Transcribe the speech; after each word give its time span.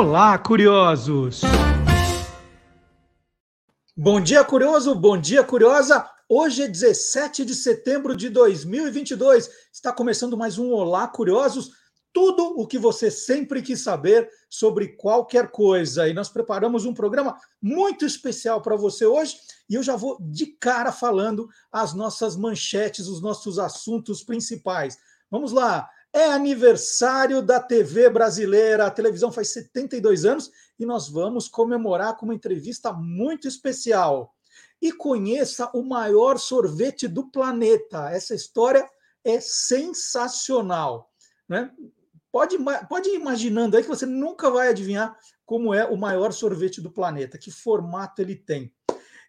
Olá, 0.00 0.38
curiosos! 0.38 1.42
Bom 3.94 4.18
dia, 4.18 4.42
curioso! 4.42 4.94
Bom 4.94 5.18
dia, 5.18 5.44
curiosa! 5.44 6.08
Hoje 6.26 6.62
é 6.62 6.68
17 6.68 7.44
de 7.44 7.54
setembro 7.54 8.16
de 8.16 8.30
2022. 8.30 9.50
Está 9.70 9.92
começando 9.92 10.38
mais 10.38 10.56
um 10.56 10.72
Olá, 10.72 11.06
curiosos! 11.06 11.72
Tudo 12.14 12.58
o 12.58 12.66
que 12.66 12.78
você 12.78 13.10
sempre 13.10 13.60
quis 13.60 13.82
saber 13.82 14.26
sobre 14.48 14.96
qualquer 14.96 15.50
coisa. 15.50 16.08
E 16.08 16.14
nós 16.14 16.30
preparamos 16.30 16.86
um 16.86 16.94
programa 16.94 17.36
muito 17.60 18.06
especial 18.06 18.62
para 18.62 18.76
você 18.76 19.04
hoje. 19.04 19.36
E 19.68 19.74
eu 19.74 19.82
já 19.82 19.96
vou 19.96 20.16
de 20.18 20.46
cara 20.46 20.92
falando 20.92 21.46
as 21.70 21.92
nossas 21.92 22.36
manchetes, 22.36 23.06
os 23.06 23.20
nossos 23.20 23.58
assuntos 23.58 24.24
principais. 24.24 24.96
Vamos 25.30 25.52
lá! 25.52 25.86
É 26.12 26.24
aniversário 26.26 27.40
da 27.40 27.60
TV 27.60 28.10
brasileira. 28.10 28.86
A 28.86 28.90
televisão 28.90 29.30
faz 29.30 29.48
72 29.50 30.24
anos 30.24 30.50
e 30.78 30.84
nós 30.84 31.08
vamos 31.08 31.48
comemorar 31.48 32.16
com 32.16 32.26
uma 32.26 32.34
entrevista 32.34 32.92
muito 32.92 33.46
especial. 33.46 34.34
E 34.82 34.90
conheça 34.92 35.70
o 35.74 35.82
maior 35.82 36.38
sorvete 36.38 37.06
do 37.06 37.30
planeta. 37.30 38.10
Essa 38.10 38.34
história 38.34 38.88
é 39.24 39.40
sensacional. 39.40 41.10
Né? 41.48 41.70
Pode, 42.32 42.56
pode 42.88 43.10
ir 43.10 43.14
imaginando 43.14 43.76
aí 43.76 43.82
que 43.82 43.88
você 43.88 44.06
nunca 44.06 44.50
vai 44.50 44.68
adivinhar 44.68 45.16
como 45.44 45.74
é 45.74 45.84
o 45.84 45.96
maior 45.96 46.32
sorvete 46.32 46.80
do 46.80 46.90
planeta, 46.90 47.36
que 47.36 47.50
formato 47.50 48.22
ele 48.22 48.36
tem. 48.36 48.72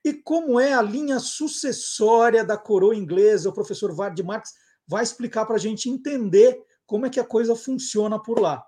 E 0.03 0.13
como 0.13 0.59
é 0.59 0.73
a 0.73 0.81
linha 0.81 1.19
sucessória 1.19 2.43
da 2.43 2.57
coroa 2.57 2.95
inglesa, 2.95 3.49
o 3.49 3.53
professor 3.53 3.93
Vard 3.93 4.19
Marx 4.23 4.53
vai 4.87 5.03
explicar 5.03 5.45
para 5.45 5.55
a 5.55 5.59
gente 5.59 5.89
entender 5.89 6.63
como 6.85 7.05
é 7.05 7.09
que 7.09 7.19
a 7.19 7.25
coisa 7.25 7.55
funciona 7.55 8.21
por 8.21 8.39
lá. 8.39 8.65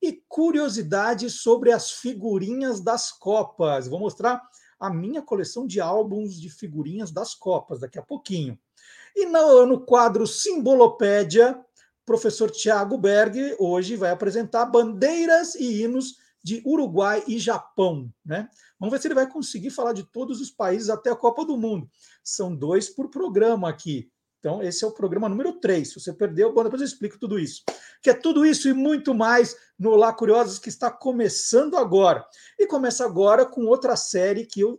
E 0.00 0.22
curiosidades 0.28 1.40
sobre 1.40 1.72
as 1.72 1.90
figurinhas 1.90 2.80
das 2.80 3.10
Copas. 3.10 3.88
Vou 3.88 3.98
mostrar 3.98 4.42
a 4.78 4.90
minha 4.90 5.22
coleção 5.22 5.66
de 5.66 5.80
álbuns 5.80 6.40
de 6.40 6.50
figurinhas 6.50 7.10
das 7.10 7.34
Copas 7.34 7.80
daqui 7.80 7.98
a 7.98 8.02
pouquinho. 8.02 8.58
E 9.16 9.26
no, 9.26 9.64
no 9.64 9.80
quadro 9.80 10.26
Simbolopédia, 10.26 11.58
professor 12.04 12.50
Tiago 12.50 12.98
Berg 12.98 13.56
hoje 13.58 13.96
vai 13.96 14.10
apresentar 14.10 14.66
bandeiras 14.66 15.54
e 15.54 15.82
hinos 15.82 16.16
de 16.42 16.62
Uruguai 16.66 17.24
e 17.26 17.38
Japão. 17.38 18.12
Né? 18.24 18.48
Vamos 18.78 18.92
ver 18.92 19.00
se 19.00 19.08
ele 19.08 19.14
vai 19.14 19.30
conseguir 19.30 19.70
falar 19.70 19.94
de 19.94 20.04
todos 20.04 20.40
os 20.40 20.50
países 20.50 20.90
até 20.90 21.10
a 21.10 21.16
Copa 21.16 21.44
do 21.44 21.56
Mundo. 21.56 21.88
São 22.22 22.54
dois 22.54 22.90
por 22.90 23.08
programa 23.08 23.68
aqui. 23.70 24.10
Então, 24.44 24.62
esse 24.62 24.84
é 24.84 24.86
o 24.86 24.92
programa 24.92 25.26
número 25.26 25.54
3. 25.54 25.88
Se 25.88 25.98
você 25.98 26.12
perdeu, 26.12 26.52
bom, 26.52 26.62
depois 26.62 26.82
eu 26.82 26.86
explico 26.86 27.18
tudo 27.18 27.38
isso. 27.38 27.62
Que 28.02 28.10
é 28.10 28.12
tudo 28.14 28.44
isso 28.44 28.68
e 28.68 28.74
muito 28.74 29.14
mais 29.14 29.56
no 29.78 29.88
Olá 29.88 30.12
Curiosos, 30.12 30.58
que 30.58 30.68
está 30.68 30.90
começando 30.90 31.78
agora. 31.78 32.22
E 32.58 32.66
começa 32.66 33.06
agora 33.06 33.46
com 33.46 33.64
outra 33.64 33.96
série 33.96 34.44
que 34.44 34.60
eu 34.60 34.78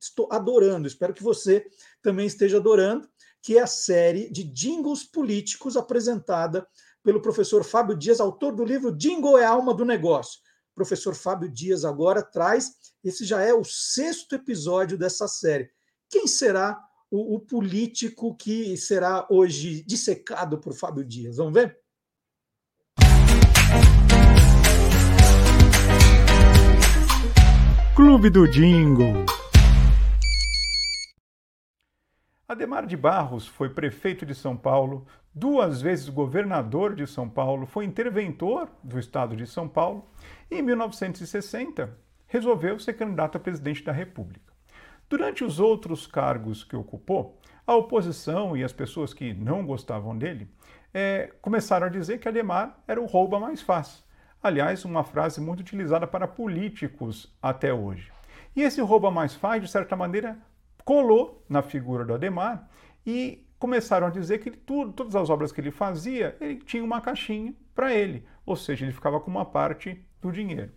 estou 0.00 0.28
adorando. 0.32 0.88
Espero 0.88 1.14
que 1.14 1.22
você 1.22 1.64
também 2.02 2.26
esteja 2.26 2.56
adorando, 2.56 3.08
que 3.40 3.56
é 3.56 3.62
a 3.62 3.66
série 3.68 4.28
de 4.28 4.42
jingles 4.42 5.04
políticos 5.04 5.76
apresentada 5.76 6.66
pelo 7.04 7.22
professor 7.22 7.62
Fábio 7.62 7.96
Dias, 7.96 8.18
autor 8.18 8.56
do 8.56 8.64
livro 8.64 8.90
Jingle 8.90 9.38
é 9.38 9.44
a 9.44 9.50
alma 9.50 9.72
do 9.72 9.84
negócio. 9.84 10.40
O 10.72 10.74
professor 10.74 11.14
Fábio 11.14 11.48
Dias 11.48 11.84
agora 11.84 12.24
traz, 12.24 12.72
esse 13.04 13.24
já 13.24 13.40
é 13.40 13.54
o 13.54 13.62
sexto 13.62 14.34
episódio 14.34 14.98
dessa 14.98 15.28
série. 15.28 15.70
Quem 16.10 16.26
será 16.26 16.85
o, 17.10 17.36
o 17.36 17.40
político 17.40 18.34
que 18.36 18.76
será 18.76 19.26
hoje 19.30 19.82
dissecado 19.86 20.58
por 20.58 20.74
Fábio 20.74 21.04
Dias. 21.04 21.36
Vamos 21.36 21.54
ver? 21.54 21.78
Clube 27.94 28.28
do 28.28 28.46
Jingle. 28.46 29.24
Ademar 32.48 32.86
de 32.86 32.96
Barros 32.96 33.46
foi 33.46 33.70
prefeito 33.70 34.24
de 34.24 34.34
São 34.34 34.56
Paulo, 34.56 35.06
duas 35.34 35.82
vezes 35.82 36.08
governador 36.08 36.94
de 36.94 37.06
São 37.06 37.28
Paulo, 37.28 37.66
foi 37.66 37.84
interventor 37.84 38.70
do 38.84 38.98
estado 38.98 39.34
de 39.34 39.46
São 39.46 39.68
Paulo 39.68 40.08
e, 40.50 40.56
em 40.56 40.62
1960, 40.62 41.98
resolveu 42.26 42.78
ser 42.78 42.94
candidato 42.94 43.36
a 43.36 43.40
presidente 43.40 43.82
da 43.82 43.92
República. 43.92 44.55
Durante 45.08 45.44
os 45.44 45.60
outros 45.60 46.04
cargos 46.04 46.64
que 46.64 46.74
ocupou, 46.74 47.38
a 47.64 47.74
oposição 47.76 48.56
e 48.56 48.64
as 48.64 48.72
pessoas 48.72 49.14
que 49.14 49.32
não 49.32 49.64
gostavam 49.64 50.16
dele 50.16 50.48
é, 50.92 51.32
começaram 51.40 51.86
a 51.86 51.90
dizer 51.90 52.18
que 52.18 52.28
Ademar 52.28 52.82
era 52.88 53.00
o 53.00 53.06
rouba 53.06 53.38
mais 53.38 53.62
fácil. 53.62 54.04
Aliás, 54.42 54.84
uma 54.84 55.04
frase 55.04 55.40
muito 55.40 55.60
utilizada 55.60 56.06
para 56.06 56.26
políticos 56.26 57.32
até 57.40 57.72
hoje. 57.72 58.12
E 58.54 58.62
esse 58.62 58.80
rouba 58.80 59.10
mais 59.10 59.34
fácil, 59.34 59.62
de 59.62 59.70
certa 59.70 59.94
maneira, 59.94 60.38
colou 60.84 61.44
na 61.48 61.62
figura 61.62 62.04
do 62.04 62.14
Ademar 62.14 62.68
e 63.04 63.46
começaram 63.58 64.08
a 64.08 64.10
dizer 64.10 64.38
que 64.38 64.50
tudo, 64.50 64.92
todas 64.92 65.14
as 65.14 65.30
obras 65.30 65.52
que 65.52 65.60
ele 65.60 65.70
fazia, 65.70 66.36
ele 66.40 66.56
tinha 66.56 66.82
uma 66.82 67.00
caixinha 67.00 67.54
para 67.74 67.94
ele, 67.94 68.26
ou 68.44 68.56
seja, 68.56 68.84
ele 68.84 68.92
ficava 68.92 69.20
com 69.20 69.30
uma 69.30 69.44
parte 69.44 70.04
do 70.20 70.32
dinheiro. 70.32 70.72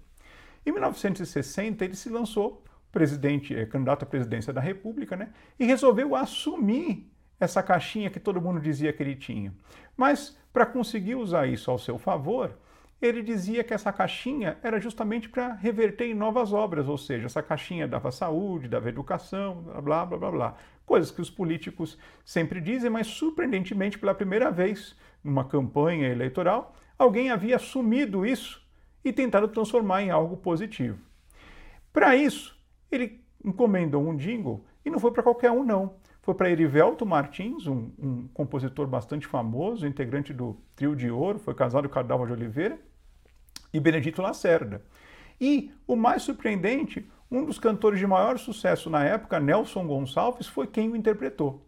Em 0.66 0.72
1960, 0.72 1.84
ele 1.84 1.96
se 1.96 2.10
lançou 2.10 2.64
presidente, 2.92 3.56
é, 3.56 3.66
candidato 3.66 4.04
à 4.04 4.06
presidência 4.06 4.52
da 4.52 4.62
República, 4.62 5.16
né? 5.16 5.30
E 5.60 5.66
resolveu 5.66 6.16
assumir 6.16 7.10
essa 7.40 7.64
caixinha 7.64 8.10
que 8.10 8.20
todo 8.20 8.42
mundo 8.42 8.60
dizia 8.60 8.92
que 8.92 9.02
ele 9.02 9.16
tinha. 9.16 9.54
Mas 9.96 10.38
para 10.52 10.66
conseguir 10.66 11.16
usar 11.16 11.48
isso 11.48 11.72
ao 11.72 11.78
seu 11.78 11.98
favor, 11.98 12.58
ele 13.02 13.22
dizia 13.22 13.64
que 13.64 13.74
essa 13.74 13.94
caixinha 13.94 14.58
era 14.62 14.80
justamente 14.80 15.30
para 15.30 15.54
reverter 15.54 16.06
em 16.06 16.14
novas 16.14 16.52
obras, 16.52 16.88
ou 16.90 16.98
seja, 16.98 17.28
essa 17.28 17.42
caixinha 17.42 17.88
dava 17.88 18.12
saúde, 18.12 18.68
dava 18.68 18.90
educação, 18.90 19.64
blá 19.82 20.06
blá 20.06 20.18
blá 20.18 20.32
blá. 20.32 20.56
Coisas 20.86 21.12
que 21.12 21.22
os 21.22 21.30
políticos 21.30 21.98
sempre 22.26 22.60
dizem, 22.60 22.90
mas 22.90 23.08
surpreendentemente 23.08 23.98
pela 23.98 24.14
primeira 24.14 24.52
vez 24.52 24.98
numa 25.24 25.46
campanha 25.46 26.10
eleitoral, 26.10 26.76
alguém 26.98 27.30
havia 27.30 27.56
assumido 27.56 28.26
isso 28.26 28.62
e 29.04 29.14
tentado 29.14 29.48
transformar 29.48 30.02
em 30.02 30.10
algo 30.10 30.36
positivo. 30.36 31.00
Para 31.94 32.16
isso, 32.18 32.59
ele 32.92 33.24
encomendou 33.44 34.08
um 34.08 34.16
jingle 34.16 34.66
e 34.84 34.90
não 34.90 35.00
foi 35.00 35.12
para 35.12 35.24
qualquer 35.24 35.52
um, 35.52 35.64
não. 35.64 35.94
Foi 36.22 36.34
para 36.34 36.50
Erivelto 36.50 37.06
Martins, 37.06 37.66
um, 37.66 37.92
um, 37.98 38.28
compositor 38.34 38.86
bastante 38.88 39.26
famoso, 39.26 39.88
integrante 39.88 40.34
do 40.34 40.58
Trio 40.76 40.96
de 40.96 41.10
Ouro, 41.10 41.40
foi 41.40 41.54
casado 41.54 41.88
com 41.90 41.98
a 41.98 42.04
Dalva 42.04 42.26
de 42.26 42.34
Oliveira, 42.34 42.80
e 43.74 43.80
Benedito 43.80 44.22
Lacerda. 44.22 44.84
E 45.40 45.72
o 45.88 45.96
mais 45.96 46.24
surpreendente, 46.24 47.10
um 47.32 47.46
dos 47.46 47.58
cantores 47.58 48.00
de 48.00 48.06
maior 48.06 48.38
sucesso 48.38 48.90
na 48.90 49.04
época, 49.04 49.40
Nelson 49.40 49.88
Gonçalves, 49.88 50.48
foi 50.48 50.68
quem 50.68 50.90
o 50.90 50.96
interpretou. 50.96 51.66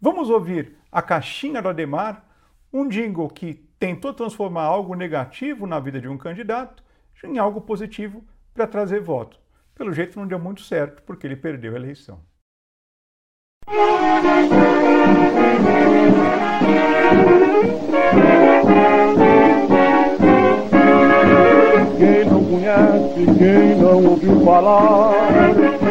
Vamos 0.00 0.28
ouvir 0.28 0.76
A 0.90 1.00
Caixinha 1.00 1.62
do 1.62 1.68
Ademar, 1.68 2.24
um 2.72 2.88
jingle 2.88 3.28
que 3.28 3.54
tentou 3.78 4.12
transformar 4.12 4.64
algo 4.64 4.94
negativo 4.94 5.66
na 5.66 5.80
vida 5.80 6.00
de 6.00 6.08
um 6.08 6.18
candidato 6.18 6.82
em 7.24 7.38
algo 7.38 7.60
positivo 7.60 8.24
para 8.52 8.66
trazer 8.66 9.00
voto. 9.00 9.41
Pelo 9.74 9.92
jeito 9.92 10.18
não 10.18 10.26
deu 10.26 10.38
muito 10.38 10.62
certo, 10.62 11.02
porque 11.02 11.26
ele 11.26 11.36
perdeu 11.36 11.72
a 11.72 11.76
eleição. 11.76 12.22
Quem 21.98 22.24
não 22.24 22.41
conhece, 22.72 23.26
quem 23.38 23.76
não 23.76 24.04
ouviu 24.04 24.40
falar 24.40 25.12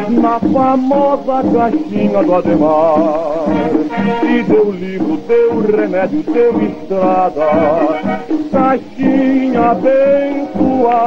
na 0.08 0.40
famosa 0.40 1.42
caixinha 1.52 2.22
do 2.22 2.34
Ademar. 2.34 3.44
E 4.22 4.42
deu 4.42 4.70
livro, 4.72 5.16
deu 5.28 5.60
remédio, 5.60 6.22
deu 6.22 6.62
estrada, 6.62 7.46
caixinha 8.50 9.70
abençoada, 9.70 11.04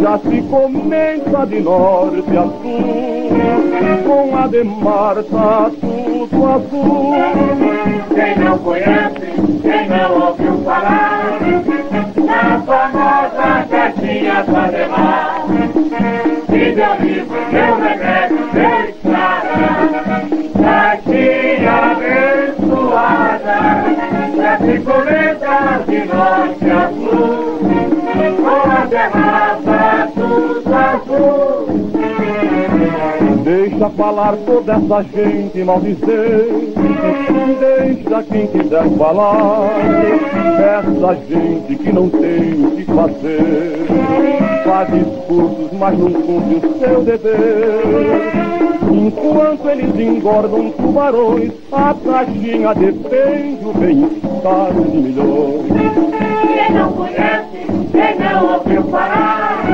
já 0.00 0.18
se 0.18 0.42
comenta 0.42 1.46
de 1.46 1.60
norte 1.60 2.36
a 2.36 2.42
sul, 2.42 3.30
com 4.04 4.36
Ademar 4.36 5.22
tá 5.24 5.70
tudo 5.80 6.46
azul. 6.46 7.14
Quem 8.14 8.44
não 8.44 8.58
conhece, 8.58 9.60
quem 9.62 9.88
não 9.88 10.26
ouviu 10.28 10.58
falar, 10.64 11.38
na 12.30 12.60
famosa 12.60 13.66
caixinha 13.68 14.38
Ademar, 14.40 15.44
e 16.48 16.72
deu 16.72 16.94
livro, 17.00 17.40
deu 17.50 17.72
remédio, 17.80 18.44
deu 18.52 18.76
estrada, 18.88 19.70
caixinha 20.62 21.74
abençoada, 21.90 23.58
já 24.36 24.52
se 24.58 24.74
comenta 24.78 25.56
de 25.88 25.98
norte 26.04 26.70
a 26.70 26.72
sul, 26.90 27.40
com 28.36 28.60
a 28.70 28.86
terraça 28.86 29.80
tudo 30.14 30.74
azul. 30.74 31.50
Deixa 33.50 33.90
falar 33.90 34.36
toda 34.46 34.74
essa 34.74 35.02
gente 35.02 35.64
maldizente 35.64 36.72
Deixa 37.58 38.22
quem 38.22 38.46
quiser 38.46 38.88
falar. 38.96 39.70
Essa 40.56 41.16
gente 41.28 41.74
que 41.74 41.92
não 41.92 42.08
tem 42.08 42.64
o 42.64 42.70
que 42.76 42.84
fazer. 42.84 43.86
Faz 44.64 44.88
discursos, 44.92 45.72
mas 45.72 45.98
não 45.98 46.12
cumpre 46.12 46.64
o 46.64 46.78
seu 46.78 47.02
dever. 47.02 47.82
Enquanto 48.88 49.68
eles 49.68 49.98
engordam 49.98 50.70
tubarões 50.70 51.50
A 51.72 51.94
caixinha 52.04 52.72
defende 52.72 53.64
o 53.64 53.72
bem-estar 53.72 54.72
de 54.74 54.96
milhões. 54.96 55.66
Quem 55.66 56.76
não 56.76 56.92
conhece, 56.92 57.66
quem 57.90 58.18
não 58.20 58.54
ouviu 58.54 58.82
falar 58.84 59.64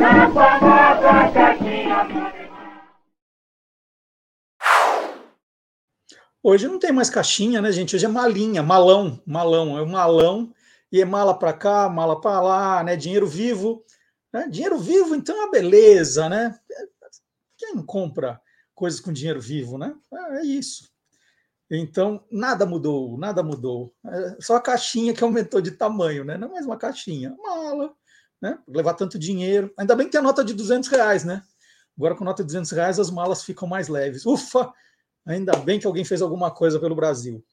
Na 0.00 0.30
famosa 0.30 1.28
caixinha 1.32 2.37
Hoje 6.48 6.66
não 6.66 6.78
tem 6.78 6.90
mais 6.90 7.10
caixinha, 7.10 7.60
né, 7.60 7.70
gente? 7.70 7.94
Hoje 7.94 8.06
é 8.06 8.08
malinha, 8.08 8.62
malão, 8.62 9.20
malão, 9.26 9.76
é 9.76 9.82
um 9.82 9.90
malão 9.90 10.50
e 10.90 10.98
é 10.98 11.04
mala 11.04 11.38
para 11.38 11.52
cá, 11.52 11.90
mala 11.90 12.18
para 12.18 12.40
lá, 12.40 12.82
né? 12.82 12.96
Dinheiro 12.96 13.26
vivo, 13.26 13.84
né? 14.32 14.48
Dinheiro 14.48 14.78
vivo, 14.78 15.14
então 15.14 15.36
é 15.36 15.40
uma 15.40 15.50
beleza, 15.50 16.26
né? 16.26 16.58
Quem 17.58 17.74
não 17.74 17.84
compra 17.84 18.40
coisas 18.74 18.98
com 18.98 19.12
dinheiro 19.12 19.38
vivo, 19.38 19.76
né? 19.76 19.94
É 20.10 20.42
isso. 20.42 20.88
Então, 21.70 22.24
nada 22.32 22.64
mudou, 22.64 23.18
nada 23.18 23.42
mudou. 23.42 23.92
É 24.06 24.36
só 24.40 24.56
a 24.56 24.60
caixinha 24.62 25.12
que 25.12 25.22
aumentou 25.22 25.60
de 25.60 25.72
tamanho, 25.72 26.24
né? 26.24 26.38
Não 26.38 26.48
é 26.48 26.52
mais 26.52 26.64
uma 26.64 26.78
caixinha, 26.78 27.36
mala, 27.42 27.92
né? 28.40 28.58
Levar 28.66 28.94
tanto 28.94 29.18
dinheiro. 29.18 29.70
Ainda 29.76 29.94
bem 29.94 30.06
que 30.06 30.12
tem 30.12 30.20
a 30.20 30.24
nota 30.24 30.42
de 30.42 30.54
200 30.54 30.88
reais, 30.88 31.24
né? 31.24 31.42
Agora, 31.94 32.16
com 32.16 32.24
nota 32.24 32.42
de 32.42 32.46
200 32.46 32.70
reais, 32.70 32.98
as 32.98 33.10
malas 33.10 33.42
ficam 33.42 33.68
mais 33.68 33.88
leves. 33.88 34.24
Ufa! 34.24 34.72
Ainda 35.28 35.54
bem 35.56 35.78
que 35.78 35.86
alguém 35.86 36.06
fez 36.06 36.22
alguma 36.22 36.50
coisa 36.50 36.80
pelo 36.80 36.94
Brasil. 36.94 37.44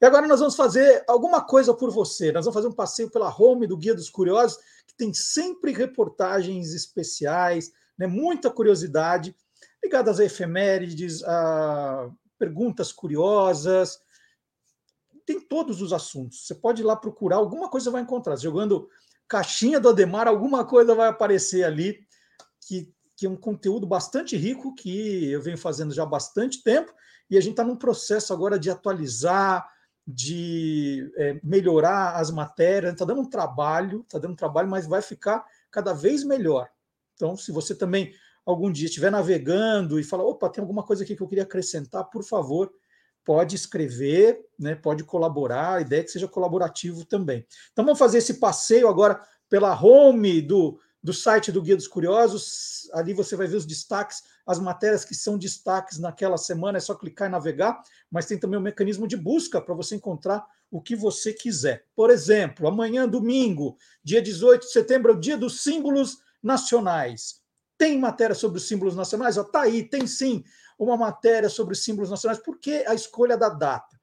E 0.00 0.06
agora 0.06 0.28
nós 0.28 0.38
vamos 0.38 0.54
fazer 0.54 1.02
alguma 1.08 1.40
coisa 1.40 1.74
por 1.74 1.90
você. 1.90 2.30
Nós 2.30 2.44
vamos 2.44 2.54
fazer 2.54 2.68
um 2.68 2.72
passeio 2.72 3.10
pela 3.10 3.28
home 3.36 3.66
do 3.66 3.76
Guia 3.76 3.92
dos 3.92 4.08
Curiosos, 4.08 4.58
que 4.86 4.94
tem 4.96 5.12
sempre 5.12 5.72
reportagens 5.72 6.72
especiais, 6.72 7.72
né, 7.98 8.06
muita 8.06 8.48
curiosidade, 8.48 9.34
ligadas 9.82 10.20
a 10.20 10.24
efemérides, 10.24 11.24
a 11.24 12.08
perguntas 12.38 12.92
curiosas. 12.92 13.98
Tem 15.26 15.40
todos 15.40 15.82
os 15.82 15.92
assuntos. 15.92 16.46
Você 16.46 16.54
pode 16.54 16.82
ir 16.82 16.84
lá 16.84 16.94
procurar, 16.94 17.36
alguma 17.36 17.68
coisa 17.68 17.90
vai 17.90 18.02
encontrar. 18.02 18.36
Jogando 18.36 18.88
caixinha 19.26 19.80
do 19.80 19.88
Ademar, 19.88 20.28
alguma 20.28 20.64
coisa 20.64 20.94
vai 20.94 21.08
aparecer 21.08 21.64
ali 21.64 21.98
que, 22.60 22.94
que 23.18 23.26
é 23.26 23.28
um 23.28 23.36
conteúdo 23.36 23.84
bastante 23.84 24.36
rico 24.36 24.72
que 24.76 25.28
eu 25.28 25.42
venho 25.42 25.58
fazendo 25.58 25.92
já 25.92 26.04
há 26.04 26.06
bastante 26.06 26.62
tempo 26.62 26.94
e 27.28 27.36
a 27.36 27.40
gente 27.40 27.50
está 27.50 27.64
num 27.64 27.74
processo 27.74 28.32
agora 28.32 28.56
de 28.56 28.70
atualizar, 28.70 29.68
de 30.06 31.12
é, 31.16 31.40
melhorar 31.42 32.12
as 32.12 32.30
matérias. 32.30 32.92
Está 32.92 33.04
dando 33.04 33.22
um 33.22 33.28
trabalho, 33.28 34.02
está 34.02 34.20
dando 34.20 34.34
um 34.34 34.36
trabalho, 34.36 34.70
mas 34.70 34.86
vai 34.86 35.02
ficar 35.02 35.44
cada 35.68 35.92
vez 35.92 36.22
melhor. 36.22 36.70
Então, 37.14 37.36
se 37.36 37.50
você 37.50 37.74
também 37.74 38.14
algum 38.46 38.70
dia 38.70 38.86
estiver 38.86 39.10
navegando 39.10 39.98
e 39.98 40.04
falar, 40.04 40.22
opa, 40.22 40.48
tem 40.48 40.62
alguma 40.62 40.84
coisa 40.84 41.02
aqui 41.02 41.16
que 41.16 41.22
eu 41.22 41.28
queria 41.28 41.42
acrescentar, 41.42 42.04
por 42.04 42.22
favor, 42.22 42.72
pode 43.24 43.56
escrever, 43.56 44.38
né, 44.56 44.76
pode 44.76 45.02
colaborar, 45.02 45.74
a 45.74 45.80
ideia 45.80 46.02
é 46.02 46.04
que 46.04 46.12
seja 46.12 46.28
colaborativo 46.28 47.04
também. 47.04 47.44
Então 47.72 47.84
vamos 47.84 47.98
fazer 47.98 48.18
esse 48.18 48.34
passeio 48.34 48.86
agora 48.86 49.20
pela 49.50 49.74
home 49.74 50.40
do, 50.40 50.78
do 51.02 51.12
site 51.12 51.52
do 51.52 51.62
Guia 51.62 51.76
dos 51.76 51.88
Curiosos. 51.88 52.88
Ali 52.92 53.14
você 53.14 53.36
vai 53.36 53.46
ver 53.46 53.56
os 53.56 53.66
destaques, 53.66 54.22
as 54.46 54.58
matérias 54.58 55.04
que 55.04 55.14
são 55.14 55.38
destaques 55.38 55.98
naquela 55.98 56.36
semana, 56.36 56.78
é 56.78 56.80
só 56.80 56.94
clicar 56.94 57.28
e 57.28 57.32
navegar, 57.32 57.80
mas 58.10 58.26
tem 58.26 58.38
também 58.38 58.56
o 58.56 58.60
um 58.60 58.64
mecanismo 58.64 59.06
de 59.06 59.16
busca 59.16 59.60
para 59.60 59.74
você 59.74 59.94
encontrar 59.94 60.44
o 60.70 60.80
que 60.80 60.94
você 60.94 61.32
quiser. 61.32 61.84
Por 61.94 62.10
exemplo, 62.10 62.68
amanhã, 62.68 63.08
domingo, 63.08 63.76
dia 64.02 64.20
18 64.20 64.66
de 64.66 64.72
setembro, 64.72 65.12
é 65.12 65.14
o 65.14 65.20
dia 65.20 65.36
dos 65.36 65.62
símbolos 65.62 66.18
nacionais. 66.42 67.40
Tem 67.76 67.98
matéria 67.98 68.34
sobre 68.34 68.58
os 68.58 68.66
símbolos 68.66 68.96
nacionais? 68.96 69.36
Está 69.36 69.62
aí, 69.62 69.88
tem 69.88 70.06
sim 70.06 70.44
uma 70.78 70.96
matéria 70.96 71.48
sobre 71.48 71.72
os 71.72 71.82
símbolos 71.82 72.10
nacionais. 72.10 72.40
Por 72.40 72.58
que 72.58 72.84
a 72.86 72.94
escolha 72.94 73.36
da 73.36 73.48
data? 73.48 73.98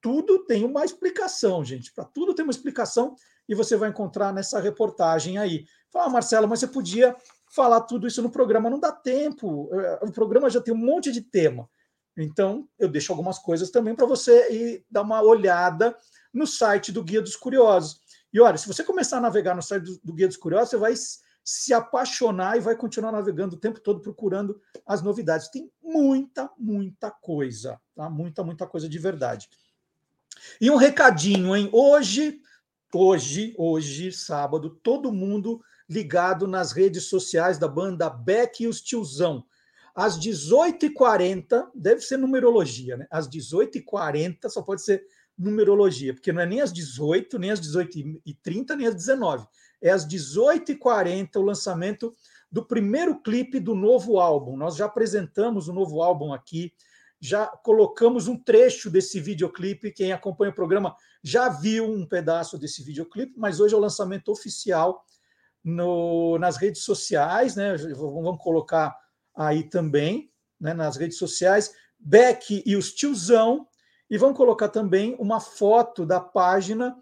Tudo 0.00 0.44
tem 0.44 0.64
uma 0.64 0.84
explicação, 0.84 1.64
gente. 1.64 1.92
Para 1.92 2.04
tudo 2.04 2.34
tem 2.34 2.44
uma 2.44 2.52
explicação 2.52 3.16
e 3.48 3.54
você 3.54 3.76
vai 3.76 3.88
encontrar 3.88 4.32
nessa 4.32 4.60
reportagem 4.60 5.38
aí. 5.38 5.66
Fala, 5.96 6.10
Marcelo, 6.10 6.46
mas 6.46 6.60
você 6.60 6.66
podia 6.66 7.16
falar 7.48 7.80
tudo 7.80 8.06
isso 8.06 8.20
no 8.20 8.30
programa. 8.30 8.68
Não 8.68 8.78
dá 8.78 8.92
tempo. 8.92 9.70
É, 9.72 10.04
o 10.04 10.12
programa 10.12 10.50
já 10.50 10.60
tem 10.60 10.74
um 10.74 10.76
monte 10.76 11.10
de 11.10 11.22
tema. 11.22 11.66
Então, 12.14 12.68
eu 12.78 12.86
deixo 12.86 13.12
algumas 13.12 13.38
coisas 13.38 13.70
também 13.70 13.94
para 13.94 14.04
você 14.04 14.52
ir 14.52 14.84
dar 14.90 15.00
uma 15.00 15.22
olhada 15.22 15.96
no 16.34 16.46
site 16.46 16.92
do 16.92 17.02
Guia 17.02 17.22
dos 17.22 17.34
Curiosos. 17.34 18.02
E 18.30 18.38
olha, 18.38 18.58
se 18.58 18.66
você 18.66 18.84
começar 18.84 19.16
a 19.16 19.22
navegar 19.22 19.54
no 19.54 19.62
site 19.62 19.84
do, 19.84 19.98
do 20.04 20.12
Guia 20.12 20.28
dos 20.28 20.36
Curiosos, 20.36 20.68
você 20.68 20.76
vai 20.76 20.94
se 21.42 21.72
apaixonar 21.72 22.58
e 22.58 22.60
vai 22.60 22.76
continuar 22.76 23.10
navegando 23.10 23.56
o 23.56 23.58
tempo 23.58 23.80
todo 23.80 24.02
procurando 24.02 24.60
as 24.86 25.00
novidades. 25.00 25.48
Tem 25.48 25.72
muita, 25.82 26.50
muita 26.58 27.10
coisa, 27.10 27.80
tá? 27.94 28.10
Muita, 28.10 28.44
muita 28.44 28.66
coisa 28.66 28.86
de 28.86 28.98
verdade. 28.98 29.48
E 30.60 30.70
um 30.70 30.76
recadinho, 30.76 31.56
hein? 31.56 31.70
Hoje, 31.72 32.38
hoje, 32.92 33.54
hoje, 33.56 34.12
sábado, 34.12 34.78
todo 34.82 35.10
mundo 35.10 35.62
ligado 35.88 36.46
nas 36.46 36.72
redes 36.72 37.04
sociais 37.04 37.58
da 37.58 37.68
banda 37.68 38.08
Beck 38.10 38.62
e 38.62 38.66
os 38.66 38.80
Tiozão. 38.80 39.44
Às 39.94 40.18
18h40, 40.18 41.68
deve 41.74 42.02
ser 42.02 42.18
numerologia, 42.18 42.96
né? 42.96 43.06
Às 43.10 43.28
18h40 43.28 44.48
só 44.48 44.60
pode 44.60 44.82
ser 44.82 45.02
numerologia, 45.38 46.14
porque 46.14 46.32
não 46.32 46.42
é 46.42 46.46
nem 46.46 46.60
às 46.60 46.72
18, 46.72 47.38
nem 47.38 47.50
às 47.50 47.60
18h30, 47.60 48.74
nem 48.76 48.86
às 48.86 48.94
19 48.94 49.46
É 49.82 49.90
às 49.90 50.06
18h40 50.06 51.36
o 51.36 51.42
lançamento 51.42 52.12
do 52.50 52.64
primeiro 52.64 53.20
clipe 53.20 53.60
do 53.60 53.74
novo 53.74 54.18
álbum. 54.18 54.56
Nós 54.56 54.76
já 54.76 54.86
apresentamos 54.86 55.68
o 55.68 55.72
novo 55.72 56.02
álbum 56.02 56.32
aqui, 56.32 56.72
já 57.20 57.46
colocamos 57.46 58.28
um 58.28 58.36
trecho 58.36 58.90
desse 58.90 59.20
videoclipe. 59.20 59.92
Quem 59.92 60.12
acompanha 60.12 60.50
o 60.50 60.54
programa 60.54 60.94
já 61.22 61.48
viu 61.48 61.84
um 61.84 62.06
pedaço 62.06 62.58
desse 62.58 62.82
videoclipe, 62.82 63.34
mas 63.36 63.60
hoje 63.60 63.74
é 63.74 63.76
o 63.76 63.80
lançamento 63.80 64.30
oficial 64.30 65.04
no, 65.66 66.38
nas 66.38 66.56
redes 66.56 66.82
sociais, 66.82 67.56
né? 67.56 67.76
Vamos 67.76 68.40
colocar 68.40 68.96
aí 69.34 69.64
também, 69.64 70.30
né, 70.60 70.72
nas 70.72 70.96
redes 70.96 71.18
sociais, 71.18 71.74
Beck 71.98 72.62
e 72.64 72.76
os 72.76 72.94
tiozão, 72.94 73.66
e 74.08 74.16
vamos 74.16 74.36
colocar 74.36 74.68
também 74.68 75.16
uma 75.18 75.40
foto 75.40 76.06
da 76.06 76.20
página 76.20 76.96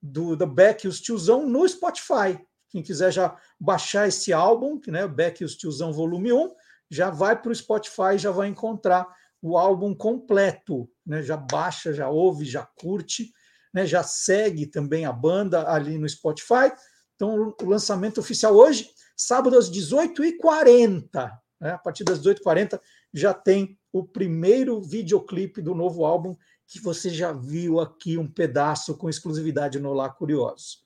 do, 0.00 0.36
do 0.36 0.46
Beck 0.46 0.84
e 0.84 0.88
os 0.88 1.00
tiozão 1.00 1.44
no 1.44 1.68
Spotify. 1.68 2.38
Quem 2.70 2.84
quiser 2.84 3.12
já 3.12 3.36
baixar 3.58 4.06
esse 4.06 4.32
álbum, 4.32 4.80
né, 4.86 5.08
Beck 5.08 5.40
e 5.40 5.44
os 5.44 5.56
tiozão 5.56 5.92
volume 5.92 6.32
1, 6.32 6.54
já 6.88 7.10
vai 7.10 7.40
para 7.40 7.50
o 7.50 7.54
Spotify, 7.54 8.16
já 8.16 8.30
vai 8.30 8.46
encontrar 8.46 9.08
o 9.42 9.58
álbum 9.58 9.92
completo, 9.92 10.88
né? 11.04 11.22
Já 11.22 11.36
baixa, 11.36 11.92
já 11.92 12.08
ouve, 12.08 12.44
já 12.44 12.64
curte, 12.80 13.32
né? 13.72 13.84
Já 13.84 14.02
segue 14.02 14.66
também 14.66 15.04
a 15.04 15.12
banda 15.12 15.68
ali 15.68 15.98
no 15.98 16.08
Spotify. 16.08 16.72
Então, 17.14 17.54
o 17.60 17.68
lançamento 17.68 18.18
oficial 18.18 18.54
hoje, 18.54 18.90
sábado 19.16 19.56
às 19.56 19.70
18h40. 19.70 21.30
Né? 21.60 21.70
A 21.70 21.78
partir 21.78 22.04
das 22.04 22.20
18h40 22.20 22.80
já 23.12 23.32
tem 23.32 23.78
o 23.92 24.04
primeiro 24.04 24.80
videoclipe 24.80 25.62
do 25.62 25.74
novo 25.74 26.04
álbum 26.04 26.36
que 26.66 26.80
você 26.80 27.10
já 27.10 27.32
viu 27.32 27.78
aqui 27.78 28.18
um 28.18 28.26
pedaço 28.26 28.96
com 28.96 29.08
exclusividade 29.08 29.78
no 29.78 29.92
Lá 29.92 30.08
Curiosos. 30.08 30.84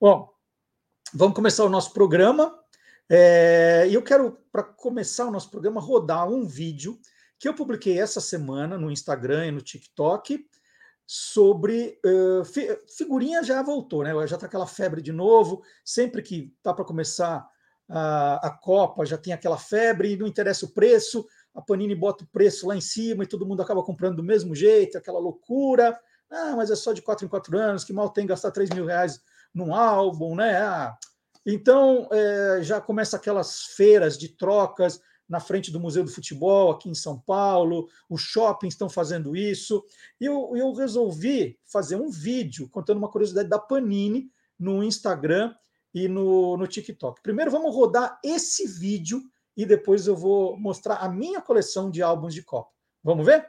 Bom, 0.00 0.32
vamos 1.12 1.34
começar 1.34 1.64
o 1.64 1.68
nosso 1.68 1.92
programa. 1.92 2.58
É, 3.10 3.86
e 3.88 3.94
eu 3.94 4.02
quero, 4.02 4.38
para 4.52 4.62
começar 4.62 5.26
o 5.26 5.30
nosso 5.30 5.50
programa, 5.50 5.80
rodar 5.80 6.28
um 6.28 6.46
vídeo 6.46 6.98
que 7.38 7.48
eu 7.48 7.54
publiquei 7.54 7.98
essa 7.98 8.20
semana 8.20 8.78
no 8.78 8.90
Instagram 8.90 9.46
e 9.46 9.50
no 9.50 9.60
TikTok 9.60 10.46
sobre 11.10 11.98
uh, 12.04 12.44
fi, 12.44 12.68
figurinha 12.86 13.42
já 13.42 13.62
voltou, 13.62 14.04
né? 14.04 14.10
Já 14.26 14.36
está 14.36 14.46
aquela 14.46 14.66
febre 14.66 15.00
de 15.00 15.10
novo. 15.10 15.62
Sempre 15.82 16.20
que 16.20 16.54
tá 16.62 16.74
para 16.74 16.84
começar 16.84 17.48
a, 17.88 18.48
a 18.48 18.50
Copa, 18.50 19.06
já 19.06 19.16
tem 19.16 19.32
aquela 19.32 19.56
febre, 19.56 20.18
não 20.18 20.26
interessa 20.26 20.66
o 20.66 20.68
preço, 20.68 21.26
a 21.54 21.62
Panini 21.62 21.94
bota 21.94 22.24
o 22.24 22.26
preço 22.26 22.66
lá 22.66 22.76
em 22.76 22.80
cima 22.82 23.24
e 23.24 23.26
todo 23.26 23.46
mundo 23.46 23.62
acaba 23.62 23.82
comprando 23.82 24.16
do 24.16 24.22
mesmo 24.22 24.54
jeito, 24.54 24.98
aquela 24.98 25.18
loucura. 25.18 25.98
Ah, 26.30 26.54
mas 26.54 26.70
é 26.70 26.76
só 26.76 26.92
de 26.92 27.00
quatro 27.00 27.24
em 27.24 27.28
quatro 27.28 27.56
anos, 27.56 27.84
que 27.84 27.92
mal 27.94 28.10
tem 28.10 28.26
gastar 28.26 28.50
3 28.50 28.68
mil 28.68 28.84
reais 28.84 29.18
num 29.54 29.74
álbum, 29.74 30.36
né? 30.36 30.58
Ah, 30.58 30.94
então 31.46 32.06
é, 32.12 32.58
já 32.62 32.82
começa 32.82 33.16
aquelas 33.16 33.62
feiras 33.62 34.18
de 34.18 34.28
trocas 34.28 35.00
na 35.28 35.40
frente 35.40 35.70
do 35.70 35.78
Museu 35.78 36.02
do 36.02 36.10
Futebol, 36.10 36.70
aqui 36.70 36.88
em 36.88 36.94
São 36.94 37.18
Paulo, 37.18 37.88
os 38.08 38.22
shoppings 38.22 38.74
estão 38.74 38.88
fazendo 38.88 39.36
isso. 39.36 39.84
E 40.20 40.24
eu, 40.24 40.52
eu 40.56 40.72
resolvi 40.72 41.58
fazer 41.66 41.96
um 41.96 42.10
vídeo 42.10 42.68
contando 42.68 42.98
uma 42.98 43.10
curiosidade 43.10 43.48
da 43.48 43.58
Panini 43.58 44.30
no 44.58 44.82
Instagram 44.82 45.54
e 45.94 46.08
no, 46.08 46.56
no 46.56 46.66
TikTok. 46.66 47.20
Primeiro, 47.22 47.50
vamos 47.50 47.74
rodar 47.74 48.18
esse 48.24 48.66
vídeo 48.66 49.22
e 49.56 49.66
depois 49.66 50.06
eu 50.06 50.16
vou 50.16 50.58
mostrar 50.58 50.96
a 50.96 51.08
minha 51.08 51.40
coleção 51.40 51.90
de 51.90 52.02
álbuns 52.02 52.32
de 52.32 52.42
Copa. 52.42 52.70
Vamos 53.02 53.26
ver? 53.26 53.46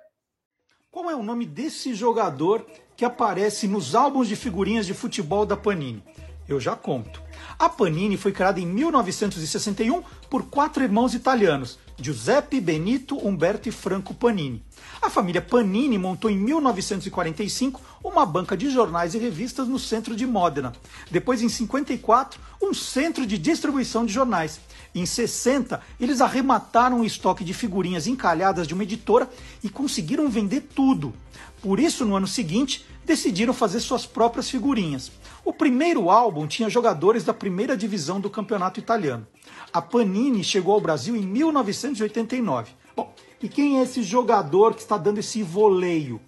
Qual 0.91 1.09
é 1.09 1.15
o 1.15 1.21
nome 1.21 1.45
desse 1.45 1.93
jogador 1.93 2.65
que 2.97 3.05
aparece 3.05 3.67
nos 3.67 3.93
álbuns 3.93 4.27
de 4.27 4.35
figurinhas 4.35 4.87
de 4.87 4.93
futebol 4.93 5.45
da 5.45 5.55
Panini? 5.55 6.03
Eu 6.47 6.59
já 6.59 6.75
conto. 6.75 7.21
A 7.59 7.69
Panini 7.69 8.17
foi 8.17 8.31
criada 8.31 8.59
em 8.59 8.65
1961 8.65 10.01
por 10.29 10.43
quatro 10.45 10.83
irmãos 10.83 11.13
italianos, 11.13 11.79
Giuseppe, 11.97 12.61
Benito, 12.61 13.17
Umberto 13.27 13.67
e 13.67 13.71
Franco 13.71 14.13
Panini. 14.13 14.63
A 15.01 15.09
família 15.09 15.41
Panini 15.41 15.97
montou 15.97 16.29
em 16.29 16.37
1945 16.37 17.81
uma 18.03 18.25
banca 18.25 18.55
de 18.55 18.69
jornais 18.69 19.13
e 19.13 19.17
revistas 19.17 19.67
no 19.67 19.79
centro 19.79 20.15
de 20.15 20.25
Modena. 20.25 20.71
Depois, 21.11 21.41
em 21.41 21.49
54, 21.49 22.39
um 22.61 22.73
centro 22.73 23.25
de 23.25 23.37
distribuição 23.37 24.05
de 24.05 24.13
jornais. 24.13 24.59
Em 24.95 25.05
60, 25.05 25.81
eles 25.99 26.21
arremataram 26.21 27.01
o 27.01 27.05
estoque 27.05 27.43
de 27.43 27.53
figurinhas 27.53 28.07
encalhadas 28.07 28.67
de 28.67 28.73
uma 28.73 28.83
editora 28.83 29.29
e 29.63 29.69
conseguiram 29.69 30.29
vender 30.29 30.61
tudo. 30.73 31.13
Por 31.61 31.79
isso, 31.79 32.05
no 32.05 32.15
ano 32.15 32.27
seguinte, 32.27 32.85
decidiram 33.05 33.53
fazer 33.53 33.79
suas 33.79 34.05
próprias 34.05 34.49
figurinhas. 34.49 35.11
O 35.43 35.51
primeiro 35.51 36.09
álbum 36.09 36.47
tinha 36.47 36.69
jogadores 36.69 37.23
da 37.23 37.33
primeira 37.33 37.75
divisão 37.75 38.19
do 38.21 38.29
campeonato 38.29 38.79
italiano. 38.79 39.27
A 39.71 39.81
Panini 39.81 40.43
chegou 40.43 40.73
ao 40.73 40.81
Brasil 40.81 41.15
em 41.15 41.21
1989. 41.21 42.71
Bom, 42.95 43.13
e 43.41 43.47
quem 43.47 43.79
é 43.79 43.83
esse 43.83 44.01
jogador 44.01 44.73
que 44.73 44.81
está 44.81 44.97
dando 44.97 45.19
esse 45.19 45.43
voleio? 45.43 46.19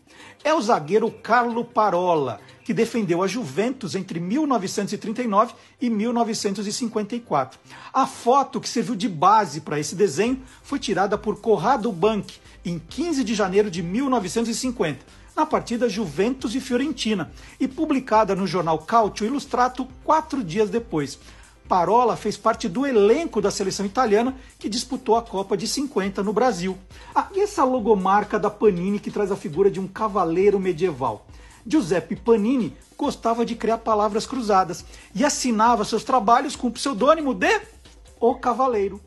É 0.43 0.53
o 0.53 0.62
zagueiro 0.62 1.10
Carlo 1.10 1.65
Parola, 1.65 2.39
que 2.63 2.74
defendeu 2.74 3.24
a 3.24 3.27
Juventus 3.27 3.95
entre 3.95 4.19
1939 4.19 5.53
e 5.81 5.89
1954. 5.89 7.60
A 7.91 8.05
foto 8.05 8.62
que 8.62 8.69
serviu 8.69 8.95
de 8.95 9.10
base 9.10 9.62
para 9.62 9.79
esse 9.79 9.95
desenho 9.95 10.39
foi 10.62 10.77
tirada 10.77 11.17
por 11.17 11.41
Corrado 11.41 11.91
Bank 11.91 12.36
em 12.63 12.77
15 12.77 13.24
de 13.24 13.33
janeiro 13.33 13.71
de 13.71 13.81
1950 13.81 15.21
na 15.36 15.45
partida 15.45 15.89
Juventus 15.89 16.53
e 16.53 16.60
Fiorentina 16.60 17.31
e 17.60 17.67
publicada 17.67 18.36
no 18.36 18.45
jornal 18.45 18.77
Calcio 18.79 19.25
Ilustrato 19.25 19.88
quatro 20.03 20.43
dias 20.43 20.69
depois. 20.69 21.17
Parola 21.71 22.17
fez 22.17 22.35
parte 22.35 22.67
do 22.67 22.85
elenco 22.85 23.39
da 23.39 23.49
seleção 23.49 23.85
italiana 23.85 24.35
que 24.59 24.67
disputou 24.67 25.15
a 25.15 25.21
Copa 25.21 25.55
de 25.55 25.65
50 25.65 26.21
no 26.21 26.33
Brasil. 26.33 26.77
Ah, 27.15 27.29
e 27.33 27.39
essa 27.39 27.63
logomarca 27.63 28.37
da 28.37 28.49
Panini 28.49 28.99
que 28.99 29.09
traz 29.09 29.31
a 29.31 29.37
figura 29.37 29.71
de 29.71 29.79
um 29.79 29.87
cavaleiro 29.87 30.59
medieval? 30.59 31.25
Giuseppe 31.65 32.17
Panini 32.17 32.75
gostava 32.97 33.45
de 33.45 33.55
criar 33.55 33.77
palavras 33.77 34.27
cruzadas 34.27 34.83
e 35.15 35.23
assinava 35.23 35.85
seus 35.85 36.03
trabalhos 36.03 36.57
com 36.57 36.67
o 36.67 36.71
pseudônimo 36.71 37.33
de 37.33 37.61
O 38.19 38.35
Cavaleiro. 38.35 38.99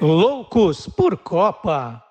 Loucos 0.00 0.88
por 0.88 1.16
Copa. 1.16 2.07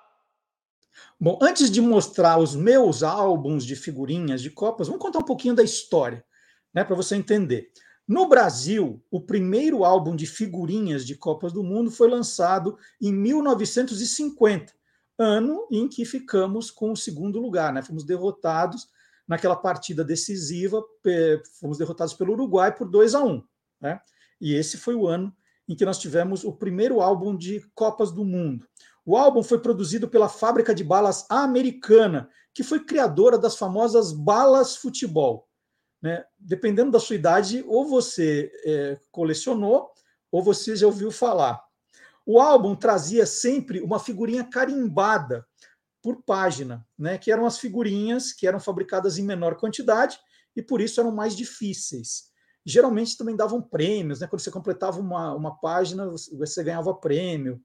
Bom, 1.20 1.40
antes 1.42 1.72
de 1.72 1.82
mostrar 1.82 2.38
os 2.38 2.56
meus 2.56 3.02
álbuns 3.02 3.66
de 3.66 3.76
figurinhas 3.76 4.40
de 4.40 4.52
Copas, 4.52 4.88
vamos 4.88 5.02
contar 5.02 5.18
um 5.18 5.26
pouquinho 5.26 5.56
da 5.56 5.64
história, 5.64 6.24
né, 6.72 6.84
para 6.84 6.96
você 6.96 7.16
entender. 7.16 7.72
No 8.08 8.30
Brasil, 8.30 9.04
o 9.10 9.20
primeiro 9.20 9.84
álbum 9.84 10.16
de 10.16 10.28
figurinhas 10.28 11.04
de 11.04 11.16
Copas 11.16 11.52
do 11.52 11.64
Mundo 11.64 11.90
foi 11.90 12.08
lançado 12.08 12.78
em 13.02 13.12
1950, 13.12 14.72
ano 15.18 15.68
em 15.72 15.88
que 15.88 16.06
ficamos 16.06 16.70
com 16.70 16.92
o 16.92 16.96
segundo 16.96 17.40
lugar, 17.40 17.74
né? 17.74 17.82
Fomos 17.82 18.06
derrotados 18.06 18.88
naquela 19.28 19.56
partida 19.56 20.06
decisiva, 20.06 20.82
fomos 21.60 21.80
derrotados 21.80 22.14
pelo 22.14 22.34
Uruguai 22.34 22.74
por 22.74 22.88
2 22.88 23.16
a 23.16 23.24
1, 23.24 23.44
né? 23.82 24.00
E 24.40 24.54
esse 24.54 24.78
foi 24.78 24.94
o 24.94 25.08
ano 25.08 25.36
em 25.68 25.76
que 25.76 25.84
nós 25.84 25.98
tivemos 25.98 26.46
o 26.46 26.54
primeiro 26.54 27.02
álbum 27.02 27.36
de 27.36 27.60
Copas 27.74 28.12
do 28.12 28.24
Mundo. 28.24 28.66
O 29.08 29.16
álbum 29.16 29.42
foi 29.42 29.60
produzido 29.60 30.10
pela 30.10 30.28
fábrica 30.28 30.76
de 30.76 30.84
balas 30.84 31.26
americana, 31.30 32.30
que 32.54 32.62
foi 32.62 32.84
criadora 32.84 33.38
das 33.40 33.56
famosas 33.56 34.12
balas 34.12 34.76
futebol. 34.76 35.48
Né? 36.02 36.26
Dependendo 36.38 36.92
da 36.92 37.00
sua 37.00 37.16
idade, 37.16 37.64
ou 37.70 37.88
você 37.88 38.52
é, 38.66 39.00
colecionou, 39.10 39.90
ou 40.30 40.44
você 40.44 40.76
já 40.76 40.86
ouviu 40.86 41.10
falar. 41.10 41.64
O 42.26 42.38
álbum 42.38 42.76
trazia 42.76 43.26
sempre 43.26 43.80
uma 43.80 43.98
figurinha 43.98 44.44
carimbada 44.44 45.48
por 46.04 46.22
página, 46.24 46.86
né? 47.00 47.18
que 47.18 47.32
eram 47.32 47.46
as 47.46 47.58
figurinhas 47.58 48.34
que 48.34 48.46
eram 48.46 48.60
fabricadas 48.60 49.18
em 49.18 49.24
menor 49.24 49.56
quantidade 49.56 50.20
e 50.54 50.62
por 50.62 50.82
isso 50.82 51.00
eram 51.00 51.14
mais 51.14 51.34
difíceis 51.34 52.28
geralmente 52.66 53.16
também 53.16 53.34
davam 53.34 53.62
prêmios, 53.62 54.20
né? 54.20 54.28
Quando 54.28 54.42
você 54.42 54.52
completava 54.52 55.00
uma, 55.00 55.34
uma 55.34 55.58
página, 55.58 56.12
você 56.34 56.62
ganhava 56.62 56.94
prêmio. 56.94 57.62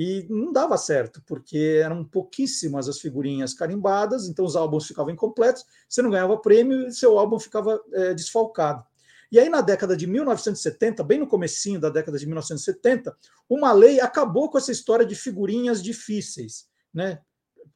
E 0.00 0.24
não 0.30 0.52
dava 0.52 0.76
certo, 0.76 1.20
porque 1.26 1.80
eram 1.82 2.04
pouquíssimas 2.04 2.88
as 2.88 3.00
figurinhas 3.00 3.52
carimbadas, 3.52 4.28
então 4.28 4.44
os 4.44 4.54
álbuns 4.54 4.86
ficavam 4.86 5.12
incompletos, 5.12 5.64
você 5.88 6.00
não 6.00 6.10
ganhava 6.10 6.38
prêmio 6.38 6.86
e 6.86 6.92
seu 6.92 7.18
álbum 7.18 7.36
ficava 7.36 7.82
é, 7.92 8.14
desfalcado. 8.14 8.84
E 9.32 9.40
aí, 9.40 9.48
na 9.48 9.60
década 9.60 9.96
de 9.96 10.06
1970, 10.06 11.02
bem 11.02 11.18
no 11.18 11.26
comecinho 11.26 11.80
da 11.80 11.90
década 11.90 12.16
de 12.16 12.26
1970, 12.26 13.12
uma 13.50 13.72
lei 13.72 14.00
acabou 14.00 14.48
com 14.48 14.56
essa 14.56 14.70
história 14.70 15.04
de 15.04 15.16
figurinhas 15.16 15.82
difíceis. 15.82 16.68
Né? 16.94 17.20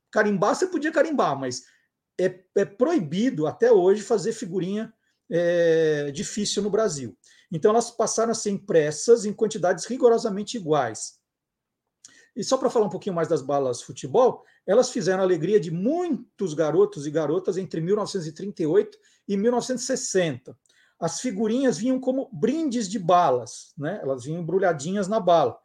Carimbar, 0.08 0.54
você 0.54 0.68
podia 0.68 0.92
carimbar, 0.92 1.36
mas 1.36 1.64
é, 2.20 2.38
é 2.54 2.64
proibido 2.64 3.48
até 3.48 3.72
hoje 3.72 4.00
fazer 4.00 4.32
figurinha 4.32 4.94
é, 5.28 6.12
difícil 6.12 6.62
no 6.62 6.70
Brasil. 6.70 7.18
Então, 7.50 7.72
elas 7.72 7.90
passaram 7.90 8.30
a 8.30 8.34
ser 8.34 8.50
impressas 8.50 9.24
em 9.24 9.32
quantidades 9.32 9.86
rigorosamente 9.86 10.56
iguais. 10.56 11.20
E 12.34 12.42
só 12.42 12.56
para 12.56 12.70
falar 12.70 12.86
um 12.86 12.90
pouquinho 12.90 13.14
mais 13.14 13.28
das 13.28 13.42
balas 13.42 13.82
futebol, 13.82 14.42
elas 14.66 14.90
fizeram 14.90 15.20
a 15.20 15.22
alegria 15.22 15.60
de 15.60 15.70
muitos 15.70 16.54
garotos 16.54 17.06
e 17.06 17.10
garotas 17.10 17.58
entre 17.58 17.80
1938 17.80 18.98
e 19.28 19.36
1960. 19.36 20.56
As 20.98 21.20
figurinhas 21.20 21.78
vinham 21.78 22.00
como 22.00 22.30
brindes 22.32 22.88
de 22.88 22.98
balas, 22.98 23.72
né? 23.76 23.98
elas 24.02 24.24
vinham 24.24 24.40
embrulhadinhas 24.40 25.08
na 25.08 25.20
bala. 25.20 25.58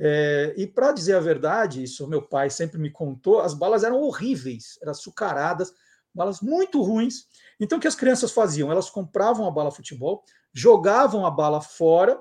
É, 0.00 0.54
e 0.56 0.66
para 0.66 0.92
dizer 0.92 1.14
a 1.14 1.20
verdade, 1.20 1.82
isso 1.82 2.08
meu 2.08 2.22
pai 2.22 2.50
sempre 2.50 2.78
me 2.78 2.90
contou, 2.90 3.40
as 3.40 3.54
balas 3.54 3.84
eram 3.84 4.00
horríveis, 4.00 4.78
eram 4.82 4.90
açucaradas, 4.90 5.72
balas 6.14 6.40
muito 6.40 6.82
ruins. 6.82 7.26
Então, 7.60 7.78
o 7.78 7.80
que 7.80 7.86
as 7.86 7.94
crianças 7.94 8.32
faziam? 8.32 8.72
Elas 8.72 8.90
compravam 8.90 9.46
a 9.46 9.50
bala 9.50 9.70
futebol, 9.70 10.24
jogavam 10.52 11.24
a 11.24 11.30
bala 11.30 11.60
fora 11.60 12.20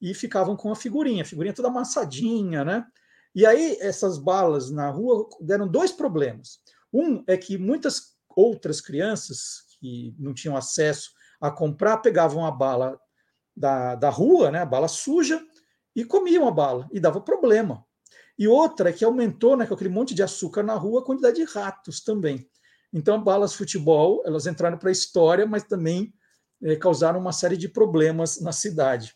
e 0.00 0.14
ficavam 0.14 0.56
com 0.56 0.70
a 0.70 0.76
figurinha, 0.76 1.22
a 1.22 1.26
figurinha 1.26 1.54
toda 1.54 1.68
amassadinha, 1.68 2.64
né? 2.64 2.86
E 3.36 3.44
aí, 3.44 3.76
essas 3.82 4.16
balas 4.16 4.70
na 4.70 4.88
rua 4.88 5.28
deram 5.42 5.68
dois 5.68 5.92
problemas. 5.92 6.58
Um 6.90 7.22
é 7.26 7.36
que 7.36 7.58
muitas 7.58 8.16
outras 8.34 8.80
crianças 8.80 9.66
que 9.78 10.14
não 10.18 10.32
tinham 10.32 10.56
acesso 10.56 11.10
a 11.38 11.50
comprar 11.50 11.98
pegavam 11.98 12.46
a 12.46 12.50
bala 12.50 12.98
da, 13.54 13.94
da 13.94 14.08
rua, 14.08 14.50
né, 14.50 14.60
a 14.60 14.66
bala 14.66 14.88
suja, 14.88 15.38
e 15.94 16.02
comiam 16.02 16.48
a 16.48 16.50
bala, 16.50 16.88
e 16.90 16.98
dava 16.98 17.20
problema. 17.20 17.84
E 18.38 18.48
outra 18.48 18.88
é 18.88 18.92
que 18.92 19.04
aumentou, 19.04 19.54
né, 19.54 19.66
com 19.66 19.74
aquele 19.74 19.90
monte 19.90 20.14
de 20.14 20.22
açúcar 20.22 20.62
na 20.62 20.74
rua, 20.74 21.02
a 21.02 21.04
quantidade 21.04 21.36
de 21.36 21.44
ratos 21.44 22.00
também. 22.00 22.48
Então, 22.90 23.22
balas 23.22 23.52
futebol, 23.52 24.22
elas 24.24 24.46
entraram 24.46 24.78
para 24.78 24.88
a 24.88 24.92
história, 24.92 25.44
mas 25.44 25.62
também 25.62 26.10
é, 26.62 26.74
causaram 26.74 27.20
uma 27.20 27.32
série 27.32 27.58
de 27.58 27.68
problemas 27.68 28.40
na 28.40 28.52
cidade. 28.52 29.14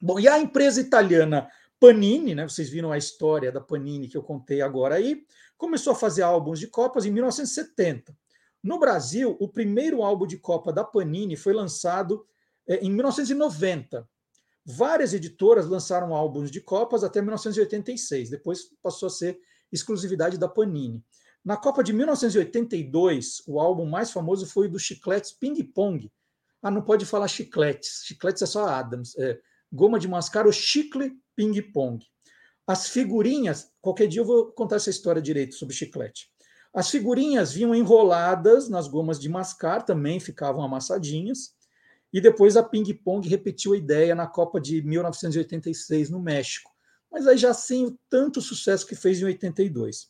Bom, 0.00 0.18
e 0.18 0.26
a 0.26 0.38
empresa 0.38 0.80
italiana 0.80 1.46
Panini, 1.80 2.34
né, 2.34 2.48
vocês 2.48 2.68
viram 2.68 2.90
a 2.90 2.98
história 2.98 3.52
da 3.52 3.60
Panini 3.60 4.08
que 4.08 4.16
eu 4.16 4.22
contei 4.22 4.60
agora 4.60 4.96
aí, 4.96 5.24
começou 5.56 5.92
a 5.92 5.96
fazer 5.96 6.22
álbuns 6.22 6.58
de 6.58 6.66
Copas 6.66 7.06
em 7.06 7.10
1970. 7.10 8.16
No 8.62 8.78
Brasil, 8.78 9.36
o 9.38 9.48
primeiro 9.48 10.02
álbum 10.02 10.26
de 10.26 10.36
Copa 10.36 10.72
da 10.72 10.82
Panini 10.82 11.36
foi 11.36 11.52
lançado 11.52 12.26
é, 12.66 12.76
em 12.84 12.90
1990. 12.90 14.08
Várias 14.64 15.14
editoras 15.14 15.66
lançaram 15.66 16.14
álbuns 16.14 16.50
de 16.50 16.60
Copas 16.60 17.04
até 17.04 17.22
1986, 17.22 18.30
depois 18.30 18.64
passou 18.82 19.06
a 19.06 19.10
ser 19.10 19.38
exclusividade 19.72 20.36
da 20.36 20.48
Panini. 20.48 21.02
Na 21.44 21.56
Copa 21.56 21.82
de 21.82 21.92
1982, 21.92 23.42
o 23.46 23.60
álbum 23.60 23.86
mais 23.86 24.10
famoso 24.10 24.46
foi 24.46 24.66
o 24.66 24.70
do 24.70 24.78
Chicletes 24.78 25.32
Ping 25.32 25.62
Pong. 25.62 26.10
Ah, 26.60 26.70
não 26.70 26.82
pode 26.82 27.06
falar 27.06 27.28
chicletes. 27.28 28.02
Chicletes 28.04 28.42
é 28.42 28.46
só 28.46 28.66
Adams. 28.66 29.16
É, 29.16 29.40
goma 29.72 29.98
de 29.98 30.08
mascar 30.08 30.46
ou 30.46 30.52
chicle 30.52 31.12
ping 31.36 31.60
pong. 31.72 32.04
As 32.66 32.88
figurinhas, 32.88 33.70
qualquer 33.80 34.06
dia 34.06 34.20
eu 34.20 34.26
vou 34.26 34.52
contar 34.52 34.76
essa 34.76 34.90
história 34.90 35.22
direito 35.22 35.54
sobre 35.54 35.74
chiclete. 35.74 36.30
As 36.72 36.90
figurinhas 36.90 37.52
vinham 37.52 37.74
enroladas 37.74 38.68
nas 38.68 38.86
gomas 38.86 39.18
de 39.18 39.28
mascar, 39.28 39.82
também 39.82 40.20
ficavam 40.20 40.62
amassadinhas. 40.62 41.54
E 42.12 42.20
depois 42.20 42.56
a 42.56 42.62
ping 42.62 42.92
pong 42.94 43.26
repetiu 43.28 43.72
a 43.72 43.76
ideia 43.76 44.14
na 44.14 44.26
Copa 44.26 44.60
de 44.60 44.82
1986 44.82 46.10
no 46.10 46.20
México, 46.20 46.70
mas 47.10 47.26
aí 47.26 47.36
já 47.36 47.52
sem 47.52 47.86
o 47.86 47.98
tanto 48.08 48.40
sucesso 48.40 48.86
que 48.86 48.94
fez 48.94 49.20
em 49.20 49.24
82. 49.24 50.08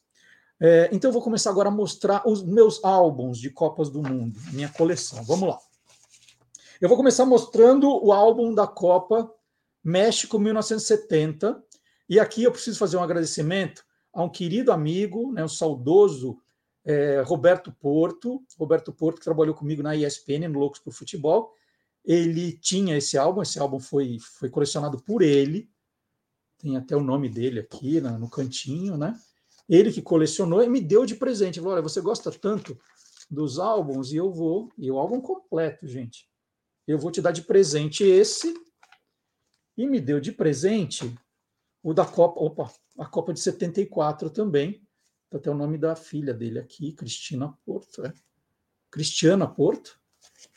É, 0.60 0.88
então 0.92 1.08
eu 1.08 1.12
vou 1.12 1.22
começar 1.22 1.50
agora 1.50 1.68
a 1.68 1.72
mostrar 1.72 2.28
os 2.28 2.42
meus 2.42 2.82
álbuns 2.84 3.38
de 3.38 3.50
Copas 3.50 3.88
do 3.90 4.02
Mundo, 4.02 4.40
minha 4.52 4.68
coleção. 4.68 5.22
Vamos 5.24 5.48
lá. 5.48 5.58
Eu 6.80 6.88
vou 6.88 6.96
começar 6.96 7.24
mostrando 7.24 7.88
o 7.88 8.12
álbum 8.12 8.54
da 8.54 8.66
Copa 8.66 9.32
México 9.82 10.38
1970. 10.38 11.62
E 12.08 12.18
aqui 12.18 12.42
eu 12.42 12.52
preciso 12.52 12.78
fazer 12.78 12.96
um 12.96 13.02
agradecimento 13.02 13.84
a 14.12 14.22
um 14.22 14.28
querido 14.28 14.72
amigo, 14.72 15.32
né, 15.32 15.44
um 15.44 15.48
saudoso 15.48 16.40
é, 16.84 17.20
Roberto 17.20 17.70
Porto. 17.72 18.42
Roberto 18.58 18.92
Porto, 18.92 19.18
que 19.18 19.24
trabalhou 19.24 19.54
comigo 19.54 19.82
na 19.82 19.94
ESPN, 19.94 20.48
no 20.48 20.58
Loucos 20.58 20.80
por 20.80 20.92
Futebol. 20.92 21.52
Ele 22.04 22.52
tinha 22.52 22.96
esse 22.96 23.18
álbum, 23.18 23.42
esse 23.42 23.58
álbum 23.58 23.78
foi, 23.78 24.18
foi 24.20 24.48
colecionado 24.48 24.98
por 25.02 25.20
ele. 25.22 25.70
Tem 26.58 26.76
até 26.76 26.96
o 26.96 27.02
nome 27.02 27.28
dele 27.28 27.60
aqui 27.60 28.00
no, 28.00 28.18
no 28.18 28.30
cantinho, 28.30 28.96
né? 28.96 29.18
Ele 29.68 29.92
que 29.92 30.00
colecionou 30.00 30.62
e 30.62 30.68
me 30.68 30.80
deu 30.80 31.04
de 31.04 31.14
presente. 31.14 31.60
Falou: 31.60 31.74
Olha, 31.74 31.82
você 31.82 32.00
gosta 32.00 32.30
tanto 32.30 32.78
dos 33.30 33.58
álbuns 33.58 34.12
e 34.12 34.16
eu 34.16 34.32
vou. 34.32 34.72
E 34.78 34.90
o 34.90 34.98
álbum 34.98 35.20
completo, 35.20 35.86
gente. 35.86 36.26
Eu 36.86 36.98
vou 36.98 37.10
te 37.10 37.20
dar 37.20 37.32
de 37.32 37.42
presente 37.42 38.02
esse. 38.02 38.54
E 39.78 39.86
me 39.86 40.00
deu 40.00 40.18
de 40.18 40.32
presente 40.32 41.16
o 41.84 41.94
da 41.94 42.04
Copa. 42.04 42.40
Opa, 42.40 42.72
a 42.98 43.06
Copa 43.06 43.32
de 43.32 43.38
74 43.38 44.28
também. 44.28 44.82
Tá 45.30 45.38
até 45.38 45.48
o 45.48 45.54
nome 45.54 45.78
da 45.78 45.94
filha 45.94 46.34
dele 46.34 46.58
aqui, 46.58 46.92
Cristina 46.92 47.56
Porto. 47.64 48.04
É. 48.04 48.12
Cristiana 48.90 49.46
Porto. 49.46 49.96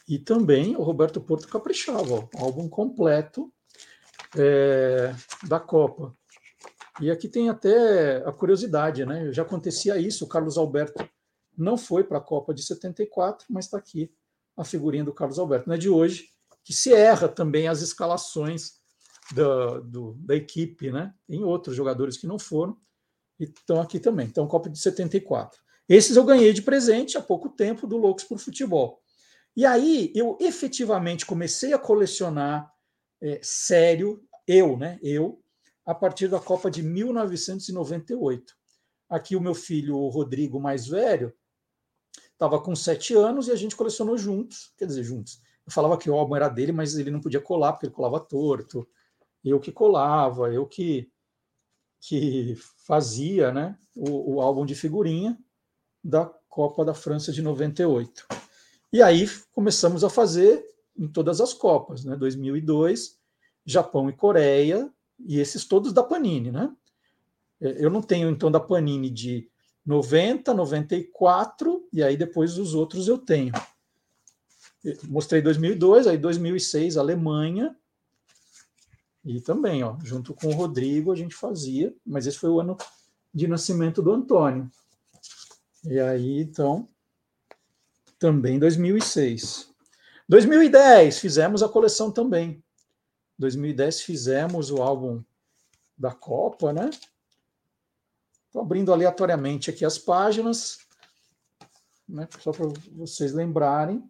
E 0.10 0.18
também 0.18 0.75
o 0.75 0.82
Roberto 0.82 1.22
Porto 1.22 1.48
caprichava, 1.48 2.16
ó, 2.16 2.28
álbum 2.44 2.68
completo 2.68 3.54
é, 4.36 5.13
da 5.48 5.60
Copa. 5.60 6.18
E 7.00 7.12
aqui 7.12 7.30
tem 7.30 7.48
até 7.48 8.18
a 8.25 8.32
curiosidade, 8.32 9.06
né? 9.06 9.32
Já 9.32 9.44
acontecia 9.44 9.98
isso, 9.98 10.25
o 10.25 10.28
Carlos 10.28 10.58
Alberto 10.58 11.08
não 11.56 11.78
foi 11.78 12.04
para 12.04 12.18
a 12.18 12.22
Copa 12.22 12.54
de 12.54 12.63
74, 12.63 13.46
mas 13.50 13.66
está 13.66 13.78
aqui 13.78 14.12
a 14.58 14.63
figurinha 14.63 15.04
do 15.04 15.13
Carlos 15.13 15.38
Alberto. 15.38 15.68
Não 15.68 15.75
é 15.75 15.78
de 15.78 15.90
hoje, 15.90 16.30
que 16.63 16.74
se 16.74 16.92
erra 16.92 17.28
também 17.28 17.68
as 17.68 17.82
escalações 17.82 18.81
da, 19.34 19.80
do, 19.80 20.14
da 20.20 20.36
equipe, 20.36 20.92
né? 20.92 21.14
Tem 21.28 21.44
outros 21.44 21.76
jogadores 21.76 22.18
que 22.18 22.28
não 22.28 22.38
foram 22.38 22.78
e 23.40 23.46
estão 23.46 23.82
aqui 23.82 24.00
também. 24.00 24.28
Então, 24.28 24.48
Copa 24.48 24.70
de 24.70 24.80
74. 24.80 25.60
Esses 25.88 26.16
eu 26.16 26.24
ganhei 26.24 26.54
de 26.54 26.62
presente 26.62 27.18
há 27.18 27.22
pouco 27.22 27.50
tempo 27.50 27.88
do 27.88 27.98
Loucos 27.98 28.24
por 28.24 28.40
Futebol. 28.40 29.02
E 29.56 29.66
aí 29.66 30.12
eu 30.16 30.38
efetivamente 30.40 31.26
comecei 31.26 31.74
a 31.74 31.80
colecionar 31.80 32.72
é, 33.22 33.40
sério, 33.44 34.24
eu, 34.48 34.78
né? 34.78 35.00
Eu, 35.04 35.42
a 35.86 35.94
partir 35.94 36.28
da 36.28 36.40
Copa 36.40 36.72
de 36.72 36.82
1998. 36.82 38.54
Aqui 39.10 39.36
o 39.36 39.42
meu 39.42 39.54
filho 39.54 39.98
o 39.98 40.08
Rodrigo, 40.08 40.60
mais 40.60 40.88
velho, 40.88 41.34
estava 42.32 42.62
com 42.62 42.76
sete 42.76 43.14
anos 43.14 43.48
e 43.48 43.52
a 43.52 43.56
gente 43.56 43.76
colecionou 43.76 44.18
juntos, 44.18 44.74
quer 44.78 44.86
dizer, 44.86 45.04
juntos. 45.04 45.42
Eu 45.66 45.72
falava 45.72 45.98
que 45.98 46.10
o 46.10 46.16
álbum 46.16 46.36
era 46.36 46.48
dele, 46.48 46.72
mas 46.72 46.96
ele 46.96 47.12
não 47.12 47.20
podia 47.20 47.42
colar, 47.42 47.74
porque 47.74 47.86
ele 47.86 47.94
colava 47.94 48.20
torto. 48.20 48.88
Eu 49.43 49.60
que 49.60 49.71
colava, 49.71 50.51
eu 50.53 50.65
que, 50.67 51.10
que 52.00 52.55
fazia 52.86 53.51
né, 53.51 53.77
o, 53.95 54.36
o 54.36 54.41
álbum 54.41 54.65
de 54.65 54.75
figurinha 54.75 55.38
da 56.03 56.25
Copa 56.48 56.83
da 56.83 56.93
França 56.93 57.31
de 57.31 57.41
98. 57.41 58.27
E 58.91 59.01
aí 59.01 59.27
começamos 59.53 60.03
a 60.03 60.10
fazer 60.10 60.65
em 60.98 61.07
todas 61.07 61.39
as 61.39 61.53
Copas, 61.53 62.03
né? 62.03 62.15
2002, 62.15 63.17
Japão 63.65 64.10
e 64.10 64.13
Coreia, 64.13 64.91
e 65.17 65.39
esses 65.39 65.65
todos 65.65 65.93
da 65.93 66.03
Panini, 66.03 66.51
né? 66.51 66.75
É, 67.60 67.86
eu 67.86 67.89
não 67.89 68.01
tenho, 68.01 68.29
então, 68.29 68.51
da 68.51 68.60
Panini 68.60 69.10
de 69.10 69.50
90, 69.86 70.53
94, 70.53 71.88
e 71.93 72.03
aí 72.03 72.17
depois 72.17 72.57
os 72.57 72.74
outros 72.74 73.07
eu 73.07 73.17
tenho. 73.17 73.53
Mostrei 75.07 75.41
2002, 75.41 76.07
aí 76.07 76.17
2006, 76.17 76.98
Alemanha, 76.98 77.75
e 79.24 79.40
também, 79.40 79.84
ó, 79.84 79.98
junto 80.04 80.34
com 80.34 80.48
o 80.48 80.54
Rodrigo, 80.54 81.12
a 81.12 81.16
gente 81.16 81.36
fazia, 81.36 81.96
mas 82.06 82.25
esse 82.25 82.38
foi 82.38 82.50
o 82.50 82.60
ano 82.60 82.78
de 83.34 83.48
nascimento 83.48 84.01
do 84.01 84.12
Antônio. 84.12 84.70
E 85.84 86.00
aí, 86.00 86.42
então, 86.42 86.88
também 88.17 88.60
2006. 88.60 89.69
2010, 90.28 91.19
fizemos 91.19 91.62
a 91.62 91.69
coleção 91.69 92.12
também. 92.12 92.63
2010 93.38 94.02
fizemos 94.02 94.72
o 94.72 94.82
álbum 94.82 95.24
da 95.98 96.12
Copa, 96.12 96.74
né? 96.74 96.89
Estou 98.48 98.62
abrindo 98.62 98.91
aleatoriamente 98.91 99.69
aqui 99.69 99.86
as 99.86 99.98
páginas, 99.98 100.80
né? 102.08 102.28
só 102.39 102.52
para 102.52 102.67
vocês 102.91 103.32
lembrarem. 103.34 104.04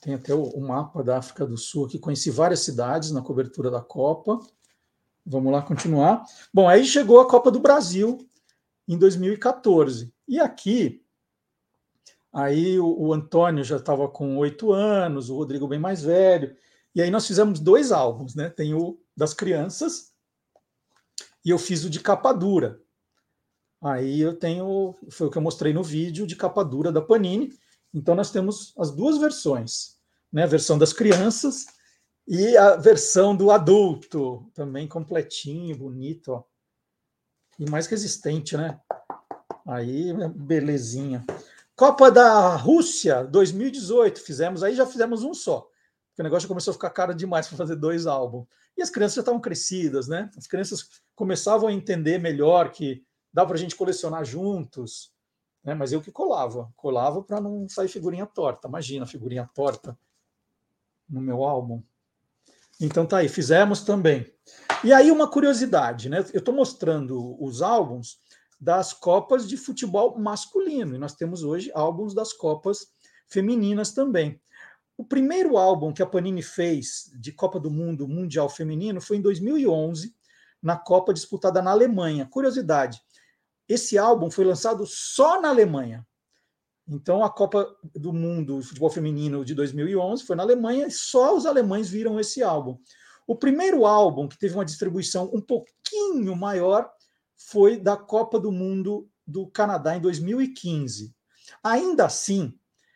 Tem 0.00 0.14
até 0.14 0.34
o, 0.34 0.42
o, 0.42 0.60
mapa 0.60 1.04
da 1.04 1.18
África 1.18 1.46
do 1.46 1.58
Sul 1.58 1.86
aqui, 1.86 1.98
conheci 1.98 2.30
várias 2.30 2.60
cidades 2.60 3.10
na 3.10 3.20
cobertura 3.20 3.70
da 3.70 3.80
Copa. 3.80 4.40
Vamos 5.26 5.52
lá 5.52 5.60
continuar. 5.60 6.24
Bom, 6.52 6.68
aí 6.68 6.84
chegou 6.84 7.20
a 7.20 7.28
Copa 7.28 7.50
do 7.50 7.60
Brasil 7.60 8.18
em 8.88 8.96
2014. 8.96 10.12
E 10.26 10.40
aqui, 10.40 11.04
aí 12.32 12.80
o, 12.80 12.98
o 12.98 13.12
Antônio 13.12 13.62
já 13.62 13.76
estava 13.76 14.08
com 14.08 14.38
oito 14.38 14.72
anos, 14.72 15.28
o 15.28 15.36
Rodrigo 15.36 15.68
bem 15.68 15.78
mais 15.78 16.02
velho. 16.02 16.56
E 16.94 17.02
aí 17.02 17.10
nós 17.10 17.26
fizemos 17.26 17.60
dois 17.60 17.92
álbuns, 17.92 18.34
né? 18.34 18.48
Tem 18.48 18.74
o 18.74 18.98
das 19.14 19.34
crianças 19.34 20.14
e 21.44 21.50
eu 21.50 21.58
fiz 21.58 21.84
o 21.84 21.90
de 21.90 22.00
capa 22.00 22.32
dura. 22.32 22.80
Aí 23.82 24.20
eu 24.20 24.34
tenho, 24.34 24.94
foi 25.10 25.26
o 25.26 25.30
que 25.30 25.38
eu 25.38 25.42
mostrei 25.42 25.72
no 25.72 25.82
vídeo 25.82 26.26
de 26.26 26.36
capa 26.36 26.64
dura 26.64 26.92
da 26.92 27.00
Panini. 27.00 27.50
Então 27.92 28.14
nós 28.14 28.30
temos 28.30 28.74
as 28.78 28.90
duas 28.90 29.18
versões, 29.18 29.98
né? 30.32 30.44
A 30.44 30.46
versão 30.46 30.78
das 30.78 30.92
crianças 30.92 31.66
e 32.26 32.56
a 32.56 32.76
versão 32.76 33.34
do 33.34 33.50
adulto, 33.50 34.50
também 34.54 34.86
completinho, 34.86 35.76
bonito, 35.76 36.32
ó. 36.32 36.44
E 37.58 37.68
mais 37.68 37.86
resistente, 37.86 38.56
né? 38.56 38.80
Aí, 39.66 40.12
belezinha. 40.34 41.24
Copa 41.76 42.10
da 42.10 42.56
Rússia 42.56 43.24
2018, 43.24 44.20
fizemos 44.20 44.62
aí, 44.62 44.74
já 44.74 44.86
fizemos 44.86 45.22
um 45.22 45.34
só 45.34 45.70
o 46.20 46.24
negócio 46.24 46.48
começou 46.48 46.72
a 46.72 46.74
ficar 46.74 46.90
caro 46.90 47.14
demais 47.14 47.48
para 47.48 47.56
fazer 47.56 47.76
dois 47.76 48.06
álbuns. 48.06 48.46
E 48.76 48.82
as 48.82 48.90
crianças 48.90 49.16
já 49.16 49.20
estavam 49.22 49.40
crescidas, 49.40 50.06
né? 50.06 50.30
As 50.36 50.46
crianças 50.46 50.86
começavam 51.14 51.68
a 51.68 51.72
entender 51.72 52.18
melhor 52.18 52.70
que 52.70 53.02
dá 53.32 53.44
para 53.44 53.54
a 53.54 53.58
gente 53.58 53.76
colecionar 53.76 54.24
juntos, 54.24 55.12
né? 55.64 55.74
Mas 55.74 55.92
eu 55.92 56.00
que 56.00 56.10
colava, 56.10 56.72
colava 56.76 57.22
para 57.22 57.40
não 57.40 57.68
sair 57.68 57.88
figurinha 57.88 58.26
torta. 58.26 58.68
Imagina, 58.68 59.06
figurinha 59.06 59.48
torta 59.54 59.98
no 61.08 61.20
meu 61.20 61.44
álbum. 61.44 61.82
Então 62.80 63.04
tá 63.04 63.18
aí, 63.18 63.28
fizemos 63.28 63.82
também. 63.82 64.32
E 64.82 64.92
aí 64.92 65.10
uma 65.10 65.28
curiosidade, 65.28 66.08
né? 66.08 66.24
Eu 66.32 66.38
estou 66.38 66.54
mostrando 66.54 67.36
os 67.42 67.60
álbuns 67.60 68.18
das 68.58 68.92
Copas 68.92 69.48
de 69.48 69.56
futebol 69.56 70.18
masculino, 70.18 70.94
e 70.94 70.98
nós 70.98 71.14
temos 71.14 71.42
hoje 71.42 71.70
álbuns 71.74 72.14
das 72.14 72.32
Copas 72.32 72.88
femininas 73.26 73.92
também. 73.92 74.40
O 74.96 75.04
primeiro 75.04 75.56
álbum 75.56 75.92
que 75.92 76.02
a 76.02 76.06
Panini 76.06 76.42
fez 76.42 77.10
de 77.14 77.32
Copa 77.32 77.58
do 77.58 77.70
Mundo 77.70 78.06
Mundial 78.06 78.50
Feminino 78.50 79.00
foi 79.00 79.16
em 79.16 79.22
2011, 79.22 80.14
na 80.62 80.76
Copa 80.76 81.14
disputada 81.14 81.62
na 81.62 81.70
Alemanha. 81.70 82.26
Curiosidade, 82.26 83.00
esse 83.72 83.96
álbum 83.96 84.30
foi 84.30 84.44
lançado 84.44 84.84
só 84.84 85.40
na 85.40 85.48
Alemanha. 85.48 86.04
Então, 86.88 87.22
a 87.22 87.30
Copa 87.30 87.72
do 87.94 88.12
Mundo 88.12 88.58
de 88.58 88.66
Futebol 88.66 88.90
Feminino 88.90 89.44
de 89.44 89.54
2011 89.54 90.24
foi 90.24 90.34
na 90.34 90.42
Alemanha 90.42 90.88
e 90.88 90.90
só 90.90 91.36
os 91.36 91.46
alemães 91.46 91.88
viram 91.88 92.18
esse 92.18 92.42
álbum. 92.42 92.76
O 93.28 93.36
primeiro 93.36 93.86
álbum 93.86 94.26
que 94.26 94.36
teve 94.36 94.54
uma 94.54 94.64
distribuição 94.64 95.30
um 95.32 95.40
pouquinho 95.40 96.34
maior 96.34 96.90
foi 97.36 97.78
da 97.78 97.96
Copa 97.96 98.40
do 98.40 98.50
Mundo 98.50 99.08
do 99.24 99.46
Canadá 99.46 99.96
em 99.96 100.00
2015. 100.00 101.14
Ainda 101.62 102.06
assim, 102.06 102.52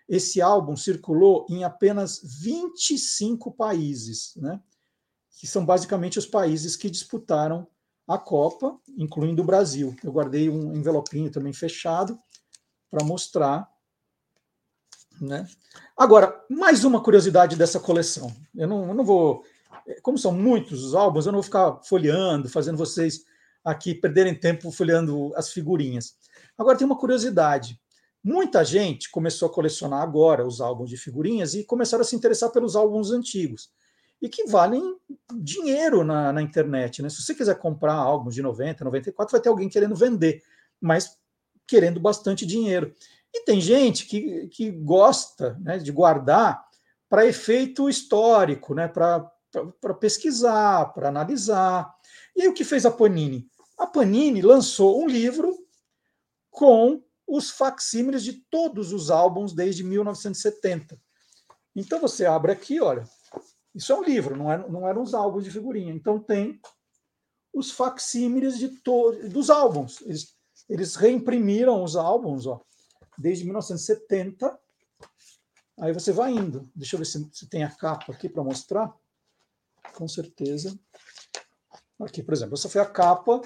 esse 0.09 0.43
álbum 0.43 0.75
circulou 0.75 1.47
em 1.49 1.63
apenas 1.63 2.21
25 2.43 3.53
países, 3.53 4.35
né? 4.35 4.61
que 5.39 5.47
são 5.47 5.65
basicamente 5.65 6.19
os 6.19 6.27
países 6.27 6.75
que 6.75 6.91
disputaram 6.91 7.65
a 8.07 8.19
Copa, 8.19 8.79
incluindo 8.97 9.43
o 9.43 9.47
Brasil. 9.47 9.95
Eu 10.03 10.13
guardei 10.13 10.49
um 10.49 10.75
envelopinho 10.75 11.31
também 11.31 11.53
fechado 11.53 12.19
para 12.91 13.05
mostrar. 13.05 13.69
Né? 15.21 15.47
Agora, 15.97 16.45
mais 16.51 16.85
uma 16.85 17.03
curiosidade 17.03 17.57
dessa 17.57 17.81
coleção. 17.81 18.35
Eu 18.55 18.69
não, 18.69 18.89
eu 18.89 18.95
não 18.95 19.05
vou. 19.05 19.45
Como 20.03 20.19
são 20.19 20.33
muitos 20.33 20.85
os 20.85 20.95
álbuns, 20.95 21.27
eu 21.27 21.33
não 21.33 21.39
vou 21.39 21.45
ficar 21.45 21.81
folheando, 21.83 22.49
fazendo 22.49 22.79
vocês 22.79 23.25
aqui 23.65 23.95
perderem 23.95 24.39
tempo 24.39 24.71
folheando 24.71 25.33
as 25.35 25.51
figurinhas. 25.51 26.17
Agora, 26.59 26.77
tem 26.77 26.87
uma 26.87 26.99
curiosidade. 26.99 27.81
Muita 28.23 28.65
gente 28.65 29.11
começou 29.11 29.49
a 29.49 29.53
colecionar 29.53 30.03
agora 30.03 30.47
os 30.47 30.61
álbuns 30.61 30.89
de 30.89 30.97
figurinhas 30.97 31.55
e 31.55 31.65
começaram 31.65 32.03
a 32.03 32.05
se 32.05 32.17
interessar 32.17 32.51
pelos 32.51 32.77
álbuns 32.77 33.11
antigos. 33.11 33.71
E 34.25 34.29
que 34.31 34.47
valem 34.47 34.97
dinheiro 35.35 36.03
na, 36.03 36.33
na 36.33 36.41
internet. 36.41 37.03
Né? 37.03 37.11
Se 37.11 37.21
você 37.21 37.35
quiser 37.35 37.59
comprar 37.59 37.93
álbuns 37.93 38.35
de 38.35 38.41
90, 38.41 38.83
94, 38.83 39.31
vai 39.31 39.39
ter 39.39 39.51
alguém 39.51 39.69
querendo 39.69 39.95
vender, 39.95 40.43
mas 40.81 41.19
querendo 41.67 42.01
bastante 42.01 42.47
dinheiro. 42.47 42.91
E 43.35 43.45
tem 43.45 43.61
gente 43.61 44.07
que, 44.07 44.49
que 44.49 44.71
gosta 44.71 45.59
né, 45.61 45.77
de 45.77 45.93
guardar 45.93 46.65
para 47.07 47.27
efeito 47.27 47.87
histórico, 47.87 48.75
né, 48.75 48.89
para 48.89 49.31
pesquisar, 50.01 50.87
para 50.95 51.09
analisar. 51.09 51.95
E 52.35 52.41
aí 52.41 52.49
o 52.49 52.55
que 52.55 52.65
fez 52.65 52.87
a 52.87 52.91
Panini? 52.91 53.47
A 53.77 53.87
Panini 53.87 54.41
lançou 54.41 55.03
um 55.03 55.07
livro 55.07 55.55
com 56.51 57.03
os 57.27 57.51
facsímiles 57.51 58.25
de 58.25 58.33
todos 58.33 58.91
os 58.91 59.11
álbuns 59.11 59.53
desde 59.53 59.85
1970. 59.85 60.99
Então 61.77 62.01
você 62.01 62.25
abre 62.25 62.53
aqui, 62.53 62.81
olha, 62.81 63.05
isso 63.75 63.93
é 63.93 63.97
um 63.97 64.05
livro, 64.05 64.37
não, 64.37 64.53
é, 64.53 64.69
não 64.69 64.89
eram 64.89 65.03
os 65.03 65.15
álbuns 65.15 65.45
de 65.45 65.51
figurinha. 65.51 65.93
Então 65.93 66.19
tem 66.19 66.61
os 67.53 67.71
facsímiles 67.71 68.59
de 68.59 68.69
dos 69.29 69.51
álbuns. 69.51 70.01
Eles, 70.03 70.37
eles 70.69 70.95
reimprimiram 70.95 71.83
os 71.83 71.97
álbuns, 71.97 72.47
ó, 72.47 72.61
desde 73.19 73.45
1970. 73.45 74.59
Aí 75.81 75.93
você 75.93 76.13
vai 76.13 76.33
indo. 76.33 76.71
Deixa 76.75 76.95
eu 76.95 76.99
ver 76.99 77.05
se, 77.05 77.29
se 77.33 77.49
tem 77.49 77.65
a 77.65 77.71
capa 77.71 78.13
aqui 78.13 78.29
para 78.29 78.45
mostrar. 78.45 78.95
Com 79.95 80.07
certeza. 80.07 80.79
Aqui, 82.01 82.23
por 82.23 82.35
exemplo, 82.35 82.55
essa 82.55 82.69
foi 82.69 82.81
a 82.81 82.87
capa 82.87 83.41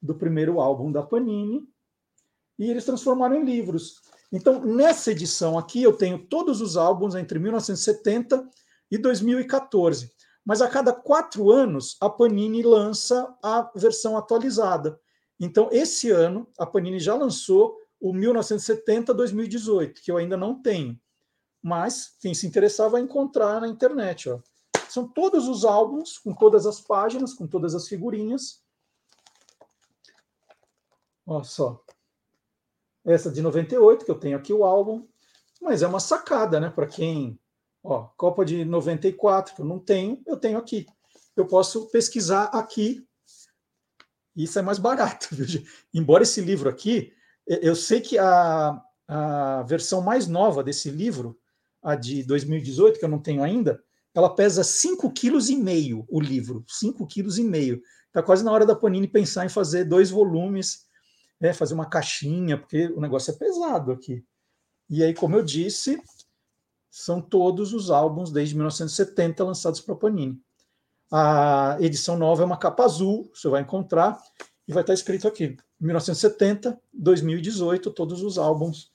do 0.00 0.14
primeiro 0.14 0.60
álbum 0.60 0.92
da 0.92 1.02
Panini 1.02 1.66
e 2.58 2.70
eles 2.70 2.84
transformaram 2.84 3.36
em 3.36 3.44
livros. 3.44 4.00
Então, 4.30 4.64
nessa 4.64 5.12
edição 5.12 5.58
aqui, 5.58 5.82
eu 5.82 5.96
tenho 5.96 6.26
todos 6.26 6.60
os 6.60 6.76
álbuns 6.76 7.14
entre 7.14 7.38
1970 7.38 8.48
e 8.90 8.98
2014. 8.98 10.12
Mas 10.44 10.60
a 10.60 10.68
cada 10.68 10.92
quatro 10.92 11.50
anos, 11.50 11.96
a 12.00 12.10
Panini 12.10 12.62
lança 12.62 13.34
a 13.42 13.70
versão 13.74 14.16
atualizada. 14.16 15.00
Então, 15.40 15.68
esse 15.72 16.10
ano, 16.10 16.46
a 16.58 16.66
Panini 16.66 16.98
já 16.98 17.14
lançou 17.14 17.78
o 18.00 18.12
1970-2018, 18.12 19.94
que 20.02 20.10
eu 20.10 20.16
ainda 20.16 20.36
não 20.36 20.60
tenho. 20.60 21.00
Mas 21.62 22.14
quem 22.20 22.34
se 22.34 22.46
interessar 22.46 22.90
vai 22.90 23.00
encontrar 23.00 23.60
na 23.60 23.68
internet. 23.68 24.28
Ó. 24.28 24.40
São 24.88 25.08
todos 25.08 25.48
os 25.48 25.64
álbuns, 25.64 26.18
com 26.18 26.34
todas 26.34 26.66
as 26.66 26.80
páginas, 26.80 27.32
com 27.32 27.46
todas 27.46 27.74
as 27.74 27.88
figurinhas. 27.88 28.62
Olha 31.26 31.44
só. 31.44 31.82
Essa 33.04 33.30
de 33.30 33.40
98, 33.40 34.04
que 34.04 34.10
eu 34.10 34.18
tenho 34.18 34.36
aqui 34.36 34.52
o 34.52 34.64
álbum. 34.64 35.08
Mas 35.60 35.82
é 35.82 35.86
uma 35.86 36.00
sacada, 36.00 36.60
né? 36.60 36.68
Para 36.68 36.86
quem. 36.86 37.40
Ó, 37.84 38.04
Copa 38.16 38.46
de 38.46 38.64
94, 38.64 39.54
que 39.54 39.60
eu 39.60 39.66
não 39.66 39.78
tenho, 39.78 40.22
eu 40.26 40.38
tenho 40.38 40.56
aqui. 40.56 40.86
Eu 41.36 41.46
posso 41.46 41.90
pesquisar 41.90 42.44
aqui. 42.44 43.06
Isso 44.34 44.58
é 44.58 44.62
mais 44.62 44.78
barato, 44.78 45.28
viu? 45.36 45.62
Embora 45.92 46.22
esse 46.22 46.40
livro 46.40 46.70
aqui, 46.70 47.12
eu 47.46 47.76
sei 47.76 48.00
que 48.00 48.18
a, 48.18 48.82
a 49.06 49.62
versão 49.64 50.00
mais 50.00 50.26
nova 50.26 50.64
desse 50.64 50.90
livro, 50.90 51.38
a 51.82 51.94
de 51.94 52.22
2018, 52.22 52.98
que 52.98 53.04
eu 53.04 53.08
não 53.08 53.20
tenho 53.20 53.42
ainda, 53.42 53.84
ela 54.14 54.34
pesa 54.34 54.62
5,5 54.62 55.12
kg 55.12 56.06
o 56.08 56.20
livro, 56.20 56.64
5,5 56.66 57.06
kg. 57.06 57.82
Está 58.06 58.22
quase 58.22 58.42
na 58.42 58.52
hora 58.52 58.64
da 58.64 58.74
Panini 58.74 59.08
pensar 59.08 59.44
em 59.44 59.50
fazer 59.50 59.84
dois 59.84 60.08
volumes, 60.08 60.86
né, 61.38 61.52
fazer 61.52 61.74
uma 61.74 61.90
caixinha, 61.90 62.56
porque 62.56 62.86
o 62.86 63.00
negócio 63.00 63.30
é 63.30 63.36
pesado 63.36 63.92
aqui. 63.92 64.24
E 64.88 65.02
aí, 65.02 65.12
como 65.12 65.36
eu 65.36 65.42
disse, 65.42 66.00
são 66.96 67.20
todos 67.20 67.72
os 67.72 67.90
álbuns 67.90 68.30
desde 68.30 68.54
1970 68.54 69.42
lançados 69.42 69.80
para 69.80 69.96
Panini. 69.96 70.40
A 71.10 71.76
edição 71.80 72.16
nova 72.16 72.44
é 72.44 72.46
uma 72.46 72.56
capa 72.56 72.84
azul, 72.84 73.28
você 73.34 73.48
vai 73.48 73.62
encontrar, 73.62 74.16
e 74.66 74.72
vai 74.72 74.84
estar 74.84 74.94
escrito 74.94 75.26
aqui, 75.26 75.56
1970, 75.80 76.80
2018, 76.92 77.90
todos 77.90 78.22
os 78.22 78.38
álbuns 78.38 78.92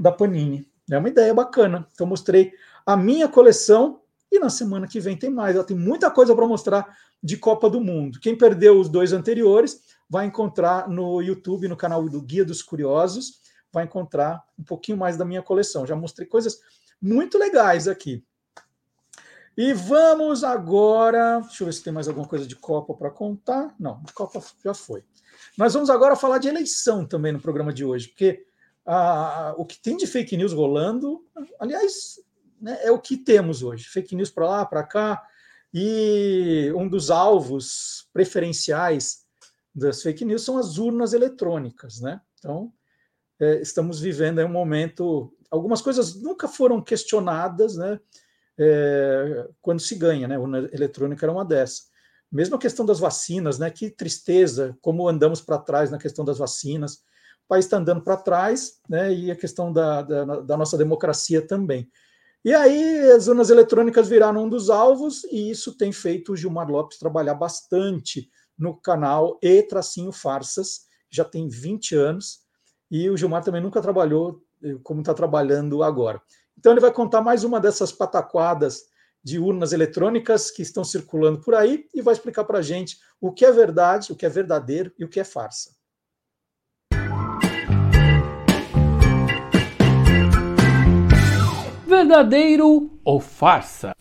da 0.00 0.10
Panini. 0.10 0.68
É 0.90 0.98
uma 0.98 1.08
ideia 1.08 1.32
bacana. 1.32 1.86
Então, 1.92 2.08
mostrei 2.08 2.52
a 2.84 2.96
minha 2.96 3.28
coleção 3.28 4.00
e 4.32 4.40
na 4.40 4.50
semana 4.50 4.88
que 4.88 4.98
vem 4.98 5.16
tem 5.16 5.30
mais. 5.30 5.54
Ela 5.54 5.64
tem 5.64 5.76
muita 5.76 6.10
coisa 6.10 6.34
para 6.34 6.44
mostrar 6.44 6.92
de 7.22 7.36
Copa 7.36 7.70
do 7.70 7.80
Mundo. 7.80 8.18
Quem 8.18 8.36
perdeu 8.36 8.80
os 8.80 8.88
dois 8.88 9.12
anteriores 9.12 9.80
vai 10.10 10.26
encontrar 10.26 10.88
no 10.88 11.22
YouTube, 11.22 11.68
no 11.68 11.76
canal 11.76 12.04
do 12.08 12.20
Guia 12.20 12.44
dos 12.44 12.62
Curiosos, 12.62 13.40
vai 13.72 13.84
encontrar 13.84 14.42
um 14.58 14.64
pouquinho 14.64 14.98
mais 14.98 15.16
da 15.16 15.24
minha 15.24 15.42
coleção. 15.42 15.86
Já 15.86 15.94
mostrei 15.94 16.26
coisas 16.26 16.58
muito 17.00 17.38
legais 17.38 17.88
aqui. 17.88 18.24
E 19.56 19.72
vamos 19.72 20.44
agora. 20.44 21.40
Deixa 21.40 21.62
eu 21.62 21.66
ver 21.66 21.72
se 21.72 21.82
tem 21.82 21.92
mais 21.92 22.06
alguma 22.06 22.28
coisa 22.28 22.46
de 22.46 22.54
Copa 22.54 22.94
para 22.94 23.10
contar. 23.10 23.74
Não, 23.78 24.00
de 24.04 24.12
Copa 24.12 24.40
já 24.64 24.72
foi. 24.72 25.02
Nós 25.56 25.74
vamos 25.74 25.90
agora 25.90 26.14
falar 26.14 26.38
de 26.38 26.46
eleição 26.46 27.04
também 27.04 27.32
no 27.32 27.40
programa 27.40 27.72
de 27.72 27.84
hoje, 27.84 28.08
porque 28.08 28.46
ah, 28.86 29.54
o 29.58 29.66
que 29.66 29.80
tem 29.80 29.96
de 29.96 30.06
fake 30.06 30.36
news 30.36 30.52
rolando, 30.52 31.26
aliás, 31.58 32.20
né, 32.60 32.78
é 32.82 32.90
o 32.92 33.00
que 33.00 33.16
temos 33.16 33.62
hoje: 33.62 33.84
fake 33.88 34.14
news 34.14 34.30
para 34.30 34.46
lá, 34.46 34.64
para 34.64 34.84
cá. 34.84 35.22
E 35.74 36.72
um 36.76 36.88
dos 36.88 37.10
alvos 37.10 38.08
preferenciais 38.12 39.26
das 39.74 40.02
fake 40.02 40.24
news 40.24 40.42
são 40.42 40.56
as 40.56 40.78
urnas 40.78 41.12
eletrônicas, 41.12 42.00
né? 42.00 42.20
Então, 42.38 42.72
é, 43.40 43.60
estamos 43.60 44.00
vivendo 44.00 44.40
um 44.44 44.48
momento. 44.48 45.32
Algumas 45.50 45.80
coisas 45.80 46.14
nunca 46.20 46.46
foram 46.48 46.82
questionadas, 46.82 47.76
né? 47.76 47.98
é, 48.58 49.48
quando 49.62 49.80
se 49.80 49.94
ganha, 49.94 50.26
né? 50.26 50.36
Urna 50.36 50.68
eletrônica 50.72 51.24
era 51.24 51.32
uma 51.32 51.44
dessas. 51.44 51.88
Mesmo 52.30 52.56
a 52.56 52.58
questão 52.58 52.84
das 52.84 52.98
vacinas, 52.98 53.58
né? 53.58 53.70
Que 53.70 53.88
tristeza, 53.88 54.76
como 54.82 55.08
andamos 55.08 55.40
para 55.40 55.58
trás 55.58 55.90
na 55.90 55.98
questão 55.98 56.24
das 56.24 56.38
vacinas. 56.38 56.94
O 57.44 57.48
país 57.48 57.64
está 57.64 57.78
andando 57.78 58.02
para 58.02 58.16
trás, 58.16 58.80
né? 58.88 59.14
E 59.14 59.30
a 59.30 59.36
questão 59.36 59.72
da, 59.72 60.02
da, 60.02 60.24
da, 60.40 60.56
nossa 60.56 60.76
democracia 60.76 61.40
também. 61.40 61.88
E 62.44 62.52
aí 62.52 63.10
as 63.12 63.28
urnas 63.28 63.48
eletrônicas 63.48 64.08
viraram 64.08 64.44
um 64.44 64.48
dos 64.48 64.70
alvos, 64.70 65.24
e 65.24 65.50
isso 65.50 65.76
tem 65.76 65.92
feito 65.92 66.32
o 66.32 66.36
Gilmar 66.36 66.68
Lopes 66.68 66.98
trabalhar 66.98 67.34
bastante 67.34 68.28
no 68.56 68.76
canal 68.76 69.38
E 69.42 69.62
Tracinho 69.62 70.12
Farsas, 70.12 70.86
já 71.10 71.24
tem 71.24 71.48
20 71.48 71.94
anos, 71.96 72.40
e 72.90 73.08
o 73.10 73.16
Gilmar 73.16 73.44
também 73.44 73.60
nunca 73.60 73.80
trabalhou 73.80 74.42
eh, 74.62 74.76
como 74.82 75.00
está 75.00 75.12
trabalhando 75.14 75.82
agora. 75.82 76.20
Então, 76.58 76.72
ele 76.72 76.80
vai 76.80 76.92
contar 76.92 77.20
mais 77.20 77.44
uma 77.44 77.60
dessas 77.60 77.92
pataquadas 77.92 78.86
de 79.22 79.38
urnas 79.38 79.72
eletrônicas 79.72 80.50
que 80.50 80.62
estão 80.62 80.82
circulando 80.82 81.40
por 81.40 81.54
aí 81.54 81.86
e 81.94 82.00
vai 82.00 82.14
explicar 82.14 82.44
para 82.44 82.58
a 82.58 82.62
gente 82.62 82.98
o 83.20 83.32
que 83.32 83.44
é 83.44 83.52
verdade, 83.52 84.12
o 84.12 84.16
que 84.16 84.24
é 84.24 84.28
verdadeiro 84.28 84.92
e 84.98 85.04
o 85.04 85.08
que 85.08 85.20
é 85.20 85.24
farsa. 85.24 85.76
Verdadeiro 91.86 92.98
ou 93.04 93.20
farsa? 93.20 93.92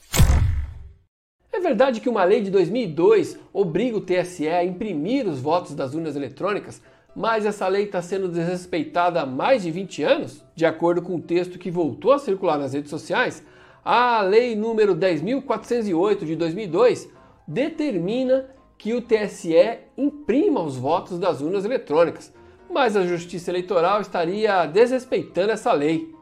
É 1.51 1.59
verdade 1.59 1.99
que 1.99 2.09
uma 2.09 2.23
lei 2.23 2.41
de 2.41 2.51
2002 2.51 3.39
obriga 3.51 3.97
o 3.97 4.01
TSE 4.01 4.47
a 4.47 4.63
imprimir 4.63 5.27
os 5.27 5.39
votos 5.39 5.73
das 5.73 5.93
urnas 5.93 6.15
eletrônicas 6.15 6.81
mas 7.17 7.47
essa 7.47 7.67
lei 7.67 7.85
está 7.85 7.99
sendo 7.99 8.29
desrespeitada 8.29 9.21
há 9.21 9.25
mais 9.25 9.63
de 9.63 9.71
20 9.71 10.03
anos? 10.03 10.45
De 10.53 10.67
acordo 10.67 11.01
com 11.01 11.15
o 11.15 11.21
texto 11.21 11.57
que 11.57 11.71
voltou 11.71 12.13
a 12.13 12.19
circular 12.19 12.59
nas 12.59 12.73
redes 12.73 12.91
sociais, 12.91 13.43
a 13.83 14.21
lei 14.21 14.55
número 14.55 14.95
10.408 14.95 16.25
de 16.25 16.35
2002 16.35 17.09
determina 17.47 18.45
que 18.77 18.93
o 18.93 19.01
TSE 19.01 19.79
imprima 19.97 20.61
os 20.61 20.77
votos 20.77 21.17
das 21.17 21.41
urnas 21.41 21.65
eletrônicas, 21.65 22.31
mas 22.69 22.95
a 22.95 23.03
Justiça 23.03 23.49
Eleitoral 23.49 23.99
estaria 23.99 24.67
desrespeitando 24.67 25.51
essa 25.51 25.73
lei. 25.73 26.13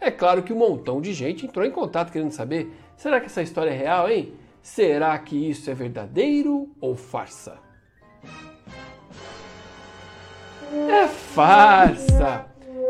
É 0.00 0.10
claro 0.10 0.42
que 0.42 0.52
um 0.54 0.56
montão 0.56 1.02
de 1.02 1.12
gente 1.12 1.44
entrou 1.44 1.66
em 1.66 1.70
contato 1.70 2.10
querendo 2.10 2.32
saber: 2.32 2.72
será 2.96 3.20
que 3.20 3.26
essa 3.26 3.42
história 3.42 3.68
é 3.70 3.76
real, 3.76 4.08
hein? 4.08 4.32
Será 4.62 5.18
que 5.18 5.50
isso 5.50 5.70
é 5.70 5.74
verdadeiro 5.74 6.70
ou 6.80 6.96
farsa? 6.96 7.60
É 10.72 11.06
farsa! 11.06 12.46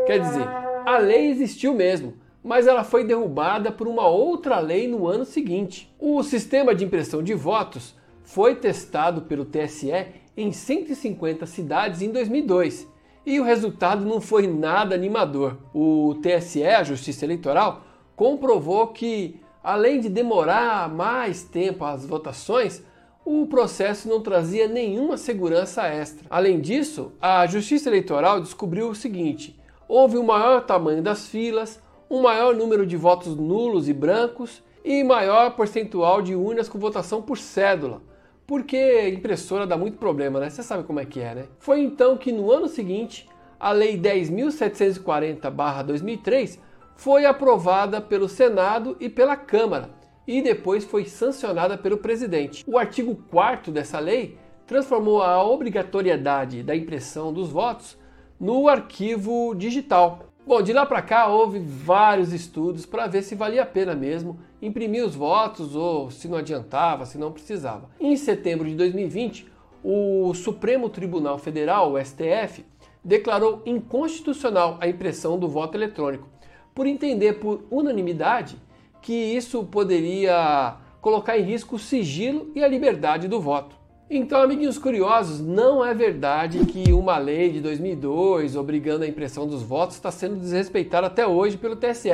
Quer 0.07 0.19
dizer, 0.19 0.47
a 0.85 0.97
lei 0.97 1.29
existiu 1.29 1.73
mesmo, 1.73 2.13
mas 2.43 2.65
ela 2.65 2.83
foi 2.83 3.03
derrubada 3.03 3.71
por 3.71 3.87
uma 3.87 4.07
outra 4.07 4.59
lei 4.59 4.87
no 4.87 5.05
ano 5.05 5.25
seguinte. 5.25 5.93
O 5.99 6.23
sistema 6.23 6.73
de 6.73 6.85
impressão 6.85 7.21
de 7.21 7.33
votos 7.33 7.93
foi 8.23 8.55
testado 8.55 9.23
pelo 9.23 9.43
TSE 9.43 9.91
em 10.35 10.51
150 10.51 11.45
cidades 11.45 12.01
em 12.01 12.09
2002 12.09 12.87
e 13.25 13.39
o 13.39 13.43
resultado 13.43 14.05
não 14.05 14.19
foi 14.19 14.47
nada 14.47 14.95
animador. 14.95 15.57
O 15.73 16.15
TSE, 16.21 16.63
a 16.63 16.83
Justiça 16.83 17.25
Eleitoral, 17.25 17.81
comprovou 18.15 18.87
que, 18.87 19.39
além 19.63 19.99
de 19.99 20.09
demorar 20.09 20.89
mais 20.89 21.43
tempo 21.43 21.85
as 21.85 22.05
votações, 22.05 22.83
o 23.25 23.47
processo 23.47 24.09
não 24.09 24.21
trazia 24.21 24.67
nenhuma 24.67 25.17
segurança 25.17 25.83
extra. 25.83 26.27
Além 26.29 26.59
disso, 26.59 27.13
a 27.21 27.47
Justiça 27.47 27.87
Eleitoral 27.89 28.41
descobriu 28.41 28.89
o 28.89 28.95
seguinte: 28.95 29.57
houve 29.87 30.17
um 30.17 30.23
maior 30.23 30.65
tamanho 30.65 31.01
das 31.01 31.27
filas, 31.27 31.81
um 32.09 32.21
maior 32.21 32.53
número 32.53 32.85
de 32.85 32.97
votos 32.97 33.33
nulos 33.35 33.87
e 33.87 33.93
brancos 33.93 34.61
e 34.83 35.01
maior 35.03 35.55
percentual 35.55 36.21
de 36.21 36.35
urnas 36.35 36.67
com 36.67 36.77
votação 36.77 37.21
por 37.21 37.37
cédula, 37.37 38.01
porque 38.45 39.07
impressora 39.09 39.65
dá 39.65 39.77
muito 39.77 39.97
problema, 39.97 40.41
né? 40.41 40.49
Você 40.49 40.61
sabe 40.61 40.83
como 40.83 40.99
é 40.99 41.05
que 41.05 41.21
é, 41.21 41.33
né? 41.33 41.45
Foi 41.59 41.79
então 41.79 42.17
que 42.17 42.29
no 42.31 42.51
ano 42.51 42.67
seguinte, 42.67 43.29
a 43.57 43.71
Lei 43.71 43.97
10.740-2003 43.97 46.59
foi 46.97 47.25
aprovada 47.25 48.01
pelo 48.01 48.27
Senado 48.27 48.97
e 48.99 49.07
pela 49.07 49.37
Câmara 49.37 50.02
e 50.27 50.41
depois 50.41 50.83
foi 50.83 51.05
sancionada 51.05 51.77
pelo 51.77 51.97
presidente. 51.97 52.63
O 52.67 52.77
artigo 52.77 53.15
4 53.29 53.71
dessa 53.71 53.99
lei 53.99 54.37
transformou 54.65 55.21
a 55.21 55.43
obrigatoriedade 55.43 56.63
da 56.63 56.75
impressão 56.75 57.33
dos 57.33 57.49
votos 57.49 57.97
no 58.39 58.67
arquivo 58.67 59.53
digital. 59.55 60.33
Bom, 60.45 60.61
de 60.61 60.73
lá 60.73 60.85
para 60.85 61.01
cá 61.01 61.27
houve 61.27 61.59
vários 61.59 62.33
estudos 62.33 62.85
para 62.85 63.07
ver 63.07 63.21
se 63.21 63.33
valia 63.33 63.63
a 63.63 63.65
pena 63.65 63.95
mesmo 63.95 64.39
imprimir 64.61 65.05
os 65.05 65.15
votos 65.15 65.75
ou 65.75 66.11
se 66.11 66.27
não 66.27 66.37
adiantava, 66.37 67.05
se 67.05 67.17
não 67.17 67.31
precisava. 67.31 67.89
Em 67.99 68.15
setembro 68.17 68.67
de 68.67 68.75
2020, 68.75 69.47
o 69.83 70.33
Supremo 70.33 70.89
Tribunal 70.89 71.37
Federal, 71.37 71.93
o 71.93 72.03
STF, 72.03 72.65
declarou 73.03 73.61
inconstitucional 73.65 74.77
a 74.79 74.87
impressão 74.87 75.37
do 75.37 75.47
voto 75.47 75.77
eletrônico, 75.77 76.27
por 76.73 76.87
entender 76.87 77.33
por 77.33 77.63
unanimidade 77.69 78.57
que 79.03 79.13
isso 79.13 79.63
poderia 79.65 80.77
colocar 81.01 81.37
em 81.37 81.43
risco 81.43 81.75
o 81.75 81.79
sigilo 81.79 82.49
e 82.55 82.63
a 82.63 82.67
liberdade 82.67 83.27
do 83.27 83.39
voto. 83.39 83.75
Então, 84.09 84.41
amiguinhos 84.41 84.77
curiosos, 84.77 85.41
não 85.41 85.83
é 85.83 85.93
verdade 85.93 86.65
que 86.65 86.93
uma 86.93 87.17
lei 87.17 87.51
de 87.51 87.59
2002 87.59 88.55
obrigando 88.55 89.03
a 89.03 89.07
impressão 89.07 89.45
dos 89.45 89.61
votos 89.61 89.97
está 89.97 90.09
sendo 90.09 90.37
desrespeitada 90.37 91.07
até 91.07 91.27
hoje 91.27 91.57
pelo 91.57 91.75
TSE. 91.75 92.09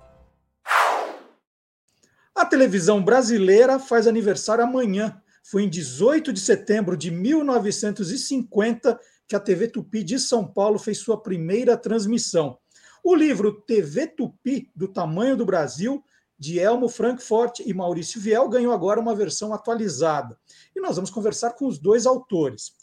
A 2.35 2.45
televisão 2.45 3.01
brasileira 3.03 3.79
faz 3.79 4.07
aniversário 4.07 4.63
amanhã. 4.63 5.21
Foi 5.43 5.63
em 5.63 5.69
18 5.69 6.33
de 6.33 6.39
setembro 6.39 6.97
de 6.97 7.11
1950 7.11 8.99
que 9.27 9.35
a 9.35 9.39
TV 9.39 9.67
Tupi 9.67 10.03
de 10.03 10.17
São 10.19 10.43
Paulo 10.45 10.79
fez 10.79 10.97
sua 10.97 11.21
primeira 11.21 11.77
transmissão. 11.77 12.57
O 13.03 13.13
livro 13.13 13.61
TV 13.61 14.07
Tupi, 14.07 14.71
do 14.75 14.87
tamanho 14.87 15.37
do 15.37 15.45
Brasil, 15.45 16.03
de 16.39 16.59
Elmo 16.59 16.89
Frankfurt 16.89 17.59
e 17.59 17.73
Maurício 17.73 18.19
Viel, 18.19 18.49
ganhou 18.49 18.73
agora 18.73 18.99
uma 18.99 19.15
versão 19.15 19.53
atualizada. 19.53 20.37
E 20.75 20.81
nós 20.81 20.95
vamos 20.95 21.11
conversar 21.11 21.51
com 21.51 21.67
os 21.67 21.77
dois 21.77 22.05
autores. 22.05 22.73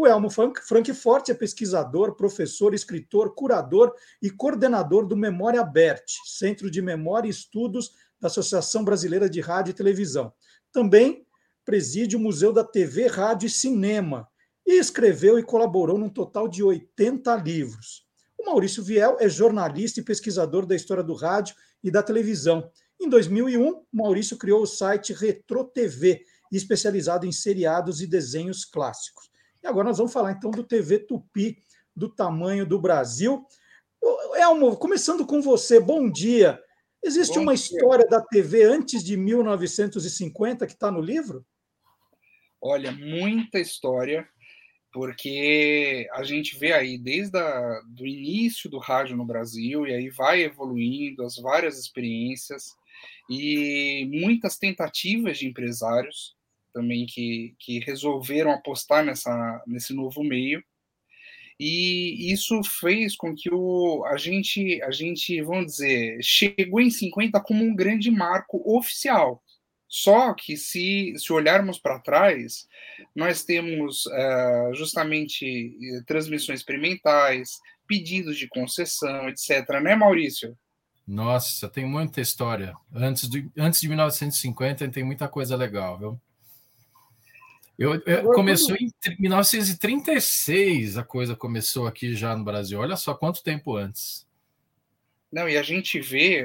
O 0.00 0.06
Elmo 0.06 0.30
Frankfurt 0.30 1.28
é 1.28 1.34
pesquisador, 1.34 2.14
professor, 2.14 2.72
escritor, 2.72 3.34
curador 3.34 3.92
e 4.22 4.30
coordenador 4.30 5.04
do 5.04 5.16
Memória 5.16 5.64
Bert, 5.64 6.04
Centro 6.24 6.70
de 6.70 6.80
Memória 6.80 7.26
e 7.26 7.32
Estudos 7.32 7.90
da 8.20 8.28
Associação 8.28 8.84
Brasileira 8.84 9.28
de 9.28 9.40
Rádio 9.40 9.72
e 9.72 9.74
Televisão. 9.74 10.32
Também 10.70 11.26
preside 11.64 12.14
o 12.14 12.20
Museu 12.20 12.52
da 12.52 12.62
TV, 12.62 13.08
Rádio 13.08 13.48
e 13.48 13.50
Cinema 13.50 14.28
e 14.64 14.78
escreveu 14.78 15.36
e 15.36 15.42
colaborou 15.42 15.98
num 15.98 16.08
total 16.08 16.46
de 16.46 16.62
80 16.62 17.34
livros. 17.34 18.06
O 18.38 18.46
Maurício 18.46 18.84
Viel 18.84 19.16
é 19.18 19.28
jornalista 19.28 19.98
e 19.98 20.04
pesquisador 20.04 20.64
da 20.64 20.76
história 20.76 21.02
do 21.02 21.14
rádio 21.14 21.56
e 21.82 21.90
da 21.90 22.04
televisão. 22.04 22.70
Em 23.00 23.08
2001, 23.08 23.82
Maurício 23.92 24.38
criou 24.38 24.62
o 24.62 24.66
site 24.66 25.12
Retro 25.12 25.64
TV, 25.64 26.24
especializado 26.52 27.26
em 27.26 27.32
seriados 27.32 28.00
e 28.00 28.06
desenhos 28.06 28.64
clássicos. 28.64 29.27
E 29.62 29.66
agora 29.66 29.88
nós 29.88 29.98
vamos 29.98 30.12
falar 30.12 30.32
então 30.32 30.50
do 30.50 30.64
TV 30.64 31.00
Tupi, 31.00 31.58
do 31.94 32.08
tamanho 32.08 32.64
do 32.64 32.80
Brasil. 32.80 33.44
Elmo, 34.36 34.76
começando 34.76 35.26
com 35.26 35.42
você, 35.42 35.80
bom 35.80 36.08
dia. 36.10 36.62
Existe 37.02 37.34
bom 37.34 37.42
uma 37.42 37.54
dia. 37.54 37.62
história 37.64 38.06
da 38.06 38.20
TV 38.20 38.62
antes 38.62 39.02
de 39.02 39.16
1950 39.16 40.66
que 40.66 40.72
está 40.72 40.90
no 40.90 41.00
livro? 41.00 41.44
Olha, 42.60 42.92
muita 42.92 43.58
história, 43.58 44.28
porque 44.92 46.08
a 46.12 46.22
gente 46.22 46.56
vê 46.58 46.72
aí 46.72 46.96
desde 46.96 47.38
o 47.38 48.06
início 48.06 48.70
do 48.70 48.78
rádio 48.78 49.16
no 49.16 49.24
Brasil, 49.24 49.86
e 49.86 49.92
aí 49.92 50.08
vai 50.08 50.42
evoluindo, 50.42 51.24
as 51.24 51.36
várias 51.36 51.78
experiências, 51.78 52.76
e 53.28 54.08
muitas 54.10 54.56
tentativas 54.56 55.38
de 55.38 55.48
empresários, 55.48 56.37
também 56.72 57.06
que, 57.06 57.54
que 57.58 57.78
resolveram 57.80 58.52
apostar 58.52 59.04
nessa, 59.04 59.62
nesse 59.66 59.92
novo 59.94 60.22
meio. 60.22 60.62
E 61.60 62.32
isso 62.32 62.62
fez 62.62 63.16
com 63.16 63.34
que 63.34 63.52
o, 63.52 64.04
a, 64.06 64.16
gente, 64.16 64.80
a 64.82 64.92
gente, 64.92 65.42
vamos 65.42 65.72
dizer, 65.72 66.18
chegou 66.22 66.80
em 66.80 66.90
50 66.90 67.40
como 67.40 67.64
um 67.64 67.74
grande 67.74 68.10
marco 68.10 68.62
oficial. 68.64 69.42
Só 69.88 70.34
que 70.34 70.56
se, 70.56 71.14
se 71.16 71.32
olharmos 71.32 71.78
para 71.78 71.98
trás, 71.98 72.68
nós 73.16 73.42
temos 73.42 74.04
uh, 74.06 74.74
justamente 74.74 75.46
eh, 75.46 76.02
transmissões 76.06 76.60
experimentais, 76.60 77.58
pedidos 77.86 78.36
de 78.36 78.46
concessão, 78.48 79.28
etc. 79.30 79.66
Né, 79.82 79.96
Maurício? 79.96 80.56
Nossa, 81.06 81.70
tem 81.70 81.86
muita 81.86 82.20
história. 82.20 82.74
Antes 82.94 83.30
de, 83.30 83.50
antes 83.56 83.80
de 83.80 83.88
1950 83.88 84.90
tem 84.90 85.02
muita 85.02 85.26
coisa 85.26 85.56
legal, 85.56 85.98
viu? 85.98 86.20
Eu, 87.78 88.02
eu 88.06 88.32
começou 88.32 88.74
em 88.76 88.90
1936 89.20 90.98
a 90.98 91.04
coisa 91.04 91.36
começou 91.36 91.86
aqui 91.86 92.12
já 92.12 92.36
no 92.36 92.42
Brasil. 92.42 92.80
Olha 92.80 92.96
só 92.96 93.14
quanto 93.14 93.42
tempo 93.42 93.76
antes. 93.76 94.26
Não, 95.30 95.46
e 95.48 95.58
a 95.58 95.62
gente 95.62 96.00
vê, 96.00 96.44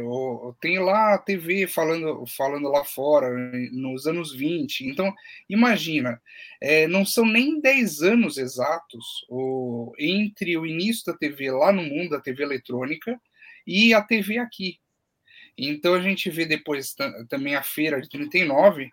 tem 0.60 0.78
lá 0.78 1.15
a 1.15 1.17
TV 1.17 1.65
falando, 1.67 2.26
falando 2.28 2.67
lá 2.69 2.84
fora, 2.84 3.30
nos 3.72 4.06
anos 4.06 4.36
20. 4.36 4.82
Então, 4.82 5.12
imagina, 5.50 6.22
é, 6.62 6.86
não 6.86 7.06
são 7.06 7.26
nem 7.26 7.62
10 7.62 8.02
anos 8.02 8.38
exatos 8.38 9.26
o, 9.30 9.93
entre 9.98 10.58
o 10.58 10.65
início 10.65 11.06
da 11.06 11.17
TV 11.17 11.50
lá 11.50 11.72
no 11.72 11.82
mundo, 11.82 12.10
da 12.10 12.19
TV 12.19 12.43
eletrônica, 12.43 13.19
e 13.65 13.93
a 13.93 14.02
TV 14.02 14.38
aqui. 14.38 14.80
Então, 15.58 15.93
a 15.93 16.02
gente 16.02 16.30
vê 16.30 16.46
depois 16.46 16.93
também 17.30 17.56
a 17.56 17.63
feira 17.63 18.02
de 18.02 18.10
39, 18.10 18.91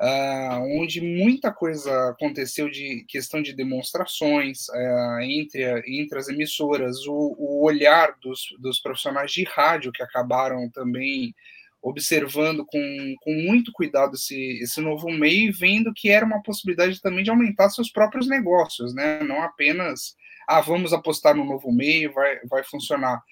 uh, 0.00 0.80
onde 0.80 1.00
muita 1.00 1.52
coisa 1.52 2.10
aconteceu 2.10 2.70
de 2.70 3.04
questão 3.06 3.42
de 3.42 3.52
demonstrações 3.52 4.68
uh, 4.70 5.20
entre, 5.20 5.62
entre 5.86 6.18
as 6.18 6.28
emissoras, 6.28 7.06
o, 7.06 7.36
o 7.38 7.64
olhar 7.64 8.16
dos, 8.20 8.40
dos 8.58 8.80
profissionais 8.80 9.30
de 9.30 9.44
rádio 9.44 9.92
que 9.92 10.02
acabaram 10.02 10.68
também 10.70 11.34
observando 11.82 12.64
com, 12.64 13.14
com 13.20 13.32
muito 13.32 13.72
cuidado 13.72 14.14
esse, 14.14 14.58
esse 14.62 14.80
novo 14.80 15.10
meio 15.10 15.48
e 15.48 15.52
vendo 15.52 15.92
que 15.94 16.10
era 16.10 16.24
uma 16.26 16.42
possibilidade 16.42 17.00
também 17.00 17.24
de 17.24 17.30
aumentar 17.30 17.70
seus 17.70 17.90
próprios 17.90 18.28
negócios, 18.28 18.94
né? 18.94 19.22
Não 19.22 19.42
apenas, 19.42 20.14
ah, 20.46 20.60
vamos 20.60 20.92
apostar 20.92 21.34
no 21.34 21.44
novo 21.44 21.72
meio, 21.72 22.12
vai, 22.12 22.38
vai 22.50 22.62
funcionar. 22.64 23.22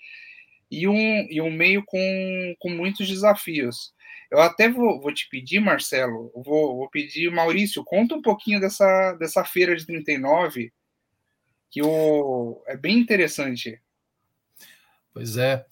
E 0.71 0.89
um, 0.89 1.27
e 1.31 1.41
um 1.43 1.51
meio 1.51 1.83
com, 1.85 2.55
com 2.59 2.71
muitos 2.71 3.07
desafios. 3.07 3.93
Eu 4.31 4.41
até 4.41 4.69
vou, 4.69 5.01
vou 5.01 5.12
te 5.12 5.29
pedir, 5.29 5.59
Marcelo, 5.59 6.31
vou, 6.35 6.77
vou 6.77 6.91
pedir, 6.91 7.31
Maurício, 7.31 7.85
conta 7.85 8.14
um 8.14 8.23
pouquinho 8.23 8.61
dessa, 8.61 9.14
dessa 9.14 9.45
feira 9.45 9.75
de 9.75 9.87
39, 9.87 10.73
que 11.71 11.83
o, 11.83 12.62
é 12.67 12.77
bem 12.77 12.99
interessante. 12.99 13.81
Pois 15.12 15.37
é. 15.37 15.64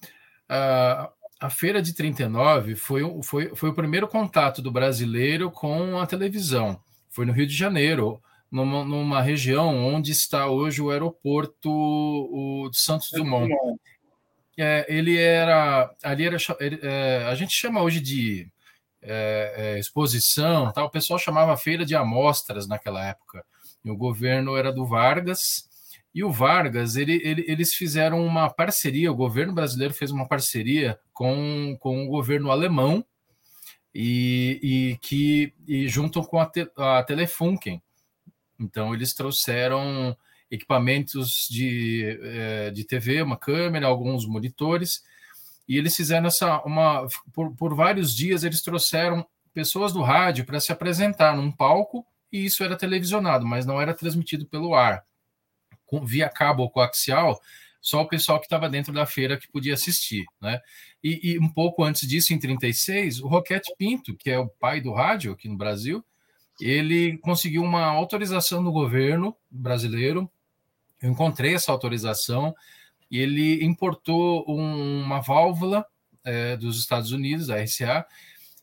A, 0.48 1.12
a 1.38 1.50
feira 1.50 1.82
de 1.82 1.94
39 1.94 2.76
foi, 2.76 3.02
foi, 3.22 3.54
foi 3.54 3.68
o 3.68 3.74
primeiro 3.74 4.08
contato 4.08 4.62
do 4.62 4.72
brasileiro 4.72 5.50
com 5.50 5.98
a 5.98 6.06
televisão. 6.06 6.80
Foi 7.10 7.26
no 7.26 7.32
Rio 7.32 7.46
de 7.46 7.54
Janeiro, 7.54 8.22
numa, 8.50 8.84
numa 8.84 9.20
região 9.20 9.76
onde 9.86 10.12
está 10.12 10.48
hoje 10.48 10.80
o 10.80 10.90
aeroporto 10.90 11.70
o, 11.70 12.68
de 12.70 12.78
Santos 12.78 13.10
Dumont. 13.10 13.52
É, 14.58 14.86
ele 14.88 15.18
era 15.18 15.94
ali 16.02 16.24
era 16.24 16.36
ele, 16.60 16.80
é, 16.82 17.26
a 17.28 17.34
gente 17.34 17.52
chama 17.52 17.82
hoje 17.82 18.00
de 18.00 18.50
é, 19.02 19.54
é, 19.56 19.78
exposição. 19.78 20.72
O 20.76 20.90
pessoal 20.90 21.18
chamava 21.18 21.56
feira 21.56 21.84
de 21.84 21.94
amostras 21.94 22.66
naquela 22.66 23.04
época. 23.04 23.44
E 23.84 23.90
o 23.90 23.96
governo 23.96 24.56
era 24.56 24.72
do 24.72 24.86
Vargas. 24.86 25.68
E 26.14 26.24
o 26.24 26.32
Vargas, 26.32 26.96
ele, 26.96 27.20
ele, 27.22 27.44
eles 27.46 27.74
fizeram 27.74 28.24
uma 28.24 28.48
parceria, 28.48 29.12
o 29.12 29.16
governo 29.16 29.52
brasileiro 29.52 29.92
fez 29.92 30.10
uma 30.10 30.26
parceria 30.26 30.98
com, 31.12 31.76
com 31.78 32.06
o 32.06 32.08
governo 32.08 32.50
alemão 32.50 33.04
e, 33.94 34.58
e 34.62 34.98
que 35.02 35.52
e 35.68 35.86
junto 35.86 36.22
com 36.22 36.38
a, 36.40 36.46
te, 36.46 36.66
a 36.74 37.02
Telefunken. 37.02 37.82
Então, 38.58 38.94
eles 38.94 39.12
trouxeram 39.12 40.16
equipamentos 40.50 41.46
de, 41.50 42.18
é, 42.22 42.70
de 42.70 42.84
TV, 42.84 43.22
uma 43.22 43.36
câmera, 43.36 43.86
alguns 43.86 44.26
monitores, 44.26 45.02
e 45.68 45.76
eles 45.76 45.96
fizeram 45.96 46.26
essa 46.26 46.62
uma 46.62 47.06
por, 47.32 47.54
por 47.56 47.74
vários 47.74 48.14
dias 48.14 48.44
eles 48.44 48.62
trouxeram 48.62 49.26
pessoas 49.52 49.92
do 49.92 50.02
rádio 50.02 50.44
para 50.44 50.60
se 50.60 50.70
apresentar 50.70 51.36
num 51.36 51.50
palco 51.50 52.06
e 52.32 52.44
isso 52.44 52.62
era 52.62 52.76
televisionado, 52.76 53.46
mas 53.46 53.66
não 53.66 53.80
era 53.80 53.94
transmitido 53.94 54.46
pelo 54.46 54.74
ar. 54.74 55.04
Com, 55.86 56.04
via 56.04 56.28
cabo 56.28 56.68
coaxial, 56.68 57.40
só 57.80 58.02
o 58.02 58.08
pessoal 58.08 58.40
que 58.40 58.46
estava 58.46 58.68
dentro 58.68 58.92
da 58.92 59.06
feira 59.06 59.36
que 59.36 59.48
podia 59.48 59.74
assistir, 59.74 60.24
né? 60.40 60.60
E, 61.02 61.32
e, 61.32 61.38
um 61.38 61.48
pouco 61.48 61.84
antes 61.84 62.06
disso, 62.08 62.34
em 62.34 62.38
36, 62.38 63.20
o 63.20 63.28
Roquete 63.28 63.72
Pinto, 63.78 64.16
que 64.16 64.28
é 64.28 64.38
o 64.38 64.48
pai 64.48 64.80
do 64.80 64.92
rádio 64.92 65.32
aqui 65.32 65.48
no 65.48 65.56
Brasil, 65.56 66.04
ele 66.60 67.16
conseguiu 67.18 67.62
uma 67.62 67.84
autorização 67.84 68.64
do 68.64 68.72
governo 68.72 69.36
brasileiro. 69.50 70.28
Eu 71.06 71.12
encontrei 71.12 71.54
essa 71.54 71.70
autorização 71.70 72.54
e 73.10 73.18
ele 73.18 73.64
importou 73.64 74.44
um, 74.48 75.02
uma 75.02 75.20
válvula 75.20 75.86
é, 76.24 76.56
dos 76.56 76.78
Estados 76.78 77.12
Unidos, 77.12 77.46
da 77.46 77.62
RCA, 77.62 78.04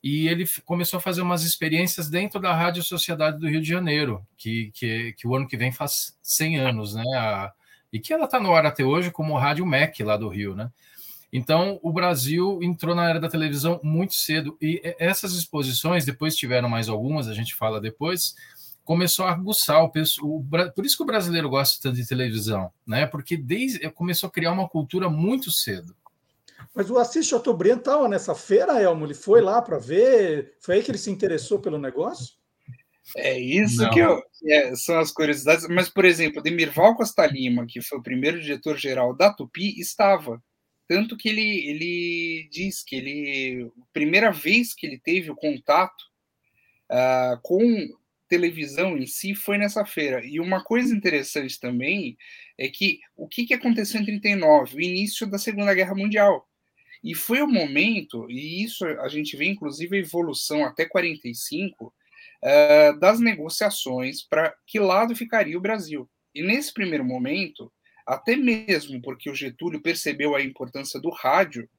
e 0.04 0.28
ele 0.28 0.46
começou 0.66 0.98
a 0.98 1.02
fazer 1.02 1.22
umas 1.22 1.44
experiências 1.44 2.10
dentro 2.10 2.40
da 2.40 2.54
Rádio 2.54 2.84
Sociedade 2.84 3.40
do 3.40 3.48
Rio 3.48 3.62
de 3.62 3.70
Janeiro, 3.70 4.26
que, 4.38 4.70
que, 4.74 5.14
que 5.14 5.26
o 5.26 5.34
ano 5.34 5.48
que 5.48 5.56
vem 5.56 5.72
faz 5.72 6.18
100 6.22 6.60
anos, 6.60 6.94
né? 6.94 7.04
A, 7.16 7.54
e 7.92 8.00
que 8.00 8.12
ela 8.12 8.26
está 8.26 8.40
no 8.40 8.54
ar 8.54 8.66
até 8.66 8.84
hoje 8.84 9.12
como 9.12 9.38
Rádio 9.38 9.66
MEC 9.66 10.04
lá 10.04 10.18
do 10.18 10.28
Rio, 10.28 10.54
né? 10.54 10.70
Então, 11.32 11.80
o 11.82 11.94
Brasil 11.94 12.60
entrou 12.62 12.94
na 12.94 13.10
era 13.10 13.20
da 13.20 13.30
televisão 13.30 13.80
muito 13.82 14.14
cedo, 14.14 14.58
e 14.62 14.82
essas 15.00 15.34
exposições, 15.34 16.06
depois 16.06 16.36
tiveram 16.36 16.68
mais 16.68 16.90
algumas, 16.90 17.30
a 17.30 17.34
gente 17.34 17.56
fala 17.56 17.80
depois, 17.80 18.36
começou 18.84 19.26
a 19.26 19.32
aguçar 19.32 19.84
o, 19.84 19.92
o 20.22 20.46
por 20.76 20.86
isso 20.86 20.98
que 20.98 21.04
o 21.04 21.08
brasileiro 21.08 21.50
gosta 21.50 21.80
tanto 21.82 21.96
de 21.96 22.08
televisão, 22.08 22.72
né? 22.86 23.06
Porque 23.06 23.38
desde 23.38 23.90
começou 23.92 24.28
a 24.28 24.32
criar 24.32 24.52
uma 24.52 24.68
cultura 24.68 25.10
muito 25.10 25.52
cedo. 25.52 25.96
Mas 26.74 26.90
o 26.90 26.98
Assis 26.98 27.28
Chateaubriand 27.28 27.80
estava 27.80 28.08
nessa 28.08 28.34
feira, 28.34 28.82
Elmo? 28.82 29.06
Ele 29.06 29.14
foi 29.14 29.42
lá 29.42 29.62
para 29.62 29.78
ver? 29.78 30.56
Foi 30.60 30.76
aí 30.76 30.84
que 30.84 30.92
ele 30.92 30.98
se 30.98 31.12
interessou 31.12 31.60
pelo 31.60 31.78
negócio? 31.78 32.34
É 33.18 33.38
isso 33.38 33.82
Não. 33.82 33.90
que 33.92 34.00
eu, 34.00 34.22
é, 34.46 34.76
são 34.76 34.98
as 35.00 35.12
curiosidades. 35.12 35.68
Mas, 35.68 35.90
por 35.90 36.06
exemplo, 36.06 36.42
Demirval 36.42 36.96
Costa 36.96 37.26
Lima, 37.26 37.66
que 37.68 37.82
foi 37.82 38.00
o 38.00 38.04
primeiro 38.04 38.42
diretor-geral 38.42 39.16
da 39.16 39.32
Tupi, 39.34 39.80
estava. 39.80 40.42
Tanto 40.88 41.18
que 41.18 41.30
ele, 41.30 41.70
ele 41.70 42.50
diz 42.52 42.84
que 42.84 42.96
ele, 42.96 43.72
a 43.78 43.86
primeira 43.94 44.32
vez 44.32 44.74
que 44.74 44.86
ele 44.86 45.00
teve 45.00 45.30
o 45.30 45.36
contato 45.36 46.02
uh, 46.92 47.40
com 47.42 47.62
televisão 48.34 48.98
em 48.98 49.06
si 49.06 49.36
foi 49.36 49.60
nessa 49.60 49.86
feira. 49.86 50.26
E 50.26 50.40
uma 50.40 50.64
coisa 50.64 50.96
interessante 50.96 51.60
também 51.60 52.18
é 52.58 52.68
que 52.68 53.00
o 53.16 53.28
que, 53.28 53.46
que 53.46 53.54
aconteceu 53.54 54.02
em 54.02 54.06
39? 54.06 54.76
O 54.76 54.82
início 54.82 55.28
da 55.28 55.38
Segunda 55.38 55.72
Guerra 55.72 55.94
Mundial. 55.94 56.50
E 57.04 57.14
foi 57.14 57.44
o 57.44 57.48
momento, 57.48 58.26
e 58.32 58.64
isso 58.64 58.86
a 58.86 59.08
gente 59.08 59.38
vê 59.38 59.46
inclusive 59.46 59.96
a 59.96 60.00
evolução 60.00 60.66
até 60.66 60.84
45, 60.86 61.86
uh, 61.86 63.00
das 63.00 63.20
negociações 63.20 64.24
para 64.24 64.56
que 64.66 64.80
lado 64.80 65.16
ficaria 65.16 65.58
o 65.58 65.62
Brasil. 65.62 66.10
E 66.34 66.42
nesse 66.42 66.74
primeiro 66.74 67.06
momento, 67.06 67.72
até 68.08 68.36
mesmo 68.36 69.00
porque 69.00 69.30
o 69.30 69.36
Getúlio 69.36 69.82
percebeu 69.82 70.36
a 70.36 70.42
importância 70.42 71.00
do 71.00 71.12
rádio 71.12 71.70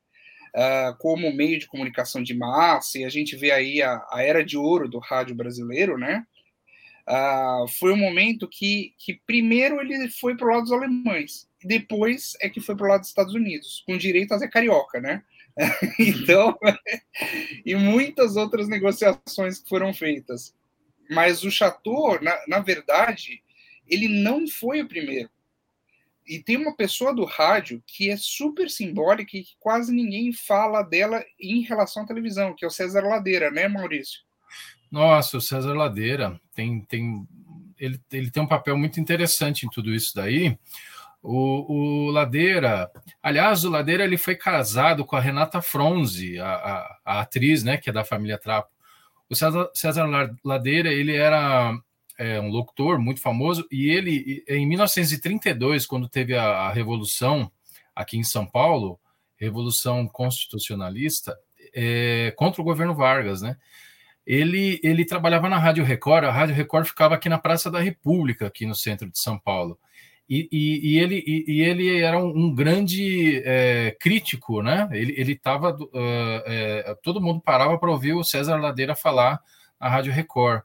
uh, 0.54 0.96
como 0.98 1.32
meio 1.32 1.58
de 1.58 1.66
comunicação 1.66 2.22
de 2.22 2.34
massa, 2.34 2.98
e 2.98 3.04
a 3.04 3.08
gente 3.08 3.34
vê 3.34 3.50
aí 3.50 3.82
a, 3.82 4.06
a 4.10 4.22
era 4.22 4.44
de 4.44 4.56
ouro 4.56 4.88
do 4.88 5.00
rádio 5.00 5.34
brasileiro, 5.34 5.98
né? 5.98 6.24
Uh, 7.06 7.68
foi 7.78 7.92
um 7.92 7.98
momento 7.98 8.48
que, 8.48 8.94
que 8.98 9.20
primeiro 9.26 9.78
ele 9.80 10.08
foi 10.08 10.34
para 10.36 10.46
o 10.46 10.50
lado 10.50 10.62
dos 10.62 10.72
alemães, 10.72 11.46
depois 11.62 12.32
é 12.40 12.48
que 12.48 12.60
foi 12.60 12.74
para 12.74 12.86
o 12.86 12.88
lado 12.88 13.00
dos 13.00 13.10
Estados 13.10 13.34
Unidos, 13.34 13.82
com 13.86 13.96
direito 13.98 14.32
a 14.32 14.38
ser 14.38 14.48
carioca, 14.48 15.00
né? 15.00 15.22
então, 15.98 16.58
e 17.64 17.74
muitas 17.74 18.36
outras 18.36 18.68
negociações 18.68 19.58
que 19.58 19.68
foram 19.68 19.92
feitas. 19.92 20.54
Mas 21.10 21.44
o 21.44 21.50
Chateau, 21.50 22.20
na, 22.22 22.38
na 22.48 22.58
verdade, 22.60 23.42
ele 23.86 24.08
não 24.08 24.48
foi 24.48 24.80
o 24.80 24.88
primeiro. 24.88 25.28
E 26.26 26.38
tem 26.38 26.56
uma 26.56 26.74
pessoa 26.74 27.14
do 27.14 27.26
rádio 27.26 27.82
que 27.86 28.10
é 28.10 28.16
super 28.16 28.70
simbólica 28.70 29.36
e 29.36 29.42
que 29.42 29.54
quase 29.60 29.92
ninguém 29.92 30.32
fala 30.32 30.82
dela 30.82 31.22
em 31.38 31.60
relação 31.60 32.02
à 32.02 32.06
televisão, 32.06 32.54
que 32.54 32.64
é 32.64 32.68
o 32.68 32.70
César 32.70 33.02
Ladeira, 33.02 33.50
né, 33.50 33.68
Maurício? 33.68 34.22
Nossa, 34.90 35.36
o 35.36 35.40
César 35.40 35.74
Ladeira 35.74 36.40
tem, 36.54 36.80
tem, 36.82 37.26
ele, 37.78 38.00
ele 38.12 38.30
tem 38.30 38.42
um 38.42 38.46
papel 38.46 38.76
muito 38.76 39.00
interessante 39.00 39.66
em 39.66 39.68
tudo 39.68 39.92
isso 39.92 40.14
daí. 40.14 40.58
O, 41.22 42.06
o, 42.06 42.10
Ladeira, 42.10 42.90
aliás, 43.22 43.64
o 43.64 43.70
Ladeira 43.70 44.04
ele 44.04 44.18
foi 44.18 44.36
casado 44.36 45.04
com 45.06 45.16
a 45.16 45.20
Renata 45.20 45.62
Fronzi, 45.62 46.38
a, 46.38 46.54
a, 46.54 46.98
a 47.04 47.20
atriz, 47.20 47.64
né, 47.64 47.78
que 47.78 47.88
é 47.88 47.92
da 47.92 48.04
família 48.04 48.38
Trapo. 48.38 48.68
O 49.28 49.34
César, 49.34 49.70
César 49.74 50.06
Ladeira 50.44 50.92
ele 50.92 51.16
era 51.16 51.74
é, 52.18 52.38
um 52.40 52.50
locutor 52.50 52.98
muito 52.98 53.20
famoso 53.20 53.66
e 53.72 53.88
ele, 53.88 54.44
em 54.46 54.66
1932, 54.66 55.86
quando 55.86 56.08
teve 56.08 56.34
a, 56.36 56.44
a 56.44 56.72
revolução 56.72 57.50
aqui 57.94 58.18
em 58.18 58.24
São 58.24 58.44
Paulo, 58.44 59.00
revolução 59.36 60.06
constitucionalista, 60.06 61.36
é, 61.74 62.32
contra 62.36 62.60
o 62.60 62.64
governo 62.64 62.94
Vargas, 62.94 63.40
né? 63.42 63.56
Ele, 64.26 64.80
ele 64.82 65.04
trabalhava 65.04 65.48
na 65.48 65.58
Rádio 65.58 65.84
Record, 65.84 66.24
a 66.24 66.30
Rádio 66.30 66.54
Record 66.54 66.86
ficava 66.86 67.14
aqui 67.14 67.28
na 67.28 67.38
Praça 67.38 67.70
da 67.70 67.80
República, 67.80 68.46
aqui 68.46 68.66
no 68.66 68.74
centro 68.74 69.10
de 69.10 69.18
São 69.18 69.38
Paulo. 69.38 69.78
E, 70.28 70.48
e, 70.50 70.92
e 70.94 70.98
ele, 70.98 71.22
e, 71.26 71.44
e, 71.48 71.62
ele 71.62 72.00
era 72.00 72.18
um, 72.18 72.28
um 72.28 72.54
grande 72.54 73.42
é, 73.44 73.94
crítico, 74.00 74.62
né? 74.62 74.88
Ele 74.90 75.32
estava. 75.32 75.76
Uh, 75.76 76.42
é, 76.46 76.96
todo 77.02 77.20
mundo 77.20 77.42
parava 77.42 77.78
para 77.78 77.90
ouvir 77.90 78.14
o 78.14 78.24
César 78.24 78.56
Ladeira 78.56 78.94
falar 78.94 79.38
na 79.78 79.88
Rádio 79.88 80.14
Record. 80.14 80.62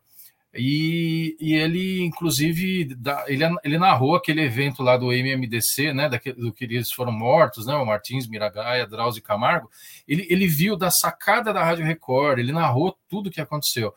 E, 0.53 1.37
e 1.39 1.53
ele, 1.53 2.01
inclusive, 2.01 2.97
ele, 3.27 3.43
ele 3.63 3.77
narrou 3.77 4.15
aquele 4.15 4.41
evento 4.41 4.81
lá 4.81 4.97
do 4.97 5.13
MMDC, 5.13 5.93
né, 5.93 6.09
daquele, 6.09 6.41
do 6.41 6.51
que 6.51 6.63
eles 6.63 6.91
foram 6.91 7.11
mortos, 7.11 7.67
né, 7.67 7.75
o 7.75 7.85
Martins, 7.85 8.27
Miragaia, 8.27 8.87
Drauzio 8.87 9.21
Camargo. 9.21 9.69
Ele, 10.07 10.25
ele 10.29 10.47
viu 10.47 10.75
da 10.75 10.89
sacada 10.89 11.53
da 11.53 11.63
Rádio 11.63 11.85
Record, 11.85 12.39
ele 12.39 12.51
narrou 12.51 12.97
tudo 13.07 13.27
o 13.27 13.31
que 13.31 13.41
aconteceu. 13.41 13.93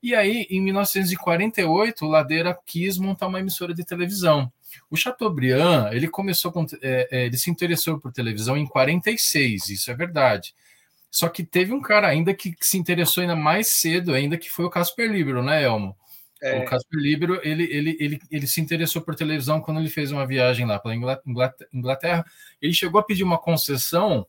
E 0.00 0.14
aí, 0.14 0.46
em 0.48 0.60
1948, 0.60 2.06
o 2.06 2.08
Ladeira 2.08 2.56
quis 2.64 2.96
montar 2.96 3.26
uma 3.26 3.40
emissora 3.40 3.74
de 3.74 3.84
televisão. 3.84 4.52
O 4.88 4.96
Chateaubriand, 4.96 5.92
ele 5.92 6.06
começou 6.06 6.52
com, 6.52 6.64
é, 6.80 7.08
é, 7.10 7.26
ele 7.26 7.36
se 7.36 7.50
interessou 7.50 7.98
por 7.98 8.12
televisão 8.12 8.56
em 8.56 8.66
46, 8.66 9.68
isso 9.68 9.90
é 9.90 9.94
verdade. 9.94 10.54
Só 11.10 11.28
que 11.28 11.42
teve 11.42 11.72
um 11.72 11.80
cara 11.80 12.06
ainda 12.08 12.34
que, 12.34 12.52
que 12.52 12.66
se 12.66 12.76
interessou 12.76 13.22
ainda 13.22 13.36
mais 13.36 13.80
cedo, 13.80 14.12
ainda 14.12 14.36
que 14.36 14.50
foi 14.50 14.64
o 14.64 14.70
Casper 14.70 15.10
Libero, 15.10 15.42
né, 15.42 15.62
Elmo? 15.62 15.96
É. 16.40 16.60
O 16.60 16.64
Casper 16.64 17.00
Libero, 17.00 17.40
ele, 17.42 17.64
ele, 17.64 17.96
ele, 17.98 18.20
ele 18.30 18.46
se 18.46 18.60
interessou 18.60 19.02
por 19.02 19.14
televisão 19.14 19.60
quando 19.60 19.80
ele 19.80 19.88
fez 19.88 20.12
uma 20.12 20.26
viagem 20.26 20.66
lá 20.66 20.78
para 20.78 20.94
Inglaterra. 20.94 22.24
Ele 22.60 22.72
chegou 22.72 23.00
a 23.00 23.04
pedir 23.04 23.24
uma 23.24 23.38
concessão 23.38 24.26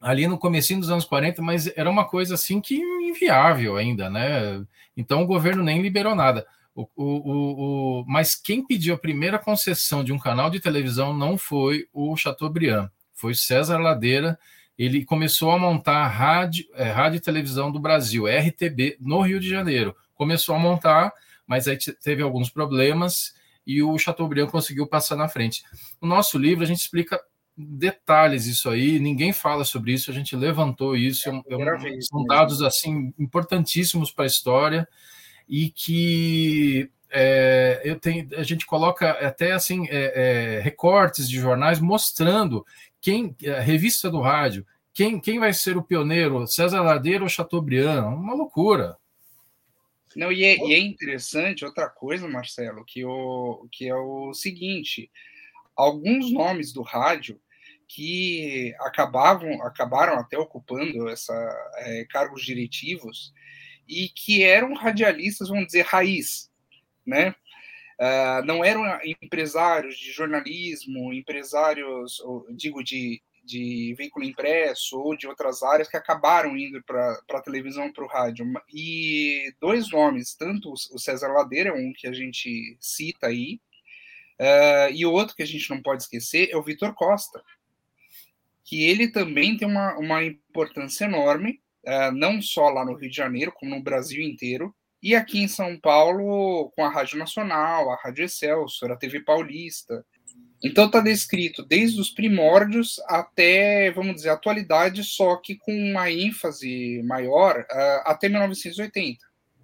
ali 0.00 0.26
no 0.26 0.38
comecinho 0.38 0.80
dos 0.80 0.90
anos 0.90 1.04
40, 1.04 1.42
mas 1.42 1.66
era 1.76 1.90
uma 1.90 2.06
coisa 2.06 2.34
assim 2.34 2.60
que 2.60 2.76
inviável 2.76 3.76
ainda, 3.76 4.08
né? 4.08 4.64
Então 4.96 5.22
o 5.22 5.26
governo 5.26 5.62
nem 5.62 5.82
liberou 5.82 6.14
nada. 6.14 6.46
O, 6.74 6.88
o, 6.94 7.04
o, 7.04 8.00
o, 8.00 8.04
mas 8.06 8.36
quem 8.36 8.64
pediu 8.64 8.94
a 8.94 8.98
primeira 8.98 9.38
concessão 9.38 10.04
de 10.04 10.12
um 10.12 10.18
canal 10.18 10.48
de 10.48 10.60
televisão 10.60 11.12
não 11.12 11.36
foi 11.36 11.88
o 11.92 12.16
Chateaubriand, 12.16 12.88
foi 13.12 13.34
César 13.34 13.78
Ladeira, 13.78 14.38
ele 14.78 15.04
começou 15.04 15.50
a 15.50 15.58
montar 15.58 16.04
a 16.04 16.06
rádio, 16.06 16.66
é, 16.74 16.84
rádio 16.84 17.16
e 17.16 17.20
televisão 17.20 17.72
do 17.72 17.80
Brasil, 17.80 18.26
RTB, 18.26 18.96
no 19.00 19.20
Rio 19.22 19.40
de 19.40 19.48
Janeiro. 19.48 19.96
Começou 20.14 20.54
a 20.54 20.58
montar, 20.58 21.12
mas 21.46 21.66
aí 21.66 21.76
teve 22.02 22.22
alguns 22.22 22.48
problemas 22.48 23.34
e 23.66 23.82
o 23.82 23.98
Chateaubriand 23.98 24.48
conseguiu 24.48 24.86
passar 24.86 25.16
na 25.16 25.28
frente. 25.28 25.62
No 26.00 26.08
nosso 26.08 26.38
livro, 26.38 26.62
a 26.62 26.66
gente 26.66 26.80
explica 26.80 27.20
detalhes 27.56 28.46
isso 28.46 28.70
aí, 28.70 29.00
ninguém 29.00 29.32
fala 29.32 29.64
sobre 29.64 29.92
isso, 29.92 30.12
a 30.12 30.14
gente 30.14 30.36
levantou 30.36 30.96
isso, 30.96 31.28
é, 31.28 31.32
é, 31.32 32.00
são 32.02 32.24
dados 32.24 32.62
assim 32.62 33.12
importantíssimos 33.18 34.12
para 34.12 34.24
a 34.24 34.28
história 34.28 34.88
e 35.48 35.70
que 35.70 36.88
é, 37.10 37.80
eu 37.84 37.98
tenho, 37.98 38.28
a 38.36 38.42
gente 38.44 38.64
coloca 38.64 39.10
até 39.10 39.52
assim 39.52 39.86
é, 39.88 40.58
é, 40.58 40.60
recortes 40.60 41.28
de 41.28 41.40
jornais 41.40 41.80
mostrando 41.80 42.64
quem 43.00 43.36
a 43.56 43.60
revista 43.60 44.10
do 44.10 44.20
rádio, 44.20 44.66
quem, 44.92 45.20
quem 45.20 45.38
vai 45.38 45.52
ser 45.52 45.76
o 45.76 45.82
pioneiro, 45.82 46.46
César 46.46 46.82
Ladeira 46.82 47.22
ou 47.22 47.28
Chateaubriand? 47.28 48.06
Uma 48.06 48.34
loucura. 48.34 48.96
Não, 50.16 50.32
e 50.32 50.44
é, 50.44 50.56
e 50.56 50.74
é, 50.74 50.78
interessante 50.78 51.64
outra 51.64 51.88
coisa, 51.88 52.26
Marcelo, 52.26 52.84
que, 52.84 53.04
o, 53.04 53.68
que 53.70 53.88
é 53.88 53.94
o 53.94 54.34
seguinte: 54.34 55.10
alguns 55.76 56.32
nomes 56.32 56.72
do 56.72 56.82
rádio 56.82 57.40
que 57.86 58.74
acabavam 58.80 59.62
acabaram 59.62 60.14
até 60.14 60.36
ocupando 60.36 61.08
essa 61.08 61.32
é, 61.76 62.04
cargos 62.10 62.44
diretivos 62.44 63.32
e 63.88 64.08
que 64.08 64.42
eram 64.42 64.74
radialistas, 64.74 65.48
vamos 65.48 65.66
dizer, 65.66 65.86
raiz, 65.86 66.50
né? 67.06 67.34
Uh, 67.98 68.46
não 68.46 68.64
eram 68.64 68.84
empresários 69.20 69.98
de 69.98 70.12
jornalismo, 70.12 71.12
empresários, 71.12 72.22
digo, 72.50 72.82
de, 72.82 73.20
de 73.42 73.92
veículo 73.98 74.24
impresso 74.24 75.00
ou 75.00 75.16
de 75.16 75.26
outras 75.26 75.64
áreas 75.64 75.88
que 75.88 75.96
acabaram 75.96 76.56
indo 76.56 76.80
para 76.82 77.18
a 77.32 77.40
televisão, 77.40 77.92
para 77.92 78.04
o 78.04 78.08
rádio. 78.08 78.46
E 78.72 79.52
dois 79.60 79.90
nomes, 79.90 80.34
tanto 80.34 80.72
o 80.72 80.98
César 80.98 81.28
Ladeira, 81.28 81.74
um 81.74 81.92
que 81.92 82.06
a 82.06 82.12
gente 82.12 82.76
cita 82.78 83.26
aí, 83.26 83.58
uh, 84.38 84.92
e 84.92 85.04
outro 85.04 85.34
que 85.34 85.42
a 85.42 85.46
gente 85.46 85.68
não 85.68 85.82
pode 85.82 86.04
esquecer 86.04 86.50
é 86.52 86.56
o 86.56 86.62
Vitor 86.62 86.94
Costa, 86.94 87.42
que 88.62 88.84
ele 88.84 89.08
também 89.08 89.56
tem 89.56 89.66
uma, 89.66 89.96
uma 89.98 90.22
importância 90.22 91.06
enorme, 91.06 91.60
uh, 91.84 92.12
não 92.12 92.40
só 92.40 92.68
lá 92.68 92.84
no 92.84 92.94
Rio 92.94 93.10
de 93.10 93.16
Janeiro, 93.16 93.50
como 93.50 93.74
no 93.74 93.82
Brasil 93.82 94.22
inteiro, 94.22 94.72
e 95.02 95.14
aqui 95.14 95.40
em 95.40 95.48
São 95.48 95.78
Paulo, 95.78 96.70
com 96.74 96.84
a 96.84 96.90
Rádio 96.90 97.18
Nacional, 97.18 97.90
a 97.90 97.96
Rádio 97.96 98.24
Excelsior, 98.24 98.92
a 98.92 98.96
TV 98.96 99.20
Paulista. 99.20 100.04
Então 100.62 100.86
está 100.86 101.00
descrito 101.00 101.64
desde 101.64 102.00
os 102.00 102.10
primórdios 102.10 103.00
até, 103.06 103.92
vamos 103.92 104.16
dizer, 104.16 104.30
a 104.30 104.32
atualidade, 104.32 105.04
só 105.04 105.36
que 105.36 105.54
com 105.54 105.72
uma 105.72 106.10
ênfase 106.10 107.00
maior 107.04 107.60
uh, 107.60 108.02
até 108.04 108.28
1980. 108.28 109.18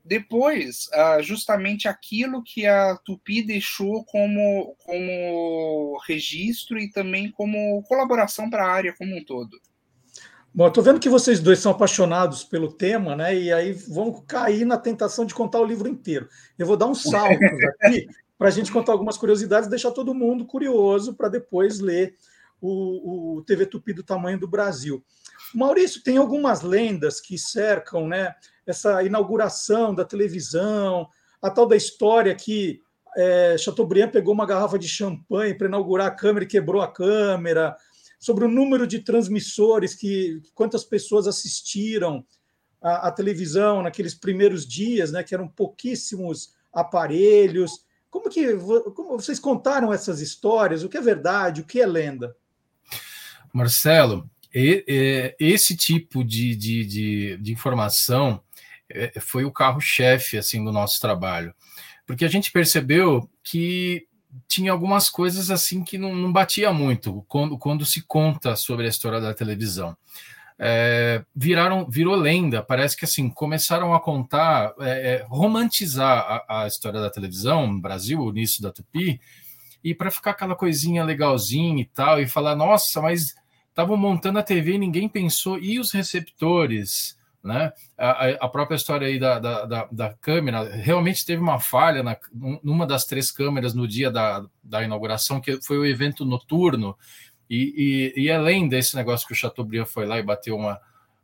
Depois, 0.04 0.86
uh, 0.88 1.22
justamente 1.22 1.88
aquilo 1.88 2.44
que 2.44 2.66
a 2.66 2.94
Tupi 3.04 3.42
deixou 3.42 4.04
como, 4.04 4.76
como 4.84 5.98
registro 6.06 6.78
e 6.78 6.90
também 6.90 7.30
como 7.30 7.82
colaboração 7.84 8.48
para 8.48 8.64
a 8.64 8.70
área 8.70 8.94
como 8.96 9.16
um 9.16 9.24
todo. 9.24 9.58
Bom, 10.56 10.68
estou 10.68 10.84
vendo 10.84 11.00
que 11.00 11.08
vocês 11.08 11.40
dois 11.40 11.58
são 11.58 11.72
apaixonados 11.72 12.44
pelo 12.44 12.72
tema, 12.72 13.16
né? 13.16 13.36
E 13.36 13.52
aí 13.52 13.72
vão 13.72 14.12
cair 14.24 14.64
na 14.64 14.78
tentação 14.78 15.24
de 15.24 15.34
contar 15.34 15.58
o 15.58 15.64
livro 15.64 15.88
inteiro. 15.88 16.28
Eu 16.56 16.64
vou 16.64 16.76
dar 16.76 16.86
um 16.86 16.94
salto 16.94 17.40
aqui 17.82 18.06
para 18.38 18.46
a 18.46 18.50
gente 18.52 18.70
contar 18.70 18.92
algumas 18.92 19.16
curiosidades, 19.16 19.68
deixar 19.68 19.90
todo 19.90 20.14
mundo 20.14 20.46
curioso 20.46 21.14
para 21.14 21.28
depois 21.28 21.80
ler 21.80 22.14
o, 22.60 23.38
o 23.38 23.42
TV 23.42 23.66
Tupi 23.66 23.92
do 23.92 24.04
tamanho 24.04 24.38
do 24.38 24.46
Brasil. 24.46 25.04
Maurício, 25.52 26.00
tem 26.04 26.18
algumas 26.18 26.62
lendas 26.62 27.20
que 27.20 27.36
cercam, 27.36 28.06
né? 28.06 28.32
Essa 28.64 29.02
inauguração 29.02 29.92
da 29.92 30.04
televisão, 30.04 31.08
a 31.42 31.50
tal 31.50 31.66
da 31.66 31.74
história 31.74 32.32
que 32.32 32.80
é, 33.16 33.56
Chateaubriand 33.58 34.10
pegou 34.10 34.32
uma 34.32 34.46
garrafa 34.46 34.78
de 34.78 34.86
champanhe 34.86 35.54
para 35.54 35.66
inaugurar 35.66 36.06
a 36.06 36.14
câmera 36.14 36.44
e 36.44 36.48
quebrou 36.48 36.80
a 36.80 36.86
câmera 36.86 37.76
sobre 38.18 38.44
o 38.44 38.48
número 38.48 38.86
de 38.86 39.00
transmissores 39.00 39.94
que 39.94 40.40
quantas 40.54 40.84
pessoas 40.84 41.26
assistiram 41.26 42.24
à, 42.80 43.10
televisão 43.10 43.82
naqueles 43.82 44.14
primeiros 44.14 44.66
dias, 44.66 45.12
né, 45.12 45.22
que 45.22 45.34
eram 45.34 45.48
pouquíssimos 45.48 46.54
aparelhos. 46.72 47.84
Como 48.10 48.28
que 48.28 48.54
como 48.94 49.18
vocês 49.18 49.38
contaram 49.38 49.92
essas 49.92 50.20
histórias? 50.20 50.84
O 50.84 50.88
que 50.88 50.96
é 50.96 51.02
verdade? 51.02 51.60
O 51.60 51.64
que 51.64 51.80
é 51.80 51.86
lenda? 51.86 52.36
Marcelo, 53.52 54.28
esse 54.52 55.76
tipo 55.76 56.24
de, 56.24 56.54
de, 56.54 56.84
de, 56.84 57.36
de 57.38 57.52
informação 57.52 58.40
é, 58.88 59.18
foi 59.20 59.44
o 59.44 59.52
carro-chefe 59.52 60.36
assim 60.38 60.64
do 60.64 60.70
nosso 60.70 61.00
trabalho, 61.00 61.54
porque 62.06 62.24
a 62.24 62.28
gente 62.28 62.52
percebeu 62.52 63.28
que 63.42 64.06
tinha 64.48 64.72
algumas 64.72 65.08
coisas 65.08 65.50
assim 65.50 65.82
que 65.82 65.98
não, 65.98 66.14
não 66.14 66.32
batia 66.32 66.72
muito 66.72 67.24
quando, 67.28 67.58
quando 67.58 67.84
se 67.84 68.02
conta 68.02 68.56
sobre 68.56 68.86
a 68.86 68.88
história 68.88 69.20
da 69.20 69.34
televisão. 69.34 69.96
É, 70.58 71.24
viraram 71.34 71.88
virou 71.88 72.14
lenda. 72.14 72.62
Parece 72.62 72.96
que 72.96 73.04
assim 73.04 73.28
começaram 73.28 73.94
a 73.94 74.00
contar, 74.00 74.72
é, 74.80 75.14
é 75.14 75.26
romantizar 75.28 76.44
a, 76.48 76.62
a, 76.62 76.66
história 76.66 77.00
da 77.00 77.10
televisão 77.10 77.66
no 77.66 77.80
Brasil, 77.80 78.20
o 78.20 78.30
início 78.30 78.62
da 78.62 78.70
Tupi, 78.70 79.20
e 79.82 79.94
para 79.94 80.10
ficar 80.10 80.30
aquela 80.30 80.54
coisinha 80.54 81.04
legalzinha 81.04 81.82
e 81.82 81.84
tal, 81.86 82.20
e 82.20 82.26
falar, 82.26 82.54
nossa, 82.54 83.02
mas 83.02 83.34
estavam 83.68 83.96
montando 83.96 84.38
a 84.38 84.42
TV 84.42 84.74
e 84.74 84.78
ninguém 84.78 85.08
pensou, 85.08 85.58
e 85.58 85.78
os 85.80 85.92
receptores? 85.92 87.18
Né? 87.44 87.70
A, 87.98 88.30
a, 88.40 88.48
própria 88.48 88.74
história 88.74 89.06
aí 89.06 89.18
da, 89.18 89.38
da, 89.38 89.66
da, 89.66 89.88
da, 89.92 90.14
câmera 90.14 90.64
realmente 90.76 91.26
teve 91.26 91.42
uma 91.42 91.60
falha 91.60 92.02
na, 92.02 92.16
numa 92.62 92.86
das 92.86 93.04
três 93.04 93.30
câmeras 93.30 93.74
no 93.74 93.86
dia 93.86 94.10
da, 94.10 94.46
da 94.62 94.82
inauguração, 94.82 95.42
que 95.42 95.60
foi 95.60 95.76
o 95.76 95.84
evento 95.84 96.24
noturno. 96.24 96.96
E, 97.50 98.14
e, 98.16 98.22
e 98.22 98.30
além 98.30 98.66
desse 98.66 98.96
negócio 98.96 99.26
que 99.26 99.34
o 99.34 99.36
Chateaubriand 99.36 99.84
foi 99.84 100.06
lá 100.06 100.18
e 100.18 100.22
bateu 100.22 100.56
uma, 100.56 100.80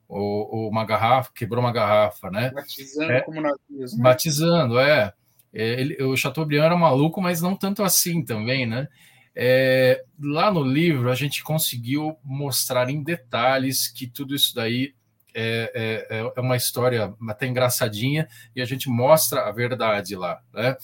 uma 0.07 0.85
garrafa, 0.85 1.31
quebrou 1.35 1.65
uma 1.65 1.73
garrafa, 1.73 2.31
né? 2.31 2.51
Batizando 2.51 3.13
é, 3.13 3.21
como 3.23 3.41
navios. 3.41 3.97
Né? 3.97 4.03
Batizando, 4.03 4.79
é. 4.79 5.15
é. 5.55 5.81
Ele, 5.81 6.03
o 6.03 6.15
Chateaubriand 6.19 6.67
era 6.67 6.77
maluco, 6.77 7.23
mas 7.23 7.41
não 7.41 7.57
tanto 7.57 7.83
assim 7.83 8.23
também, 8.23 8.67
né? 8.67 8.89
É, 9.35 10.05
lá 10.21 10.53
no 10.53 10.63
livro 10.63 11.11
a 11.11 11.15
gente 11.15 11.43
conseguiu 11.43 12.15
mostrar 12.23 12.91
em 12.91 13.03
detalhes 13.03 13.89
que 13.89 14.07
tudo 14.07 14.35
isso 14.35 14.55
daí 14.55 14.93
é, 15.35 16.07
é, 16.11 16.19
é, 16.19 16.33
é 16.37 16.41
uma 16.41 16.57
história 16.57 17.15
até 17.29 17.47
engraçadinha 17.47 18.29
e 18.55 18.61
a 18.61 18.65
gente 18.65 18.89
mostra 18.89 19.49
a 19.49 19.53
verdade 19.53 20.17
lá. 20.17 20.41
Né? 20.53 20.77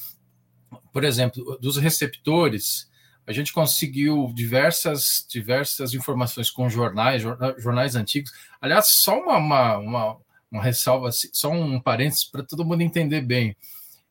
Por 0.93 1.05
exemplo, 1.05 1.59
dos 1.61 1.77
receptores, 1.77 2.91
a 3.27 3.33
gente 3.33 3.53
conseguiu 3.53 4.33
diversas, 4.35 5.27
diversas 5.29 5.95
informações 5.95 6.51
com 6.51 6.69
jornais, 6.69 7.23
jornais 7.59 7.97
antigos. 7.97 8.31
Aliás, 8.61 8.87
só 9.03 9.19
uma, 9.19 9.37
uma, 9.37 9.79
uma, 9.79 10.17
uma 10.51 10.63
ressalva, 10.63 11.11
só 11.33 11.51
um 11.51 11.81
parênteses 11.81 12.25
para 12.25 12.45
todo 12.45 12.65
mundo 12.65 12.83
entender 12.83 13.21
bem. 13.21 13.57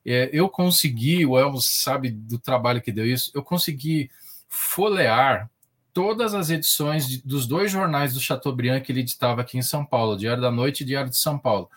É, 0.06 0.30
eu 0.32 0.50
consegui, 0.50 1.26
o 1.26 1.38
Elmo 1.38 1.60
sabe 1.62 2.12
do 2.12 2.38
trabalho 2.38 2.82
que 2.82 2.92
deu 2.92 3.06
isso, 3.06 3.32
eu 3.34 3.42
consegui 3.42 4.10
folhear 4.48 5.50
todas 5.96 6.36
as 6.36 6.50
edições 6.50 7.08
de, 7.08 7.22
dos 7.26 7.48
dois 7.48 7.72
jornais 7.72 8.14
do 8.14 8.20
Chateaubriand 8.20 8.82
que 8.82 8.92
ele 8.92 9.00
editava 9.00 9.40
aqui 9.40 9.58
em 9.58 9.62
São 9.62 9.86
Paulo, 9.86 10.18
Diário 10.18 10.42
da 10.42 10.52
Noite 10.52 10.82
e 10.82 10.86
Diário 10.86 11.10
de 11.10 11.18
São 11.18 11.40
Paulo. 11.40 11.70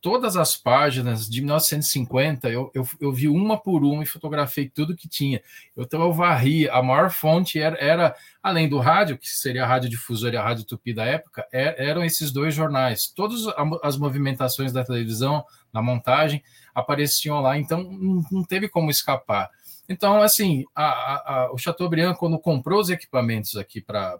Todas 0.00 0.36
as 0.36 0.56
páginas 0.56 1.28
de 1.28 1.40
1950, 1.40 2.48
eu, 2.50 2.70
eu, 2.72 2.86
eu 3.00 3.12
vi 3.12 3.26
uma 3.26 3.60
por 3.60 3.82
uma 3.82 4.04
e 4.04 4.06
fotografei 4.06 4.68
tudo 4.68 4.94
que 4.94 5.08
tinha. 5.08 5.42
Então 5.76 6.00
eu 6.02 6.12
varri, 6.12 6.68
a 6.68 6.80
maior 6.82 7.10
fonte 7.10 7.58
era, 7.58 7.76
era 7.80 8.14
além 8.40 8.68
do 8.68 8.78
rádio, 8.78 9.18
que 9.18 9.28
seria 9.28 9.64
a 9.64 9.66
Rádio 9.66 9.90
Difusora 9.90 10.34
e 10.34 10.38
a 10.38 10.44
Rádio 10.44 10.64
Tupi 10.64 10.94
da 10.94 11.04
época, 11.04 11.44
é, 11.52 11.88
eram 11.88 12.04
esses 12.04 12.30
dois 12.30 12.54
jornais. 12.54 13.08
Todas 13.08 13.40
as 13.82 13.96
movimentações 13.96 14.72
da 14.72 14.84
televisão, 14.84 15.44
na 15.72 15.82
montagem, 15.82 16.44
apareciam 16.72 17.40
lá, 17.40 17.58
então 17.58 17.82
não, 17.82 18.22
não 18.30 18.44
teve 18.44 18.68
como 18.68 18.88
escapar. 18.88 19.50
Então, 19.88 20.22
assim, 20.22 20.64
a, 20.74 20.84
a, 20.84 21.52
o 21.52 21.58
Chateaubriand, 21.58 22.14
quando 22.14 22.38
comprou 22.38 22.80
os 22.80 22.88
equipamentos 22.88 23.56
aqui 23.56 23.80
para 23.80 24.18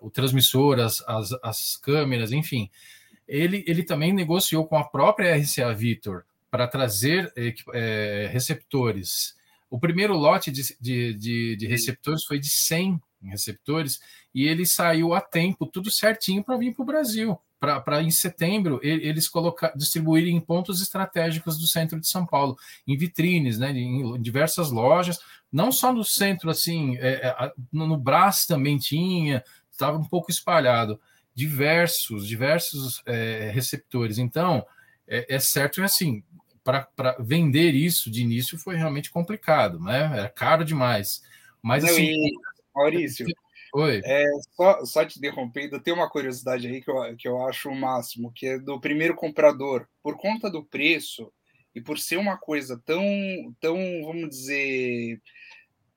o 0.00 0.10
transmissor, 0.10 0.80
as, 0.80 1.02
as, 1.06 1.32
as, 1.42 1.76
câmeras, 1.76 2.32
enfim, 2.32 2.70
ele, 3.28 3.62
ele 3.66 3.82
também 3.82 4.12
negociou 4.12 4.66
com 4.66 4.76
a 4.76 4.84
própria 4.84 5.36
RCA 5.36 5.74
Victor 5.74 6.24
para 6.50 6.66
trazer 6.66 7.32
é, 7.72 8.28
receptores. 8.32 9.36
O 9.68 9.78
primeiro 9.78 10.14
lote 10.14 10.50
de, 10.50 10.62
de, 10.80 11.14
de, 11.14 11.56
de 11.56 11.66
receptores 11.66 12.24
foi 12.24 12.38
de 12.38 12.48
100 12.48 13.00
receptores 13.24 14.00
e 14.34 14.46
ele 14.46 14.64
saiu 14.64 15.14
a 15.14 15.20
tempo, 15.20 15.66
tudo 15.66 15.90
certinho, 15.90 16.44
para 16.44 16.56
vir 16.56 16.74
para 16.74 16.82
o 16.82 16.86
Brasil 16.86 17.38
para 17.84 18.02
em 18.02 18.10
setembro 18.10 18.80
eles 18.82 19.28
colocar, 19.28 19.72
distribuírem 19.76 20.36
em 20.36 20.40
pontos 20.40 20.82
estratégicos 20.82 21.58
do 21.58 21.66
centro 21.66 22.00
de 22.00 22.08
São 22.08 22.26
Paulo, 22.26 22.56
em 22.86 22.96
vitrines, 22.96 23.58
né, 23.58 23.70
em, 23.70 24.20
diversas 24.20 24.70
lojas, 24.70 25.18
não 25.52 25.70
só 25.70 25.92
no 25.92 26.04
centro, 26.04 26.50
assim, 26.50 26.96
é, 26.98 27.28
é, 27.28 27.52
no, 27.72 27.96
Brás 27.96 28.44
também 28.44 28.76
tinha, 28.76 29.42
estava 29.70 29.96
um 29.96 30.04
pouco 30.04 30.30
espalhado, 30.30 31.00
diversos, 31.34 32.26
diversos 32.26 33.02
é, 33.06 33.50
receptores. 33.52 34.18
Então, 34.18 34.64
é, 35.06 35.36
é 35.36 35.38
certo 35.38 35.76
que 35.76 35.82
assim, 35.82 36.22
para 36.64 37.16
vender 37.20 37.72
isso 37.74 38.10
de 38.10 38.22
início 38.22 38.58
foi 38.58 38.76
realmente 38.76 39.10
complicado, 39.10 39.78
né? 39.78 40.10
Era 40.12 40.28
caro 40.28 40.64
demais. 40.64 41.22
Mas 41.62 41.84
assim. 41.84 42.16
Maurício, 42.74 43.26
Oi. 43.74 44.00
É, 44.04 44.24
só, 44.54 44.84
só 44.84 45.04
te 45.04 45.18
interrompendo, 45.18 45.80
tem 45.80 45.92
uma 45.92 46.08
curiosidade 46.08 46.68
aí 46.68 46.80
que 46.80 46.88
eu, 46.88 47.16
que 47.16 47.26
eu 47.26 47.44
acho 47.44 47.68
o 47.68 47.74
máximo, 47.74 48.32
que 48.32 48.46
é 48.46 48.58
do 48.58 48.80
primeiro 48.80 49.16
comprador. 49.16 49.88
Por 50.00 50.16
conta 50.16 50.48
do 50.48 50.64
preço 50.64 51.32
e 51.74 51.80
por 51.80 51.98
ser 51.98 52.16
uma 52.16 52.38
coisa 52.38 52.80
tão, 52.84 53.04
tão 53.60 53.76
vamos 54.04 54.28
dizer, 54.28 55.20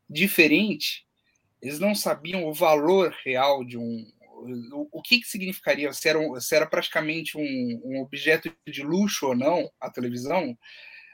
diferente, 0.09 1.05
eles 1.61 1.79
não 1.79 1.93
sabiam 1.93 2.45
o 2.45 2.53
valor 2.53 3.15
real 3.23 3.63
de 3.63 3.77
um. 3.77 4.11
O, 4.73 4.99
o 4.99 5.01
que, 5.03 5.19
que 5.19 5.27
significaria, 5.27 5.93
se 5.93 6.09
era, 6.09 6.19
se 6.39 6.55
era 6.55 6.65
praticamente 6.65 7.37
um, 7.37 7.81
um 7.83 8.01
objeto 8.01 8.51
de 8.67 8.81
luxo 8.81 9.27
ou 9.27 9.35
não, 9.35 9.69
a 9.79 9.89
televisão. 9.91 10.57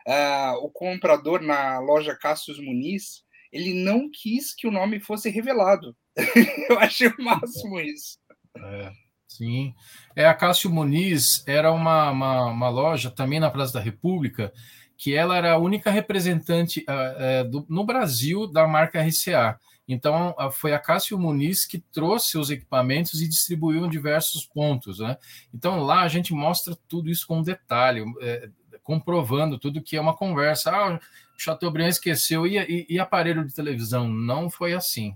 Uh, 0.08 0.58
o 0.62 0.70
comprador 0.70 1.42
na 1.42 1.80
loja 1.80 2.16
Cassius 2.16 2.60
Muniz 2.60 3.24
ele 3.54 3.74
não 3.74 4.10
quis 4.10 4.54
que 4.54 4.66
o 4.66 4.72
nome 4.72 5.00
fosse 5.00 5.30
revelado. 5.30 5.96
Eu 6.70 6.80
achei 6.80 7.08
o 7.08 7.24
máximo 7.24 7.80
isso. 7.80 8.18
É, 8.58 8.92
sim. 9.28 9.74
É, 10.16 10.26
a 10.26 10.34
Cássio 10.34 10.70
Muniz 10.70 11.44
era 11.48 11.72
uma, 11.72 12.12
uma, 12.12 12.46
uma, 12.46 12.70
loja 12.70 13.10
também 13.10 13.40
na 13.40 13.50
Praça 13.50 13.74
da 13.74 13.80
República, 13.80 14.54
que 14.98 15.14
ela 15.14 15.36
era 15.36 15.54
a 15.54 15.58
única 15.58 15.90
representante 15.90 16.86
uh, 16.88 17.46
uh, 17.46 17.50
do, 17.50 17.66
no 17.68 17.84
Brasil 17.84 18.48
da 18.48 18.68
marca 18.68 19.02
RCA. 19.02 19.60
Então, 19.88 20.34
foi 20.54 20.74
a 20.74 20.80
Cássio 20.80 21.20
Muniz 21.20 21.66
que 21.66 21.78
trouxe 21.78 22.38
os 22.38 22.50
equipamentos 22.50 23.22
e 23.22 23.28
distribuiu 23.28 23.86
em 23.86 23.90
diversos 23.90 24.46
pontos. 24.46 25.00
Né? 25.00 25.18
Então, 25.54 25.82
lá 25.82 26.02
a 26.04 26.08
gente 26.08 26.34
mostra 26.34 26.78
tudo 26.88 27.10
isso 27.10 27.28
com 27.28 27.42
detalhe, 27.42 28.04
é, 28.22 28.50
comprovando 28.82 29.60
tudo 29.60 29.82
que 29.82 29.98
é 29.98 30.02
uma 30.02 30.16
conversa. 30.16 30.72
Ah, 30.72 30.96
o 30.96 31.00
Chateaubriand 31.38 31.90
esqueceu, 31.90 32.48
e, 32.48 32.58
e, 32.58 32.86
e 32.90 33.00
aparelho 33.00 33.46
de 33.46 33.54
televisão? 33.54 34.08
Não 34.08 34.50
foi 34.50 34.74
assim. 34.74 35.16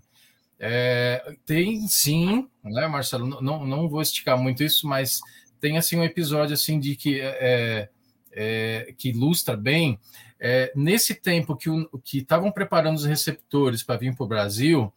É, 0.59 1.35
tem 1.45 1.87
sim, 1.87 2.47
né, 2.63 2.87
Marcelo? 2.87 3.41
Não, 3.41 3.65
não 3.65 3.87
vou 3.87 4.01
esticar 4.01 4.37
muito 4.37 4.63
isso, 4.63 4.87
mas 4.87 5.19
tem 5.59 5.77
assim 5.77 5.97
um 5.97 6.03
episódio 6.03 6.53
assim 6.53 6.79
de 6.79 6.95
que 6.95 7.19
é, 7.21 7.89
é, 8.31 8.93
que 8.97 9.09
ilustra 9.09 9.55
bem 9.55 9.99
é, 10.39 10.71
nesse 10.75 11.15
tempo 11.15 11.55
que 11.55 11.69
que 12.03 12.19
estavam 12.19 12.51
preparando 12.51 12.95
os 12.95 13.05
receptores 13.05 13.83
para 13.83 13.97
vir 13.97 14.15
para 14.15 14.23
o 14.23 14.27
Brasil 14.27 14.93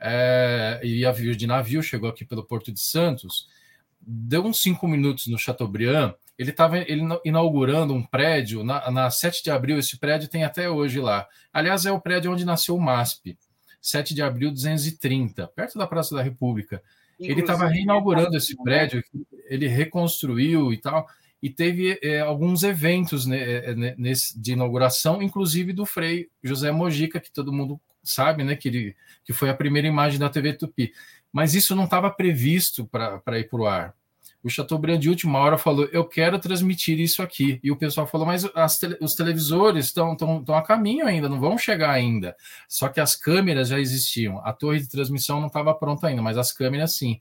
é, 0.00 0.80
e 0.82 1.04
a 1.04 1.12
vir 1.12 1.36
de 1.36 1.46
navio 1.46 1.82
chegou 1.82 2.08
aqui 2.08 2.24
pelo 2.24 2.44
Porto 2.44 2.72
de 2.72 2.80
Santos, 2.80 3.46
deu 4.00 4.44
uns 4.44 4.60
cinco 4.60 4.88
minutos 4.88 5.26
no 5.26 5.38
Chateaubriand. 5.38 6.14
Ele 6.38 6.50
estava 6.50 6.78
ele 6.78 7.02
inaugurando 7.22 7.92
um 7.92 8.02
prédio 8.02 8.64
na, 8.64 8.90
na 8.90 9.10
7 9.10 9.44
de 9.44 9.50
abril. 9.50 9.78
Esse 9.78 9.98
prédio 9.98 10.26
tem 10.26 10.42
até 10.42 10.70
hoje 10.70 10.98
lá. 10.98 11.28
Aliás, 11.52 11.84
é 11.84 11.92
o 11.92 12.00
prédio 12.00 12.32
onde 12.32 12.46
nasceu 12.46 12.76
o 12.76 12.80
MASP. 12.80 13.36
7 13.80 14.14
de 14.14 14.22
abril 14.22 14.50
230, 14.50 15.46
perto 15.48 15.78
da 15.78 15.86
Praça 15.86 16.14
da 16.14 16.22
República. 16.22 16.82
Inclusive, 17.14 17.32
ele 17.32 17.40
estava 17.40 17.66
reinaugurando 17.66 18.36
esse 18.36 18.56
prédio, 18.62 19.02
ele 19.46 19.66
reconstruiu 19.66 20.72
e 20.72 20.78
tal, 20.78 21.06
e 21.42 21.50
teve 21.50 21.98
é, 22.02 22.20
alguns 22.20 22.62
eventos 22.62 23.26
né, 23.26 23.38
é, 23.38 23.70
é 23.70 23.94
nesse, 23.96 24.38
de 24.38 24.52
inauguração, 24.52 25.22
inclusive 25.22 25.72
do 25.72 25.86
Frei 25.86 26.28
José 26.42 26.70
Mojica, 26.70 27.20
que 27.20 27.30
todo 27.30 27.52
mundo 27.52 27.80
sabe, 28.02 28.44
né, 28.44 28.56
que, 28.56 28.68
ele, 28.68 28.96
que 29.24 29.32
foi 29.32 29.50
a 29.50 29.54
primeira 29.54 29.88
imagem 29.88 30.18
da 30.18 30.28
TV 30.28 30.54
Tupi. 30.54 30.92
Mas 31.32 31.54
isso 31.54 31.76
não 31.76 31.84
estava 31.84 32.10
previsto 32.10 32.86
para 32.86 33.38
ir 33.38 33.48
para 33.48 33.60
o 33.60 33.66
ar 33.66 33.94
o 34.42 34.48
Chateaubriand 34.48 34.98
de 34.98 35.08
última 35.08 35.38
hora 35.38 35.58
falou: 35.58 35.86
Eu 35.92 36.04
quero 36.04 36.38
transmitir 36.38 36.98
isso 36.98 37.22
aqui. 37.22 37.60
E 37.62 37.70
o 37.70 37.76
pessoal 37.76 38.06
falou: 38.06 38.26
Mas 38.26 38.44
tele, 38.78 38.96
os 39.00 39.14
televisores 39.14 39.86
estão 39.86 40.16
a 40.48 40.62
caminho 40.62 41.06
ainda, 41.06 41.28
não 41.28 41.38
vão 41.38 41.58
chegar 41.58 41.90
ainda. 41.90 42.34
Só 42.68 42.88
que 42.88 43.00
as 43.00 43.14
câmeras 43.14 43.68
já 43.68 43.78
existiam. 43.78 44.40
A 44.44 44.52
torre 44.52 44.80
de 44.80 44.88
transmissão 44.88 45.40
não 45.40 45.48
estava 45.48 45.74
pronta 45.74 46.06
ainda, 46.06 46.22
mas 46.22 46.38
as 46.38 46.52
câmeras 46.52 46.96
sim. 46.96 47.20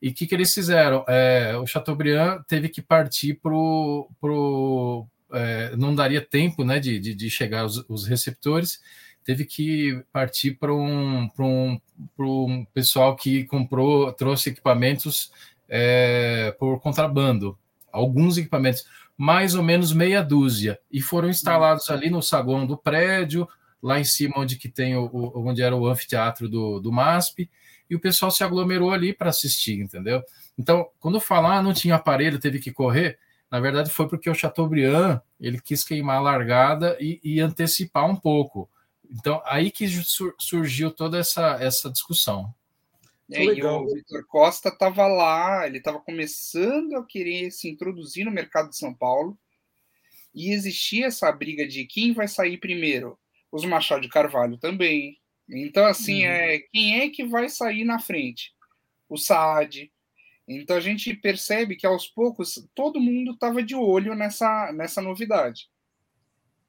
E 0.00 0.10
o 0.10 0.14
que, 0.14 0.26
que 0.26 0.34
eles 0.34 0.54
fizeram? 0.54 1.04
É, 1.08 1.56
o 1.56 1.66
Chateaubriand 1.66 2.42
teve 2.46 2.68
que 2.68 2.82
partir 2.82 3.34
para 3.34 3.52
o. 3.52 5.06
É, 5.32 5.74
não 5.76 5.94
daria 5.94 6.20
tempo 6.20 6.62
né, 6.62 6.78
de, 6.78 7.00
de, 7.00 7.14
de 7.14 7.30
chegar 7.30 7.64
os, 7.64 7.84
os 7.88 8.06
receptores 8.06 8.78
teve 9.24 9.44
que 9.44 10.04
partir 10.12 10.52
para 10.52 10.72
um, 10.72 11.28
um, 11.38 11.80
um 12.18 12.64
pessoal 12.66 13.16
que 13.16 13.44
comprou, 13.44 14.12
trouxe 14.12 14.50
equipamentos 14.50 15.32
é, 15.68 16.54
por 16.58 16.80
contrabando, 16.80 17.58
alguns 17.92 18.36
equipamentos, 18.36 18.84
mais 19.16 19.54
ou 19.54 19.62
menos 19.62 19.92
meia 19.92 20.22
dúzia, 20.22 20.78
e 20.90 21.00
foram 21.00 21.28
instalados 21.28 21.88
ali 21.90 22.10
no 22.10 22.22
saguão 22.22 22.66
do 22.66 22.76
prédio, 22.76 23.48
lá 23.82 24.00
em 24.00 24.04
cima 24.04 24.38
onde 24.38 24.56
que 24.56 24.68
tem 24.68 24.96
o, 24.96 25.08
onde 25.34 25.62
era 25.62 25.76
o 25.76 25.86
anfiteatro 25.86 26.48
do, 26.48 26.80
do 26.80 26.90
MASP, 26.90 27.50
e 27.88 27.94
o 27.94 28.00
pessoal 28.00 28.30
se 28.30 28.42
aglomerou 28.42 28.90
ali 28.90 29.12
para 29.12 29.30
assistir, 29.30 29.80
entendeu? 29.80 30.22
Então, 30.58 30.88
quando 30.98 31.20
falar 31.20 31.62
não 31.62 31.72
tinha 31.72 31.96
aparelho, 31.96 32.40
teve 32.40 32.58
que 32.58 32.72
correr, 32.72 33.18
na 33.50 33.60
verdade 33.60 33.90
foi 33.90 34.08
porque 34.08 34.28
o 34.28 34.34
Chateaubriand 34.34 35.20
ele 35.38 35.60
quis 35.60 35.84
queimar 35.84 36.16
a 36.16 36.20
largada 36.20 36.96
e, 36.98 37.20
e 37.22 37.40
antecipar 37.40 38.06
um 38.06 38.16
pouco. 38.16 38.68
Então, 39.10 39.42
aí 39.44 39.70
que 39.70 39.86
surgiu 40.38 40.90
toda 40.90 41.18
essa, 41.18 41.58
essa 41.60 41.90
discussão. 41.90 42.52
É, 43.30 43.42
e 43.44 43.62
o 43.64 43.86
Vitor 43.86 44.26
Costa 44.26 44.68
estava 44.68 45.06
lá, 45.06 45.66
ele 45.66 45.78
estava 45.78 45.98
começando 45.98 46.96
a 46.96 47.06
querer 47.06 47.50
se 47.50 47.68
introduzir 47.68 48.24
no 48.24 48.30
mercado 48.30 48.68
de 48.68 48.76
São 48.76 48.94
Paulo, 48.94 49.38
e 50.34 50.52
existia 50.52 51.06
essa 51.06 51.30
briga 51.32 51.66
de 51.66 51.86
quem 51.86 52.12
vai 52.12 52.28
sair 52.28 52.58
primeiro. 52.58 53.18
Os 53.50 53.64
Machado 53.64 54.02
de 54.02 54.08
Carvalho 54.08 54.58
também. 54.58 55.16
Então, 55.48 55.86
assim, 55.86 56.24
uhum. 56.24 56.32
é, 56.32 56.58
quem 56.72 57.00
é 57.00 57.08
que 57.08 57.24
vai 57.24 57.48
sair 57.48 57.84
na 57.84 57.98
frente? 57.98 58.52
O 59.08 59.16
Saad. 59.16 59.90
Então 60.46 60.76
a 60.76 60.80
gente 60.80 61.14
percebe 61.14 61.76
que 61.76 61.86
aos 61.86 62.06
poucos 62.06 62.68
todo 62.74 63.00
mundo 63.00 63.32
estava 63.32 63.62
de 63.62 63.74
olho 63.74 64.14
nessa, 64.14 64.72
nessa 64.72 65.00
novidade. 65.00 65.68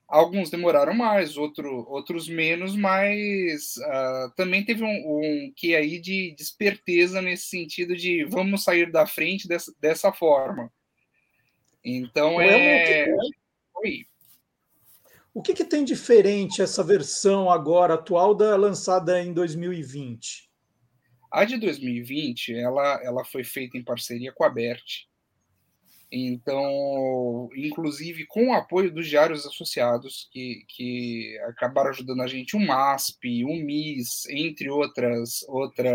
Alguns 0.08 0.52
demoraram 0.52 0.94
mais, 0.94 1.36
outro, 1.36 1.84
outros 1.90 2.30
menos, 2.30 2.76
mas 2.76 3.76
uh, 3.78 4.32
também 4.36 4.64
teve 4.64 4.84
um, 4.84 4.88
um 4.88 5.54
que 5.56 5.76
aí 5.76 6.00
de 6.00 6.36
desperteza 6.38 7.22
nesse 7.24 7.48
sentido 7.48 7.96
de 7.96 8.24
vamos 8.26 8.64
sair 8.64 8.92
da 8.92 9.08
frente 9.08 9.48
dessa, 9.48 9.74
dessa 9.80 10.14
forma. 10.14 10.72
Então 11.84 12.40
é. 12.40 13.08
Oi. 13.78 14.06
O 15.34 15.42
que, 15.42 15.54
que 15.54 15.66
tem 15.66 15.84
diferente 15.84 16.62
essa 16.62 16.84
versão 16.84 17.50
agora 17.50 17.96
atual 17.96 18.36
da 18.36 18.56
lançada 18.56 19.22
em 19.22 19.34
2020? 19.34 20.50
A 21.32 21.44
de 21.46 21.58
2020 21.58 22.56
ela, 22.56 23.02
ela 23.04 23.26
foi 23.26 23.44
feita 23.44 23.78
em 23.78 23.84
parceria 23.84 24.32
com 24.32 24.44
a 24.44 24.50
BERT 24.50 25.08
então, 26.18 27.50
inclusive 27.54 28.26
com 28.26 28.48
o 28.48 28.54
apoio 28.54 28.90
dos 28.90 29.10
diários 29.10 29.46
associados, 29.46 30.30
que, 30.32 30.64
que 30.70 31.38
acabaram 31.48 31.90
ajudando 31.90 32.22
a 32.22 32.28
gente, 32.28 32.56
o 32.56 32.60
MASP, 32.60 33.44
o 33.44 33.54
MIS, 33.54 34.26
entre 34.30 34.70
outras, 34.70 35.44
outra, 35.50 35.94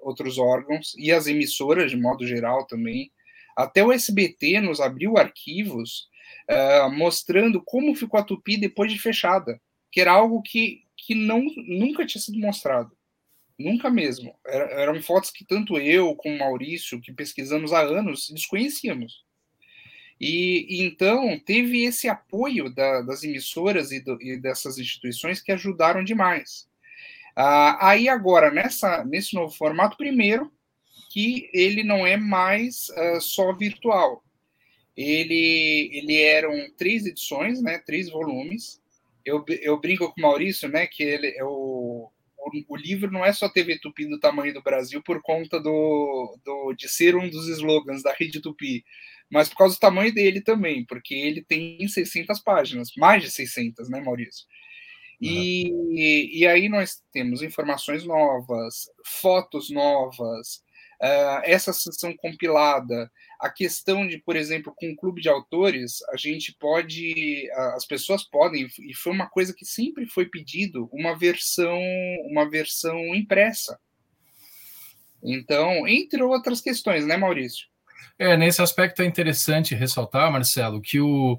outros 0.00 0.38
órgãos, 0.38 0.94
e 0.96 1.12
as 1.12 1.26
emissoras, 1.26 1.90
de 1.90 1.96
modo 1.98 2.26
geral, 2.26 2.66
também. 2.66 3.12
Até 3.54 3.84
o 3.84 3.92
SBT 3.92 4.60
nos 4.60 4.80
abriu 4.80 5.18
arquivos 5.18 6.08
uh, 6.50 6.90
mostrando 6.90 7.62
como 7.62 7.94
ficou 7.94 8.18
a 8.18 8.24
Tupi 8.24 8.56
depois 8.56 8.90
de 8.90 8.98
fechada, 8.98 9.60
que 9.92 10.00
era 10.00 10.12
algo 10.12 10.40
que, 10.40 10.84
que 10.96 11.14
não, 11.14 11.44
nunca 11.68 12.06
tinha 12.06 12.22
sido 12.22 12.38
mostrado. 12.38 12.96
Nunca 13.58 13.90
mesmo. 13.90 14.34
Era, 14.46 14.64
eram 14.80 15.02
fotos 15.02 15.30
que 15.30 15.44
tanto 15.44 15.76
eu 15.76 16.16
como 16.16 16.38
Maurício, 16.38 16.98
que 16.98 17.12
pesquisamos 17.12 17.74
há 17.74 17.82
anos, 17.82 18.30
desconhecíamos. 18.32 19.28
E, 20.20 20.84
então 20.84 21.38
teve 21.38 21.84
esse 21.84 22.08
apoio 22.08 22.68
da, 22.68 23.00
das 23.00 23.24
emissoras 23.24 23.90
e, 23.90 24.00
do, 24.00 24.20
e, 24.20 24.36
dessas 24.36 24.78
instituições 24.78 25.40
que 25.40 25.50
ajudaram 25.50 26.04
demais. 26.04 26.68
Ah, 27.34 27.88
aí 27.88 28.08
agora 28.08 28.50
nessa 28.50 29.04
nesse 29.04 29.34
novo 29.34 29.54
formato, 29.54 29.96
primeiro 29.96 30.52
que 31.10 31.48
ele 31.52 31.82
não 31.82 32.06
é 32.06 32.16
mais 32.16 32.88
uh, 32.90 33.20
só 33.20 33.52
virtual. 33.52 34.22
Ele 34.96 35.90
ele 35.92 36.20
eram 36.22 36.52
três 36.76 37.06
edições, 37.06 37.62
né? 37.62 37.78
Três 37.78 38.10
volumes. 38.10 38.80
Eu, 39.24 39.44
eu 39.62 39.80
brinco 39.80 40.12
com 40.12 40.20
o 40.20 40.22
Maurício, 40.22 40.68
né? 40.68 40.86
Que 40.86 41.02
ele 41.02 41.28
é 41.28 41.44
o, 41.44 42.10
o, 42.68 42.76
livro 42.76 43.10
não 43.10 43.24
é 43.24 43.32
só 43.32 43.48
TV 43.48 43.78
Tupi 43.78 44.06
do 44.06 44.18
tamanho 44.18 44.52
do 44.52 44.62
Brasil 44.62 45.02
por 45.02 45.20
conta 45.22 45.60
do, 45.60 46.38
do, 46.44 46.72
de 46.74 46.88
ser 46.88 47.14
um 47.16 47.28
dos 47.28 47.48
slogans 47.48 48.02
da 48.02 48.12
Rede 48.12 48.40
Tupi, 48.40 48.84
mas 49.30 49.48
por 49.48 49.58
causa 49.58 49.76
do 49.76 49.80
tamanho 49.80 50.12
dele 50.12 50.40
também, 50.40 50.84
porque 50.84 51.14
ele 51.14 51.42
tem 51.42 51.86
600 51.86 52.40
páginas, 52.40 52.90
mais 52.96 53.22
de 53.22 53.30
600, 53.30 53.88
né, 53.88 54.00
Maurício? 54.00 54.46
E, 55.20 55.70
uhum. 55.70 55.92
e, 55.92 56.38
e 56.40 56.46
aí 56.46 56.68
nós 56.68 57.02
temos 57.12 57.42
informações 57.42 58.04
novas, 58.04 58.88
fotos 59.20 59.70
novas, 59.70 60.62
uh, 61.00 61.42
essa 61.44 61.72
sessão 61.72 62.16
compilada, 62.16 63.10
a 63.38 63.50
questão 63.50 64.06
de, 64.06 64.18
por 64.18 64.34
exemplo, 64.34 64.72
com 64.74 64.90
o 64.90 64.96
clube 64.96 65.20
de 65.20 65.28
autores, 65.28 66.02
a 66.10 66.16
gente 66.16 66.54
pode, 66.58 67.50
as 67.74 67.86
pessoas 67.86 68.24
podem, 68.24 68.66
e 68.80 68.94
foi 68.94 69.12
uma 69.12 69.28
coisa 69.28 69.54
que 69.54 69.64
sempre 69.64 70.06
foi 70.06 70.26
pedido, 70.26 70.88
uma 70.92 71.16
versão, 71.16 71.78
uma 72.30 72.48
versão 72.48 73.14
impressa. 73.14 73.78
Então, 75.22 75.86
entre 75.86 76.22
outras 76.22 76.60
questões, 76.60 77.06
né, 77.06 77.16
Maurício? 77.16 77.68
É, 78.18 78.36
nesse 78.36 78.62
aspecto 78.62 79.02
é 79.02 79.06
interessante 79.06 79.74
ressaltar, 79.74 80.30
Marcelo, 80.30 80.80
que 80.80 81.00
o 81.00 81.38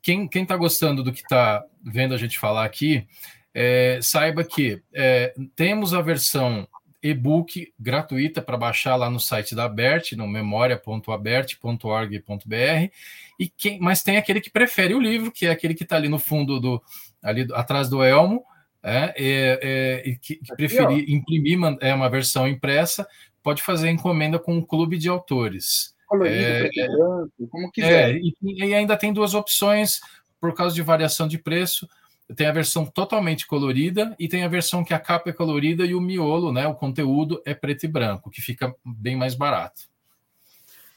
quem 0.00 0.28
está 0.42 0.56
gostando 0.56 1.02
do 1.02 1.12
que 1.12 1.20
está 1.20 1.62
vendo 1.82 2.14
a 2.14 2.16
gente 2.16 2.38
falar 2.38 2.64
aqui, 2.64 3.06
é, 3.52 3.98
saiba 4.00 4.44
que 4.44 4.80
é, 4.94 5.34
temos 5.54 5.92
a 5.92 6.00
versão 6.00 6.66
e-book 7.02 7.72
gratuita 7.78 8.42
para 8.42 8.56
baixar 8.56 8.96
lá 8.96 9.10
no 9.10 9.20
site 9.20 9.54
da 9.54 9.64
Abert, 9.64 10.16
no 10.16 10.26
memoria.abert.org.br, 10.26 12.92
e 13.38 13.48
quem, 13.48 13.78
mas 13.78 14.02
tem 14.02 14.16
aquele 14.16 14.40
que 14.40 14.50
prefere 14.50 14.94
o 14.94 15.00
livro, 15.00 15.30
que 15.30 15.46
é 15.46 15.50
aquele 15.50 15.74
que 15.74 15.84
está 15.84 15.96
ali 15.96 16.08
no 16.08 16.18
fundo 16.18 16.58
do 16.58 16.82
ali 17.22 17.46
atrás 17.52 17.88
do 17.88 18.02
elmo, 18.02 18.44
é, 18.82 19.14
é, 19.16 20.10
é, 20.10 20.16
que, 20.20 20.36
que 20.36 20.56
preferir 20.56 21.10
imprimir 21.10 21.58
é 21.80 21.92
uma 21.92 22.08
versão 22.08 22.48
impressa, 22.48 23.06
pode 23.42 23.62
fazer 23.62 23.90
encomenda 23.90 24.38
com 24.38 24.56
o 24.56 24.66
clube 24.66 24.96
de 24.98 25.08
autores 25.08 25.96
colorido, 26.08 26.34
é, 26.34 26.60
preto 26.60 26.80
e 26.80 26.88
branco, 26.88 27.48
como 27.50 27.70
quiser. 27.70 28.16
É, 28.16 28.18
e, 28.18 28.34
e, 28.42 28.74
ainda 28.74 28.96
tem 28.96 29.12
duas 29.12 29.34
opções 29.34 30.00
por 30.40 30.54
causa 30.54 30.74
de 30.74 30.82
variação 30.82 31.28
de 31.28 31.38
preço. 31.38 31.88
tem 32.34 32.46
a 32.46 32.52
versão 32.52 32.84
totalmente 32.84 33.46
colorida 33.46 34.16
e 34.18 34.26
tem 34.26 34.42
a 34.42 34.48
versão 34.48 34.82
que 34.84 34.94
a 34.94 34.98
capa 34.98 35.30
é 35.30 35.32
colorida 35.32 35.84
e 35.84 35.94
o 35.94 36.00
miolo, 36.00 36.52
né, 36.52 36.66
o 36.66 36.74
conteúdo 36.74 37.40
é 37.44 37.54
preto 37.54 37.84
e 37.84 37.88
branco, 37.88 38.30
que 38.30 38.40
fica 38.40 38.74
bem 38.84 39.16
mais 39.16 39.34
barato. 39.34 39.82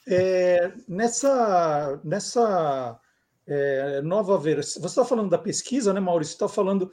É, 0.07 0.71
nessa 0.87 1.99
nessa 2.03 2.99
é, 3.47 4.01
nova 4.01 4.37
versão, 4.37 4.81
você 4.81 4.87
está 4.87 5.05
falando 5.05 5.29
da 5.29 5.37
pesquisa, 5.37 5.93
né, 5.93 5.99
Maurício? 5.99 6.31
Você 6.31 6.43
está 6.43 6.49
falando 6.49 6.91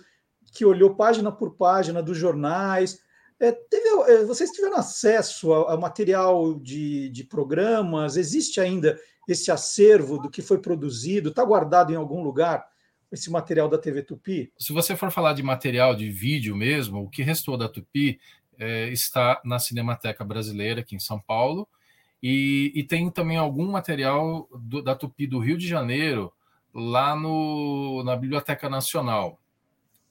que 0.52 0.64
olhou 0.64 0.94
página 0.94 1.30
por 1.30 1.54
página 1.54 2.02
dos 2.02 2.16
jornais. 2.16 3.00
É, 3.40 3.52
teve, 3.52 3.88
é, 4.10 4.24
vocês 4.24 4.50
tiveram 4.50 4.76
acesso 4.76 5.52
a, 5.52 5.76
material 5.76 6.54
de, 6.54 7.08
de 7.10 7.24
programas? 7.24 8.16
Existe 8.16 8.60
ainda 8.60 8.98
esse 9.28 9.50
acervo 9.50 10.18
do 10.18 10.30
que 10.30 10.42
foi 10.42 10.58
produzido? 10.58 11.28
Está 11.28 11.44
guardado 11.44 11.92
em 11.92 11.96
algum 11.96 12.22
lugar? 12.22 12.66
esse 13.10 13.30
material 13.30 13.68
da 13.68 13.78
TV 13.78 14.02
Tupi? 14.02 14.52
Se 14.58 14.72
você 14.72 14.94
for 14.94 15.10
falar 15.10 15.32
de 15.32 15.42
material 15.42 15.94
de 15.94 16.10
vídeo 16.10 16.54
mesmo, 16.54 17.02
o 17.02 17.08
que 17.08 17.22
restou 17.22 17.56
da 17.56 17.68
Tupi 17.68 18.20
é, 18.58 18.88
está 18.88 19.40
na 19.44 19.58
Cinemateca 19.58 20.24
Brasileira, 20.24 20.80
aqui 20.80 20.96
em 20.96 21.00
São 21.00 21.18
Paulo, 21.18 21.66
e, 22.22 22.72
e 22.74 22.82
tem 22.82 23.10
também 23.10 23.36
algum 23.36 23.70
material 23.70 24.48
do, 24.52 24.82
da 24.82 24.94
Tupi 24.94 25.26
do 25.26 25.38
Rio 25.38 25.56
de 25.56 25.68
Janeiro, 25.68 26.32
lá 26.74 27.16
no, 27.16 28.02
na 28.04 28.16
Biblioteca 28.16 28.68
Nacional. 28.68 29.38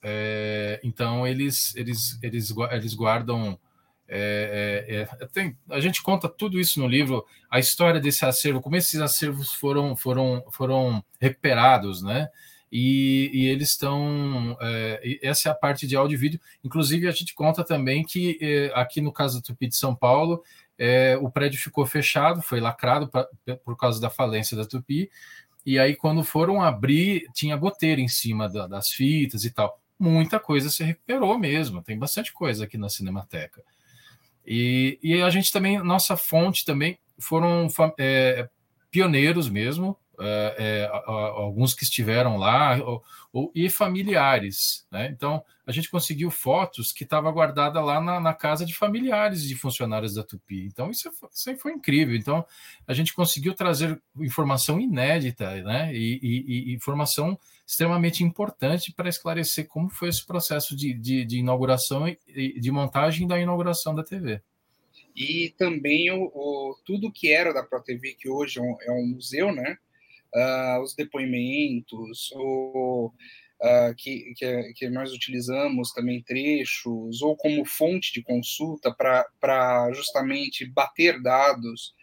É, 0.02 0.80
então, 0.84 1.26
eles, 1.26 1.76
eles, 1.76 2.18
eles, 2.22 2.54
eles 2.72 2.94
guardam. 2.94 3.60
É, 4.08 4.86
é, 4.88 5.24
é, 5.24 5.28
tem, 5.28 5.58
a 5.70 5.80
gente 5.80 6.02
conta 6.02 6.30
tudo 6.30 6.60
isso 6.60 6.80
no 6.80 6.88
livro, 6.88 7.26
a 7.50 7.60
história 7.60 8.00
desse 8.00 8.24
acervo, 8.24 8.62
como 8.62 8.78
esses 8.78 9.02
acervos 9.02 9.54
foram, 9.54 9.96
foram, 9.96 10.44
foram 10.50 11.04
recuperados, 11.20 12.02
né? 12.02 12.30
e, 12.72 13.30
e 13.34 13.48
eles 13.48 13.70
estão. 13.70 14.58
É, 14.62 15.20
essa 15.22 15.50
é 15.50 15.52
a 15.52 15.56
parte 15.56 15.88
de 15.88 15.96
áudio 15.96 16.16
e 16.16 16.20
vídeo. 16.20 16.40
Inclusive, 16.64 17.08
a 17.08 17.12
gente 17.12 17.34
conta 17.34 17.64
também 17.64 18.04
que 18.04 18.38
é, 18.42 18.72
aqui 18.76 19.02
no 19.02 19.12
caso 19.12 19.40
do 19.40 19.44
Tupi 19.44 19.68
de 19.68 19.76
São 19.76 19.96
Paulo, 19.96 20.44
é, 20.78 21.18
o 21.18 21.30
prédio 21.30 21.60
ficou 21.60 21.86
fechado, 21.86 22.42
foi 22.42 22.60
lacrado 22.60 23.08
pra, 23.08 23.28
por 23.64 23.78
causa 23.78 24.02
da 24.02 24.10
falência 24.10 24.56
da 24.56 24.66
Tupi. 24.66 25.10
E 25.66 25.80
aí, 25.80 25.96
quando 25.96 26.24
foram 26.24 26.62
abrir, 26.62 27.28
tinha 27.34 27.56
goteira 27.58 28.00
em 28.00 28.08
cima 28.08 28.48
da, 28.48 28.68
das 28.68 28.90
fitas 28.90 29.44
e 29.44 29.52
tal. 29.52 29.80
Muita 30.00 30.40
coisa 30.40 30.70
se 30.70 30.84
recuperou 30.84 31.38
mesmo, 31.38 31.82
tem 31.82 31.98
bastante 31.98 32.32
coisa 32.32 32.66
aqui 32.66 32.78
na 32.78 32.90
Cinemateca. 32.90 33.64
E, 34.46 35.00
e 35.04 35.22
a 35.22 35.30
gente 35.30 35.52
também, 35.52 35.78
nossa 35.80 36.16
fonte 36.16 36.64
também 36.64 37.00
foram 37.20 37.68
é, 38.00 38.48
pioneiros 38.90 39.50
mesmo, 39.50 39.98
é, 40.20 40.56
é, 40.58 40.90
alguns 40.92 41.74
que 41.74 41.84
estiveram 41.84 42.38
lá, 42.38 42.78
ou, 42.84 43.04
ou, 43.32 43.52
e 43.54 43.70
familiares. 43.70 44.86
Né? 44.92 45.10
Então, 45.12 45.44
a 45.66 45.72
gente 45.72 45.90
conseguiu 45.90 46.32
fotos 46.32 46.92
que 46.92 47.04
estava 47.04 47.32
guardada 47.32 47.80
lá 47.82 48.02
na, 48.02 48.20
na, 48.20 48.34
casa 48.34 48.66
de 48.66 48.74
familiares 48.74 49.44
de 49.44 49.56
funcionários 49.56 50.16
da 50.16 50.24
Tupi. 50.24 50.66
Então, 50.66 50.90
isso, 50.90 51.10
isso 51.32 51.50
aí 51.50 51.58
foi 51.58 51.74
incrível. 51.74 52.16
Então, 52.16 52.46
a 52.88 52.94
gente 52.94 53.14
conseguiu 53.14 53.54
trazer 53.54 54.02
informação 54.20 54.80
inédita 54.80 55.62
né? 55.64 55.94
e, 55.94 56.20
e, 56.22 56.72
e 56.72 56.74
informação 56.74 57.38
extremamente 57.66 58.24
importante 58.24 58.94
para 58.94 59.10
esclarecer 59.10 59.68
como 59.68 59.90
foi 59.90 60.10
esse 60.10 60.26
processo 60.26 60.76
de, 60.76 60.94
de, 60.94 61.26
de 61.26 61.38
inauguração 61.38 62.08
e 62.08 62.60
de 62.60 62.72
montagem 62.72 63.28
da 63.28 63.40
inauguração 63.40 63.94
da 63.94 64.04
TV 64.04 64.42
e 65.18 65.50
também 65.58 66.12
o, 66.12 66.26
o, 66.26 66.78
tudo 66.86 67.12
que 67.12 67.34
era 67.34 67.52
da 67.52 67.64
ProTV, 67.64 68.14
que 68.14 68.30
hoje 68.30 68.60
é 68.60 68.62
um, 68.62 68.78
é 68.84 68.92
um 68.92 69.08
museu, 69.08 69.52
né? 69.52 69.80
Uh, 70.36 70.82
os 70.82 70.96
depoimentos, 70.96 72.32
ou 72.34 73.08
uh, 73.08 73.96
que, 73.96 74.34
que, 74.36 74.74
que, 74.74 74.90
nós 74.90 75.12
utilizamos 75.14 75.92
também 75.94 76.22
trechos, 76.22 77.22
ou 77.22 77.36
como 77.36 77.66
fonte 77.66 78.14
de 78.14 78.22
consulta 78.22 78.94
para 78.94 79.92
justamente 79.94 80.66
bater 80.66 81.22
dados. 81.22 81.96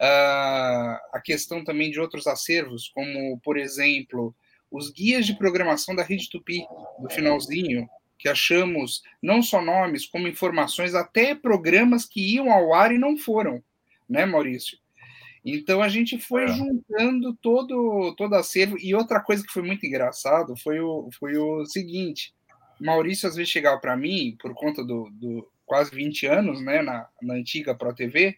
Uh, 0.00 0.98
a 1.12 1.20
questão 1.24 1.62
também 1.62 1.90
de 1.90 2.00
outros 2.00 2.26
acervos, 2.26 2.88
como, 2.88 3.38
por 3.40 3.56
exemplo, 3.56 4.34
os 4.70 4.90
guias 4.90 5.26
de 5.26 5.36
programação 5.36 5.94
da 5.94 6.02
Rede 6.02 6.28
Tupi, 6.28 6.66
do 6.98 7.08
finalzinho, 7.08 7.88
que 8.18 8.28
achamos 8.28 9.02
não 9.20 9.42
só 9.42 9.60
nomes, 9.60 10.06
como 10.06 10.26
informações, 10.26 10.94
até 10.94 11.34
programas 11.34 12.04
que 12.04 12.34
iam 12.34 12.50
ao 12.50 12.72
ar 12.72 12.92
e 12.92 12.98
não 12.98 13.16
foram, 13.16 13.62
né, 14.08 14.24
Maurício? 14.24 14.78
Então 15.44 15.82
a 15.82 15.88
gente 15.88 16.18
foi 16.18 16.44
é. 16.44 16.48
juntando 16.48 17.34
todo 17.42 18.14
todo 18.16 18.34
acervo 18.34 18.76
e 18.78 18.94
outra 18.94 19.20
coisa 19.20 19.44
que 19.44 19.52
foi 19.52 19.62
muito 19.62 19.84
engraçado 19.84 20.56
foi 20.56 20.80
o 20.80 21.08
foi 21.18 21.36
o 21.36 21.64
seguinte, 21.66 22.32
Maurício 22.80 23.28
às 23.28 23.34
vezes 23.34 23.50
chegava 23.50 23.80
para 23.80 23.96
mim 23.96 24.36
por 24.40 24.54
conta 24.54 24.84
do, 24.84 25.08
do, 25.12 25.48
quase 25.64 25.90
20 25.94 26.26
anos, 26.26 26.60
né, 26.60 26.82
na, 26.82 27.08
na 27.22 27.34
antiga 27.34 27.74
Pro 27.74 27.94
TV, 27.94 28.36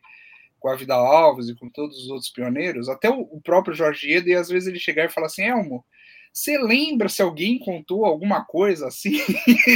com 0.60 0.68
a 0.68 0.76
Vida 0.76 0.94
Alves 0.94 1.48
e 1.48 1.54
com 1.54 1.68
todos 1.68 1.98
os 1.98 2.08
outros 2.08 2.30
pioneiros, 2.30 2.88
até 2.88 3.10
o, 3.10 3.20
o 3.20 3.40
próprio 3.40 3.74
Jorge 3.74 4.12
Eda, 4.12 4.30
e 4.30 4.34
às 4.34 4.48
vezes 4.48 4.68
ele 4.68 4.78
chegava 4.78 5.10
e 5.10 5.12
falava 5.12 5.32
assim, 5.32 5.42
Elmo, 5.42 5.84
você 6.32 6.58
lembra 6.58 7.08
se 7.08 7.22
alguém 7.22 7.58
contou 7.58 8.04
alguma 8.04 8.44
coisa 8.44 8.88
assim? 8.88 9.20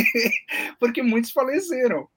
Porque 0.79 1.03
muitos 1.03 1.31
faleceram. 1.31 2.09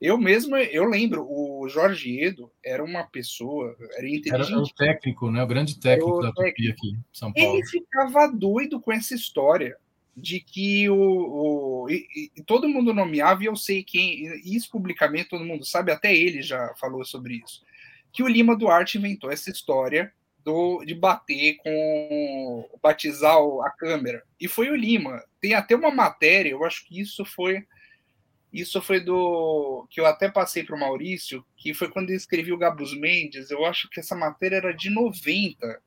Eu 0.00 0.18
mesmo, 0.18 0.56
eu 0.56 0.84
lembro, 0.84 1.26
o 1.28 1.68
Jorge 1.68 2.20
Edo 2.20 2.50
era 2.64 2.82
uma 2.82 3.04
pessoa, 3.04 3.76
era 3.96 4.08
inteligente. 4.08 4.52
Era 4.52 4.60
o 4.60 4.74
técnico, 4.74 5.30
né? 5.30 5.42
O 5.42 5.46
grande 5.46 5.78
técnico 5.78 6.18
o 6.18 6.22
da 6.22 6.32
Tupi 6.32 6.70
aqui 6.70 6.88
em 6.90 7.04
São 7.12 7.32
Paulo. 7.32 7.56
Ele 7.56 7.66
ficava 7.66 8.26
doido 8.28 8.80
com 8.80 8.92
essa 8.92 9.14
história 9.14 9.76
de 10.16 10.40
que 10.40 10.88
o, 10.90 10.96
o 10.96 11.86
e, 11.90 12.30
e, 12.36 12.42
todo 12.42 12.68
mundo 12.68 12.92
nomeava 12.92 13.42
e 13.42 13.46
eu 13.46 13.56
sei 13.56 13.82
quem, 13.82 14.24
isso 14.44 14.70
publicamente 14.70 15.30
todo 15.30 15.44
mundo 15.44 15.64
sabe, 15.64 15.90
até 15.90 16.14
ele 16.14 16.42
já 16.42 16.74
falou 16.78 17.04
sobre 17.04 17.42
isso, 17.44 17.62
que 18.12 18.22
o 18.22 18.28
Lima 18.28 18.54
Duarte 18.54 18.98
inventou 18.98 19.30
essa 19.30 19.50
história 19.50 20.12
do, 20.44 20.84
de 20.84 20.94
bater 20.94 21.56
com 21.62 22.68
batizar 22.82 23.36
a 23.36 23.70
câmera 23.70 24.22
e 24.40 24.48
foi 24.48 24.70
o 24.70 24.76
Lima. 24.76 25.22
Tem 25.40 25.54
até 25.54 25.74
uma 25.74 25.90
matéria, 25.90 26.50
eu 26.50 26.64
acho 26.64 26.86
que 26.86 27.00
isso 27.00 27.24
foi 27.24 27.64
isso 28.52 28.82
foi 28.82 29.00
do 29.00 29.86
que 29.90 30.00
eu 30.00 30.06
até 30.06 30.30
passei 30.30 30.62
para 30.62 30.76
o 30.76 30.78
Maurício, 30.78 31.44
que 31.56 31.72
foi 31.72 31.88
quando 31.88 32.10
ele 32.10 32.18
escreveu 32.18 32.54
o 32.54 32.58
Gabus 32.58 32.94
Mendes. 32.94 33.50
Eu 33.50 33.64
acho 33.64 33.88
que 33.88 33.98
essa 33.98 34.14
matéria 34.14 34.56
era 34.56 34.72
de 34.72 34.90
90, 34.90 35.80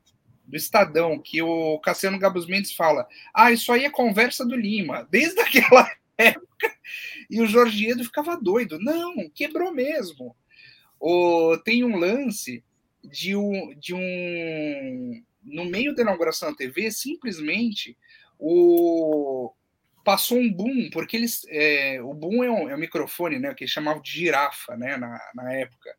do 0.46 0.56
Estadão, 0.56 1.18
que 1.18 1.42
o 1.42 1.78
Cassiano 1.80 2.18
Gabus 2.18 2.46
Mendes 2.46 2.72
fala: 2.72 3.06
Ah, 3.34 3.52
isso 3.52 3.72
aí 3.72 3.84
é 3.84 3.90
conversa 3.90 4.44
do 4.44 4.56
Lima, 4.56 5.06
desde 5.10 5.40
aquela 5.40 5.90
época. 6.16 6.76
E 7.28 7.40
o 7.40 7.46
Jorge 7.46 7.88
Edo 7.88 8.04
ficava 8.04 8.36
doido. 8.36 8.78
Não, 8.78 9.28
quebrou 9.30 9.72
mesmo. 9.72 10.34
O, 10.98 11.56
tem 11.58 11.84
um 11.84 11.96
lance 11.96 12.64
de 13.04 13.36
um, 13.36 13.74
de 13.78 13.94
um. 13.94 15.22
No 15.42 15.64
meio 15.64 15.94
da 15.94 16.02
inauguração 16.02 16.50
da 16.50 16.56
TV, 16.56 16.90
simplesmente 16.90 17.96
o, 18.38 19.52
passou 20.06 20.38
um 20.38 20.50
boom, 20.50 20.88
porque 20.92 21.16
eles. 21.16 21.44
É, 21.48 22.00
o 22.00 22.14
boom 22.14 22.44
é 22.44 22.50
um, 22.50 22.68
é 22.68 22.76
um, 22.76 22.78
microfone, 22.78 23.40
né? 23.40 23.52
Que 23.52 23.64
eles 23.64 23.72
chamavam 23.72 24.00
de 24.00 24.12
girafa, 24.12 24.76
né? 24.76 24.96
Na, 24.96 25.18
na 25.34 25.52
época. 25.52 25.92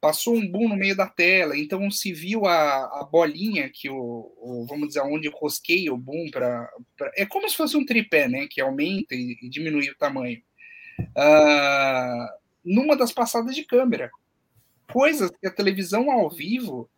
Passou 0.00 0.36
um 0.36 0.48
boom 0.48 0.68
no 0.68 0.76
meio 0.76 0.96
da 0.96 1.08
tela, 1.08 1.58
então 1.58 1.90
se 1.90 2.12
viu 2.12 2.46
a, 2.46 3.00
a 3.00 3.08
bolinha 3.10 3.68
que 3.68 3.90
o, 3.90 4.32
o, 4.36 4.64
vamos 4.68 4.86
dizer, 4.86 5.00
onde 5.00 5.28
rosqueia 5.28 5.92
o 5.92 5.98
boom 5.98 6.30
para. 6.30 6.70
É 7.16 7.26
como 7.26 7.50
se 7.50 7.56
fosse 7.56 7.76
um 7.76 7.84
tripé, 7.84 8.28
né? 8.28 8.46
Que 8.48 8.60
aumenta 8.60 9.16
e, 9.16 9.36
e 9.42 9.48
diminui 9.48 9.90
o 9.90 9.98
tamanho. 9.98 10.40
Uh, 11.00 12.28
numa 12.64 12.96
das 12.96 13.10
passadas 13.10 13.56
de 13.56 13.64
câmera. 13.64 14.08
Coisas 14.92 15.30
que 15.40 15.48
a 15.48 15.52
televisão 15.52 16.12
ao 16.12 16.30
vivo 16.30 16.88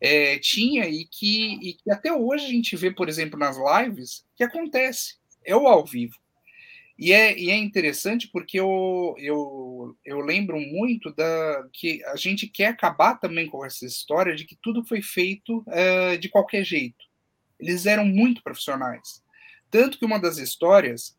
é, 0.00 0.38
tinha 0.38 0.88
e 0.88 1.04
que, 1.04 1.54
e 1.62 1.74
que 1.74 1.90
até 1.90 2.10
hoje 2.12 2.46
a 2.46 2.48
gente 2.48 2.74
vê, 2.76 2.90
por 2.90 3.10
exemplo, 3.10 3.38
nas 3.38 3.56
lives, 3.58 4.24
que 4.34 4.42
acontece 4.42 5.17
é 5.48 5.56
o 5.56 5.66
ao 5.66 5.84
vivo. 5.84 6.14
E 6.98 7.12
é, 7.12 7.38
e 7.38 7.48
é 7.48 7.56
interessante 7.56 8.28
porque 8.28 8.58
eu, 8.58 9.14
eu, 9.18 9.96
eu 10.04 10.18
lembro 10.18 10.58
muito 10.58 11.14
da 11.14 11.64
que 11.72 12.04
a 12.06 12.16
gente 12.16 12.48
quer 12.48 12.66
acabar 12.66 13.14
também 13.14 13.46
com 13.46 13.64
essa 13.64 13.86
história 13.86 14.34
de 14.34 14.44
que 14.44 14.58
tudo 14.60 14.84
foi 14.84 15.00
feito 15.00 15.64
uh, 15.68 16.18
de 16.18 16.28
qualquer 16.28 16.64
jeito. 16.64 17.04
Eles 17.58 17.86
eram 17.86 18.04
muito 18.04 18.42
profissionais. 18.42 19.22
Tanto 19.70 19.96
que 19.96 20.04
uma 20.04 20.18
das 20.18 20.38
histórias, 20.38 21.16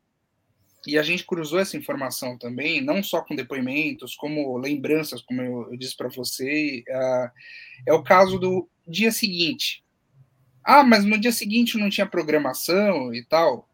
e 0.85 0.97
a 0.97 1.03
gente 1.03 1.25
cruzou 1.25 1.59
essa 1.59 1.77
informação 1.77 2.37
também, 2.37 2.81
não 2.81 3.01
só 3.01 3.21
com 3.21 3.33
depoimentos, 3.33 4.15
como 4.15 4.57
lembranças, 4.57 5.21
como 5.21 5.41
eu, 5.41 5.71
eu 5.71 5.77
disse 5.77 5.95
para 5.95 6.09
você, 6.09 6.83
uh, 6.89 7.31
é 7.87 7.93
o 7.93 8.03
caso 8.03 8.37
do 8.37 8.67
dia 8.85 9.13
seguinte. 9.13 9.81
Ah, 10.61 10.83
mas 10.83 11.05
no 11.05 11.17
dia 11.17 11.31
seguinte 11.31 11.77
não 11.77 11.89
tinha 11.89 12.05
programação 12.05 13.13
e 13.13 13.23
tal. 13.23 13.68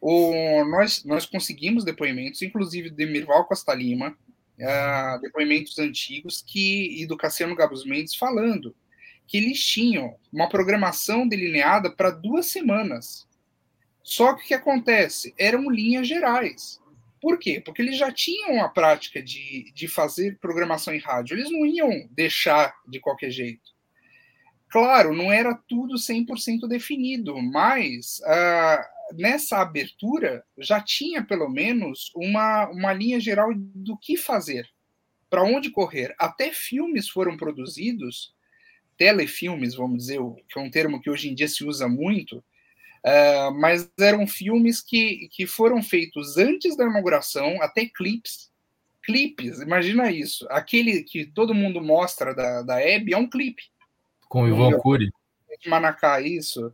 O, 0.00 0.64
nós, 0.64 1.04
nós 1.04 1.26
conseguimos 1.26 1.84
depoimentos, 1.84 2.40
inclusive 2.42 2.90
de 2.90 3.06
Mirval 3.06 3.44
Costa 3.44 3.74
Lima, 3.74 4.16
uh, 4.58 5.20
depoimentos 5.20 5.78
antigos, 5.78 6.42
que, 6.46 7.02
e 7.02 7.06
do 7.06 7.16
Cassiano 7.16 7.54
Gabus 7.54 7.84
Mendes 7.84 8.14
falando 8.14 8.74
que 9.26 9.36
eles 9.36 9.64
tinham 9.64 10.16
uma 10.32 10.48
programação 10.48 11.28
delineada 11.28 11.88
para 11.88 12.10
duas 12.10 12.46
semanas. 12.46 13.28
Só 14.02 14.34
que 14.34 14.42
o 14.42 14.46
que 14.48 14.54
acontece? 14.54 15.32
Eram 15.38 15.70
linhas 15.70 16.08
gerais. 16.08 16.80
Por 17.20 17.38
quê? 17.38 17.62
Porque 17.64 17.80
eles 17.80 17.96
já 17.96 18.10
tinham 18.10 18.64
a 18.64 18.68
prática 18.68 19.22
de, 19.22 19.70
de 19.72 19.86
fazer 19.86 20.38
programação 20.40 20.92
em 20.92 20.98
rádio. 20.98 21.36
Eles 21.36 21.50
não 21.50 21.64
iam 21.64 22.08
deixar 22.10 22.74
de 22.88 22.98
qualquer 22.98 23.30
jeito. 23.30 23.70
Claro, 24.68 25.14
não 25.14 25.30
era 25.32 25.54
tudo 25.68 25.94
100% 25.94 26.66
definido, 26.66 27.40
mas 27.40 28.20
uh, 28.20 28.84
nessa 29.12 29.58
abertura 29.58 30.44
já 30.58 30.80
tinha 30.80 31.22
pelo 31.24 31.48
menos 31.48 32.10
uma, 32.14 32.68
uma 32.70 32.92
linha 32.92 33.20
geral 33.20 33.50
do 33.54 33.96
que 33.96 34.16
fazer, 34.16 34.68
para 35.28 35.42
onde 35.42 35.70
correr. 35.70 36.14
Até 36.18 36.52
filmes 36.52 37.08
foram 37.08 37.36
produzidos, 37.36 38.34
telefilmes, 38.96 39.74
vamos 39.74 39.98
dizer, 39.98 40.20
que 40.48 40.58
é 40.58 40.62
um 40.62 40.70
termo 40.70 41.00
que 41.00 41.10
hoje 41.10 41.30
em 41.30 41.34
dia 41.34 41.48
se 41.48 41.64
usa 41.64 41.88
muito, 41.88 42.42
Uh, 43.00 43.50
mas 43.54 43.90
eram 43.98 44.26
filmes 44.26 44.82
que, 44.82 45.28
que 45.32 45.46
foram 45.46 45.82
feitos 45.82 46.36
antes 46.36 46.76
da 46.76 46.84
inauguração, 46.84 47.60
até 47.62 47.86
clipes. 47.86 48.50
Clipes, 49.02 49.60
imagina 49.60 50.12
isso. 50.12 50.46
Aquele 50.50 51.02
que 51.02 51.24
todo 51.24 51.54
mundo 51.54 51.82
mostra 51.82 52.34
da, 52.34 52.62
da 52.62 52.80
Hebe 52.80 53.14
é 53.14 53.16
um 53.16 53.28
clipe. 53.28 53.62
Com 54.28 54.42
o 54.42 54.48
Ivan 54.48 54.78
Cury. 54.78 55.10
Manacá, 55.66 56.20
isso. 56.20 56.72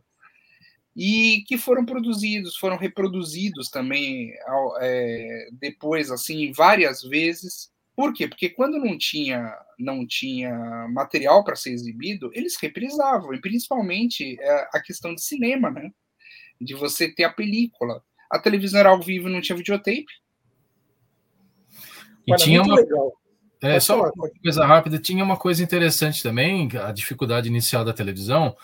E 0.97 1.43
que 1.47 1.57
foram 1.57 1.85
produzidos, 1.85 2.57
foram 2.57 2.75
reproduzidos 2.75 3.69
também 3.69 4.33
é, 4.81 5.47
depois, 5.53 6.09
assim, 6.09 6.51
várias 6.51 7.03
vezes. 7.03 7.69
Por 7.95 8.13
quê? 8.13 8.27
Porque 8.27 8.49
quando 8.49 8.79
não 8.79 8.97
tinha, 8.97 9.55
não 9.77 10.05
tinha 10.07 10.51
material 10.91 11.43
para 11.43 11.55
ser 11.55 11.71
exibido, 11.71 12.31
eles 12.33 12.57
reprisavam, 12.59 13.31
e 13.33 13.39
principalmente 13.39 14.35
é, 14.41 14.69
a 14.73 14.81
questão 14.81 15.13
de 15.13 15.23
cinema, 15.23 15.69
né? 15.69 15.91
de 16.59 16.73
você 16.73 17.09
ter 17.09 17.23
a 17.23 17.31
película. 17.31 18.01
A 18.29 18.39
televisão 18.39 18.79
era 18.79 18.89
ao 18.89 19.01
vivo, 19.01 19.29
não 19.29 19.41
tinha 19.41 19.55
videotape. 19.55 20.05
E 22.25 22.31
Olha, 22.31 22.37
tinha 22.37 22.61
uma. 22.61 22.75
Legal. 22.75 23.13
É, 23.61 23.79
só 23.79 23.97
falar, 23.97 24.11
uma 24.15 24.29
coisa 24.29 24.65
rápida, 24.65 24.99
tinha 24.99 25.23
uma 25.23 25.37
coisa 25.37 25.63
interessante 25.63 26.21
também, 26.21 26.69
a 26.77 26.91
dificuldade 26.91 27.47
inicial 27.47 27.83
da 27.83 27.93
televisão, 27.93 28.55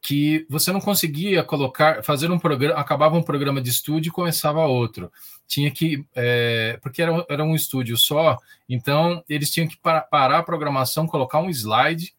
que 0.00 0.46
você 0.48 0.72
não 0.72 0.80
conseguia 0.80 1.42
colocar, 1.42 2.02
fazer 2.02 2.30
um 2.30 2.38
programa, 2.38 2.78
acabava 2.78 3.16
um 3.16 3.22
programa 3.22 3.60
de 3.60 3.70
estúdio 3.70 4.10
e 4.10 4.12
começava 4.12 4.64
outro. 4.66 5.10
Tinha 5.46 5.70
que, 5.70 6.04
é, 6.14 6.78
porque 6.82 7.02
era, 7.02 7.24
era 7.28 7.44
um 7.44 7.54
estúdio 7.54 7.96
só, 7.96 8.38
então 8.68 9.22
eles 9.28 9.50
tinham 9.50 9.68
que 9.68 9.76
parar 9.76 10.38
a 10.38 10.42
programação, 10.42 11.06
colocar 11.06 11.40
um 11.40 11.50
slide 11.50 12.14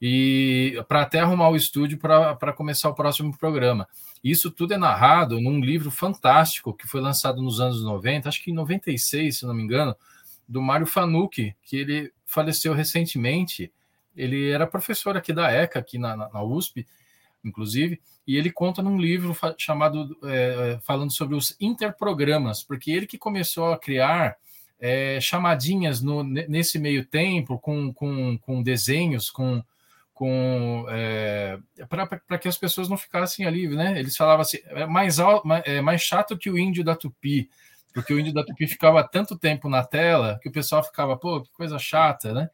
e 0.00 0.82
para 0.88 1.02
até 1.02 1.20
arrumar 1.20 1.48
o 1.48 1.56
estúdio 1.56 1.98
para 1.98 2.52
começar 2.52 2.88
o 2.90 2.94
próximo 2.94 3.36
programa. 3.36 3.88
Isso 4.22 4.50
tudo 4.50 4.74
é 4.74 4.78
narrado 4.78 5.40
num 5.40 5.60
livro 5.60 5.90
fantástico 5.90 6.74
que 6.74 6.86
foi 6.86 7.00
lançado 7.00 7.42
nos 7.42 7.60
anos 7.60 7.82
90, 7.82 8.28
acho 8.28 8.42
que 8.42 8.50
em 8.50 8.54
96, 8.54 9.38
se 9.38 9.46
não 9.46 9.54
me 9.54 9.62
engano, 9.62 9.94
do 10.48 10.62
Mário 10.62 10.86
Fanucchi, 10.86 11.54
que 11.62 11.76
ele 11.76 12.12
faleceu 12.24 12.72
recentemente. 12.72 13.72
Ele 14.16 14.50
era 14.50 14.66
professor 14.66 15.16
aqui 15.16 15.32
da 15.32 15.50
ECA, 15.50 15.78
aqui 15.78 15.98
na, 15.98 16.16
na 16.16 16.42
USP, 16.42 16.86
inclusive, 17.44 18.00
e 18.26 18.36
ele 18.36 18.50
conta 18.50 18.82
num 18.82 18.98
livro 18.98 19.36
chamado 19.58 20.16
é, 20.24 20.78
falando 20.82 21.12
sobre 21.12 21.36
os 21.36 21.56
interprogramas, 21.60 22.62
porque 22.62 22.90
ele 22.90 23.06
que 23.06 23.18
começou 23.18 23.72
a 23.72 23.78
criar 23.78 24.36
é, 24.80 25.20
chamadinhas 25.20 26.00
no, 26.00 26.22
nesse 26.22 26.78
meio 26.78 27.04
tempo, 27.04 27.58
com, 27.58 27.92
com, 27.92 28.38
com 28.38 28.62
desenhos, 28.62 29.30
com 29.30 29.62
com 30.14 30.86
é, 30.90 31.58
para 31.88 32.38
que 32.38 32.46
as 32.46 32.56
pessoas 32.56 32.88
não 32.88 32.96
ficassem 32.96 33.44
ali, 33.46 33.66
né? 33.66 33.98
Eles 33.98 34.16
falavam 34.16 34.42
assim, 34.42 34.58
é 34.66 34.86
mais, 34.86 35.16
é 35.64 35.80
mais 35.80 36.02
chato 36.02 36.38
que 36.38 36.48
o 36.48 36.56
índio 36.56 36.84
da 36.84 36.94
Tupi, 36.94 37.50
porque 37.92 38.14
o 38.14 38.20
índio 38.20 38.32
da 38.32 38.44
Tupi 38.44 38.68
ficava 38.68 39.02
tanto 39.02 39.36
tempo 39.36 39.68
na 39.68 39.82
tela 39.82 40.38
que 40.40 40.48
o 40.48 40.52
pessoal 40.52 40.84
ficava, 40.84 41.16
pô, 41.16 41.42
que 41.42 41.50
coisa 41.52 41.80
chata, 41.80 42.32
né? 42.32 42.48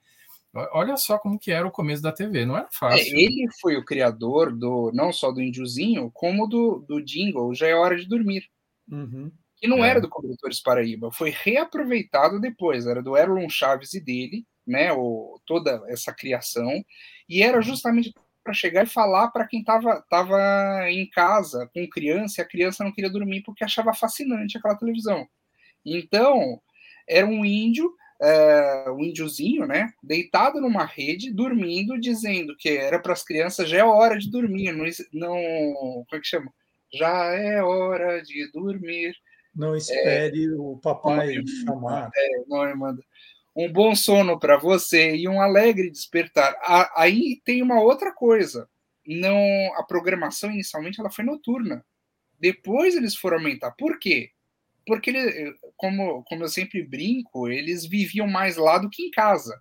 Olha 0.53 0.96
só 0.96 1.16
como 1.16 1.38
que 1.38 1.53
era 1.53 1.66
o 1.66 1.70
começo 1.70 2.03
da 2.03 2.11
TV, 2.11 2.44
não 2.44 2.57
era 2.57 2.68
fácil. 2.72 3.16
É, 3.16 3.20
ele 3.20 3.46
foi 3.61 3.76
o 3.76 3.84
criador 3.84 4.53
do 4.53 4.90
não 4.92 5.12
só 5.12 5.30
do 5.30 5.40
índiozinho, 5.40 6.11
como 6.12 6.46
do, 6.46 6.84
do 6.88 7.01
jingle 7.01 7.55
Já 7.55 7.68
é 7.68 7.74
Hora 7.74 7.96
de 7.96 8.09
Dormir. 8.09 8.48
Uhum. 8.90 9.30
Que 9.57 9.68
não 9.68 9.84
é. 9.84 9.90
era 9.90 10.01
do 10.01 10.09
Cobertores 10.09 10.61
Paraíba, 10.61 11.12
foi 11.12 11.30
reaproveitado 11.30 12.40
depois, 12.40 12.86
era 12.86 13.03
do 13.03 13.16
Erlon 13.16 13.48
Chaves 13.48 13.94
e 13.94 14.01
dele, 14.01 14.44
né? 14.66 14.92
O, 14.92 15.40
toda 15.46 15.84
essa 15.86 16.12
criação. 16.12 16.84
E 17.28 17.42
era 17.42 17.61
justamente 17.61 18.12
para 18.42 18.53
chegar 18.53 18.84
e 18.84 18.88
falar 18.88 19.28
para 19.28 19.46
quem 19.46 19.61
estava 19.61 20.05
tava 20.09 20.90
em 20.90 21.09
casa 21.11 21.70
com 21.72 21.88
criança 21.88 22.40
e 22.40 22.42
a 22.42 22.48
criança 22.48 22.82
não 22.82 22.92
queria 22.92 23.11
dormir 23.11 23.42
porque 23.42 23.62
achava 23.62 23.94
fascinante 23.94 24.59
aquela 24.59 24.76
televisão. 24.76 25.28
Então, 25.84 26.61
era 27.09 27.26
um 27.26 27.44
índio, 27.44 27.94
é, 28.21 28.91
um 28.91 29.01
índiozinho, 29.01 29.66
né, 29.66 29.93
deitado 30.03 30.61
numa 30.61 30.85
rede, 30.85 31.33
dormindo, 31.33 31.99
dizendo 31.99 32.55
que 32.57 32.68
era 32.68 32.99
para 32.99 33.12
as 33.12 33.25
crianças 33.25 33.68
já 33.68 33.79
é 33.79 33.85
hora 33.85 34.18
de 34.18 34.31
dormir, 34.31 34.73
não, 34.73 34.85
não 35.12 35.35
como 35.43 36.07
é 36.12 36.21
que 36.21 36.27
chama? 36.27 36.53
Já 36.93 37.33
é 37.35 37.62
hora 37.62 38.21
de 38.23 38.51
dormir. 38.53 39.14
Não 39.55 39.77
espere 39.77 40.45
é, 40.45 40.51
o 40.57 40.79
papai 40.83 41.35
chamar. 41.64 42.11
É, 42.14 42.45
não, 42.47 42.77
manda 42.77 43.03
um 43.55 43.71
bom 43.71 43.95
sono 43.95 44.39
para 44.39 44.57
você 44.57 45.14
e 45.16 45.29
um 45.29 45.41
alegre 45.41 45.91
despertar. 45.91 46.57
Aí 46.97 47.41
tem 47.45 47.62
uma 47.62 47.81
outra 47.81 48.12
coisa. 48.12 48.68
Não, 49.07 49.39
a 49.77 49.83
programação 49.83 50.51
inicialmente 50.51 51.01
ela 51.01 51.11
foi 51.11 51.25
noturna. 51.25 51.85
Depois 52.39 52.95
eles 52.95 53.14
foram 53.14 53.39
aumentar. 53.39 53.73
Por 53.73 53.99
quê? 53.99 54.31
Porque 54.91 55.11
ele, 55.11 55.55
como, 55.76 56.24
como 56.24 56.43
eu 56.43 56.49
sempre 56.49 56.82
brinco, 56.82 57.49
eles 57.49 57.86
viviam 57.86 58.26
mais 58.26 58.57
lá 58.57 58.76
do 58.76 58.91
que 58.91 59.05
em 59.05 59.11
casa. 59.12 59.57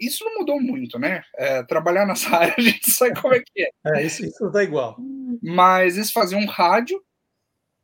Isso 0.00 0.24
não 0.24 0.40
mudou 0.40 0.60
muito, 0.60 0.98
né? 0.98 1.22
É, 1.36 1.62
trabalhar 1.62 2.04
nessa 2.04 2.28
área 2.36 2.52
a 2.58 2.60
gente 2.60 2.90
sabe 2.90 3.20
como 3.20 3.34
é 3.34 3.38
que 3.38 3.62
é. 3.62 3.68
É, 3.86 4.04
isso, 4.04 4.24
isso 4.24 4.50
tá 4.50 4.64
igual. 4.64 4.96
Mas 5.40 5.94
eles 5.94 6.10
faziam 6.10 6.44
rádio, 6.44 7.00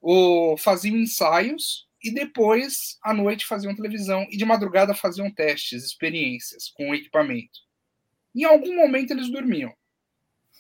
ou 0.01 0.59
faziam 0.59 0.97
ensaios, 0.97 1.87
e 2.03 2.13
depois, 2.13 2.99
à 3.05 3.15
noite, 3.15 3.47
faziam 3.47 3.73
televisão 3.73 4.27
e 4.29 4.37
de 4.37 4.45
madrugada 4.45 4.93
faziam 4.95 5.31
testes, 5.31 5.85
experiências 5.85 6.73
com 6.77 6.91
o 6.91 6.95
equipamento. 6.95 7.61
Em 8.35 8.43
algum 8.43 8.75
momento 8.75 9.13
eles 9.13 9.31
dormiam. 9.31 9.73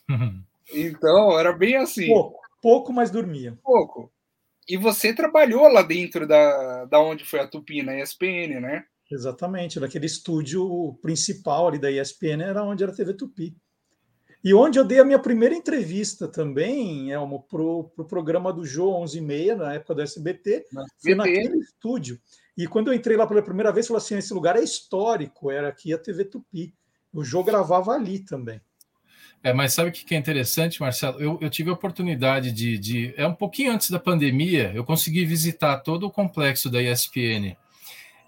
Então, 0.71 1.39
era 1.39 1.51
bem 1.51 1.77
assim. 1.77 2.09
Pouco, 2.09 2.41
pouco, 2.61 2.93
mas 2.93 3.11
dormia. 3.11 3.59
Pouco. 3.65 4.13
E 4.69 4.77
você 4.77 5.15
trabalhou 5.15 5.67
lá 5.67 5.83
dentro 5.83 6.27
da, 6.27 6.85
da 6.85 7.01
onde 7.01 7.25
foi 7.25 7.41
a 7.41 7.47
Tupi, 7.47 7.83
na 7.83 8.01
ESPN, 8.01 8.61
né? 8.61 8.85
Exatamente, 9.11 9.81
naquele 9.81 10.05
estúdio 10.05 10.99
principal 11.01 11.69
ali 11.69 11.79
da 11.79 11.91
ESPN 11.91 12.43
era 12.43 12.63
onde 12.63 12.83
era 12.83 12.93
a 12.93 12.95
TV 12.95 13.15
Tupi. 13.15 13.57
E 14.45 14.55
onde 14.55 14.79
eu 14.79 14.85
dei 14.85 15.01
a 15.01 15.05
minha 15.05 15.19
primeira 15.19 15.55
entrevista 15.55 16.29
também, 16.29 17.11
Elmo, 17.11 17.43
para 17.43 17.63
o 17.63 17.85
pro 17.85 18.05
programa 18.05 18.53
do 18.53 18.65
Jô 18.65 18.95
11 18.97 19.19
e 19.19 19.21
meia, 19.21 19.57
na 19.57 19.75
época 19.75 19.95
do 19.95 20.03
SBT, 20.03 20.67
foi 21.03 21.15
naquele 21.15 21.59
estúdio. 21.59 22.21
E 22.57 22.67
quando 22.67 22.89
eu 22.89 22.95
entrei 22.95 23.17
lá 23.17 23.27
pela 23.27 23.43
primeira 23.43 23.73
vez, 23.73 23.87
falou 23.87 23.99
assim: 23.99 24.17
esse 24.17 24.33
lugar 24.33 24.57
é 24.57 24.63
histórico, 24.63 25.51
era 25.51 25.69
aqui 25.69 25.93
a 25.93 25.99
TV 25.99 26.25
Tupi. 26.25 26.75
O 27.13 27.25
Jô 27.25 27.43
gravava 27.43 27.93
ali 27.93 28.21
também. 28.21 28.61
É, 29.43 29.53
mas 29.53 29.73
sabe 29.73 29.91
o 29.91 29.93
que 29.93 30.15
é 30.15 30.19
interessante, 30.19 30.81
Marcelo? 30.81 31.21
Eu, 31.21 31.39
eu 31.41 31.49
tive 31.49 31.71
a 31.71 31.73
oportunidade 31.73 32.51
de, 32.51 32.77
de, 32.77 33.15
É 33.17 33.27
um 33.27 33.35
pouquinho 33.35 33.73
antes 33.73 33.91
da 33.91 33.99
pandemia, 33.99 34.73
eu 34.75 34.85
consegui 34.85 35.25
visitar 35.25 35.79
todo 35.79 36.07
o 36.07 36.11
complexo 36.11 36.69
da 36.69 36.83
ESPN. 36.83 37.57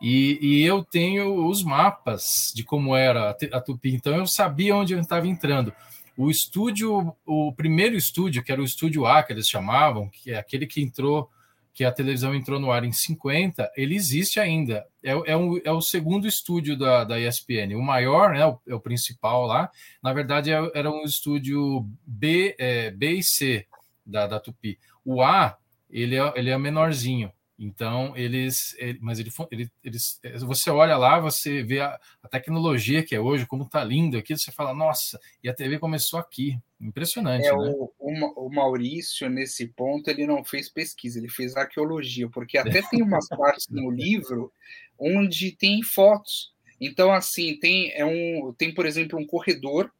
E, 0.00 0.38
e 0.40 0.62
eu 0.62 0.82
tenho 0.82 1.46
os 1.46 1.62
mapas 1.62 2.52
de 2.54 2.64
como 2.64 2.96
era 2.96 3.30
a, 3.30 3.56
a 3.56 3.60
Tupi, 3.60 3.94
então 3.94 4.14
eu 4.16 4.26
sabia 4.26 4.74
onde 4.74 4.94
eu 4.94 5.00
estava 5.00 5.26
entrando. 5.26 5.74
O 6.16 6.30
estúdio, 6.30 7.14
o 7.26 7.52
primeiro 7.52 7.96
estúdio, 7.96 8.42
que 8.42 8.52
era 8.52 8.60
o 8.60 8.64
estúdio 8.64 9.04
A, 9.04 9.22
que 9.22 9.32
eles 9.32 9.48
chamavam, 9.48 10.08
que 10.08 10.32
é 10.32 10.38
aquele 10.38 10.66
que 10.66 10.80
entrou, 10.80 11.28
que 11.72 11.84
a 11.84 11.92
televisão 11.92 12.34
entrou 12.34 12.58
no 12.58 12.70
ar 12.70 12.84
em 12.84 12.92
50, 12.92 13.70
ele 13.76 13.94
existe 13.94 14.40
ainda. 14.40 14.86
É, 15.02 15.12
é, 15.32 15.36
um, 15.36 15.60
é 15.64 15.70
o 15.70 15.80
segundo 15.80 16.26
estúdio 16.26 16.76
da, 16.76 17.04
da 17.04 17.18
ESPN. 17.18 17.74
O 17.76 17.82
maior, 17.82 18.34
né, 18.34 18.44
o, 18.44 18.60
é 18.66 18.74
o 18.74 18.80
principal 18.80 19.46
lá, 19.46 19.70
na 20.02 20.12
verdade 20.12 20.52
é, 20.52 20.70
era 20.74 20.90
um 20.90 21.04
estúdio 21.04 21.86
B, 22.04 22.54
é, 22.58 22.90
B 22.90 23.12
e 23.12 23.22
C 23.22 23.66
da, 24.04 24.26
da 24.26 24.40
Tupi. 24.40 24.78
O 25.04 25.22
A, 25.22 25.56
ele 25.88 26.16
é, 26.16 26.32
ele 26.36 26.50
é 26.50 26.58
menorzinho. 26.58 27.32
Então, 27.62 28.16
eles, 28.16 28.74
ele, 28.78 28.98
mas 29.02 29.18
ele, 29.18 29.30
ele, 29.50 29.70
eles, 29.84 30.18
você 30.40 30.70
olha 30.70 30.96
lá, 30.96 31.20
você 31.20 31.62
vê 31.62 31.80
a, 31.80 32.00
a 32.22 32.28
tecnologia 32.28 33.02
que 33.02 33.14
é 33.14 33.20
hoje, 33.20 33.44
como 33.44 33.64
está 33.64 33.84
lindo 33.84 34.16
aqui, 34.16 34.34
você 34.34 34.50
fala, 34.50 34.72
nossa, 34.72 35.20
e 35.44 35.48
a 35.48 35.54
TV 35.54 35.78
começou 35.78 36.18
aqui. 36.18 36.58
Impressionante. 36.80 37.46
É, 37.46 37.54
né? 37.54 37.74
o, 37.76 38.46
o, 38.46 38.48
Maurício, 38.48 39.28
nesse 39.28 39.66
ponto, 39.66 40.08
ele 40.08 40.26
não 40.26 40.42
fez 40.42 40.70
pesquisa, 40.70 41.18
ele 41.18 41.28
fez 41.28 41.54
arqueologia, 41.54 42.30
porque 42.30 42.56
até 42.56 42.80
tem 42.80 43.02
umas 43.02 43.28
partes 43.28 43.66
no 43.68 43.90
livro 43.90 44.50
onde 44.98 45.52
tem 45.52 45.82
fotos. 45.82 46.54
Então, 46.80 47.12
assim, 47.12 47.58
tem, 47.58 47.92
é 47.92 48.06
um, 48.06 48.54
tem, 48.56 48.72
por 48.72 48.86
exemplo, 48.86 49.18
um 49.18 49.26
corredor. 49.26 49.92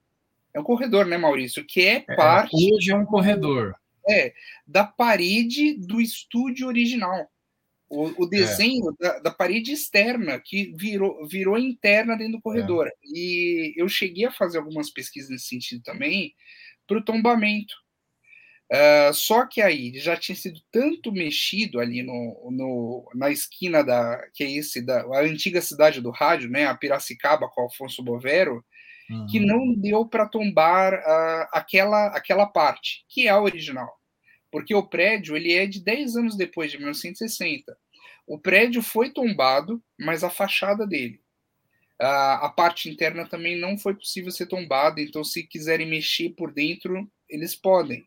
É 0.55 0.59
um 0.59 0.65
corredor, 0.65 1.05
né, 1.05 1.19
Maurício? 1.19 1.63
Que 1.67 1.83
é, 1.83 2.05
é 2.09 2.17
parte. 2.17 2.57
hoje 2.57 2.91
é 2.91 2.97
um 2.97 3.05
corredor 3.05 3.75
é, 4.09 4.33
da 4.67 4.85
parede 4.85 5.75
do 5.75 6.01
estúdio 6.01 6.67
original. 6.67 7.31
O, 7.91 8.23
o 8.23 8.27
é. 8.27 8.31
desenho 8.31 8.91
é. 8.91 9.05
da, 9.05 9.19
da, 9.19 9.31
parede 9.33 9.73
externa, 9.73 10.41
que 10.41 10.73
virou, 10.77 11.27
virou 11.27 11.59
interna 11.59 12.17
dentro 12.17 12.35
do 12.35 12.41
corredor. 12.41 12.87
É. 12.87 12.93
E 13.05 13.75
eu 13.77 13.89
cheguei 13.89 14.27
a 14.27 14.31
fazer 14.31 14.59
algumas 14.59 14.91
pesquisas 14.91 15.29
nesse 15.29 15.49
sentido 15.49 15.83
também, 15.83 16.33
para 16.87 16.99
o 16.99 17.05
tombamento. 17.05 17.75
Uh, 18.73 19.13
só 19.13 19.45
que 19.47 19.61
aí 19.61 19.99
já 19.99 20.17
tinha 20.17 20.37
sido 20.37 20.61
tanto 20.71 21.11
mexido 21.11 21.81
ali 21.81 22.05
no, 22.05 22.51
no, 22.53 23.11
na 23.17 23.29
esquina 23.29 23.83
da 23.83 24.17
que 24.33 24.45
é 24.45 24.51
esse 24.53 24.81
da 24.81 25.01
a 25.13 25.23
antiga 25.23 25.61
cidade 25.61 26.01
do 26.01 26.13
rádio, 26.13 26.49
né, 26.49 26.67
a 26.67 26.75
Piracicaba 26.77 27.49
com 27.49 27.63
Alfonso 27.63 28.01
Bovero, 28.01 28.65
uhum. 29.11 29.27
que 29.27 29.41
não 29.41 29.75
deu 29.75 30.07
para 30.07 30.25
tombar 30.25 30.95
uh, 30.95 31.49
aquela 31.53 32.17
aquela 32.17 32.47
parte 32.47 33.05
que 33.09 33.27
é 33.27 33.31
a 33.31 33.41
original, 33.41 33.93
porque 34.51 34.75
o 34.75 34.87
prédio 34.87 35.37
ele 35.37 35.53
é 35.53 35.67
de 35.67 35.81
10 35.81 36.17
anos 36.17 36.37
depois 36.37 36.71
de 36.71 36.79
1960. 36.79 37.77
O 38.27 38.39
prédio 38.39 38.83
foi 38.83 39.11
tombado, 39.11 39.83
mas 39.99 40.23
a 40.23 40.31
fachada 40.31 40.87
dele, 40.87 41.21
uh, 42.01 42.45
a 42.45 42.49
parte 42.49 42.89
interna 42.89 43.27
também 43.27 43.59
não 43.59 43.79
foi 43.79 43.95
possível 43.95 44.31
ser 44.31 44.47
tombada. 44.47 45.01
Então, 45.01 45.25
se 45.25 45.43
quiserem 45.43 45.89
mexer 45.89 46.31
por 46.31 46.53
dentro, 46.53 47.11
eles 47.29 47.55
podem 47.55 48.07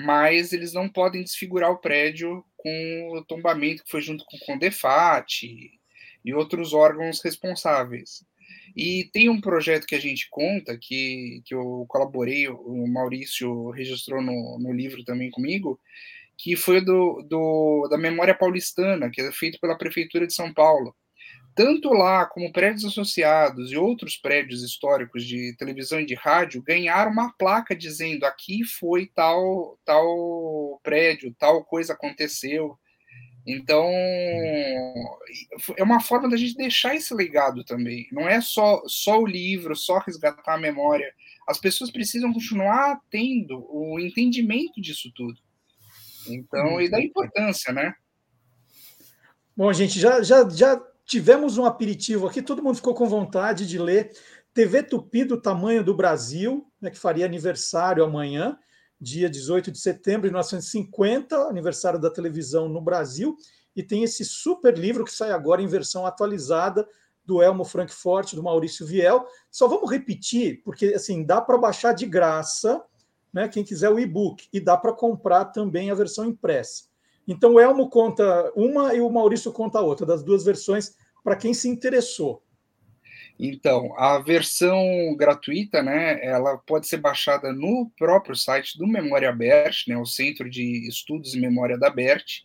mas 0.00 0.52
eles 0.52 0.72
não 0.72 0.88
podem 0.88 1.24
desfigurar 1.24 1.72
o 1.72 1.78
prédio 1.78 2.44
com 2.56 3.10
o 3.14 3.24
tombamento 3.24 3.82
que 3.82 3.90
foi 3.90 4.00
junto 4.00 4.24
com 4.26 4.36
o 4.36 4.40
Condefat 4.40 5.44
e 6.24 6.32
outros 6.32 6.72
órgãos 6.72 7.20
responsáveis. 7.20 8.24
E 8.76 9.08
tem 9.12 9.28
um 9.28 9.40
projeto 9.40 9.86
que 9.86 9.94
a 9.94 10.00
gente 10.00 10.28
conta, 10.30 10.78
que, 10.78 11.42
que 11.44 11.54
eu 11.54 11.84
colaborei, 11.88 12.48
o 12.48 12.86
Maurício 12.86 13.70
registrou 13.70 14.22
no, 14.22 14.58
no 14.60 14.72
livro 14.72 15.04
também 15.04 15.30
comigo, 15.30 15.80
que 16.36 16.56
foi 16.56 16.80
do, 16.80 17.22
do, 17.28 17.88
da 17.90 17.98
Memória 17.98 18.34
Paulistana, 18.34 19.10
que 19.10 19.20
é 19.20 19.32
feito 19.32 19.58
pela 19.60 19.78
Prefeitura 19.78 20.26
de 20.26 20.34
São 20.34 20.52
Paulo 20.52 20.94
tanto 21.58 21.92
lá 21.92 22.24
como 22.24 22.52
prédios 22.52 22.84
associados 22.84 23.72
e 23.72 23.76
outros 23.76 24.16
prédios 24.16 24.62
históricos 24.62 25.24
de 25.24 25.56
televisão 25.58 25.98
e 25.98 26.06
de 26.06 26.14
rádio 26.14 26.62
ganharam 26.62 27.10
uma 27.10 27.32
placa 27.32 27.74
dizendo 27.74 28.22
aqui 28.22 28.62
foi 28.62 29.10
tal 29.12 29.76
tal 29.84 30.80
prédio, 30.84 31.34
tal 31.36 31.64
coisa 31.64 31.94
aconteceu. 31.94 32.78
Então, 33.46 33.86
é 35.76 35.82
uma 35.82 36.00
forma 36.00 36.28
da 36.28 36.36
gente 36.36 36.54
deixar 36.54 36.94
esse 36.94 37.14
legado 37.14 37.64
também. 37.64 38.06
Não 38.12 38.28
é 38.28 38.40
só, 38.40 38.82
só 38.86 39.18
o 39.18 39.26
livro, 39.26 39.74
só 39.74 39.98
resgatar 39.98 40.54
a 40.54 40.58
memória. 40.58 41.10
As 41.46 41.58
pessoas 41.58 41.90
precisam 41.90 42.32
continuar 42.32 43.00
tendo 43.10 43.66
o 43.70 43.98
entendimento 43.98 44.80
disso 44.80 45.10
tudo. 45.14 45.40
Então, 46.28 46.80
e 46.80 46.90
da 46.90 47.00
importância, 47.00 47.72
né? 47.72 47.94
Bom, 49.56 49.72
gente, 49.72 49.98
já, 49.98 50.22
já, 50.22 50.46
já 50.48 50.78
Tivemos 51.08 51.56
um 51.56 51.64
aperitivo 51.64 52.26
aqui, 52.26 52.42
todo 52.42 52.62
mundo 52.62 52.76
ficou 52.76 52.92
com 52.92 53.08
vontade 53.08 53.66
de 53.66 53.78
ler. 53.78 54.12
TV 54.52 54.82
Tupi 54.82 55.24
do 55.24 55.40
tamanho 55.40 55.82
do 55.82 55.94
Brasil, 55.94 56.70
né, 56.78 56.90
que 56.90 56.98
faria 56.98 57.24
aniversário 57.24 58.04
amanhã, 58.04 58.58
dia 59.00 59.30
18 59.30 59.70
de 59.70 59.78
setembro 59.78 60.22
de 60.22 60.32
1950, 60.32 61.36
aniversário 61.48 62.00
da 62.00 62.10
televisão 62.10 62.68
no 62.68 62.80
Brasil, 62.80 63.36
e 63.74 63.82
tem 63.82 64.02
esse 64.02 64.24
super 64.24 64.76
livro 64.76 65.04
que 65.04 65.12
sai 65.12 65.30
agora 65.30 65.62
em 65.62 65.66
versão 65.66 66.04
atualizada 66.04 66.86
do 67.24 67.42
Elmo 67.42 67.64
Frankfurt, 67.64 68.34
do 68.34 68.42
Maurício 68.42 68.86
Viel. 68.86 69.24
Só 69.50 69.68
vamos 69.68 69.90
repetir, 69.90 70.62
porque 70.64 70.86
assim 70.86 71.24
dá 71.24 71.40
para 71.40 71.58
baixar 71.58 71.92
de 71.92 72.06
graça, 72.06 72.82
né? 73.32 73.46
Quem 73.46 73.62
quiser 73.62 73.90
o 73.90 73.98
e-book, 74.00 74.48
e 74.52 74.58
dá 74.58 74.76
para 74.76 74.92
comprar 74.92 75.44
também 75.46 75.90
a 75.90 75.94
versão 75.94 76.24
impressa. 76.24 76.84
Então 77.26 77.54
o 77.54 77.60
Elmo 77.60 77.90
conta 77.90 78.50
uma 78.56 78.94
e 78.94 79.00
o 79.00 79.10
Maurício 79.10 79.52
conta 79.52 79.80
outra, 79.80 80.06
das 80.06 80.22
duas 80.22 80.42
versões, 80.42 80.94
para 81.22 81.36
quem 81.36 81.52
se 81.52 81.68
interessou. 81.68 82.42
Então, 83.38 83.94
a 83.96 84.18
versão 84.18 85.14
gratuita, 85.16 85.80
né, 85.80 86.18
ela 86.24 86.58
pode 86.58 86.88
ser 86.88 86.96
baixada 86.96 87.52
no 87.52 87.90
próprio 87.96 88.34
site 88.34 88.76
do 88.76 88.86
Memória 88.86 89.30
Bert, 89.32 89.86
né, 89.86 89.96
o 89.96 90.04
Centro 90.04 90.50
de 90.50 90.88
Estudos 90.88 91.34
e 91.34 91.40
Memória 91.40 91.78
da 91.78 91.88
Bert, 91.88 92.42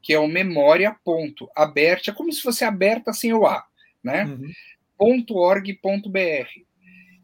que 0.00 0.12
é 0.12 0.18
o 0.20 0.28
memória.abert, 0.28 2.08
é 2.08 2.12
como 2.12 2.32
se 2.32 2.40
fosse 2.40 2.64
aberta 2.64 3.12
sem 3.12 3.32
o 3.32 3.44
A, 3.44 3.66
né? 4.04 4.24
Uhum. 4.24 5.24
.org.br. 5.28 6.48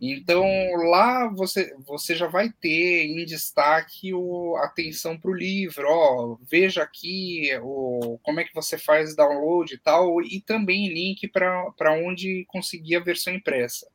Então 0.04 0.44
lá 0.90 1.28
você, 1.28 1.76
você 1.86 2.16
já 2.16 2.26
vai 2.26 2.50
ter 2.50 3.04
em 3.04 3.24
destaque 3.24 4.12
o 4.12 4.56
atenção 4.56 5.16
para 5.16 5.30
o 5.30 5.34
livro, 5.34 5.86
ó, 5.88 6.36
veja 6.42 6.82
aqui 6.82 7.48
o, 7.62 8.18
como 8.20 8.40
é 8.40 8.44
que 8.44 8.52
você 8.52 8.76
faz 8.76 9.14
download 9.14 9.72
e 9.72 9.78
tal, 9.78 10.20
e 10.20 10.40
também 10.40 10.92
link 10.92 11.28
para 11.28 11.92
onde 12.04 12.44
conseguir 12.48 12.96
a 12.96 13.00
versão 13.00 13.32
impressa. 13.32 13.86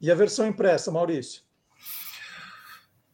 E 0.00 0.10
a 0.10 0.14
versão 0.16 0.48
impressa, 0.48 0.90
Maurício? 0.90 1.44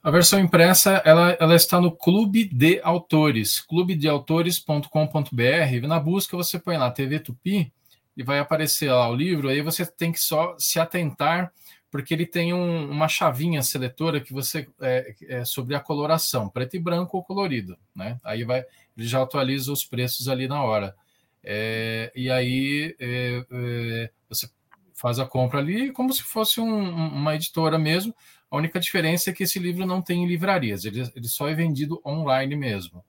A 0.03 0.11
versão 0.11 0.41
impressa 0.41 1.03
ela, 1.05 1.37
ela 1.39 1.55
está 1.55 1.79
no 1.79 1.95
Clube 1.95 2.47
de 2.47 2.81
Autores, 2.83 3.61
clubedeautores.com.br. 3.61 5.87
Na 5.87 6.01
busca 6.01 6.39
você 6.39 6.59
põe 6.59 6.79
lá 6.79 6.91
TV 6.91 7.21
Tupi 7.21 7.71
e 8.17 8.23
vai 8.23 8.39
aparecer 8.39 8.91
lá 8.91 9.11
o 9.11 9.15
livro. 9.15 9.49
Aí 9.49 9.61
você 9.61 9.85
tem 9.85 10.11
que 10.11 10.21
só 10.21 10.57
se 10.59 10.81
atentar 10.81 11.53
porque 11.95 12.13
ele 12.13 12.27
tem 12.27 12.53
um, 12.53 12.91
uma 12.91 13.07
chavinha 13.07 13.63
seletora 13.63 14.21
que 14.21 14.33
você 14.33 14.67
é, 14.81 15.15
é, 15.29 15.45
sobre 15.45 15.77
a 15.77 15.81
coloração, 15.81 16.49
preto 16.49 16.75
e 16.75 16.81
branco 16.81 17.17
ou 17.17 17.23
colorido, 17.23 17.79
né? 17.95 18.19
Aí 18.25 18.43
vai, 18.43 18.65
ele 18.99 19.07
já 19.07 19.23
atualiza 19.23 19.73
os 19.73 19.85
preços 19.85 20.27
ali 20.27 20.49
na 20.49 20.61
hora. 20.61 20.93
É, 21.45 22.11
e 22.13 22.29
aí 22.29 22.97
é, 22.99 23.47
é, 23.49 24.11
você 24.29 24.51
faz 24.93 25.21
a 25.21 25.25
compra 25.25 25.61
ali 25.61 25.93
como 25.93 26.13
se 26.13 26.25
fosse 26.25 26.61
um, 26.61 26.67
uma 26.67 27.37
editora 27.37 27.79
mesmo. 27.79 28.13
A 28.51 28.57
única 28.57 28.81
diferença 28.81 29.31
é 29.31 29.33
que 29.33 29.45
esse 29.45 29.61
livro 29.61 29.87
não 29.87 30.03
tem 30.03 30.25
em 30.25 30.27
livrarias, 30.27 30.85
ele, 30.85 31.09
ele 31.15 31.29
só 31.29 31.49
é 31.49 31.55
vendido 31.55 32.03
online 32.05 32.57
mesmo. 32.57 33.05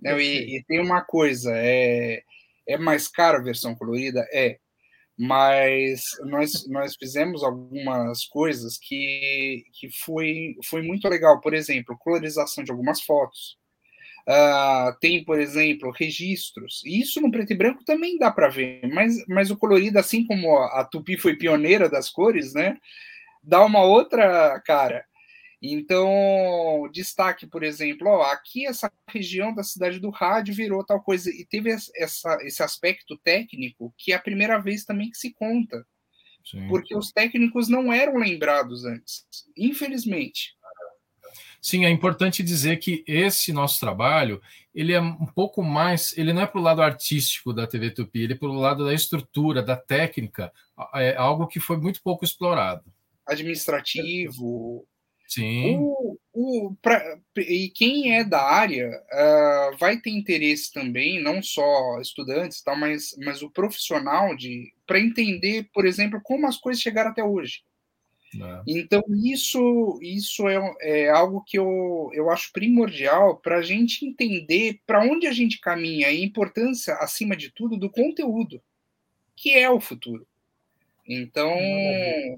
Não, 0.00 0.20
e, 0.20 0.58
e 0.58 0.62
tem 0.62 0.80
uma 0.80 1.02
coisa, 1.02 1.50
é, 1.56 2.22
é 2.68 2.78
mais 2.78 3.08
caro 3.08 3.38
a 3.38 3.42
versão 3.42 3.74
colorida? 3.74 4.24
É, 4.32 4.60
mas 5.18 6.02
nós, 6.24 6.66
nós 6.68 6.96
fizemos 6.96 7.44
algumas 7.44 8.24
coisas 8.26 8.78
que, 8.78 9.64
que 9.72 9.88
foi, 10.04 10.56
foi 10.64 10.82
muito 10.82 11.08
legal. 11.08 11.40
Por 11.40 11.54
exemplo, 11.54 11.98
colorização 11.98 12.64
de 12.64 12.70
algumas 12.70 13.02
fotos. 13.02 13.56
Uh, 14.28 14.96
tem, 15.00 15.24
por 15.24 15.40
exemplo, 15.40 15.90
registros. 15.90 16.80
Isso 16.84 17.20
no 17.20 17.30
preto 17.30 17.52
e 17.52 17.56
branco 17.56 17.84
também 17.84 18.18
dá 18.18 18.30
para 18.30 18.48
ver, 18.48 18.80
mas, 18.92 19.16
mas 19.26 19.50
o 19.50 19.56
colorido, 19.56 19.98
assim 19.98 20.24
como 20.24 20.56
a 20.58 20.84
Tupi 20.84 21.18
foi 21.18 21.36
pioneira 21.36 21.88
das 21.88 22.08
cores, 22.08 22.54
né, 22.54 22.76
dá 23.42 23.64
uma 23.64 23.82
outra 23.82 24.60
cara. 24.60 25.04
Então, 25.64 26.90
destaque, 26.92 27.46
por 27.46 27.62
exemplo, 27.62 28.08
ó, 28.08 28.22
aqui 28.22 28.66
essa 28.66 28.90
região 29.08 29.54
da 29.54 29.62
cidade 29.62 30.00
do 30.00 30.10
rádio 30.10 30.52
virou 30.52 30.84
tal 30.84 31.00
coisa, 31.00 31.30
e 31.30 31.46
teve 31.46 31.70
essa, 31.70 32.36
esse 32.40 32.62
aspecto 32.64 33.16
técnico 33.18 33.94
que 33.96 34.12
é 34.12 34.16
a 34.16 34.20
primeira 34.20 34.58
vez 34.58 34.84
também 34.84 35.08
que 35.08 35.16
se 35.16 35.32
conta. 35.32 35.86
Sim. 36.44 36.66
Porque 36.66 36.96
os 36.96 37.12
técnicos 37.12 37.68
não 37.68 37.92
eram 37.92 38.16
lembrados 38.16 38.84
antes, 38.84 39.24
infelizmente. 39.56 40.56
Sim, 41.60 41.84
é 41.84 41.90
importante 41.90 42.42
dizer 42.42 42.78
que 42.78 43.04
esse 43.06 43.52
nosso 43.52 43.78
trabalho, 43.78 44.42
ele 44.74 44.92
é 44.92 45.00
um 45.00 45.26
pouco 45.26 45.62
mais, 45.62 46.12
ele 46.18 46.32
não 46.32 46.42
é 46.42 46.46
para 46.46 46.60
o 46.60 46.64
lado 46.64 46.82
artístico 46.82 47.52
da 47.52 47.68
TV 47.68 47.92
Tupi, 47.92 48.22
ele 48.22 48.32
é 48.32 48.36
para 48.36 48.48
o 48.48 48.58
lado 48.58 48.84
da 48.84 48.92
estrutura, 48.92 49.62
da 49.62 49.76
técnica, 49.76 50.52
é 50.96 51.14
algo 51.14 51.46
que 51.46 51.60
foi 51.60 51.76
muito 51.76 52.02
pouco 52.02 52.24
explorado. 52.24 52.82
Administrativo, 53.24 54.84
Sim. 55.34 55.78
O, 55.78 56.18
o, 56.34 56.76
pra, 56.82 57.18
e 57.38 57.70
quem 57.70 58.14
é 58.14 58.22
da 58.22 58.42
área 58.42 58.90
uh, 58.90 59.76
vai 59.78 59.98
ter 59.98 60.10
interesse 60.10 60.70
também, 60.70 61.22
não 61.22 61.42
só 61.42 61.98
estudantes, 62.02 62.62
tal, 62.62 62.76
mas, 62.76 63.16
mas 63.18 63.42
o 63.42 63.50
profissional 63.50 64.36
de 64.36 64.70
para 64.86 65.00
entender, 65.00 65.70
por 65.72 65.86
exemplo, 65.86 66.20
como 66.22 66.46
as 66.46 66.58
coisas 66.58 66.82
chegaram 66.82 67.10
até 67.10 67.24
hoje. 67.24 67.62
É. 68.34 68.62
Então, 68.66 69.02
isso, 69.24 69.98
isso 70.02 70.46
é, 70.48 70.74
é 70.82 71.08
algo 71.08 71.42
que 71.46 71.58
eu, 71.58 72.10
eu 72.12 72.30
acho 72.30 72.52
primordial 72.52 73.38
para 73.38 73.58
a 73.58 73.62
gente 73.62 74.04
entender 74.04 74.80
para 74.86 75.02
onde 75.02 75.26
a 75.26 75.32
gente 75.32 75.60
caminha 75.60 76.10
e 76.10 76.20
a 76.20 76.24
importância, 76.24 76.94
acima 76.96 77.34
de 77.34 77.50
tudo, 77.50 77.78
do 77.78 77.88
conteúdo, 77.88 78.62
que 79.34 79.54
é 79.54 79.70
o 79.70 79.80
futuro. 79.80 80.26
Então, 81.06 81.50
é 81.50 82.36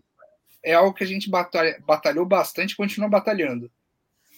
algo 0.73 0.95
que 0.95 1.05
a 1.05 1.07
gente 1.07 1.29
batalha, 1.29 1.83
batalhou 1.87 2.25
bastante 2.25 2.73
e 2.73 2.77
continua 2.77 3.09
batalhando. 3.09 3.71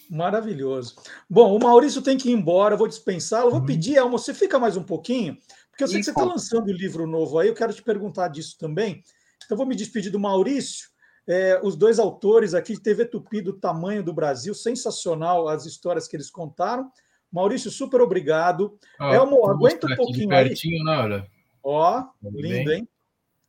Maravilhoso. 0.09 0.95
Bom, 1.29 1.55
o 1.55 1.59
Maurício 1.59 2.01
tem 2.01 2.17
que 2.17 2.29
ir 2.29 2.33
embora, 2.33 2.75
vou 2.75 2.87
dispensá-lo. 2.87 3.51
Vou 3.51 3.59
uhum. 3.59 3.65
pedir, 3.65 3.97
Elmo, 3.97 4.17
você 4.17 4.33
fica 4.33 4.57
mais 4.57 4.77
um 4.77 4.83
pouquinho, 4.83 5.37
porque 5.69 5.83
eu 5.83 5.87
sei 5.87 5.97
e 5.97 5.99
que 5.99 6.05
você 6.05 6.11
está 6.11 6.23
lançando 6.23 6.67
o 6.67 6.71
um 6.71 6.75
livro 6.75 7.05
novo 7.05 7.39
aí, 7.39 7.47
eu 7.47 7.53
quero 7.53 7.73
te 7.73 7.83
perguntar 7.83 8.29
disso 8.29 8.57
também. 8.57 9.03
Então, 9.45 9.57
vou 9.57 9.65
me 9.65 9.75
despedir 9.75 10.11
do 10.11 10.19
Maurício. 10.19 10.89
É, 11.27 11.59
os 11.61 11.75
dois 11.75 11.99
autores 11.99 12.53
aqui, 12.53 12.81
TV 12.81 13.05
Tupi 13.05 13.41
do 13.41 13.53
Tamanho 13.53 14.01
do 14.01 14.13
Brasil, 14.13 14.53
sensacional 14.53 15.49
as 15.49 15.65
histórias 15.65 16.07
que 16.07 16.15
eles 16.15 16.29
contaram. 16.29 16.89
Maurício, 17.31 17.69
super 17.69 17.99
obrigado. 17.99 18.79
Ó, 18.99 19.13
Elmo, 19.13 19.49
aguenta 19.49 19.87
um 19.87 19.89
de 19.89 19.95
pouquinho 19.97 20.33
aí. 20.33 20.47
pertinho, 20.47 20.83
né, 20.85 20.97
olha. 20.97 21.27
Ó, 21.61 22.03
Tudo 22.21 22.41
lindo, 22.41 22.69
bem? 22.69 22.79
hein? 22.79 22.89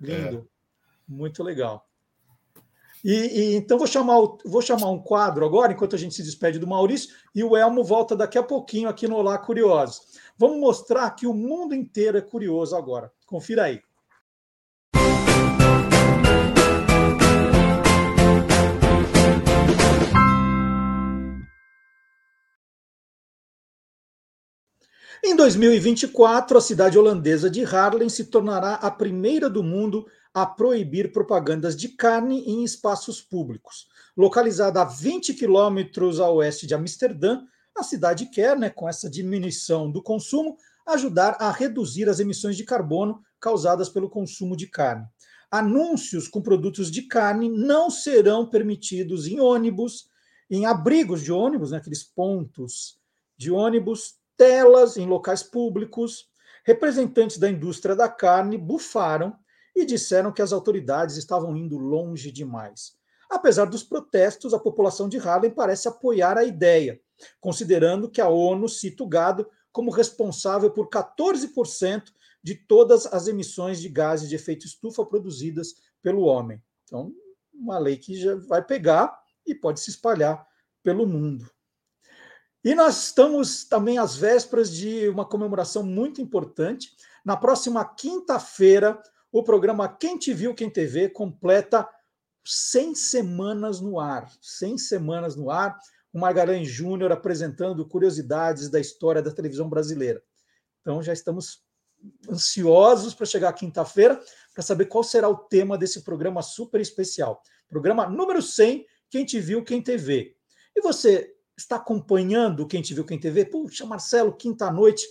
Lindo. 0.00 0.48
Muito 1.06 1.42
legal. 1.42 1.87
E, 3.04 3.12
e 3.12 3.54
então 3.56 3.78
vou 3.78 3.86
chamar, 3.86 4.16
vou 4.44 4.62
chamar 4.62 4.90
um 4.90 4.98
quadro 4.98 5.44
agora, 5.44 5.72
enquanto 5.72 5.94
a 5.94 5.98
gente 5.98 6.14
se 6.14 6.22
despede 6.22 6.58
do 6.58 6.66
Maurício, 6.66 7.14
e 7.34 7.44
o 7.44 7.56
Elmo 7.56 7.84
volta 7.84 8.16
daqui 8.16 8.38
a 8.38 8.42
pouquinho 8.42 8.88
aqui 8.88 9.06
no 9.06 9.16
Olá 9.16 9.38
Curiosos. 9.38 10.18
Vamos 10.36 10.58
mostrar 10.58 11.10
que 11.10 11.26
o 11.26 11.34
mundo 11.34 11.74
inteiro 11.74 12.18
é 12.18 12.22
curioso 12.22 12.76
agora. 12.76 13.10
Confira 13.26 13.64
aí. 13.64 13.80
Em 25.24 25.34
2024, 25.34 26.56
a 26.56 26.60
cidade 26.60 26.96
holandesa 26.96 27.50
de 27.50 27.64
Haarlem 27.64 28.08
se 28.08 28.26
tornará 28.26 28.74
a 28.74 28.90
primeira 28.90 29.50
do 29.50 29.64
mundo 29.64 30.06
a 30.42 30.46
proibir 30.46 31.10
propagandas 31.10 31.76
de 31.76 31.88
carne 31.88 32.44
em 32.46 32.62
espaços 32.62 33.20
públicos. 33.20 33.88
Localizada 34.16 34.82
a 34.82 34.84
20 34.84 35.34
quilômetros 35.34 36.20
a 36.20 36.30
oeste 36.30 36.64
de 36.64 36.74
Amsterdã, 36.74 37.42
a 37.76 37.82
cidade 37.82 38.26
quer, 38.26 38.56
né, 38.56 38.70
com 38.70 38.88
essa 38.88 39.10
diminuição 39.10 39.90
do 39.90 40.00
consumo, 40.00 40.56
ajudar 40.86 41.36
a 41.40 41.50
reduzir 41.50 42.08
as 42.08 42.20
emissões 42.20 42.56
de 42.56 42.64
carbono 42.64 43.20
causadas 43.40 43.88
pelo 43.88 44.08
consumo 44.08 44.56
de 44.56 44.68
carne. 44.68 45.06
Anúncios 45.50 46.28
com 46.28 46.40
produtos 46.40 46.88
de 46.88 47.02
carne 47.02 47.48
não 47.48 47.90
serão 47.90 48.48
permitidos 48.48 49.26
em 49.26 49.40
ônibus, 49.40 50.08
em 50.48 50.66
abrigos 50.66 51.22
de 51.22 51.32
ônibus, 51.32 51.72
né, 51.72 51.78
aqueles 51.78 52.04
pontos 52.04 52.98
de 53.36 53.50
ônibus, 53.50 54.14
telas 54.36 54.96
em 54.96 55.06
locais 55.06 55.42
públicos. 55.42 56.28
Representantes 56.64 57.38
da 57.38 57.50
indústria 57.50 57.96
da 57.96 58.08
carne 58.08 58.56
bufaram 58.56 59.36
e 59.78 59.86
disseram 59.86 60.32
que 60.32 60.42
as 60.42 60.52
autoridades 60.52 61.16
estavam 61.16 61.56
indo 61.56 61.78
longe 61.78 62.32
demais. 62.32 62.96
Apesar 63.30 63.66
dos 63.66 63.82
protestos, 63.82 64.54
a 64.54 64.58
população 64.58 65.08
de 65.08 65.18
Harlem 65.18 65.50
parece 65.50 65.86
apoiar 65.86 66.36
a 66.38 66.44
ideia, 66.44 67.00
considerando 67.40 68.10
que 68.10 68.20
a 68.20 68.28
ONU 68.28 68.68
cita 68.68 69.04
o 69.04 69.08
gado 69.08 69.48
como 69.70 69.90
responsável 69.90 70.70
por 70.70 70.88
14% 70.88 72.04
de 72.42 72.54
todas 72.54 73.06
as 73.06 73.28
emissões 73.28 73.80
de 73.80 73.88
gases 73.88 74.28
de 74.28 74.34
efeito 74.34 74.66
estufa 74.66 75.04
produzidas 75.04 75.74
pelo 76.02 76.22
homem. 76.22 76.62
Então, 76.84 77.12
uma 77.52 77.78
lei 77.78 77.96
que 77.96 78.14
já 78.18 78.34
vai 78.34 78.64
pegar 78.64 79.18
e 79.46 79.54
pode 79.54 79.80
se 79.80 79.90
espalhar 79.90 80.46
pelo 80.82 81.06
mundo. 81.06 81.50
E 82.64 82.74
nós 82.74 83.04
estamos 83.04 83.64
também 83.64 83.98
às 83.98 84.16
vésperas 84.16 84.70
de 84.72 85.08
uma 85.08 85.24
comemoração 85.24 85.82
muito 85.82 86.20
importante. 86.20 86.90
Na 87.24 87.36
próxima 87.36 87.84
quinta-feira, 87.84 89.00
o 89.30 89.42
programa 89.42 89.88
Quem 89.88 90.18
Te 90.18 90.32
Viu, 90.32 90.54
Quem 90.54 90.70
TV 90.70 91.08
completa 91.08 91.88
100 92.44 92.94
semanas 92.94 93.80
no 93.80 94.00
ar. 94.00 94.30
100 94.40 94.78
semanas 94.78 95.36
no 95.36 95.50
ar. 95.50 95.78
O 96.12 96.18
Margarães 96.18 96.68
Júnior 96.68 97.12
apresentando 97.12 97.86
curiosidades 97.86 98.68
da 98.70 98.80
história 98.80 99.22
da 99.22 99.30
televisão 99.30 99.68
brasileira. 99.68 100.22
Então 100.80 101.02
já 101.02 101.12
estamos 101.12 101.62
ansiosos 102.30 103.14
para 103.14 103.26
chegar 103.26 103.52
quinta-feira 103.52 104.20
para 104.54 104.62
saber 104.62 104.86
qual 104.86 105.04
será 105.04 105.28
o 105.28 105.36
tema 105.36 105.76
desse 105.76 106.02
programa 106.02 106.42
super 106.42 106.80
especial. 106.80 107.42
Programa 107.68 108.08
número 108.08 108.40
100, 108.40 108.86
Quem 109.10 109.24
Te 109.24 109.40
Viu, 109.40 109.62
Quem 109.62 109.82
TV. 109.82 110.34
E 110.74 110.80
você 110.80 111.34
está 111.56 111.76
acompanhando 111.76 112.66
Quem 112.66 112.80
Te 112.80 112.94
Viu, 112.94 113.04
Quem 113.04 113.18
TV? 113.18 113.44
Puxa, 113.44 113.84
Marcelo, 113.84 114.32
quinta-noite, 114.32 115.06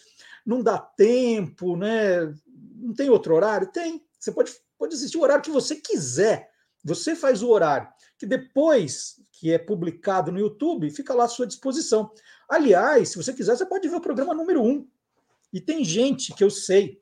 não 0.46 0.64
dá 0.64 0.80
tempo, 0.80 1.76
né? 1.76 2.34
Não 2.76 2.94
tem 2.94 3.10
outro 3.10 3.36
horário? 3.36 3.72
Tem. 3.72 4.07
Você 4.28 4.32
pode, 4.34 4.52
pode 4.78 4.96
assistir 4.96 5.18
o 5.18 5.22
horário 5.22 5.44
que 5.44 5.50
você 5.50 5.78
quiser. 5.78 6.52
Você 6.84 7.16
faz 7.16 7.42
o 7.42 7.50
horário, 7.50 7.88
que 8.18 8.26
depois 8.26 9.22
que 9.32 9.52
é 9.52 9.58
publicado 9.58 10.32
no 10.32 10.40
YouTube, 10.40 10.90
fica 10.90 11.14
lá 11.14 11.26
à 11.26 11.28
sua 11.28 11.48
disposição. 11.48 12.12
Aliás, 12.50 13.10
se 13.10 13.18
você 13.18 13.34
quiser, 13.34 13.56
você 13.56 13.66
pode 13.66 13.88
ver 13.88 13.96
o 13.96 14.02
programa 14.02 14.34
número 14.34 14.62
1. 14.62 14.88
E 15.54 15.62
tem 15.62 15.84
gente 15.84 16.34
que 16.34 16.44
eu 16.44 16.50
sei, 16.50 17.02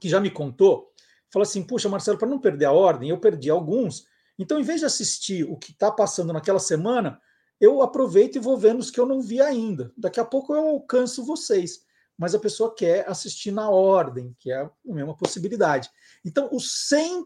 que 0.00 0.08
já 0.08 0.20
me 0.20 0.30
contou, 0.30 0.92
fala 1.32 1.42
assim: 1.42 1.62
puxa, 1.62 1.88
Marcelo, 1.88 2.18
para 2.18 2.28
não 2.28 2.38
perder 2.38 2.66
a 2.66 2.72
ordem, 2.72 3.10
eu 3.10 3.18
perdi 3.18 3.50
alguns. 3.50 4.06
Então, 4.38 4.60
em 4.60 4.62
vez 4.62 4.80
de 4.80 4.86
assistir 4.86 5.44
o 5.44 5.56
que 5.56 5.72
está 5.72 5.90
passando 5.90 6.32
naquela 6.32 6.60
semana, 6.60 7.20
eu 7.60 7.82
aproveito 7.82 8.36
e 8.36 8.40
vou 8.40 8.56
vendo 8.56 8.78
os 8.78 8.90
que 8.90 9.00
eu 9.00 9.06
não 9.06 9.20
vi 9.20 9.40
ainda. 9.40 9.92
Daqui 9.96 10.20
a 10.20 10.24
pouco 10.24 10.54
eu 10.54 10.68
alcanço 10.68 11.24
vocês. 11.24 11.84
Mas 12.18 12.34
a 12.34 12.38
pessoa 12.38 12.74
quer 12.74 13.08
assistir 13.08 13.52
na 13.52 13.70
ordem, 13.70 14.34
que 14.40 14.50
é 14.50 14.62
a 14.62 14.70
mesma 14.84 15.16
possibilidade. 15.16 15.88
Então, 16.24 16.48
os 16.52 16.88
100, 16.88 17.24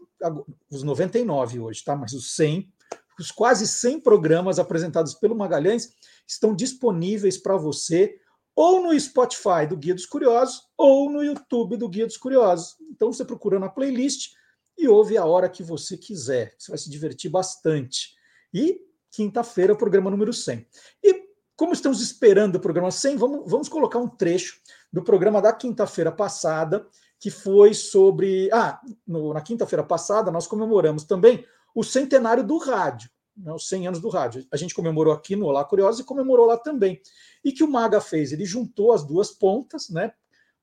os 0.69 0.83
99 0.83 1.59
hoje, 1.59 1.83
tá? 1.83 1.95
Mas 1.95 2.13
os 2.13 2.35
100, 2.35 2.71
os 3.19 3.31
quase 3.31 3.67
100 3.67 4.01
programas 4.01 4.59
apresentados 4.59 5.15
pelo 5.15 5.35
Magalhães 5.35 5.93
estão 6.27 6.55
disponíveis 6.55 7.37
para 7.37 7.57
você 7.57 8.19
ou 8.55 8.83
no 8.83 8.99
Spotify 8.99 9.65
do 9.67 9.75
Guia 9.75 9.95
dos 9.95 10.05
Curiosos 10.05 10.61
ou 10.77 11.09
no 11.09 11.23
YouTube 11.23 11.75
do 11.75 11.89
Guia 11.89 12.05
dos 12.05 12.17
Curiosos. 12.17 12.75
Então, 12.91 13.11
você 13.11 13.25
procura 13.25 13.57
na 13.57 13.69
playlist 13.69 14.33
e 14.77 14.87
ouve 14.87 15.17
a 15.17 15.25
hora 15.25 15.49
que 15.49 15.63
você 15.63 15.97
quiser. 15.97 16.53
Você 16.57 16.71
vai 16.71 16.77
se 16.77 16.89
divertir 16.89 17.31
bastante. 17.31 18.13
E 18.53 18.79
quinta-feira, 19.11 19.75
programa 19.75 20.11
número 20.11 20.33
100. 20.33 20.67
E 21.03 21.22
como 21.55 21.73
estamos 21.73 22.01
esperando 22.01 22.55
o 22.55 22.59
programa 22.59 22.91
100, 22.91 23.17
vamos, 23.17 23.49
vamos 23.49 23.69
colocar 23.69 23.99
um 23.99 24.07
trecho 24.07 24.59
do 24.91 25.03
programa 25.03 25.41
da 25.41 25.53
quinta-feira 25.53 26.11
passada, 26.11 26.85
que 27.19 27.29
foi 27.29 27.73
sobre. 27.73 28.49
Ah, 28.51 28.81
no, 29.07 29.33
na 29.33 29.41
quinta-feira 29.41 29.83
passada, 29.83 30.31
nós 30.31 30.47
comemoramos 30.47 31.03
também 31.03 31.45
o 31.75 31.83
centenário 31.83 32.43
do 32.43 32.57
rádio, 32.57 33.09
né, 33.35 33.51
os 33.51 33.67
100 33.67 33.87
anos 33.87 33.99
do 33.99 34.09
rádio. 34.09 34.45
A 34.51 34.57
gente 34.57 34.75
comemorou 34.75 35.13
aqui 35.13 35.35
no 35.35 35.45
Olá 35.45 35.63
Curiosa 35.63 36.01
e 36.01 36.05
comemorou 36.05 36.45
lá 36.45 36.57
também. 36.57 37.01
E 37.43 37.51
que 37.51 37.63
o 37.63 37.67
Maga 37.67 38.01
fez? 38.01 38.31
Ele 38.31 38.45
juntou 38.45 38.93
as 38.93 39.03
duas 39.03 39.31
pontas, 39.31 39.89
né? 39.89 40.13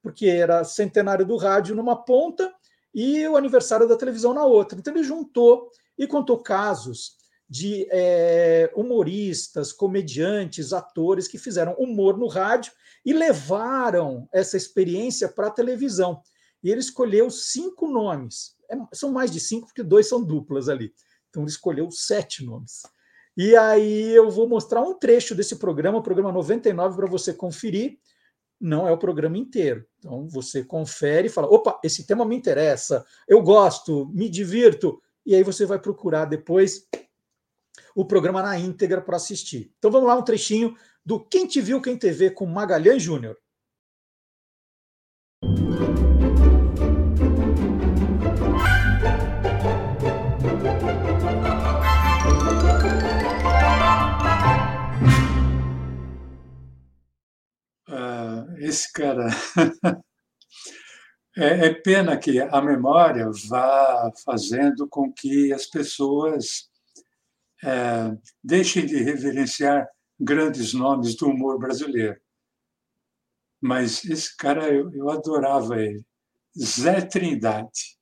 Porque 0.03 0.27
era 0.27 0.65
centenário 0.65 1.27
do 1.27 1.37
rádio 1.37 1.75
numa 1.75 1.97
ponta 1.97 2.53
e 2.95 3.27
o 3.27 3.37
aniversário 3.37 3.89
da 3.89 3.97
televisão 3.97 4.35
na 4.35 4.45
outra. 4.45 4.79
Então 4.79 4.93
ele 4.95 5.05
juntou 5.05 5.71
e 5.97 6.07
contou 6.07 6.39
casos 6.39 7.20
de 7.51 7.89
é, 7.91 8.71
humoristas, 8.77 9.73
comediantes, 9.73 10.73
atores 10.73 11.27
que 11.27 11.37
fizeram 11.37 11.75
humor 11.75 12.17
no 12.17 12.29
rádio 12.29 12.73
e 13.05 13.13
levaram 13.13 14.29
essa 14.33 14.57
experiência 14.57 15.29
para 15.29 15.49
a 15.49 15.51
televisão. 15.51 16.23
E 16.63 16.71
ele 16.71 16.79
escolheu 16.79 17.29
cinco 17.29 17.89
nomes. 17.89 18.55
É, 18.71 18.77
são 18.93 19.11
mais 19.11 19.33
de 19.33 19.41
cinco, 19.41 19.67
porque 19.67 19.83
dois 19.83 20.09
são 20.09 20.23
duplas 20.23 20.69
ali. 20.69 20.95
Então 21.29 21.43
ele 21.43 21.51
escolheu 21.51 21.91
sete 21.91 22.45
nomes. 22.45 22.83
E 23.37 23.57
aí 23.57 24.11
eu 24.15 24.31
vou 24.31 24.49
mostrar 24.49 24.83
um 24.83 24.95
trecho 24.95 25.35
desse 25.35 25.57
programa, 25.57 25.99
o 25.99 26.03
programa 26.03 26.31
99, 26.31 26.97
para 26.97 27.07
você 27.09 27.35
conferir. 27.35 27.99
Não 28.61 28.87
é 28.87 28.93
o 28.93 28.99
programa 28.99 29.39
inteiro. 29.39 29.85
Então 29.99 30.29
você 30.29 30.63
confere 30.63 31.27
e 31.27 31.31
fala: 31.31 31.49
opa, 31.49 31.81
esse 31.83 32.07
tema 32.07 32.25
me 32.25 32.37
interessa, 32.37 33.05
eu 33.27 33.43
gosto, 33.43 34.09
me 34.15 34.29
divirto. 34.29 35.01
E 35.27 35.35
aí 35.35 35.43
você 35.43 35.67
vai 35.67 35.81
procurar 35.81 36.27
depois 36.27 36.87
o 37.95 38.05
programa 38.05 38.43
na 38.43 38.59
íntegra 38.59 39.01
para 39.01 39.17
assistir. 39.17 39.73
Então 39.79 39.91
vamos 39.91 40.09
lá, 40.09 40.17
um 40.17 40.23
trechinho 40.23 40.77
do 41.05 41.19
Quem 41.19 41.47
Te 41.47 41.61
Viu, 41.61 41.81
Quem 41.81 41.99
TV 41.99 42.31
com 42.31 42.47
Magalhães 42.47 43.03
Júnior. 43.03 43.37
Ah, 57.89 58.47
esse 58.59 58.93
cara. 58.93 59.27
é, 61.37 61.67
é 61.67 61.75
pena 61.75 62.17
que 62.17 62.41
a 62.41 62.63
memória 62.63 63.29
vá 63.49 64.13
fazendo 64.25 64.89
com 64.89 65.13
que 65.13 65.53
as 65.53 65.67
pessoas 65.67 66.70
é, 67.65 68.17
deixem 68.43 68.87
de 68.87 68.97
reverenciar 68.97 69.89
grandes 70.19 70.73
nomes 70.73 71.15
do 71.15 71.29
humor 71.29 71.59
brasileiro. 71.59 72.21
Mas 73.61 74.05
esse 74.05 74.35
cara, 74.37 74.69
eu, 74.73 74.93
eu 74.95 75.11
adorava 75.11 75.81
ele. 75.81 76.05
Zé 76.59 77.01
Trindade. 77.03 77.99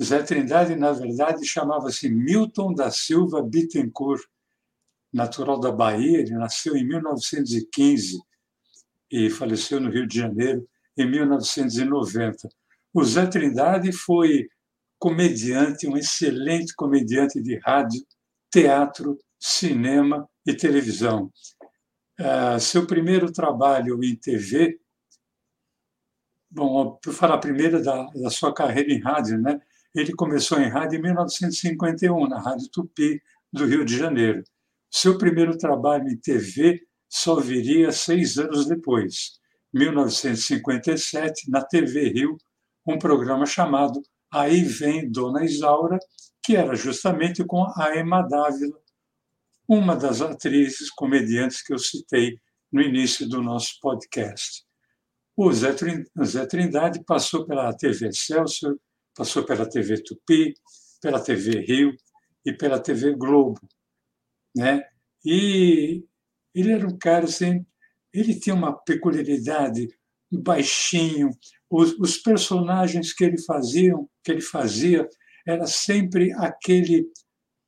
Zé 0.00 0.22
Trindade, 0.22 0.76
na 0.76 0.92
verdade, 0.92 1.44
chamava-se 1.46 2.08
Milton 2.08 2.72
da 2.72 2.90
Silva 2.90 3.42
Bittencourt, 3.42 4.22
natural 5.12 5.58
da 5.58 5.72
Bahia. 5.72 6.20
Ele 6.20 6.34
nasceu 6.34 6.76
em 6.76 6.86
1915 6.86 8.18
e 9.10 9.30
faleceu 9.30 9.80
no 9.80 9.90
Rio 9.90 10.06
de 10.06 10.18
Janeiro 10.18 10.68
em 10.96 11.10
1990. 11.10 12.48
O 12.92 13.04
Zé 13.04 13.26
Trindade 13.26 13.90
foi 13.92 14.48
comediante, 14.98 15.86
um 15.86 15.96
excelente 15.96 16.74
comediante 16.74 17.40
de 17.40 17.58
rádio, 17.58 18.04
teatro, 18.50 19.18
cinema 19.38 20.28
e 20.46 20.54
televisão. 20.54 21.30
Uh, 22.20 22.58
seu 22.58 22.86
primeiro 22.86 23.32
trabalho 23.32 24.02
em 24.02 24.16
TV, 24.16 24.80
bom, 26.50 26.98
para 27.02 27.12
falar 27.12 27.38
primeiro 27.38 27.82
da, 27.82 28.06
da 28.06 28.30
sua 28.30 28.52
carreira 28.52 28.92
em 28.92 29.00
rádio, 29.00 29.38
né? 29.38 29.60
Ele 29.94 30.12
começou 30.12 30.58
em 30.60 30.68
rádio 30.68 30.98
em 30.98 31.02
1951, 31.02 32.28
na 32.28 32.40
Rádio 32.40 32.68
Tupi, 32.70 33.22
do 33.52 33.64
Rio 33.66 33.84
de 33.84 33.96
Janeiro. 33.96 34.42
Seu 34.90 35.16
primeiro 35.16 35.56
trabalho 35.56 36.08
em 36.08 36.16
TV 36.16 36.80
só 37.08 37.36
viria 37.36 37.90
seis 37.92 38.38
anos 38.38 38.66
depois, 38.66 39.38
1957, 39.72 41.50
na 41.50 41.62
TV 41.62 42.08
Rio, 42.08 42.36
um 42.86 42.98
programa 42.98 43.46
chamado 43.46 44.02
Aí 44.30 44.62
Vem 44.62 45.10
Dona 45.10 45.44
Isaura, 45.44 45.98
que 46.48 46.56
era 46.56 46.74
justamente 46.74 47.44
com 47.44 47.62
a 47.76 47.94
Emma 47.94 48.22
Dávila, 48.22 48.80
uma 49.68 49.94
das 49.94 50.22
atrizes 50.22 50.88
comediantes 50.88 51.62
que 51.62 51.74
eu 51.74 51.78
citei 51.78 52.40
no 52.72 52.80
início 52.80 53.28
do 53.28 53.42
nosso 53.42 53.78
podcast. 53.82 54.64
O 55.36 55.52
Zé 55.52 56.46
Trindade 56.46 57.04
passou 57.04 57.44
pela 57.44 57.70
TV 57.76 58.08
Excelsior, 58.08 58.78
passou 59.14 59.44
pela 59.44 59.68
TV 59.68 60.02
Tupi, 60.02 60.54
pela 61.02 61.20
TV 61.20 61.60
Rio 61.60 61.94
e 62.46 62.50
pela 62.50 62.80
TV 62.80 63.12
Globo, 63.12 63.60
né? 64.56 64.82
E 65.22 66.02
ele 66.54 66.72
era 66.72 66.86
um 66.86 66.96
cara 66.96 67.26
assim, 67.26 67.62
ele 68.10 68.40
tinha 68.40 68.54
uma 68.54 68.72
peculiaridade, 68.72 69.86
baixinho, 70.32 71.28
os, 71.68 71.92
os 71.98 72.16
personagens 72.16 73.12
que 73.12 73.22
ele 73.22 73.38
fazia, 73.38 73.92
que 74.24 74.32
ele 74.32 74.40
fazia, 74.40 75.06
era 75.48 75.66
sempre 75.66 76.30
aquele 76.34 77.10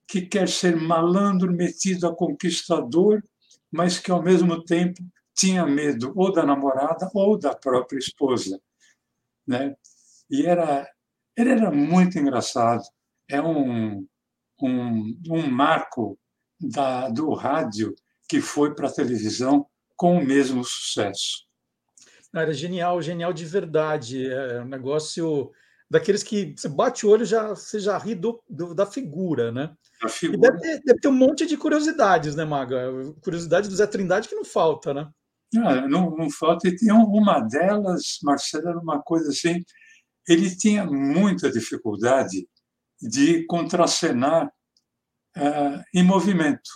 que 0.07 0.21
quer 0.21 0.47
ser 0.51 0.77
malandro, 0.77 1.51
metido 1.51 2.07
a 2.07 2.15
conquistador, 2.15 3.23
mas 3.73 3.99
que 3.99 4.11
ao 4.11 4.23
mesmo 4.23 4.63
tempo 4.63 5.01
tinha 5.35 5.65
medo 5.67 6.13
ou 6.15 6.31
da 6.31 6.45
namorada 6.45 7.11
ou 7.15 7.39
da 7.39 7.55
própria 7.55 7.99
esposa, 7.99 8.61
né? 9.47 9.75
E 10.29 10.45
era 10.45 10.87
ele 11.35 11.51
era 11.51 11.71
muito 11.71 12.19
engraçado. 12.19 12.83
É 13.27 13.41
um 13.41 14.07
um, 14.63 15.19
um 15.31 15.51
marco 15.51 16.19
da, 16.61 17.09
do 17.09 17.33
rádio 17.33 17.95
que 18.29 18.43
foi 18.43 18.75
para 18.75 18.89
a 18.89 18.93
televisão 18.93 19.67
com 19.97 20.19
o 20.19 20.25
mesmo 20.25 20.63
sucesso. 20.63 21.47
Era 22.35 22.53
genial, 22.53 23.01
genial 23.01 23.33
de 23.33 23.47
verdade. 23.47 24.31
É 24.31 24.61
um 24.61 24.69
negócio 24.69 25.51
daqueles 25.91 26.23
que 26.23 26.55
você 26.57 26.69
bate 26.69 27.05
o 27.05 27.11
olho 27.11 27.25
já 27.25 27.49
você 27.49 27.81
já 27.81 27.99
ri 27.99 28.15
do, 28.15 28.41
do 28.49 28.75
da 28.75 28.87
figura, 28.87 29.51
né? 29.51 29.75
Figura. 30.09 30.39
E 30.39 30.41
deve 30.41 30.61
ter, 30.61 30.83
deve 30.85 31.01
ter, 31.01 31.09
um 31.09 31.13
monte 31.13 31.45
de 31.47 31.57
curiosidades, 31.57 32.37
né, 32.37 32.45
Maga? 32.45 32.91
Curiosidade 33.23 33.69
do 33.69 33.75
Zé 33.75 33.87
Trindade 33.87 34.29
que 34.29 34.35
não 34.35 34.45
falta, 34.45 34.95
né? 34.95 35.11
Não, 35.53 35.89
não, 35.89 36.17
não 36.17 36.31
falta. 36.31 36.69
E 36.69 36.77
tem 36.77 36.93
uma 36.93 37.41
delas, 37.41 38.19
Marcelo, 38.23 38.69
era 38.69 38.79
uma 38.79 39.03
coisa 39.03 39.31
assim. 39.31 39.65
Ele 40.29 40.55
tinha 40.57 40.85
muita 40.85 41.51
dificuldade 41.51 42.49
de 43.01 43.45
contracenar 43.47 44.47
uh, 45.37 45.83
em 45.93 46.05
movimento. 46.05 46.71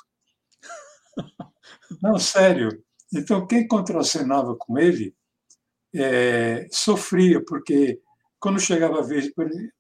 Não, 2.03 2.19
sério. 2.19 2.83
Então, 3.15 3.47
quem 3.47 3.69
contracenava 3.69 4.57
com 4.57 4.77
ele 4.77 5.15
é, 5.95 6.67
sofria, 6.73 7.45
porque 7.45 8.01
quando 8.45 8.61
chegava 8.61 8.99
a 8.99 9.03
vez, 9.03 9.33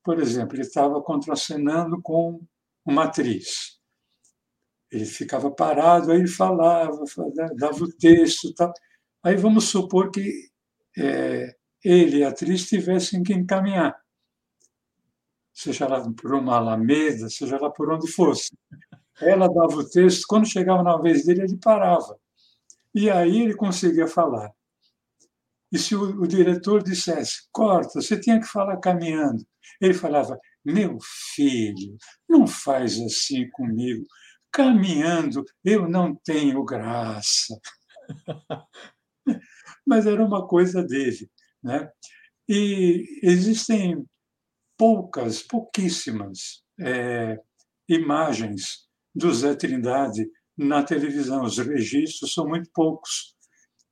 por, 0.02 0.18
exemplo, 0.18 0.54
ele 0.54 0.62
estava 0.62 0.98
contracenando 1.02 2.00
com 2.00 2.40
uma 2.82 3.04
atriz. 3.04 3.78
Ele 4.90 5.04
ficava 5.04 5.50
parado, 5.50 6.10
aí 6.10 6.20
ele 6.20 6.28
falava, 6.28 7.04
dava 7.58 7.84
o 7.84 7.92
texto. 7.92 8.54
Tal. 8.54 8.72
Aí 9.22 9.36
vamos 9.36 9.64
supor 9.64 10.10
que 10.10 10.48
é, 10.96 11.54
ele 11.84 12.20
e 12.20 12.24
a 12.24 12.30
atriz 12.30 12.66
tivessem 12.66 13.22
que 13.22 13.34
encaminhar, 13.34 13.94
seja 15.52 15.86
lá 15.86 16.00
por 16.14 16.32
uma 16.32 16.56
alameda, 16.56 17.28
seja 17.28 17.60
lá 17.60 17.68
por 17.68 17.92
onde 17.92 18.10
fosse. 18.10 18.56
Ela 19.20 19.46
dava 19.46 19.76
o 19.76 19.90
texto, 19.90 20.24
quando 20.26 20.46
chegava 20.46 20.82
na 20.82 20.96
vez 20.96 21.26
dele, 21.26 21.42
ele 21.42 21.58
parava. 21.58 22.18
E 22.94 23.10
aí 23.10 23.42
ele 23.42 23.54
conseguia 23.54 24.06
falar. 24.06 24.50
E 25.74 25.78
se 25.78 25.96
o, 25.96 26.22
o 26.22 26.26
diretor 26.28 26.84
dissesse, 26.84 27.48
corta, 27.50 28.00
você 28.00 28.16
tinha 28.16 28.38
que 28.38 28.46
falar 28.46 28.76
caminhando, 28.76 29.44
ele 29.80 29.92
falava, 29.92 30.38
meu 30.64 30.98
filho, 31.34 31.96
não 32.28 32.46
faz 32.46 32.96
assim 33.00 33.50
comigo. 33.50 34.06
Caminhando, 34.52 35.44
eu 35.64 35.88
não 35.88 36.14
tenho 36.14 36.64
graça. 36.64 37.58
Mas 39.84 40.06
era 40.06 40.24
uma 40.24 40.46
coisa 40.46 40.80
dele. 40.80 41.28
Né? 41.60 41.90
E 42.48 43.04
existem 43.20 44.06
poucas, 44.78 45.42
pouquíssimas 45.42 46.62
é, 46.78 47.36
imagens 47.88 48.86
do 49.12 49.34
Zé 49.34 49.56
Trindade 49.56 50.24
na 50.56 50.84
televisão. 50.84 51.42
Os 51.42 51.58
registros 51.58 52.32
são 52.32 52.46
muito 52.46 52.70
poucos. 52.72 53.34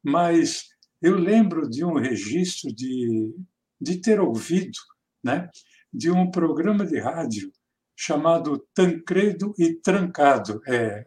Mas 0.01 0.72
eu 1.03 1.17
lembro 1.17 1.69
de 1.69 1.85
um 1.85 1.95
registro 1.95 2.73
de, 2.73 3.35
de 3.81 4.01
ter 4.01 4.21
ouvido 4.21 4.79
né, 5.23 5.51
de 5.93 6.11
um 6.11 6.31
programa 6.31 6.87
de 6.87 6.99
rádio 7.01 7.53
chamado 7.97 8.67
Tancredo 8.75 9.53
e 9.59 9.75
Trancado, 9.75 10.61
é 10.67 11.05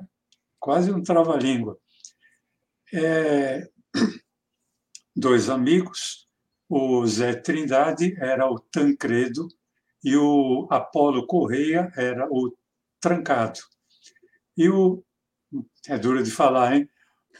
quase 0.59 0.91
um 0.91 1.01
trava-língua. 1.01 1.77
É, 2.93 3.67
dois 5.15 5.49
amigos, 5.49 6.27
o 6.69 7.05
Zé 7.05 7.33
Trindade 7.33 8.15
era 8.19 8.49
o 8.49 8.59
Tancredo 8.59 9.47
e 10.03 10.15
o 10.15 10.67
Apolo 10.69 11.25
Correia 11.25 11.91
era 11.95 12.27
o 12.29 12.55
Trancado. 12.99 13.59
E 14.57 14.69
o 14.69 15.03
é 15.87 15.97
duro 15.97 16.21
de 16.23 16.31
falar, 16.31 16.75
hein? 16.75 16.89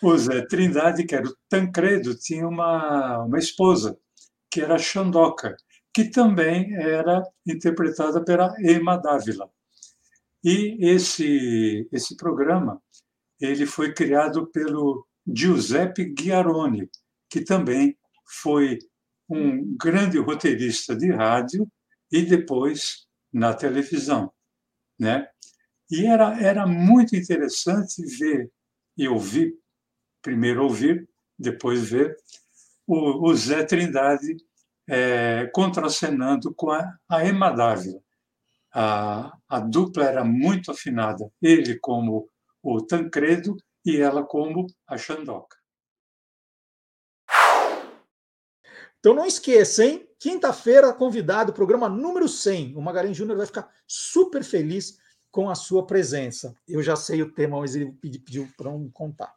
O 0.02 0.18
Zé 0.18 0.46
Trindade, 0.46 1.06
que 1.06 1.16
era 1.16 1.28
o 1.28 1.36
Tancredo, 1.50 2.16
tinha 2.16 2.48
uma, 2.48 3.24
uma 3.24 3.40
esposa, 3.40 3.98
que 4.52 4.62
era 4.62 4.78
Xandoca, 4.78 5.56
que 5.94 6.06
também 6.10 6.74
era 6.76 7.24
interpretada 7.48 8.24
pela 8.24 8.54
Emma 8.60 8.98
Dávila. 8.98 9.50
E 10.44 10.78
esse, 10.80 11.88
esse 11.92 12.16
programa 12.16 12.82
ele 13.40 13.66
foi 13.66 13.94
criado 13.94 14.48
pelo 14.48 15.08
Giuseppe 15.28 16.14
Ghiaroni, 16.14 16.90
que 17.30 17.42
também 17.42 17.98
foi 18.42 18.80
um 19.30 19.76
grande 19.76 20.20
roteirista 20.20 20.96
de 20.96 21.12
rádio 21.12 21.68
e 22.12 22.22
depois 22.22 23.08
na 23.34 23.54
televisão, 23.54 24.32
né? 25.00 25.28
E 25.90 26.06
era, 26.06 26.40
era 26.42 26.66
muito 26.66 27.16
interessante 27.16 28.04
ver 28.18 28.52
e 28.98 29.08
ouvir 29.08 29.54
primeiro 30.26 30.64
ouvir, 30.64 31.08
depois 31.38 31.88
ver, 31.88 32.18
o, 32.88 33.30
o 33.30 33.36
Zé 33.36 33.64
Trindade 33.64 34.36
é, 34.90 35.46
contracenando 35.54 36.52
com 36.52 36.72
a, 36.72 36.98
a 37.08 37.24
Emma 37.24 37.52
Dávila. 37.52 38.02
A, 38.74 39.38
a 39.48 39.60
dupla 39.60 40.04
era 40.04 40.26
muito 40.26 40.72
afinada, 40.72 41.32
ele 41.40 41.78
como 41.78 42.28
o 42.64 42.82
Tancredo 42.82 43.56
e 43.86 43.98
ela 43.98 44.24
como 44.24 44.66
a 44.88 44.98
Xandoca. 44.98 45.56
Então 49.00 49.14
não 49.14 49.28
esqueça, 49.28 49.86
hein? 49.86 50.10
Quinta-feira, 50.18 50.92
convidado, 50.92 51.54
programa 51.54 51.88
número 51.88 52.28
100. 52.28 52.76
O 52.76 52.82
Magalhães 52.82 53.16
Júnior 53.16 53.38
vai 53.38 53.46
ficar 53.46 53.72
super 53.86 54.44
feliz 54.44 54.98
com 55.30 55.52
a 55.52 55.54
sua 55.54 55.86
presença. 55.86 56.56
Eu 56.68 56.82
já 56.82 56.96
sei 56.96 57.22
o 57.22 57.32
tema, 57.32 57.60
mas 57.60 57.76
ele 57.76 57.92
pediu 58.02 58.50
para 58.58 58.72
não 58.72 58.90
contar 58.90 59.32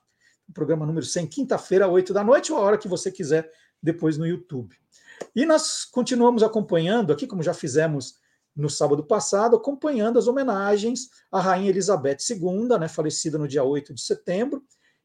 programa 0.53 0.87
número 0.87 1.05
100, 1.05 1.27
quinta-feira, 1.27 1.89
8 1.89 2.13
da 2.13 2.25
noite, 2.25 2.53
ou 2.53 2.59
a 2.59 2.63
hora 2.63 2.79
que 2.79 2.89
você 2.89 3.11
quiser, 3.11 3.51
depois 3.83 4.17
no 4.19 4.27
YouTube. 4.27 4.77
E 5.35 5.45
nós 5.45 5.85
continuamos 5.85 6.43
acompanhando 6.43 7.13
aqui, 7.13 7.27
como 7.27 7.43
já 7.43 7.55
fizemos 7.55 8.15
no 8.55 8.69
sábado 8.69 9.05
passado, 9.05 9.57
acompanhando 9.57 10.19
as 10.19 10.27
homenagens 10.27 11.11
à 11.31 11.41
Rainha 11.41 11.71
Elizabeth 11.71 12.19
II, 12.29 12.79
né, 12.79 12.89
falecida 12.89 13.39
no 13.39 13.47
dia 13.47 13.63
8 13.63 13.95
de 13.95 14.01
setembro, 14.01 14.65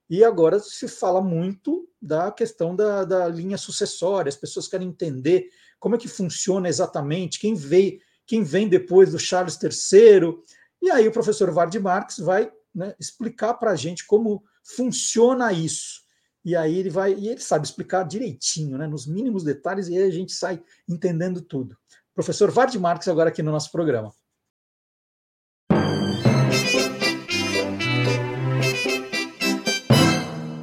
e 0.09 0.23
agora 0.23 0.59
se 0.59 0.87
fala 0.87 1.21
muito 1.21 1.87
da 2.01 2.31
questão 2.31 2.75
da, 2.75 3.05
da 3.05 3.27
linha 3.27 3.57
sucessória, 3.57 4.29
as 4.29 4.35
pessoas 4.35 4.67
querem 4.67 4.87
entender 4.87 5.49
como 5.79 5.95
é 5.95 5.97
que 5.97 6.07
funciona 6.07 6.67
exatamente, 6.67 7.39
quem 7.39 7.53
vem, 7.53 7.99
quem 8.25 8.43
vem 8.43 8.67
depois 8.67 9.11
do 9.11 9.19
Charles 9.19 9.57
III, 9.61 10.35
e 10.81 10.89
aí 10.89 11.07
o 11.07 11.11
professor 11.11 11.49
Vard 11.51 11.73
Marx 11.79 12.17
vai 12.17 12.51
né, 12.73 12.95
explicar 12.99 13.53
para 13.53 13.71
a 13.71 13.75
gente 13.75 14.05
como 14.05 14.43
funciona 14.63 15.51
isso. 15.51 16.01
E 16.45 16.55
aí 16.55 16.77
ele 16.77 16.89
vai, 16.89 17.13
e 17.13 17.29
ele 17.29 17.39
sabe 17.39 17.65
explicar 17.65 18.03
direitinho, 18.03 18.77
né, 18.77 18.85
nos 18.87 19.07
mínimos 19.07 19.43
detalhes, 19.43 19.87
e 19.87 19.97
aí 19.97 20.03
a 20.03 20.11
gente 20.11 20.33
sai 20.33 20.61
entendendo 20.87 21.41
tudo. 21.41 21.77
Professor 22.13 22.51
Vard 22.51 22.77
Marques, 22.77 23.07
agora 23.07 23.29
aqui 23.29 23.41
no 23.41 23.51
nosso 23.51 23.71
programa. 23.71 24.13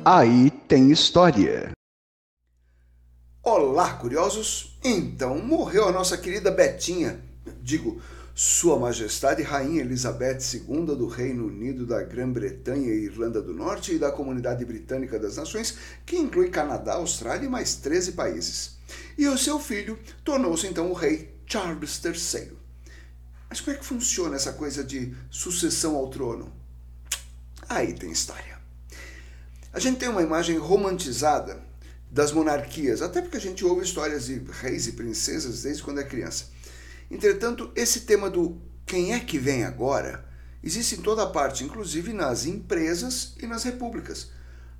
Aí 0.04 0.50
tem 0.66 0.90
história. 0.90 1.72
Olá, 3.42 3.94
curiosos! 3.94 4.78
Então, 4.84 5.38
morreu 5.38 5.88
a 5.88 5.92
nossa 5.92 6.16
querida 6.16 6.50
Betinha, 6.50 7.22
digo, 7.62 8.02
Sua 8.42 8.78
Majestade 8.78 9.42
Rainha 9.42 9.82
Elizabeth 9.82 10.38
II 10.54 10.86
do 10.96 11.06
Reino 11.06 11.46
Unido 11.46 11.84
da 11.84 12.02
Grã-Bretanha 12.02 12.86
e 12.86 13.04
Irlanda 13.04 13.42
do 13.42 13.52
Norte 13.52 13.94
e 13.94 13.98
da 13.98 14.10
Comunidade 14.10 14.64
Britânica 14.64 15.18
das 15.18 15.36
Nações, 15.36 15.76
que 16.06 16.16
inclui 16.16 16.48
Canadá, 16.48 16.94
Austrália 16.94 17.44
e 17.44 17.50
mais 17.50 17.74
13 17.74 18.12
países. 18.12 18.78
E 19.18 19.28
o 19.28 19.36
seu 19.36 19.60
filho 19.60 19.98
tornou-se 20.24 20.66
então 20.66 20.90
o 20.90 20.94
rei 20.94 21.38
Charles 21.44 22.02
III. 22.02 22.52
Mas 23.46 23.60
como 23.60 23.76
é 23.76 23.78
que 23.78 23.84
funciona 23.84 24.36
essa 24.36 24.54
coisa 24.54 24.82
de 24.82 25.14
sucessão 25.30 25.94
ao 25.94 26.08
trono? 26.08 26.50
Aí 27.68 27.92
tem 27.92 28.10
história. 28.10 28.58
A 29.70 29.78
gente 29.78 29.98
tem 29.98 30.08
uma 30.08 30.22
imagem 30.22 30.56
romantizada 30.56 31.62
das 32.10 32.32
monarquias, 32.32 33.02
até 33.02 33.20
porque 33.20 33.36
a 33.36 33.40
gente 33.40 33.66
ouve 33.66 33.84
histórias 33.84 34.24
de 34.24 34.40
reis 34.62 34.86
e 34.86 34.92
princesas 34.92 35.62
desde 35.62 35.82
quando 35.82 36.00
é 36.00 36.04
criança. 36.04 36.58
Entretanto, 37.10 37.72
esse 37.74 38.00
tema 38.00 38.30
do 38.30 38.60
quem 38.86 39.12
é 39.12 39.20
que 39.20 39.38
vem 39.38 39.64
agora 39.64 40.24
existe 40.62 40.96
em 40.96 41.02
toda 41.02 41.26
parte, 41.26 41.64
inclusive 41.64 42.12
nas 42.12 42.44
empresas 42.44 43.34
e 43.42 43.46
nas 43.46 43.64
repúblicas. 43.64 44.28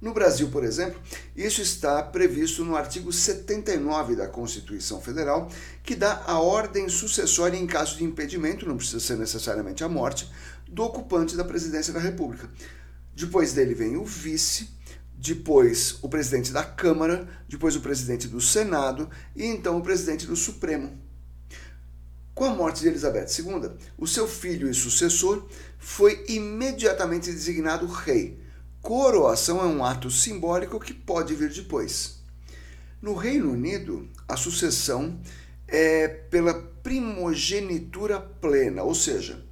No 0.01 0.15
Brasil, 0.15 0.49
por 0.49 0.65
exemplo, 0.65 0.99
isso 1.37 1.61
está 1.61 2.03
previsto 2.03 2.65
no 2.65 2.75
artigo 2.75 3.13
79 3.13 4.17
da 4.17 4.27
Constituição 4.27 4.99
Federal, 5.01 5.51
que 5.83 5.95
dá 5.95 6.23
a 6.27 6.41
ordem 6.41 6.89
sucessória 6.89 7.59
em 7.59 7.67
caso 7.67 7.99
de 7.99 8.05
impedimento, 8.05 8.67
não 8.67 8.79
precisa 8.79 9.01
ser 9.01 9.17
necessariamente 9.19 9.85
a 9.85 9.89
morte, 9.89 10.31
do 10.67 10.85
ocupante 10.85 11.37
da 11.37 11.45
presidência 11.45 11.93
da 11.93 12.01
República. 12.01 12.49
Depois 13.15 13.53
dele 13.53 13.75
vem 13.75 13.97
o 13.97 14.05
vice, 14.05 14.71
depois 15.15 15.99
o 16.01 16.09
presidente 16.09 16.51
da 16.51 16.65
Câmara, 16.65 17.29
depois 17.47 17.77
o 17.77 17.81
presidente 17.81 18.27
do 18.27 18.41
Senado 18.41 19.11
e 19.37 19.45
então 19.45 19.77
o 19.77 19.83
presidente 19.83 20.27
do 20.27 20.35
Supremo. 20.35 21.10
Com 22.41 22.47
a 22.47 22.55
morte 22.55 22.81
de 22.81 22.89
Elizabeth 22.89 23.27
II, 23.39 23.71
o 23.99 24.07
seu 24.07 24.27
filho 24.27 24.71
e 24.71 24.73
sucessor 24.73 25.47
foi 25.79 26.25
imediatamente 26.27 27.31
designado 27.31 27.85
rei. 27.85 28.41
Coroação 28.81 29.61
é 29.61 29.67
um 29.67 29.85
ato 29.85 30.11
simbólico 30.11 30.81
que 30.81 30.95
pode 30.95 31.35
vir 31.35 31.51
depois. 31.51 32.23
No 33.03 33.13
Reino 33.13 33.53
Unido, 33.53 34.09
a 34.27 34.39
sucessão 34.39 35.21
é 35.69 36.09
pela 36.09 36.55
primogenitura 36.55 38.19
plena, 38.19 38.85
ou 38.85 38.95
seja, 38.95 39.45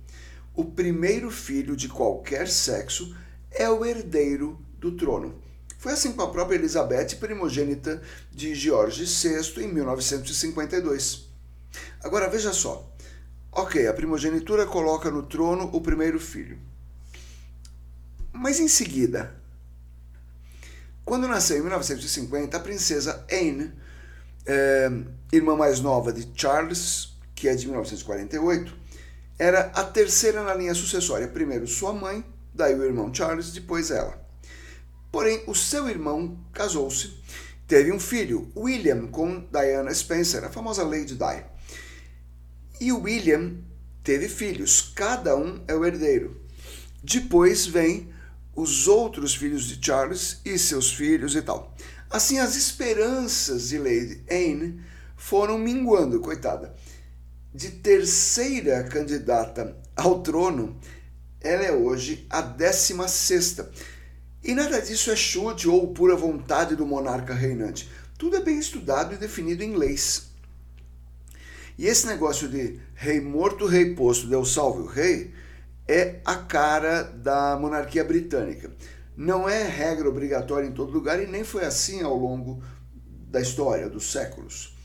o 0.55 0.65
primeiro 0.65 1.31
filho 1.31 1.77
de 1.77 1.91
qualquer 1.91 2.49
sexo 2.49 3.15
é 3.51 3.69
o 3.69 3.85
herdeiro 3.85 4.59
do 4.79 4.93
trono. 4.93 5.35
Foi 5.77 5.93
assim 5.93 6.13
com 6.13 6.23
a 6.23 6.31
própria 6.31 6.57
Elizabeth, 6.57 7.17
primogênita 7.21 8.01
de 8.33 8.55
George 8.55 9.05
VI, 9.05 9.63
em 9.63 9.75
1952. 9.75 11.28
Agora 12.03 12.29
veja 12.29 12.53
só. 12.53 12.89
Ok, 13.51 13.87
a 13.87 13.95
primogenitura 13.95 14.67
coloca 14.67 15.11
no 15.11 15.23
trono 15.23 15.71
o 15.73 15.81
primeiro 15.81 16.21
filho. 16.21 16.59
Mas 18.33 18.61
em 18.61 18.69
seguida, 18.69 19.35
quando 21.05 21.27
nasceu 21.27 21.57
em 21.57 21.63
1950, 21.63 22.57
a 22.57 22.61
princesa 22.61 23.27
Anne, 23.33 23.73
é, 24.47 24.91
irmã 25.33 25.57
mais 25.57 25.81
nova 25.81 26.13
de 26.13 26.29
Charles, 26.35 27.17
que 27.35 27.49
é 27.49 27.55
de 27.55 27.67
1948, 27.67 28.77
era 29.39 29.73
a 29.75 29.85
terceira 29.85 30.43
na 30.43 30.55
linha 30.55 30.75
sucessória. 30.75 31.27
Primeiro 31.29 31.67
sua 31.67 31.93
mãe, 31.93 32.25
daí 32.53 32.75
o 32.75 32.85
irmão 32.85 33.13
Charles, 33.13 33.53
depois 33.53 33.91
ela. 33.91 34.21
Porém, 35.11 35.43
o 35.47 35.55
seu 35.55 35.89
irmão 35.89 36.39
casou-se, 36.53 37.23
teve 37.67 37.91
um 37.91 37.99
filho, 37.99 38.53
William, 38.57 39.07
com 39.07 39.41
Diana 39.51 39.93
Spencer, 39.95 40.45
a 40.45 40.51
famosa 40.51 40.83
Lady 40.83 41.15
Di. 41.15 41.58
E 42.81 42.93
William 42.93 43.57
teve 44.05 44.29
filhos, 44.29 44.93
cada 44.95 45.37
um 45.37 45.63
é 45.67 45.75
o 45.75 45.85
herdeiro. 45.85 46.41
Depois 47.03 47.67
vem 47.67 48.13
os 48.55 48.87
outros 48.87 49.35
filhos 49.35 49.65
de 49.65 49.85
Charles 49.85 50.41
e 50.45 50.59
seus 50.59 50.93
filhos 50.93 51.35
e 51.35 51.43
tal. 51.43 51.75
Assim, 52.11 52.39
as 52.39 52.57
esperanças 52.57 53.69
de 53.69 53.79
Lady 53.79 54.25
Anne 54.31 54.81
foram 55.17 55.59
minguando, 55.59 56.21
coitada. 56.21 56.75
De 57.53 57.71
terceira 57.71 58.85
candidata 58.85 59.77
ao 59.97 60.23
trono, 60.23 60.79
ela 61.41 61.65
é 61.65 61.73
hoje 61.73 62.27
a 62.31 62.41
décima 62.41 63.09
sexta 63.09 63.71
e 64.43 64.55
nada 64.55 64.81
disso 64.81 65.11
é 65.11 65.17
chute 65.17 65.69
ou 65.69 65.93
pura 65.93 66.17
vontade 66.17 66.77
do 66.77 66.87
monarca 66.87 67.35
reinante. 67.35 67.91
Tudo 68.17 68.37
é 68.37 68.41
bem 68.41 68.59
estudado 68.59 69.15
e 69.15 69.19
definido 69.19 69.63
em 69.63 69.77
leis. 69.77 70.28
E 71.79 71.87
esse 71.87 72.09
negócio 72.09 72.49
de 72.49 72.81
rei 72.93 73.21
morto, 73.21 73.65
rei 73.65 73.95
posto, 73.95 74.27
Deus 74.27 74.53
salve 74.53 74.83
o 74.83 74.87
rei, 74.87 75.33
é 75.87 76.21
a 76.25 76.35
cara 76.35 77.05
da 77.05 77.57
monarquia 77.57 78.03
britânica. 78.03 78.73
Não 79.17 79.49
é 79.49 79.63
regra 79.63 80.09
obrigatória 80.09 80.67
em 80.67 80.73
todo 80.73 80.93
lugar 80.93 81.23
e 81.23 81.27
nem 81.29 81.45
foi 81.45 81.65
assim 81.65 82.03
ao 82.03 82.17
longo 82.17 82.61
da 83.31 83.41
história, 83.41 83.89
dos 83.89 84.11
séculos. 84.11 84.77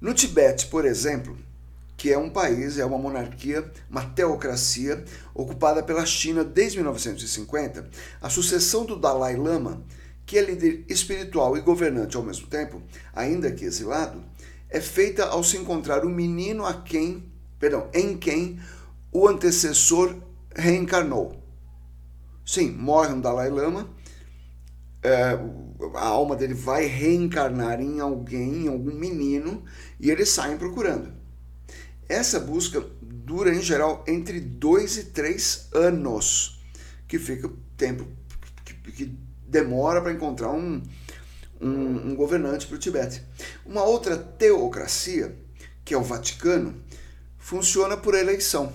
No 0.00 0.14
Tibete, 0.14 0.66
por 0.66 0.84
exemplo, 0.84 1.36
que 1.96 2.12
é 2.12 2.18
um 2.18 2.30
país, 2.30 2.78
é 2.78 2.84
uma 2.84 2.98
monarquia, 2.98 3.68
uma 3.90 4.04
teocracia 4.04 5.04
ocupada 5.34 5.82
pela 5.82 6.06
China 6.06 6.44
desde 6.44 6.78
1950, 6.78 7.88
a 8.20 8.30
sucessão 8.30 8.84
do 8.84 8.94
Dalai 8.94 9.34
Lama, 9.34 9.82
que 10.24 10.38
é 10.38 10.42
líder 10.42 10.84
espiritual 10.88 11.56
e 11.56 11.60
governante 11.60 12.16
ao 12.16 12.22
mesmo 12.22 12.46
tempo, 12.46 12.82
ainda 13.12 13.50
que 13.50 13.64
exilado, 13.64 14.22
é 14.76 14.80
feita 14.80 15.24
ao 15.24 15.42
se 15.42 15.56
encontrar 15.56 16.04
o 16.04 16.10
menino 16.10 16.66
a 16.66 16.74
quem, 16.74 17.32
perdão, 17.58 17.88
em 17.94 18.16
quem 18.16 18.60
o 19.10 19.26
antecessor 19.26 20.14
reencarnou. 20.54 21.42
Sim, 22.44 22.72
morre 22.72 23.14
um 23.14 23.20
Dalai 23.20 23.48
Lama, 23.48 23.88
é, 25.02 25.38
a 25.94 26.06
alma 26.06 26.36
dele 26.36 26.52
vai 26.52 26.84
reencarnar 26.84 27.80
em 27.80 28.00
alguém, 28.00 28.64
em 28.64 28.68
algum 28.68 28.94
menino, 28.94 29.64
e 29.98 30.10
eles 30.10 30.28
saem 30.28 30.58
procurando. 30.58 31.10
Essa 32.06 32.38
busca 32.38 32.84
dura, 33.00 33.54
em 33.54 33.62
geral, 33.62 34.04
entre 34.06 34.40
dois 34.40 34.98
e 34.98 35.04
três 35.04 35.68
anos, 35.72 36.62
que 37.08 37.18
fica 37.18 37.50
tempo 37.78 38.06
que, 38.64 38.92
que 38.92 39.18
demora 39.48 40.02
para 40.02 40.12
encontrar 40.12 40.50
um, 40.50 40.82
um, 41.60 42.10
um 42.10 42.14
governante 42.14 42.66
para 42.66 42.76
o 42.76 42.78
Tibete. 42.78 43.22
Uma 43.64 43.84
outra 43.84 44.16
teocracia, 44.16 45.36
que 45.84 45.94
é 45.94 45.98
o 45.98 46.02
Vaticano, 46.02 46.82
funciona 47.38 47.96
por 47.96 48.14
eleição. 48.14 48.72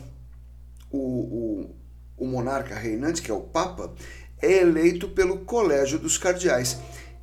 O, 0.90 0.98
o, 0.98 1.76
o 2.18 2.28
monarca 2.28 2.76
reinante, 2.76 3.22
que 3.22 3.32
é 3.32 3.34
o 3.34 3.42
Papa, 3.42 3.94
é 4.42 4.60
eleito 4.62 5.10
pelo 5.10 5.40
Colégio 5.46 6.00
dos 6.00 6.18
Cardeais. 6.18 6.78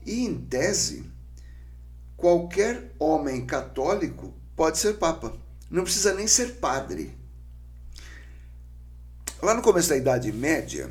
E, 0.06 0.24
em 0.24 0.34
tese, 0.34 1.04
qualquer 2.16 2.94
homem 2.98 3.44
católico 3.44 4.34
pode 4.56 4.78
ser 4.78 4.94
Papa. 4.94 5.36
Não 5.70 5.82
precisa 5.82 6.14
nem 6.14 6.26
ser 6.26 6.54
padre. 6.54 7.16
Lá 9.42 9.54
no 9.54 9.62
começo 9.62 9.90
da 9.90 9.96
Idade 9.96 10.32
Média, 10.32 10.90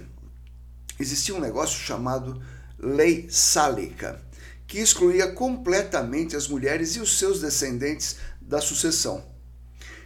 existia 1.00 1.36
um 1.36 1.40
negócio 1.40 1.78
chamado 1.78 2.42
Lei 2.80 3.28
Sálica, 3.30 4.22
que 4.68 4.80
excluía 4.80 5.32
completamente 5.32 6.36
as 6.36 6.48
mulheres 6.48 6.96
e 6.96 7.00
os 7.00 7.18
seus 7.18 7.40
descendentes 7.40 8.18
da 8.42 8.60
sucessão. 8.60 9.26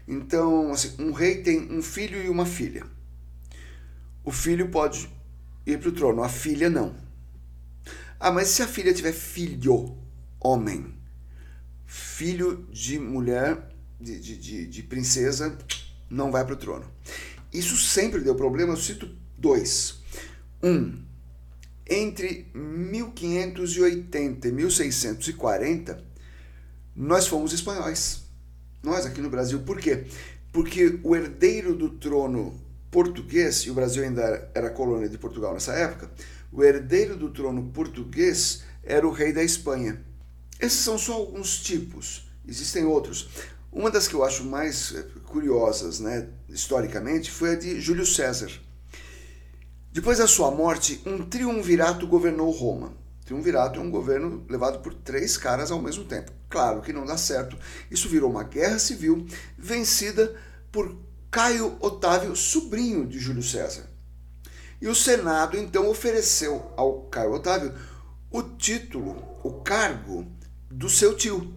Então, 0.07 0.71
assim, 0.71 0.93
um 0.99 1.11
rei 1.11 1.41
tem 1.41 1.71
um 1.71 1.81
filho 1.81 2.23
e 2.23 2.29
uma 2.29 2.45
filha. 2.45 2.85
O 4.23 4.31
filho 4.31 4.69
pode 4.69 5.09
ir 5.65 5.79
para 5.79 5.89
o 5.89 5.91
trono, 5.91 6.23
a 6.23 6.29
filha 6.29 6.69
não. 6.69 6.95
Ah, 8.19 8.31
mas 8.31 8.49
se 8.49 8.61
a 8.61 8.67
filha 8.67 8.93
tiver 8.93 9.13
filho, 9.13 9.97
homem, 10.39 10.93
filho 11.85 12.67
de 12.71 12.99
mulher 12.99 13.67
de, 13.99 14.19
de, 14.19 14.67
de 14.67 14.83
princesa 14.83 15.57
não 16.09 16.31
vai 16.31 16.45
para 16.45 16.53
o 16.53 16.57
trono. 16.57 16.85
Isso 17.51 17.75
sempre 17.77 18.21
deu 18.21 18.35
problema. 18.35 18.73
Eu 18.73 18.77
cito 18.77 19.09
dois. 19.37 20.01
Um, 20.61 21.03
entre 21.89 22.49
1580 22.53 24.47
e 24.47 24.51
1640, 24.51 26.03
nós 26.95 27.27
fomos 27.27 27.53
espanhóis. 27.53 28.23
Nós 28.83 29.05
aqui 29.05 29.21
no 29.21 29.29
Brasil. 29.29 29.59
Por 29.59 29.79
quê? 29.79 30.05
Porque 30.51 30.99
o 31.03 31.15
herdeiro 31.15 31.75
do 31.75 31.89
trono 31.89 32.59
português, 32.89 33.59
e 33.59 33.71
o 33.71 33.73
Brasil 33.73 34.03
ainda 34.03 34.51
era 34.53 34.69
colônia 34.69 35.07
de 35.07 35.17
Portugal 35.17 35.53
nessa 35.53 35.73
época, 35.73 36.11
o 36.51 36.63
herdeiro 36.63 37.15
do 37.15 37.29
trono 37.29 37.71
português 37.73 38.63
era 38.83 39.07
o 39.07 39.11
rei 39.11 39.31
da 39.31 39.43
Espanha. 39.43 40.03
Esses 40.59 40.79
são 40.79 40.97
só 40.97 41.13
alguns 41.13 41.59
tipos, 41.61 42.29
existem 42.45 42.83
outros. 42.83 43.29
Uma 43.71 43.89
das 43.89 44.07
que 44.07 44.13
eu 44.13 44.23
acho 44.23 44.43
mais 44.43 44.93
eh, 44.93 45.05
curiosas, 45.25 46.01
né, 46.01 46.27
historicamente, 46.49 47.31
foi 47.31 47.51
a 47.51 47.55
de 47.55 47.79
Júlio 47.79 48.05
César. 48.05 48.51
Depois 49.93 50.19
da 50.19 50.27
sua 50.27 50.49
morte, 50.49 51.01
um 51.05 51.25
triunvirato 51.25 52.07
governou 52.07 52.49
Roma. 52.49 52.93
Triunvirato 53.25 53.77
é 53.77 53.83
um 53.83 53.91
governo 53.91 54.45
levado 54.49 54.79
por 54.79 54.93
três 54.93 55.35
caras 55.35 55.69
ao 55.69 55.81
mesmo 55.81 56.05
tempo. 56.05 56.31
Claro 56.49 56.81
que 56.81 56.93
não 56.93 57.05
dá 57.05 57.17
certo. 57.17 57.57
Isso 57.89 58.07
virou 58.07 58.29
uma 58.29 58.43
guerra 58.43 58.79
civil 58.79 59.27
vencida 59.57 60.33
por 60.71 60.95
Caio 61.29 61.75
Otávio, 61.81 62.37
sobrinho 62.37 63.05
de 63.05 63.19
Júlio 63.19 63.43
César. 63.43 63.85
E 64.81 64.87
o 64.87 64.95
Senado 64.95 65.57
então 65.57 65.89
ofereceu 65.89 66.71
ao 66.77 67.01
Caio 67.03 67.33
Otávio 67.33 67.73
o 68.31 68.41
título, 68.41 69.21
o 69.43 69.61
cargo 69.61 70.25
do 70.69 70.89
seu 70.89 71.17
tio, 71.17 71.53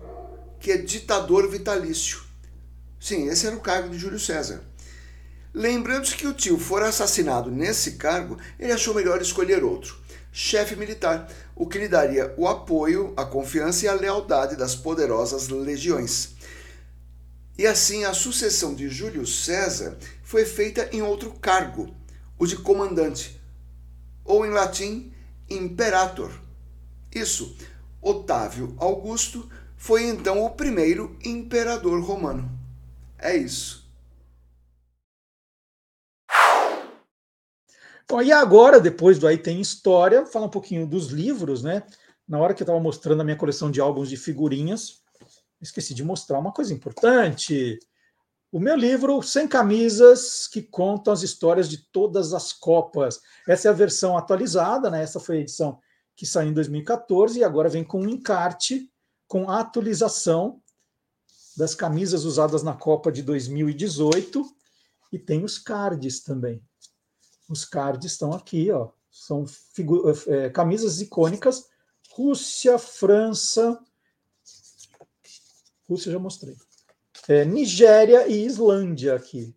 que 0.59 0.73
é 0.73 0.77
ditador 0.77 1.49
vitalício. 1.49 2.21
Sim, 2.99 3.29
esse 3.29 3.47
era 3.47 3.55
o 3.55 3.61
cargo 3.61 3.91
de 3.91 3.99
Júlio 3.99 4.19
César. 4.19 4.61
Lembrando 5.57 6.13
que 6.17 6.27
o 6.27 6.35
tio 6.35 6.59
for 6.59 6.83
assassinado 6.83 7.49
nesse 7.49 7.93
cargo, 7.93 8.37
ele 8.59 8.73
achou 8.73 8.93
melhor 8.93 9.23
escolher 9.23 9.63
outro, 9.63 9.97
chefe 10.33 10.75
militar, 10.75 11.31
o 11.55 11.65
que 11.65 11.79
lhe 11.79 11.87
daria 11.87 12.35
o 12.37 12.49
apoio, 12.49 13.15
a 13.17 13.25
confiança 13.25 13.85
e 13.85 13.89
a 13.89 13.95
lealdade 13.95 14.57
das 14.57 14.75
poderosas 14.75 15.47
legiões. 15.47 16.35
E 17.57 17.69
assim 17.69 18.05
a 18.05 18.13
sucessão 18.13 18.75
de 18.75 18.89
Júlio 18.89 19.25
César 19.25 19.97
foi 20.25 20.45
feita 20.45 20.89
em 20.91 21.03
outro 21.03 21.31
cargo, 21.35 21.95
o 22.37 22.49
de 22.49 22.57
comandante, 22.57 23.41
ou 24.25 24.45
em 24.45 24.51
latim, 24.51 25.13
imperator. 25.49 26.33
Isso, 27.15 27.57
Otávio 28.03 28.75
Augusto 28.77 29.49
foi 29.77 30.03
então 30.03 30.45
o 30.45 30.51
primeiro 30.51 31.17
imperador 31.25 32.03
romano. 32.03 32.51
É 33.17 33.37
isso. 33.37 33.84
Bom, 38.15 38.23
e 38.23 38.31
agora, 38.31 38.79
depois 38.79 39.19
do 39.19 39.27
Aí 39.27 39.37
Tem 39.37 39.61
História, 39.61 40.25
falar 40.25 40.47
um 40.47 40.49
pouquinho 40.49 40.87
dos 40.87 41.09
livros, 41.09 41.65
né? 41.65 41.83
Na 42.29 42.39
hora 42.39 42.55
que 42.55 42.63
eu 42.63 42.65
estava 42.65 42.79
mostrando 42.79 43.21
a 43.21 43.25
minha 43.25 43.37
coleção 43.37 43.73
de 43.73 43.81
álbuns 43.81 44.09
de 44.09 44.17
figurinhas, 44.17 45.03
esqueci 45.61 45.93
de 45.93 46.05
mostrar 46.05 46.39
uma 46.39 46.53
coisa 46.53 46.73
importante. 46.73 47.77
O 48.53 48.61
meu 48.61 48.77
livro, 48.77 49.21
Sem 49.21 49.49
Camisas, 49.49 50.47
que 50.47 50.63
contam 50.63 51.13
as 51.13 51.25
histórias 51.25 51.69
de 51.69 51.91
todas 51.91 52.33
as 52.33 52.53
Copas. 52.53 53.21
Essa 53.49 53.67
é 53.67 53.71
a 53.73 53.75
versão 53.75 54.17
atualizada, 54.17 54.89
né? 54.89 55.03
Essa 55.03 55.19
foi 55.19 55.39
a 55.39 55.41
edição 55.41 55.81
que 56.15 56.25
saiu 56.25 56.51
em 56.51 56.55
2014 56.55 57.41
e 57.41 57.43
agora 57.43 57.69
vem 57.69 57.83
com 57.83 58.01
um 58.01 58.09
encarte 58.09 58.89
com 59.27 59.51
a 59.51 59.59
atualização 59.59 60.63
das 61.57 61.75
camisas 61.75 62.23
usadas 62.23 62.63
na 62.63 62.75
Copa 62.75 63.11
de 63.11 63.25
2018 63.25 64.47
e 65.13 65.19
tem 65.19 65.43
os 65.43 65.59
cards 65.59 66.23
também. 66.23 66.63
Os 67.49 67.65
cards 67.65 68.13
estão 68.13 68.33
aqui, 68.33 68.71
ó. 68.71 68.91
São 69.11 69.45
é, 70.27 70.51
camisas 70.51 71.01
icônicas. 71.01 71.69
Rússia, 72.13 72.79
França. 72.79 73.81
Rússia 75.89 76.13
já 76.13 76.19
mostrei 76.19 76.57
é, 77.29 77.45
Nigéria 77.45 78.27
e 78.29 78.45
Islândia 78.45 79.15
aqui. 79.15 79.57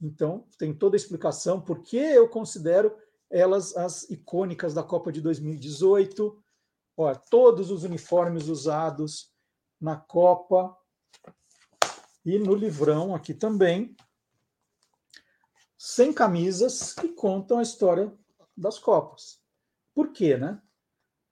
Então, 0.00 0.44
tem 0.58 0.72
toda 0.72 0.96
a 0.96 0.98
explicação 0.98 1.60
por 1.60 1.82
que 1.82 1.96
eu 1.96 2.28
considero 2.28 2.94
elas 3.30 3.76
as 3.76 4.08
icônicas 4.10 4.72
da 4.72 4.82
Copa 4.82 5.10
de 5.10 5.20
2018. 5.20 6.40
Olha, 6.96 7.16
todos 7.16 7.70
os 7.70 7.84
uniformes 7.84 8.46
usados 8.48 9.32
na 9.80 9.96
Copa 9.96 10.76
e 12.24 12.38
no 12.38 12.54
livrão 12.54 13.14
aqui 13.14 13.32
também, 13.32 13.96
sem 15.78 16.12
camisas 16.12 16.92
que 16.92 17.08
contam 17.08 17.60
a 17.60 17.62
história 17.62 18.12
das 18.56 18.80
Copas. 18.80 19.38
Por 19.94 20.12
quê, 20.12 20.36
né? 20.36 20.60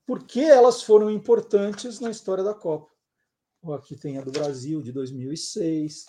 Por 0.07 0.23
que 0.23 0.41
elas 0.45 0.83
foram 0.83 1.11
importantes 1.11 1.99
na 1.99 2.11
história 2.11 2.45
da 2.45 2.55
Copa? 2.55 2.89
Aqui 3.75 3.97
tem 3.97 4.17
a 4.17 4.21
do 4.21 4.31
Brasil, 4.31 4.81
de 4.81 4.93
2006, 4.93 6.07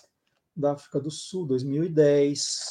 da 0.54 0.72
África 0.72 1.00
do 1.00 1.10
Sul, 1.10 1.44
2010. 1.44 2.70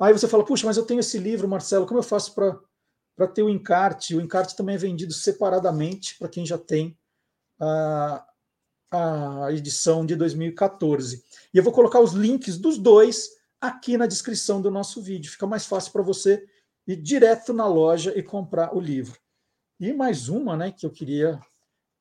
Aí 0.00 0.12
você 0.14 0.26
fala, 0.26 0.44
puxa, 0.44 0.66
mas 0.66 0.78
eu 0.78 0.86
tenho 0.86 1.00
esse 1.00 1.18
livro, 1.18 1.46
Marcelo, 1.46 1.86
como 1.86 1.98
eu 1.98 2.04
faço 2.04 2.34
para 2.34 3.26
ter 3.28 3.42
o 3.42 3.50
encarte? 3.50 4.14
O 4.14 4.20
encarte 4.22 4.56
também 4.56 4.76
é 4.76 4.78
vendido 4.78 5.12
separadamente 5.12 6.16
para 6.18 6.28
quem 6.28 6.46
já 6.46 6.56
tem 6.56 6.96
a, 7.60 8.26
a 8.90 9.52
edição 9.52 10.06
de 10.06 10.16
2014. 10.16 11.22
E 11.52 11.58
eu 11.58 11.62
vou 11.62 11.72
colocar 11.72 12.00
os 12.00 12.12
links 12.12 12.56
dos 12.56 12.78
dois 12.78 13.37
aqui 13.60 13.96
na 13.96 14.06
descrição 14.06 14.60
do 14.60 14.70
nosso 14.70 15.00
vídeo. 15.02 15.30
Fica 15.30 15.46
mais 15.46 15.66
fácil 15.66 15.92
para 15.92 16.02
você 16.02 16.44
ir 16.86 16.96
direto 16.96 17.52
na 17.52 17.66
loja 17.66 18.16
e 18.16 18.22
comprar 18.22 18.74
o 18.74 18.80
livro. 18.80 19.18
E 19.78 19.92
mais 19.92 20.28
uma, 20.28 20.56
né, 20.56 20.72
que 20.72 20.84
eu 20.84 20.90
queria 20.90 21.40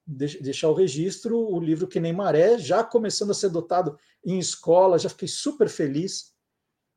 deixar 0.08 0.70
o 0.70 0.74
registro, 0.74 1.38
o 1.38 1.60
livro 1.60 1.88
Que 1.88 2.00
Nem 2.00 2.14
Maré, 2.14 2.58
já 2.58 2.84
começando 2.84 3.32
a 3.32 3.34
ser 3.34 3.50
dotado 3.50 4.00
em 4.26 4.40
escola, 4.40 4.98
já 4.98 5.10
fiquei 5.10 5.28
super 5.28 5.68
feliz. 5.68 6.34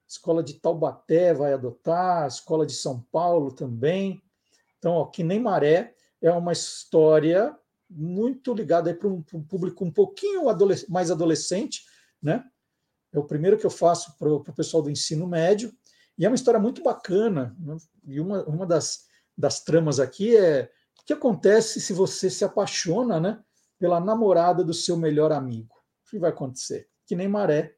Escola 0.08 0.42
de 0.42 0.54
Taubaté 0.54 1.34
vai 1.34 1.52
adotar, 1.52 2.26
escola 2.26 2.64
de 2.64 2.72
São 2.72 3.00
Paulo 3.12 3.52
também. 3.52 4.22
Então, 4.78 4.92
ó, 4.92 5.06
Que 5.06 5.24
Nem 5.24 5.40
Maré 5.40 5.94
é 6.22 6.30
uma 6.30 6.52
história 6.52 7.56
muito 7.88 8.54
ligada 8.54 8.94
para 8.94 9.08
um, 9.08 9.24
um, 9.34 9.42
público 9.42 9.84
um 9.84 9.90
pouquinho 9.90 10.48
adolesc 10.48 10.88
mais 10.88 11.10
adolescente, 11.10 11.84
né? 12.22 12.44
É 13.12 13.18
o 13.18 13.24
primeiro 13.24 13.58
que 13.58 13.66
eu 13.66 13.70
faço 13.70 14.16
para 14.18 14.32
o 14.32 14.42
pessoal 14.54 14.82
do 14.82 14.90
ensino 14.90 15.26
médio, 15.26 15.72
e 16.16 16.24
é 16.24 16.28
uma 16.28 16.34
história 16.34 16.60
muito 16.60 16.82
bacana. 16.82 17.56
Né? 17.58 17.76
E 18.06 18.20
uma, 18.20 18.44
uma 18.44 18.66
das, 18.66 19.06
das 19.36 19.64
tramas 19.64 19.98
aqui 19.98 20.36
é 20.36 20.70
o 21.00 21.04
que 21.06 21.14
acontece 21.14 21.80
se 21.80 21.92
você 21.92 22.28
se 22.28 22.44
apaixona 22.44 23.18
né, 23.18 23.40
pela 23.78 23.98
namorada 23.98 24.62
do 24.62 24.74
seu 24.74 24.96
melhor 24.96 25.32
amigo? 25.32 25.74
O 26.06 26.10
que 26.10 26.18
vai 26.18 26.30
acontecer? 26.30 26.88
Que 27.06 27.16
nem 27.16 27.26
maré. 27.26 27.74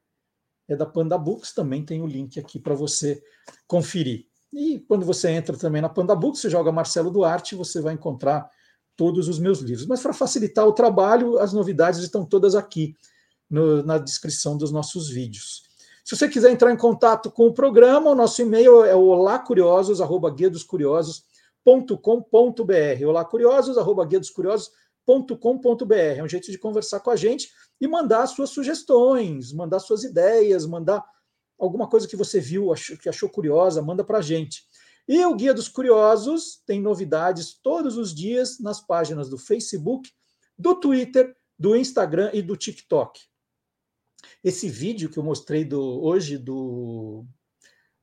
É 0.69 0.77
da 0.77 0.87
Panda 0.87 1.17
Books, 1.19 1.53
também 1.53 1.85
tem 1.85 2.03
o 2.03 2.07
link 2.07 2.39
aqui 2.39 2.59
para 2.59 2.75
você 2.75 3.23
conferir. 3.67 4.27
E 4.53 4.81
quando 4.81 5.05
você 5.05 5.31
entra 5.31 5.57
também 5.57 5.81
na 5.81 5.89
Panda 5.89 6.15
Books, 6.15 6.41
você 6.41 6.51
joga 6.51 6.73
Marcelo 6.73 7.11
Duarte, 7.11 7.55
você 7.55 7.81
vai 7.81 7.95
encontrar 7.95 8.51
todos 8.97 9.29
os 9.29 9.39
meus 9.39 9.61
livros. 9.61 9.87
Mas 9.87 10.03
para 10.03 10.13
facilitar 10.13 10.67
o 10.67 10.73
trabalho, 10.73 11.39
as 11.39 11.53
novidades 11.53 12.01
estão 12.01 12.25
todas 12.25 12.55
aqui 12.55 12.97
no, 13.53 13.83
na 13.85 13.99
descrição 13.99 14.57
dos 14.57 14.73
nossos 14.73 15.09
vídeos. 15.09 15.63
Se 16.05 16.17
você 16.17 16.29
quiser 16.29 16.51
entrar 16.51 16.73
em 16.73 16.77
contato 16.77 17.31
com 17.31 17.47
o 17.47 17.55
programa, 17.55 18.11
o 18.11 18.15
nosso 18.15 18.43
e-mail 18.43 18.83
é 18.85 18.95
o 18.97 19.05
olacuriosos, 19.05 20.01
arroba 20.01 20.29
guia 20.31 20.51
dos 20.51 20.65
curiosos, 20.65 21.25
curiosos.com.br. 21.65 23.07
Olá, 23.07 23.25
curiosos, 23.25 23.79
arroba 23.79 24.05
guia 24.05 24.19
dos 24.19 24.31
curiosos.com.br. 24.31 25.95
É 26.17 26.23
um 26.23 26.29
jeito 26.29 26.51
de 26.51 26.59
conversar 26.59 27.01
com 27.01 27.11
a 27.11 27.17
gente 27.17 27.51
e 27.81 27.87
mandar 27.87 28.27
suas 28.27 28.51
sugestões, 28.51 29.53
mandar 29.53 29.79
suas 29.79 30.03
ideias, 30.03 30.67
mandar 30.67 31.05
alguma 31.59 31.89
coisa 31.89 32.09
que 32.09 32.17
você 32.17 32.41
viu, 32.41 32.73
que 33.01 33.09
achou 33.09 33.29
curiosa, 33.29 33.81
manda 33.81 34.03
para 34.03 34.19
a 34.19 34.23
gente. 34.23 34.65
E 35.07 35.25
o 35.25 35.35
Guia 35.35 35.55
dos 35.55 35.69
Curiosos 35.69 36.63
tem 36.67 36.81
novidades 36.81 37.55
todos 37.61 37.97
os 37.97 38.15
dias 38.15 38.59
nas 38.61 38.81
páginas 38.81 39.29
do 39.29 39.39
Facebook, 39.39 40.11
do 40.59 40.75
Twitter, 40.75 41.35
do 41.59 41.77
Instagram 41.77 42.31
e 42.33 42.43
do 42.43 42.57
TikTok. 42.57 43.21
Esse 44.43 44.69
vídeo 44.69 45.09
que 45.09 45.19
eu 45.19 45.23
mostrei 45.23 45.65
do, 45.65 45.81
hoje 46.03 46.39
do 46.39 47.25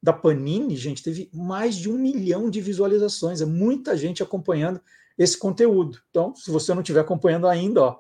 da 0.02 0.14
Panini, 0.14 0.78
gente, 0.78 1.04
teve 1.04 1.30
mais 1.34 1.76
de 1.76 1.90
um 1.90 1.98
milhão 1.98 2.50
de 2.50 2.62
visualizações. 2.62 3.42
É 3.42 3.46
muita 3.46 3.98
gente 3.98 4.24
acompanhando 4.24 4.80
esse 5.18 5.38
conteúdo. 5.38 6.00
Então, 6.10 6.34
se 6.36 6.50
você 6.50 6.74
não 6.74 6.82
estiver 6.82 7.02
acompanhando 7.02 7.48
ainda, 7.48 7.84
ó, 7.84 8.00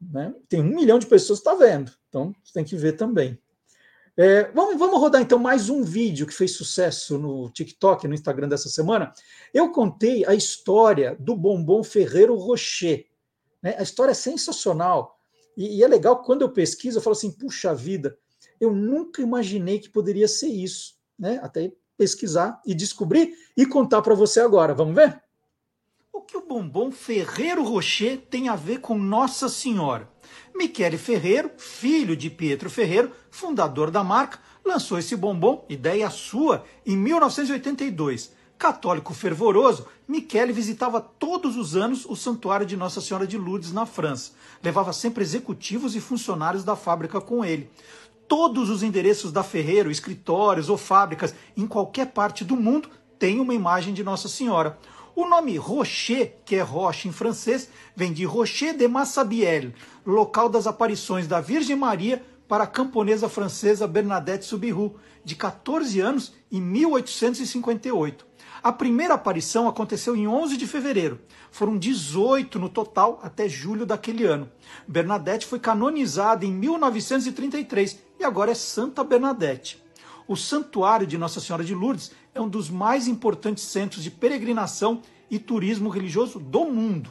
né, 0.00 0.32
tem 0.48 0.60
um 0.60 0.74
milhão 0.74 0.98
de 0.98 1.06
pessoas 1.06 1.40
que 1.40 1.48
está 1.48 1.58
vendo. 1.58 1.92
Então, 2.08 2.32
você 2.44 2.52
tem 2.52 2.64
que 2.64 2.76
ver 2.76 2.92
também. 2.92 3.38
É, 4.16 4.44
vamos, 4.52 4.78
vamos 4.78 5.00
rodar 5.00 5.22
então 5.22 5.38
mais 5.38 5.70
um 5.70 5.82
vídeo 5.82 6.26
que 6.26 6.34
fez 6.34 6.52
sucesso 6.52 7.18
no 7.18 7.48
TikTok, 7.50 8.06
no 8.06 8.14
Instagram 8.14 8.46
dessa 8.46 8.68
semana. 8.68 9.10
Eu 9.54 9.72
contei 9.72 10.24
a 10.26 10.34
história 10.34 11.16
do 11.18 11.34
bombom 11.34 11.82
Ferreiro 11.82 12.36
Rocher. 12.36 13.06
Né? 13.62 13.74
A 13.78 13.82
história 13.82 14.12
é 14.12 14.14
sensacional. 14.14 15.18
E, 15.56 15.78
e 15.78 15.82
é 15.84 15.88
legal 15.88 16.22
quando 16.22 16.42
eu 16.42 16.50
pesquiso, 16.50 16.98
eu 16.98 17.02
falo 17.02 17.14
assim: 17.14 17.30
puxa 17.30 17.74
vida, 17.74 18.16
eu 18.60 18.72
nunca 18.72 19.22
imaginei 19.22 19.78
que 19.78 19.90
poderia 19.90 20.28
ser 20.28 20.48
isso 20.48 20.94
né, 21.18 21.40
até 21.42 21.72
pesquisar 21.96 22.60
e 22.66 22.74
descobrir 22.74 23.34
e 23.56 23.66
contar 23.66 24.02
para 24.02 24.14
você 24.14 24.40
agora. 24.40 24.74
Vamos 24.74 24.94
ver? 24.94 25.22
O 26.12 26.20
que 26.20 26.36
o 26.36 26.46
bombom 26.46 26.90
Ferreiro 26.90 27.62
Rocher 27.62 28.20
tem 28.30 28.48
a 28.48 28.56
ver 28.56 28.80
com 28.80 28.98
Nossa 28.98 29.48
Senhora? 29.48 30.08
Michele 30.54 30.98
Ferreiro, 30.98 31.50
filho 31.56 32.16
de 32.16 32.28
Pietro 32.30 32.68
Ferreiro, 32.68 33.12
fundador 33.30 33.90
da 33.90 34.04
marca, 34.04 34.38
lançou 34.64 34.98
esse 34.98 35.16
bombom, 35.16 35.64
ideia 35.68 36.10
sua, 36.10 36.64
em 36.86 36.96
1982. 36.96 38.32
Católico 38.62 39.12
fervoroso, 39.12 39.88
Michele 40.06 40.52
visitava 40.52 41.00
todos 41.00 41.56
os 41.56 41.74
anos 41.74 42.06
o 42.06 42.14
Santuário 42.14 42.64
de 42.64 42.76
Nossa 42.76 43.00
Senhora 43.00 43.26
de 43.26 43.36
Lourdes 43.36 43.72
na 43.72 43.84
França. 43.84 44.30
Levava 44.62 44.92
sempre 44.92 45.24
executivos 45.24 45.96
e 45.96 46.00
funcionários 46.00 46.62
da 46.62 46.76
fábrica 46.76 47.20
com 47.20 47.44
ele. 47.44 47.68
Todos 48.28 48.70
os 48.70 48.84
endereços 48.84 49.32
da 49.32 49.42
Ferreiro, 49.42 49.90
escritórios 49.90 50.68
ou 50.68 50.76
fábricas 50.76 51.34
em 51.56 51.66
qualquer 51.66 52.12
parte 52.12 52.44
do 52.44 52.54
mundo 52.54 52.88
têm 53.18 53.40
uma 53.40 53.52
imagem 53.52 53.92
de 53.92 54.04
Nossa 54.04 54.28
Senhora. 54.28 54.78
O 55.16 55.26
nome 55.26 55.56
Rocher, 55.56 56.36
que 56.44 56.54
é 56.54 56.62
rocha 56.62 57.08
em 57.08 57.12
francês, 57.12 57.68
vem 57.96 58.12
de 58.12 58.24
Rocher 58.24 58.76
de 58.76 58.86
Massabielle, 58.86 59.74
local 60.06 60.48
das 60.48 60.68
aparições 60.68 61.26
da 61.26 61.40
Virgem 61.40 61.74
Maria 61.74 62.24
para 62.46 62.62
a 62.62 62.68
camponesa 62.68 63.28
francesa 63.28 63.88
Bernadette 63.88 64.44
Soubirous, 64.44 64.92
de 65.24 65.34
14 65.34 65.98
anos, 65.98 66.32
em 66.50 66.60
1858. 66.60 68.31
A 68.62 68.70
primeira 68.70 69.14
aparição 69.14 69.66
aconteceu 69.66 70.14
em 70.14 70.28
11 70.28 70.56
de 70.56 70.68
fevereiro. 70.68 71.18
Foram 71.50 71.76
18 71.76 72.60
no 72.60 72.68
total 72.68 73.18
até 73.20 73.48
julho 73.48 73.84
daquele 73.84 74.24
ano. 74.24 74.48
Bernadette 74.86 75.48
foi 75.48 75.58
canonizada 75.58 76.46
em 76.46 76.52
1933 76.52 77.98
e 78.20 78.24
agora 78.24 78.52
é 78.52 78.54
Santa 78.54 79.02
Bernadette. 79.02 79.82
O 80.28 80.36
Santuário 80.36 81.08
de 81.08 81.18
Nossa 81.18 81.40
Senhora 81.40 81.64
de 81.64 81.74
Lourdes 81.74 82.12
é 82.32 82.40
um 82.40 82.48
dos 82.48 82.70
mais 82.70 83.08
importantes 83.08 83.64
centros 83.64 84.04
de 84.04 84.12
peregrinação 84.12 85.02
e 85.28 85.40
turismo 85.40 85.88
religioso 85.88 86.38
do 86.38 86.64
mundo. 86.64 87.10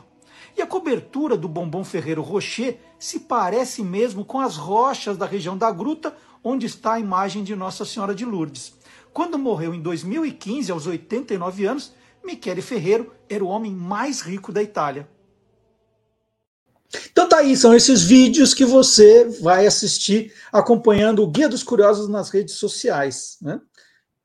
E 0.55 0.61
a 0.61 0.67
cobertura 0.67 1.35
do 1.35 1.49
Bombom 1.49 1.83
Ferreiro 1.83 2.21
Rocher 2.21 2.79
se 2.97 3.19
parece 3.19 3.83
mesmo 3.83 4.23
com 4.23 4.39
as 4.39 4.55
rochas 4.55 5.17
da 5.17 5.25
região 5.25 5.57
da 5.57 5.69
gruta 5.69 6.15
onde 6.41 6.65
está 6.65 6.93
a 6.93 6.99
imagem 6.99 7.43
de 7.43 7.57
Nossa 7.57 7.83
Senhora 7.83 8.15
de 8.15 8.23
Lourdes. 8.23 8.79
Quando 9.13 9.37
morreu 9.37 9.73
em 9.73 9.81
2015, 9.81 10.71
aos 10.71 10.87
89 10.87 11.65
anos, 11.65 11.93
Michele 12.23 12.61
Ferreiro 12.61 13.13
era 13.29 13.43
o 13.43 13.47
homem 13.47 13.73
mais 13.73 14.21
rico 14.21 14.51
da 14.51 14.61
Itália. 14.61 15.07
Então 17.11 17.27
tá 17.27 17.37
aí, 17.37 17.55
são 17.55 17.73
esses 17.73 18.03
vídeos 18.03 18.53
que 18.53 18.65
você 18.65 19.25
vai 19.41 19.65
assistir 19.65 20.33
acompanhando 20.51 21.23
o 21.23 21.27
Guia 21.27 21.47
dos 21.47 21.63
Curiosos 21.63 22.09
nas 22.09 22.29
redes 22.29 22.55
sociais. 22.55 23.37
Né? 23.41 23.61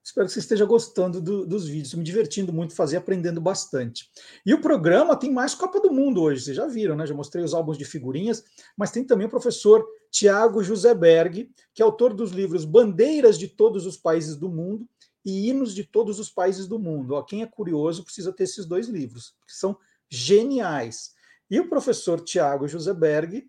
Espero 0.07 0.29
que 0.29 0.35
você 0.35 0.39
esteja 0.39 0.65
gostando 0.65 1.21
do, 1.21 1.45
dos 1.45 1.67
vídeos, 1.67 1.93
me 1.95 2.05
divertindo 2.05 2.53
muito, 2.53 2.77
fazer, 2.77 2.97
aprendendo 2.97 3.41
bastante. 3.41 4.09
E 4.47 4.55
o 4.55 4.61
programa 4.61 5.17
tem 5.17 5.33
mais 5.33 5.53
Copa 5.53 5.81
do 5.81 5.93
Mundo 5.93 6.23
hoje, 6.23 6.45
vocês 6.45 6.57
já 6.57 6.65
viram, 6.65 6.95
né? 6.95 7.05
Já 7.05 7.13
mostrei 7.13 7.45
os 7.45 7.53
álbuns 7.53 7.77
de 7.77 7.85
figurinhas, 7.85 8.45
mas 8.77 8.93
tem 8.93 9.03
também 9.03 9.27
o 9.27 9.31
professor 9.31 9.85
Tiago 10.09 10.63
Joseberg, 10.63 11.51
que 11.75 11.83
é 11.83 11.85
autor 11.85 12.15
dos 12.15 12.31
livros 12.31 12.65
Bandeiras 12.65 13.37
de 13.37 13.49
Todos 13.49 13.85
os 13.85 13.97
Países 13.97 14.37
do 14.37 14.49
Mundo 14.49 14.89
e 15.25 15.49
Hinos 15.49 15.75
de 15.75 15.83
Todos 15.83 16.21
os 16.21 16.31
Países 16.31 16.69
do 16.69 16.79
Mundo. 16.79 17.15
Ó, 17.15 17.23
quem 17.23 17.43
é 17.43 17.47
curioso 17.47 18.05
precisa 18.05 18.33
ter 18.33 18.45
esses 18.45 18.65
dois 18.65 18.87
livros, 18.87 19.35
que 19.45 19.53
são 19.53 19.77
geniais. 20.09 21.15
E 21.51 21.59
o 21.59 21.69
professor 21.69 22.21
Tiago 22.21 22.69
Joseberg, 22.69 23.45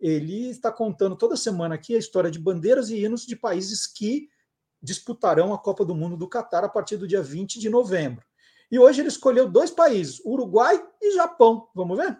ele 0.00 0.50
está 0.50 0.72
contando 0.72 1.14
toda 1.14 1.36
semana 1.36 1.76
aqui 1.76 1.94
a 1.94 1.98
história 1.98 2.32
de 2.32 2.40
bandeiras 2.40 2.90
e 2.90 2.98
hinos 2.98 3.24
de 3.24 3.36
países 3.36 3.86
que 3.86 4.28
disputarão 4.82 5.52
a 5.52 5.58
Copa 5.58 5.84
do 5.84 5.94
Mundo 5.94 6.16
do 6.16 6.28
Catar 6.28 6.64
a 6.64 6.68
partir 6.68 6.96
do 6.96 7.06
dia 7.06 7.22
20 7.22 7.58
de 7.58 7.68
novembro. 7.68 8.24
E 8.70 8.78
hoje 8.78 9.00
ele 9.00 9.08
escolheu 9.08 9.48
dois 9.48 9.70
países, 9.70 10.20
Uruguai 10.24 10.80
e 11.02 11.12
Japão. 11.12 11.68
Vamos 11.74 11.98
ver? 11.98 12.16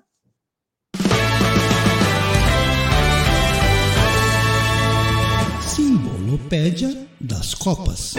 Simbolopédia 5.63 7.09
das 7.21 7.55
Copas. 7.55 8.15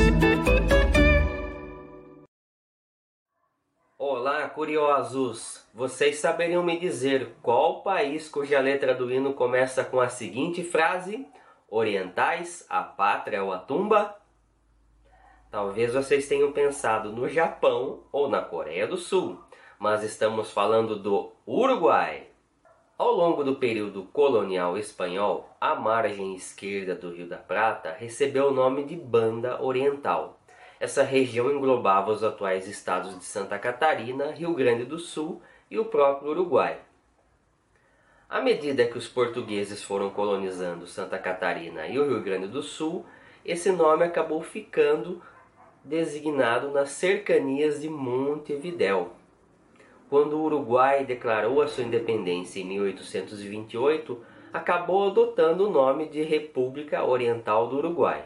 Olá, 3.97 4.47
curiosos! 4.49 5.61
Vocês 5.73 6.19
saberiam 6.19 6.63
me 6.63 6.80
dizer 6.80 7.35
qual 7.41 7.84
país 7.84 8.30
cuja 8.30 8.59
letra 8.59 8.95
do 8.95 9.11
hino 9.11 9.34
começa 9.34 9.84
com 9.84 9.99
a 9.99 10.09
seguinte 10.09 10.63
frase: 10.63 11.27
Orientais, 11.69 12.65
a 12.69 12.81
pátria 12.81 13.43
ou 13.43 13.51
a 13.51 13.59
tumba? 13.59 14.20
Talvez 15.52 15.94
vocês 15.94 16.30
tenham 16.30 16.53
pensado 16.53 17.11
no 17.11 17.28
Japão 17.28 18.03
ou 18.10 18.30
na 18.30 18.41
Coreia 18.41 18.88
do 18.88 18.95
Sul, 18.95 19.38
mas 19.78 20.02
estamos 20.02 20.49
falando 20.49 20.98
do 20.98 21.30
Uruguai. 21.45 22.28
Ao 22.98 23.11
longo 23.11 23.44
do 23.44 23.57
período 23.57 24.03
colonial 24.14 24.78
espanhol, 24.78 25.49
a 25.60 25.76
margem 25.76 26.34
esquerda 26.36 26.95
do 26.95 27.11
Rio 27.11 27.28
da 27.28 27.36
Prata 27.36 27.91
recebeu 27.91 28.48
o 28.48 28.53
nome 28.53 28.86
de 28.86 28.95
Banda 28.95 29.61
Oriental. 29.61 30.40
Essa 30.80 31.03
região 31.03 31.52
englobava 31.52 32.11
os 32.11 32.23
atuais 32.23 32.65
estados 32.65 33.18
de 33.19 33.26
Santa 33.26 33.60
Catarina, 33.60 34.32
Rio 34.32 34.53
Grande 34.53 34.86
do 34.86 34.98
Sul 34.98 35.41
e 35.69 35.78
o 35.78 35.84
próprio 35.84 36.32
Uruguai. 36.32 36.80
À 38.30 38.40
medida 38.40 38.86
que 38.86 38.98
os 38.98 39.10
portugueses 39.10 39.84
foram 39.84 40.11
colonizando 40.11 40.88
Santa 40.88 41.19
Catarina 41.19 41.88
e 41.88 41.99
o 41.99 42.07
Rio 42.07 42.23
Grande 42.23 42.48
do 42.48 42.64
Sul, 42.64 43.06
esse 43.44 43.69
nome 43.69 44.06
acabou 44.06 44.41
ficando 44.41 45.22
designado 45.84 46.70
nas 46.70 46.90
cercanias 46.90 47.82
de 47.82 47.90
Montevidéu. 47.90 49.12
Quando 50.10 50.38
o 50.38 50.44
Uruguai 50.44 51.06
declarou 51.06 51.62
a 51.62 51.68
sua 51.68 51.84
independência 51.84 52.60
em 52.60 52.66
1828, 52.66 54.20
acabou 54.52 55.08
adotando 55.08 55.68
o 55.68 55.72
nome 55.72 56.08
de 56.08 56.22
República 56.22 57.03
Oriental 57.03 57.68
do 57.68 57.78
Uruguai. 57.78 58.26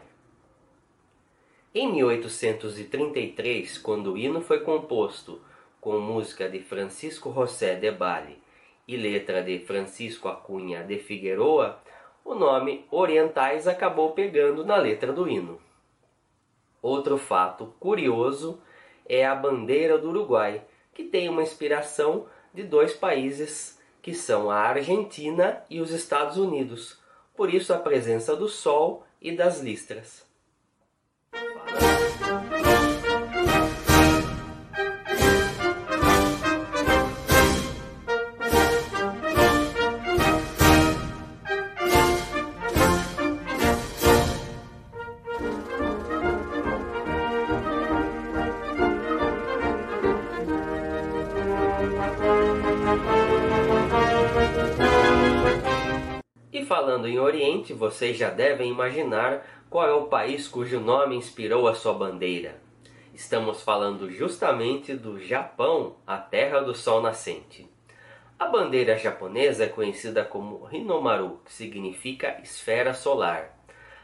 Em 1.73 1.91
1833, 1.91 3.77
quando 3.77 4.13
o 4.13 4.17
hino 4.17 4.41
foi 4.41 4.61
composto 4.61 5.39
com 5.79 5.99
música 5.99 6.49
de 6.49 6.59
Francisco 6.61 7.31
José 7.31 7.75
de 7.75 7.91
Bale 7.91 8.39
e 8.87 8.97
letra 8.97 9.43
de 9.43 9.59
Francisco 9.59 10.27
Acunha 10.27 10.83
de 10.83 10.97
Figueroa, 10.97 11.79
o 12.23 12.33
nome 12.33 12.85
Orientais 12.89 13.67
acabou 13.67 14.13
pegando 14.13 14.65
na 14.65 14.77
letra 14.77 15.13
do 15.13 15.29
hino. 15.29 15.59
Outro 16.85 17.17
fato 17.17 17.73
curioso 17.79 18.61
é 19.09 19.25
a 19.25 19.33
bandeira 19.33 19.97
do 19.97 20.09
Uruguai, 20.09 20.63
que 20.93 21.03
tem 21.03 21.27
uma 21.27 21.41
inspiração 21.41 22.27
de 22.53 22.61
dois 22.61 22.93
países 22.93 23.79
que 24.03 24.13
são 24.13 24.51
a 24.51 24.57
Argentina 24.57 25.63
e 25.67 25.81
os 25.81 25.89
Estados 25.89 26.37
Unidos, 26.37 27.01
por 27.35 27.51
isso 27.51 27.73
a 27.73 27.79
presença 27.79 28.35
do 28.35 28.47
sol 28.47 29.03
e 29.19 29.35
das 29.35 29.61
listras. 29.61 30.24
Falando 57.05 57.07
em 57.07 57.19
Oriente, 57.19 57.73
vocês 57.73 58.17
já 58.17 58.29
devem 58.29 58.69
imaginar 58.69 59.45
qual 59.69 59.87
é 59.87 59.93
o 59.93 60.07
país 60.07 60.47
cujo 60.47 60.79
nome 60.79 61.15
inspirou 61.15 61.67
a 61.67 61.75
sua 61.75 61.93
bandeira. 61.93 62.59
Estamos 63.13 63.61
falando 63.61 64.09
justamente 64.09 64.93
do 64.95 65.19
Japão, 65.19 65.97
a 66.05 66.17
terra 66.17 66.61
do 66.61 66.73
sol 66.73 67.01
nascente. 67.01 67.69
A 68.39 68.47
bandeira 68.47 68.97
japonesa 68.97 69.65
é 69.65 69.67
conhecida 69.67 70.25
como 70.25 70.67
Hinomaru, 70.71 71.39
que 71.45 71.53
significa 71.53 72.39
esfera 72.41 72.93
solar. 72.93 73.55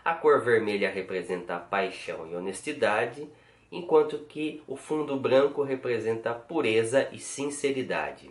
A 0.05 0.13
cor 0.13 0.41
vermelha 0.41 0.89
representa 0.89 1.57
paixão 1.57 2.27
e 2.27 2.35
honestidade, 2.35 3.27
enquanto 3.71 4.19
que 4.19 4.61
o 4.67 4.75
fundo 4.75 5.17
branco 5.17 5.63
representa 5.63 6.33
pureza 6.33 7.09
e 7.11 7.19
sinceridade. 7.19 8.29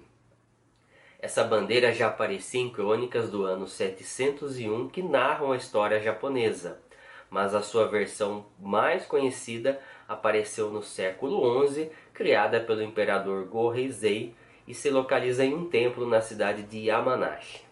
Essa 1.23 1.45
bandeira 1.45 1.93
já 1.93 2.07
aparecia 2.07 2.63
em 2.63 2.71
crônicas 2.71 3.29
do 3.29 3.45
ano 3.45 3.67
701 3.67 4.89
que 4.89 5.03
narram 5.03 5.53
a 5.53 5.57
história 5.57 6.01
japonesa, 6.01 6.81
mas 7.29 7.55
a 7.55 7.61
sua 7.61 7.87
versão 7.87 8.47
mais 8.59 9.05
conhecida 9.05 9.79
apareceu 10.09 10.71
no 10.71 10.83
século 10.83 11.69
XI, 11.69 11.91
criada 12.15 12.59
pelo 12.59 12.83
imperador 12.83 13.45
Go-Heizei 13.45 14.35
e 14.67 14.73
se 14.73 14.89
localiza 14.89 15.45
em 15.45 15.55
um 15.55 15.69
templo 15.69 16.07
na 16.07 16.23
cidade 16.23 16.63
de 16.63 16.87
Yamanashi. 16.87 17.67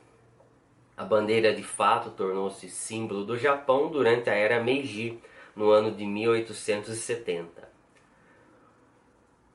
A 0.95 1.05
bandeira 1.05 1.55
de 1.55 1.62
fato 1.62 2.11
tornou-se 2.11 2.69
símbolo 2.69 3.25
do 3.25 3.39
Japão 3.39 3.89
durante 3.89 4.29
a 4.29 4.35
era 4.35 4.62
Meiji, 4.62 5.19
no 5.57 5.70
ano 5.70 5.91
de 5.91 6.05
1870. 6.05 7.68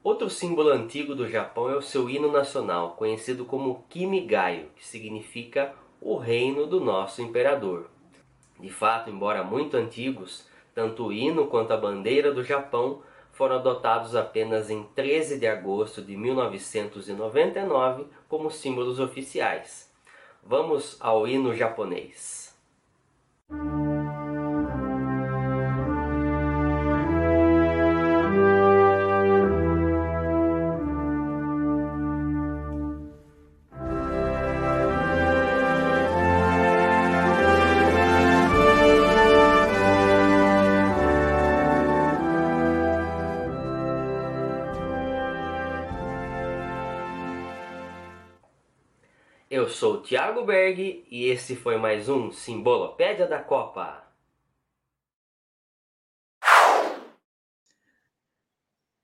Outro 0.04 0.30
símbolo 0.30 0.70
antigo 0.70 1.16
do 1.16 1.30
Japão 1.30 1.70
é 1.70 1.78
o 1.78 1.82
seu 1.82 2.10
hino 2.10 2.30
nacional, 2.30 2.92
conhecido 2.98 3.46
como 3.46 3.86
Kimigayo, 3.88 4.68
que 4.76 4.86
significa 4.86 5.74
o 6.02 6.18
reino 6.18 6.68
do 6.68 6.82
nosso 6.82 7.22
imperador. 7.22 7.90
De 8.60 8.70
fato, 8.70 9.10
embora 9.10 9.46
muito 9.46 9.78
antigos, 9.78 10.46
tanto 10.76 11.06
o 11.06 11.14
hino 11.14 11.48
quanto 11.48 11.72
a 11.72 11.78
bandeira 11.78 12.34
do 12.34 12.44
Japão 12.44 13.02
foram 13.32 13.56
adotados 13.56 14.14
apenas 14.14 14.70
em 14.70 14.84
13 14.94 15.40
de 15.40 15.48
agosto 15.48 16.02
de 16.02 16.18
1999 16.18 18.06
como 18.28 18.52
símbolos 18.52 19.00
oficiais. 19.00 19.90
Vamos 20.44 20.98
ao 21.00 21.26
hino 21.26 21.56
japonês. 21.56 22.54
E 50.76 51.26
esse 51.26 51.56
foi 51.56 51.78
mais 51.78 52.10
um 52.10 52.32
Simbolopédia 52.32 53.28
da 53.28 53.40
Copa. 53.40 54.04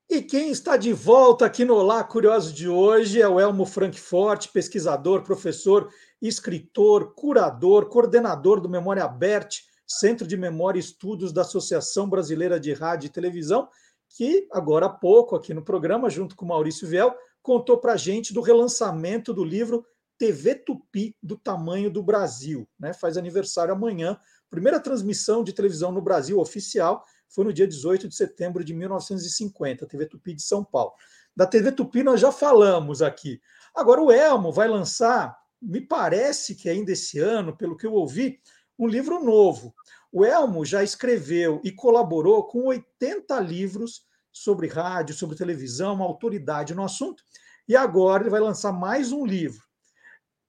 E 0.10 0.24
quem 0.24 0.50
está 0.50 0.76
de 0.76 0.92
volta 0.92 1.46
aqui 1.46 1.64
no 1.64 1.76
Olá 1.76 2.04
Curioso 2.04 2.52
de 2.52 2.68
hoje 2.68 3.22
é 3.22 3.28
o 3.28 3.40
Elmo 3.40 3.68
Frankfort, 3.68 4.48
pesquisador, 4.52 5.22
professor, 5.22 5.94
escritor, 6.20 7.14
curador, 7.14 7.88
coordenador 7.88 8.60
do 8.60 8.68
Memória 8.68 9.04
Aberta, 9.04 9.58
Centro 9.86 10.26
de 10.28 10.36
Memória 10.36 10.80
e 10.80 10.82
Estudos 10.82 11.32
da 11.32 11.42
Associação 11.42 12.10
Brasileira 12.10 12.60
de 12.60 12.74
Rádio 12.74 13.06
e 13.06 13.12
Televisão, 13.12 13.70
que 14.18 14.48
agora 14.52 14.88
há 14.88 14.90
pouco 14.90 15.36
aqui 15.36 15.54
no 15.54 15.64
programa, 15.64 16.10
junto 16.10 16.36
com 16.36 16.48
Maurício 16.48 16.88
Viel, 16.88 17.14
contou 17.44 17.78
para 17.78 17.94
a 17.94 17.98
gente 17.98 18.34
do 18.34 18.42
relançamento 18.42 19.32
do 19.32 19.44
livro 19.44 19.86
TV 20.20 20.54
Tupi 20.54 21.16
do 21.24 21.38
tamanho 21.38 21.90
do 21.90 22.04
Brasil, 22.04 22.68
né? 22.78 22.94
Faz 22.94 23.16
aniversário 23.16 23.74
amanhã. 23.74 24.20
Primeira 24.50 24.78
transmissão 24.78 25.46
de 25.46 25.54
televisão 25.54 25.94
no 25.94 26.02
Brasil 26.02 26.40
oficial 26.40 27.06
foi 27.30 27.46
no 27.46 27.54
dia 27.54 27.66
18 27.66 28.10
de 28.10 28.16
setembro 28.16 28.62
de 28.62 28.74
1950, 28.74 29.88
TV 29.88 30.06
Tupi 30.06 30.34
de 30.34 30.44
São 30.44 30.62
Paulo. 30.62 30.92
Da 31.34 31.48
TV 31.48 31.72
Tupi 31.72 32.04
nós 32.04 32.20
já 32.20 32.34
falamos 32.34 33.02
aqui. 33.02 33.40
Agora 33.74 34.02
o 34.02 34.12
Elmo 34.12 34.52
vai 34.52 34.68
lançar, 34.68 35.38
me 35.62 35.80
parece 35.80 36.54
que 36.54 36.70
ainda 36.70 36.92
esse 36.92 37.18
ano, 37.18 37.56
pelo 37.56 37.78
que 37.78 37.88
eu 37.88 37.94
ouvi, 37.94 38.42
um 38.78 38.88
livro 38.88 39.24
novo. 39.24 39.74
O 40.12 40.26
Elmo 40.26 40.66
já 40.66 40.84
escreveu 40.84 41.62
e 41.64 41.72
colaborou 41.72 42.44
com 42.46 42.66
80 42.66 43.40
livros 43.40 44.04
sobre 44.34 44.68
rádio, 44.68 45.16
sobre 45.16 45.38
televisão, 45.38 45.94
uma 45.94 46.06
autoridade 46.06 46.76
no 46.76 46.84
assunto, 46.84 47.24
e 47.66 47.76
agora 47.76 48.24
ele 48.24 48.30
vai 48.30 48.42
lançar 48.42 48.74
mais 48.74 49.14
um 49.14 49.26
livro. 49.26 49.69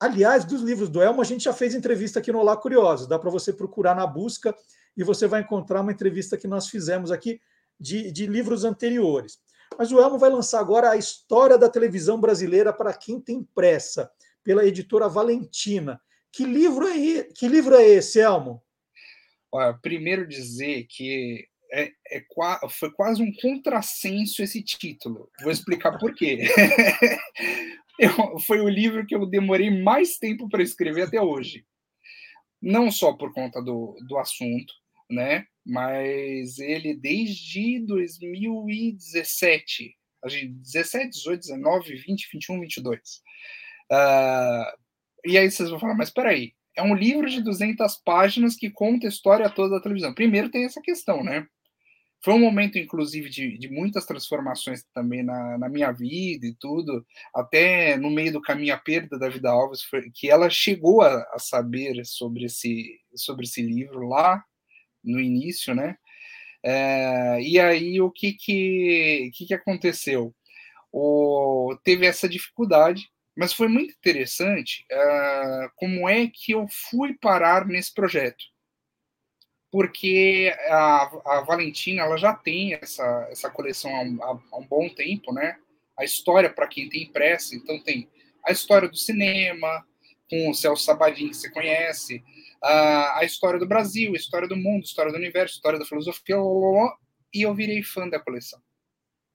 Aliás, 0.01 0.47
dos 0.47 0.63
livros 0.63 0.89
do 0.89 1.03
Elmo, 1.03 1.21
a 1.21 1.25
gente 1.25 1.45
já 1.45 1.53
fez 1.53 1.75
entrevista 1.75 2.21
aqui 2.21 2.33
no 2.33 2.39
Olá 2.39 2.57
Curiosos. 2.57 3.07
Dá 3.07 3.19
para 3.19 3.29
você 3.29 3.53
procurar 3.53 3.95
na 3.95 4.07
busca 4.07 4.57
e 4.97 5.05
você 5.05 5.27
vai 5.27 5.43
encontrar 5.43 5.83
uma 5.83 5.93
entrevista 5.93 6.39
que 6.39 6.49
nós 6.49 6.71
fizemos 6.71 7.11
aqui 7.13 7.39
de, 7.79 8.11
de 8.11 8.27
livros 8.27 8.65
anteriores. 8.65 9.39
Mas 9.77 9.93
o 9.93 10.01
Elmo 10.01 10.19
vai 10.19 10.31
lançar 10.31 10.59
agora 10.59 10.91
a 10.91 10.97
história 10.97 11.59
da 11.59 11.69
televisão 11.69 12.19
brasileira 12.19 12.73
para 12.73 12.95
quem 12.95 13.21
tem 13.21 13.47
pressa, 13.55 14.11
pela 14.43 14.65
editora 14.65 15.07
Valentina. 15.07 16.01
Que 16.33 16.45
livro 16.45 16.89
é, 16.89 17.25
que 17.25 17.47
livro 17.47 17.75
é 17.75 17.87
esse, 17.87 18.21
Elmo? 18.21 18.63
Olha, 19.53 19.75
primeiro 19.75 20.27
dizer 20.27 20.87
que 20.89 21.47
é, 21.73 21.93
é, 22.11 22.25
foi 22.71 22.91
quase 22.93 23.23
um 23.23 23.33
contrassenso 23.35 24.43
esse 24.43 24.63
título. 24.63 25.31
Vou 25.43 25.53
explicar 25.53 25.99
por 25.99 26.15
quê. 26.15 26.49
eu, 28.01 28.39
foi 28.41 28.61
o 28.61 28.69
livro 28.69 29.07
que 29.07 29.15
eu 29.15 29.25
demorei 29.27 29.71
mais 29.71 30.17
tempo 30.17 30.49
para 30.49 30.63
escrever 30.63 31.03
até 31.03 31.21
hoje. 31.21 31.65
Não 32.61 32.91
só 32.91 33.13
por 33.13 33.33
conta 33.33 33.63
do, 33.63 33.97
do 34.09 34.19
assunto, 34.19 34.75
né? 35.11 35.47
Mas 35.65 36.59
ele 36.59 36.95
desde 36.95 37.79
2017, 37.87 39.95
17, 40.25 41.11
18, 41.11 41.41
19, 41.41 41.97
20, 41.97 42.29
21, 42.33 42.61
22. 42.61 43.01
Uh, 43.93 44.65
e 45.27 45.37
aí 45.37 45.51
vocês 45.51 45.69
vão 45.69 45.79
falar, 45.79 45.95
mas 45.95 46.11
peraí, 46.11 46.55
é 46.77 46.83
um 46.83 46.95
livro 46.95 47.29
de 47.29 47.43
200 47.43 47.97
páginas 48.05 48.57
que 48.57 48.71
conta 48.71 49.07
a 49.07 49.09
história 49.09 49.51
toda 49.51 49.77
da 49.77 49.83
televisão. 49.83 50.15
Primeiro 50.15 50.51
tem 50.51 50.65
essa 50.65 50.81
questão, 50.81 51.23
né? 51.23 51.47
Foi 52.23 52.35
um 52.35 52.39
momento, 52.39 52.79
inclusive, 52.79 53.31
de, 53.31 53.57
de 53.57 53.69
muitas 53.71 54.05
transformações 54.05 54.85
também 54.95 55.23
na, 55.23 55.57
na, 55.59 55.69
minha 55.71 55.91
vida 55.91 56.47
e 56.47 56.55
tudo. 56.55 57.05
Até 57.35 57.97
no 57.97 58.11
meio 58.11 58.33
do 58.33 58.43
caminho, 58.43 58.75
a 58.75 58.79
perda 58.79 59.19
da 59.19 59.29
Vida 59.29 59.51
Alves, 59.51 59.83
foi, 59.83 60.11
que 60.15 60.31
ela 60.31 60.51
chegou 60.51 61.01
a, 61.03 61.23
a, 61.33 61.39
saber 61.39 62.05
sobre 62.05 62.45
esse, 62.45 63.01
sobre 63.15 63.45
esse 63.47 63.63
livro 63.63 64.07
lá 64.07 64.45
no 65.03 65.19
início, 65.19 65.75
né? 65.75 65.97
É, 66.63 67.41
e 67.43 67.59
aí, 67.59 68.01
o 68.01 68.11
que 68.11 68.35
que, 68.35 69.31
que, 69.35 69.47
que 69.47 69.55
aconteceu? 69.55 70.35
O, 70.93 71.77
teve 71.85 72.07
essa 72.07 72.29
dificuldade, 72.29 73.09
mas 73.37 73.53
foi 73.55 73.69
muito 73.69 73.95
interessante 73.95 74.85
uh, 74.93 75.71
como 75.77 76.09
é 76.09 76.27
que 76.29 76.53
eu 76.53 76.67
fui 76.91 77.17
parar 77.19 77.67
nesse 77.67 77.95
projeto 77.95 78.45
porque 79.71 80.55
a, 80.69 81.03
a 81.27 81.41
Valentina 81.43 82.03
ela 82.03 82.17
já 82.17 82.35
tem 82.35 82.75
essa, 82.75 83.29
essa 83.31 83.51
coleção 83.51 83.95
há 83.95 84.03
um, 84.03 84.41
há 84.53 84.59
um 84.59 84.67
bom 84.67 84.89
tempo, 84.89 85.33
né? 85.33 85.57
A 85.97 86.05
história, 86.05 86.51
para 86.51 86.67
quem 86.67 86.89
tem 86.89 87.11
pressa, 87.13 87.55
então 87.55 87.79
tem 87.83 88.09
a 88.45 88.53
história 88.53 88.89
do 88.89 88.97
cinema, 88.97 89.85
com 90.29 90.49
o 90.49 90.55
Celso 90.55 90.85
Sabadin, 90.85 91.29
que 91.29 91.37
você 91.37 91.51
conhece, 91.51 92.23
a, 92.63 93.19
a 93.19 93.25
história 93.25 93.59
do 93.59 93.67
Brasil, 93.67 94.13
a 94.13 94.17
história 94.17 94.49
do 94.49 94.57
mundo, 94.57 94.83
a 94.83 94.87
história 94.87 95.13
do 95.13 95.19
universo, 95.19 95.55
a 95.55 95.57
história 95.57 95.79
da 95.79 95.85
filosofia, 95.85 96.37
e 97.35 97.43
eu 97.43 97.55
virei 97.55 97.83
fã 97.83 98.09
da 98.09 98.21
coleção. 98.21 98.61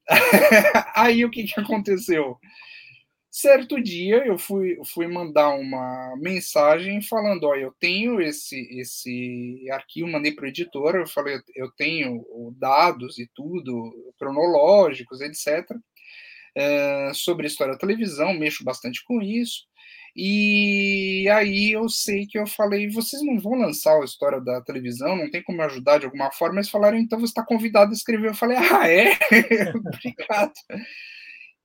Aí 0.95 1.25
o 1.25 1.31
que, 1.31 1.43
que 1.43 1.59
aconteceu? 1.59 2.37
Certo 3.37 3.83
dia 3.83 4.25
eu 4.25 4.37
fui, 4.37 4.79
fui 4.85 5.07
mandar 5.07 5.49
uma 5.55 6.15
mensagem 6.17 7.01
falando: 7.01 7.43
Ó, 7.43 7.53
eu 7.53 7.69
tenho 7.77 8.21
esse, 8.21 8.57
esse 8.79 9.67
arquivo, 9.71 10.07
mandei 10.07 10.31
para 10.31 10.45
o 10.45 10.47
editor. 10.47 10.95
Eu 10.95 11.05
falei: 11.05 11.41
eu 11.53 11.69
tenho 11.75 12.23
dados 12.57 13.19
e 13.19 13.29
tudo, 13.35 13.91
cronológicos, 14.17 15.19
etc., 15.19 15.65
é, 16.55 17.11
sobre 17.13 17.45
a 17.45 17.49
história 17.49 17.73
da 17.73 17.79
televisão, 17.79 18.33
mexo 18.33 18.63
bastante 18.63 19.03
com 19.03 19.21
isso. 19.21 19.65
E 20.15 21.27
aí 21.29 21.73
eu 21.73 21.89
sei 21.89 22.25
que 22.25 22.39
eu 22.39 22.47
falei: 22.47 22.89
vocês 22.89 23.21
não 23.21 23.37
vão 23.37 23.55
lançar 23.55 23.99
a 24.01 24.05
história 24.05 24.39
da 24.39 24.61
televisão, 24.61 25.13
não 25.17 25.29
tem 25.29 25.43
como 25.43 25.57
me 25.57 25.65
ajudar 25.65 25.97
de 25.97 26.05
alguma 26.05 26.31
forma. 26.31 26.55
Eles 26.55 26.69
falaram: 26.69 26.97
então 26.97 27.19
você 27.19 27.31
está 27.31 27.45
convidado 27.45 27.91
a 27.91 27.95
escrever. 27.95 28.29
Eu 28.29 28.33
falei: 28.33 28.57
ah, 28.57 28.89
é? 28.89 29.11
Obrigado 29.75 30.53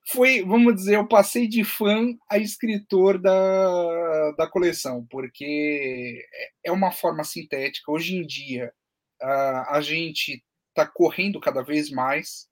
foi, 0.07 0.43
vamos 0.43 0.75
dizer, 0.75 0.95
eu 0.95 1.07
passei 1.07 1.47
de 1.47 1.63
fã 1.63 2.13
a 2.29 2.37
escritor 2.37 3.19
da, 3.19 4.31
da 4.31 4.47
coleção, 4.47 5.05
porque 5.09 6.25
é 6.63 6.71
uma 6.71 6.91
forma 6.91 7.23
sintética. 7.23 7.91
Hoje 7.91 8.15
em 8.15 8.25
dia, 8.25 8.73
a, 9.21 9.77
a 9.77 9.81
gente 9.81 10.43
está 10.69 10.87
correndo 10.87 11.39
cada 11.39 11.61
vez 11.61 11.89
mais. 11.89 12.47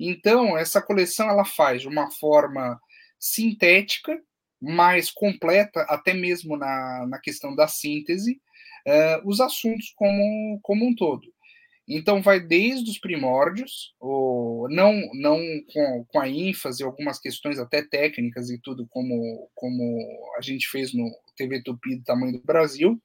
Então, 0.00 0.56
essa 0.56 0.80
coleção 0.80 1.28
ela 1.28 1.44
faz 1.44 1.82
de 1.82 1.88
uma 1.88 2.10
forma 2.10 2.80
sintética, 3.18 4.18
mais 4.60 5.10
completa, 5.10 5.82
até 5.82 6.14
mesmo 6.14 6.56
na, 6.56 7.06
na 7.06 7.18
questão 7.20 7.54
da 7.54 7.68
síntese, 7.68 8.40
uh, 8.86 9.28
os 9.28 9.40
assuntos 9.40 9.92
como, 9.94 10.58
como 10.62 10.86
um 10.86 10.94
todo. 10.94 11.32
Então 11.88 12.20
vai 12.20 12.38
desde 12.38 12.90
os 12.90 12.98
primórdios, 12.98 13.94
ou 13.98 14.68
não 14.68 14.92
não 15.14 15.38
com, 15.72 16.04
com 16.08 16.20
a 16.20 16.28
ênfase 16.28 16.84
algumas 16.84 17.18
questões 17.18 17.58
até 17.58 17.82
técnicas 17.82 18.50
e 18.50 18.60
tudo 18.60 18.86
como 18.90 19.50
como 19.54 20.32
a 20.36 20.42
gente 20.42 20.68
fez 20.68 20.92
no 20.92 21.10
TV 21.36 21.62
Tupi 21.62 21.96
do 21.96 22.04
tamanho 22.04 22.32
do 22.32 22.44
Brasil, 22.44 23.00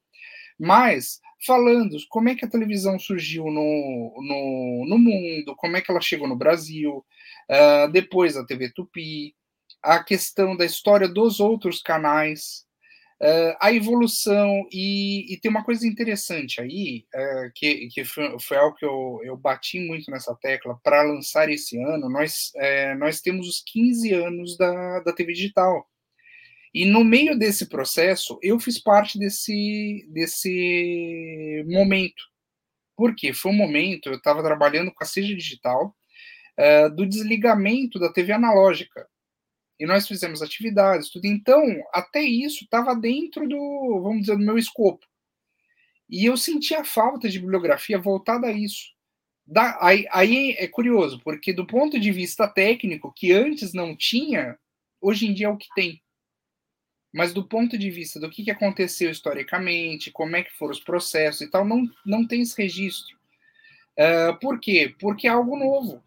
mas 0.59 1.21
falando 1.45 1.95
como 2.09 2.29
é 2.29 2.35
que 2.35 2.45
a 2.45 2.49
televisão 2.49 2.99
surgiu 2.99 3.45
no, 3.45 4.13
no, 4.21 4.85
no 4.87 4.97
mundo, 4.97 5.55
como 5.57 5.77
é 5.77 5.81
que 5.81 5.91
ela 5.91 6.01
chegou 6.01 6.27
no 6.27 6.35
Brasil, 6.35 7.05
uh, 7.49 7.91
depois 7.91 8.35
a 8.35 8.45
TV 8.45 8.69
Tupi, 8.71 9.35
a 9.81 10.03
questão 10.03 10.55
da 10.55 10.65
história 10.65 11.07
dos 11.07 11.39
outros 11.39 11.81
canais, 11.81 12.65
Uh, 13.21 13.55
a 13.61 13.71
evolução, 13.71 14.67
e, 14.71 15.33
e, 15.33 15.39
tem 15.39 15.49
uma 15.49 15.63
coisa 15.63 15.87
interessante 15.87 16.59
aí, 16.59 17.05
uh, 17.15 17.51
que, 17.55 17.87
que 17.87 18.03
foi, 18.03 18.37
foi, 18.39 18.57
algo 18.57 18.75
que 18.75 18.85
eu, 18.85 19.21
eu 19.23 19.37
bati 19.37 19.79
muito 19.79 20.11
nessa 20.11 20.35
tecla, 20.35 20.77
para 20.83 21.03
lançar 21.03 21.49
esse 21.49 21.81
ano, 21.81 22.09
nós, 22.09 22.51
uh, 22.55 22.97
nós 22.99 23.21
temos 23.21 23.47
os 23.47 23.63
15 23.65 24.13
anos 24.13 24.57
da, 24.57 24.99
da 24.99 25.13
TV 25.13 25.31
digital. 25.31 25.87
E 26.73 26.85
no 26.85 27.03
meio 27.03 27.37
desse 27.37 27.69
processo, 27.69 28.37
eu 28.41 28.59
fiz 28.59 28.81
parte 28.81 29.17
desse, 29.19 30.05
desse 30.09 31.63
momento. 31.67 32.23
Por 32.95 33.15
quê? 33.15 33.31
Foi 33.31 33.51
um 33.51 33.55
momento, 33.55 34.09
eu 34.09 34.15
estava 34.15 34.43
trabalhando 34.43 34.91
com 34.91 35.03
a 35.03 35.07
Seja 35.07 35.35
Digital, 35.35 35.95
uh, 36.59 36.93
do 36.93 37.05
desligamento 37.05 37.99
da 37.99 38.11
TV 38.11 38.33
analógica. 38.33 39.07
E 39.79 39.85
nós 39.85 40.07
fizemos 40.07 40.41
atividades, 40.41 41.09
tudo. 41.09 41.25
Então, 41.25 41.63
até 41.93 42.21
isso 42.21 42.63
estava 42.63 42.95
dentro 42.95 43.47
do, 43.47 44.01
vamos 44.01 44.21
dizer, 44.21 44.37
do 44.37 44.43
meu 44.43 44.57
escopo. 44.57 45.05
E 46.09 46.25
eu 46.25 46.37
sentia 46.37 46.83
falta 46.83 47.27
de 47.27 47.39
bibliografia 47.39 47.97
voltada 47.97 48.47
a 48.47 48.51
isso. 48.51 48.93
Da, 49.45 49.77
aí, 49.81 50.07
aí 50.11 50.51
é 50.57 50.67
curioso, 50.67 51.19
porque 51.23 51.51
do 51.51 51.65
ponto 51.65 51.99
de 51.99 52.11
vista 52.11 52.47
técnico, 52.47 53.11
que 53.13 53.31
antes 53.31 53.73
não 53.73 53.95
tinha, 53.95 54.57
hoje 55.01 55.27
em 55.27 55.33
dia 55.33 55.47
é 55.47 55.49
o 55.49 55.57
que 55.57 55.67
tem. 55.75 56.01
Mas 57.13 57.33
do 57.33 57.47
ponto 57.47 57.77
de 57.77 57.91
vista 57.91 58.19
do 58.19 58.29
que, 58.29 58.43
que 58.43 58.51
aconteceu 58.51 59.11
historicamente, 59.11 60.11
como 60.11 60.35
é 60.35 60.43
que 60.43 60.53
foram 60.53 60.71
os 60.71 60.79
processos 60.79 61.41
e 61.41 61.49
tal, 61.49 61.65
não, 61.65 61.87
não 62.05 62.25
tem 62.25 62.41
esse 62.41 62.59
registro. 62.59 63.15
Uh, 63.97 64.39
por 64.39 64.59
quê? 64.59 64.95
Porque 64.99 65.27
é 65.27 65.31
algo 65.31 65.57
novo. 65.57 66.03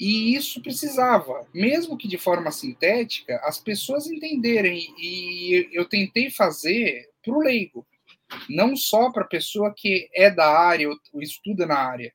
E 0.00 0.34
isso 0.34 0.62
precisava, 0.62 1.46
mesmo 1.52 1.94
que 1.94 2.08
de 2.08 2.16
forma 2.16 2.50
sintética, 2.50 3.38
as 3.44 3.60
pessoas 3.60 4.06
entenderem. 4.06 4.78
E 4.98 5.68
eu 5.74 5.86
tentei 5.86 6.30
fazer 6.30 7.10
para 7.22 7.34
o 7.34 7.40
leigo, 7.40 7.86
não 8.48 8.74
só 8.74 9.12
para 9.12 9.24
a 9.24 9.28
pessoa 9.28 9.74
que 9.76 10.08
é 10.14 10.30
da 10.30 10.48
área 10.48 10.88
ou 10.88 11.20
estuda 11.20 11.66
na 11.66 11.76
área, 11.76 12.10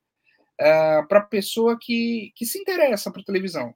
uh, 0.60 1.06
para 1.06 1.20
a 1.20 1.26
pessoa 1.26 1.78
que, 1.80 2.32
que 2.34 2.44
se 2.44 2.58
interessa 2.58 3.08
por 3.08 3.22
televisão. 3.22 3.72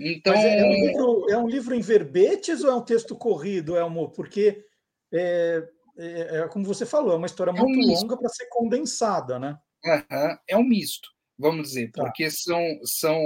Então 0.00 0.34
é, 0.34 0.58
é, 0.58 0.64
um 0.64 0.86
livro, 0.86 1.30
é 1.30 1.38
um 1.38 1.46
livro 1.46 1.74
em 1.76 1.80
verbetes 1.80 2.64
ou 2.64 2.70
é 2.70 2.74
um 2.74 2.84
texto 2.84 3.14
corrido, 3.14 3.76
Elmo? 3.76 4.10
Porque 4.10 4.64
é, 5.12 5.62
é, 5.96 6.38
é 6.38 6.48
como 6.48 6.64
você 6.64 6.84
falou, 6.84 7.12
é 7.12 7.16
uma 7.16 7.26
história 7.26 7.52
muito 7.52 7.78
um 7.78 7.94
longa 7.94 8.16
para 8.16 8.28
ser 8.28 8.46
condensada, 8.46 9.38
né? 9.38 9.56
Uhum, 9.84 10.36
é 10.48 10.56
um 10.56 10.64
misto 10.64 11.08
vamos 11.40 11.68
dizer, 11.68 11.90
tá. 11.90 12.04
porque 12.04 12.30
são, 12.30 12.62
são 12.84 13.20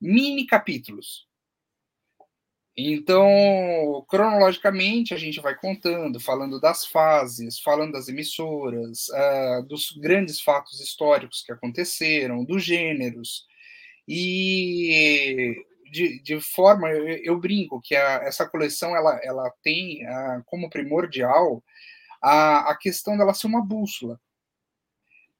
mini 0.00 0.46
capítulos. 0.46 1.26
Então, 2.80 3.26
cronologicamente, 4.08 5.12
a 5.12 5.16
gente 5.16 5.40
vai 5.40 5.56
contando, 5.56 6.20
falando 6.20 6.60
das 6.60 6.86
fases, 6.86 7.58
falando 7.58 7.92
das 7.92 8.06
emissoras, 8.06 9.08
uh, 9.08 9.66
dos 9.66 9.90
grandes 10.00 10.40
fatos 10.40 10.80
históricos 10.80 11.42
que 11.42 11.50
aconteceram, 11.50 12.44
dos 12.44 12.62
gêneros. 12.62 13.46
E 14.06 15.56
de, 15.90 16.22
de 16.22 16.40
forma, 16.40 16.88
eu, 16.90 17.08
eu, 17.24 17.40
brinco 17.40 17.80
que 17.82 17.96
a, 17.96 18.22
essa 18.22 18.48
coleção 18.48 18.94
ela, 18.94 19.18
ela 19.24 19.50
tem 19.62 20.06
uh, 20.06 20.42
como 20.46 20.70
primordial 20.70 21.62
a, 22.22 22.70
a 22.70 22.76
questão 22.76 23.16
dela 23.16 23.34
ser 23.34 23.48
uma 23.48 23.64
bússola. 23.64 24.20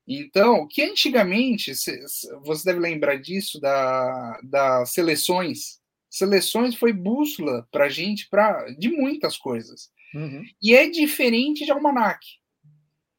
Então, 0.09 0.66
que 0.66 0.80
antigamente, 0.80 1.70
você 2.43 2.64
deve 2.64 2.80
lembrar 2.80 3.16
disso, 3.16 3.60
da, 3.60 4.40
das 4.43 4.93
seleções. 4.93 5.80
Seleções 6.09 6.74
foi 6.74 6.94
bússola 6.94 7.68
para 7.70 7.85
a 7.85 7.89
gente 7.90 8.26
pra, 8.30 8.70
de 8.78 8.89
muitas 8.89 9.36
coisas. 9.36 9.90
Uhum. 10.14 10.43
E 10.62 10.74
é 10.74 10.89
diferente 10.89 11.66
de 11.66 11.70
almanac. 11.70 12.24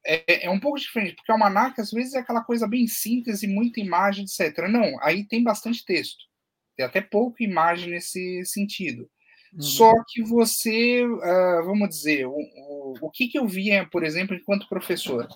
É, 0.03 0.45
é, 0.45 0.49
um 0.49 0.59
pouco 0.59 0.79
diferente, 0.79 1.15
porque 1.15 1.31
almanac 1.31 1.79
às 1.79 1.91
vezes 1.91 2.15
é 2.15 2.19
aquela 2.19 2.43
coisa 2.43 2.67
bem 2.67 2.87
síntese, 2.87 3.45
muita 3.45 3.79
imagem, 3.79 4.25
etc. 4.25 4.67
Não, 4.67 4.97
aí 5.03 5.27
tem 5.27 5.43
bastante 5.43 5.85
texto. 5.85 6.23
Tem 6.75 6.83
até 6.83 7.01
pouca 7.01 7.43
imagem 7.43 7.91
nesse 7.91 8.43
sentido. 8.45 9.07
Uhum. 9.53 9.61
Só 9.61 9.93
que 10.07 10.23
você, 10.23 11.05
uh, 11.05 11.65
vamos 11.65 11.89
dizer, 11.89 12.25
o, 12.25 12.31
o, 12.31 12.93
o 13.01 13.11
que, 13.11 13.27
que 13.27 13.37
eu 13.37 13.47
via, 13.47 13.87
por 13.91 14.03
exemplo, 14.03 14.35
enquanto 14.35 14.67
professor? 14.67 15.27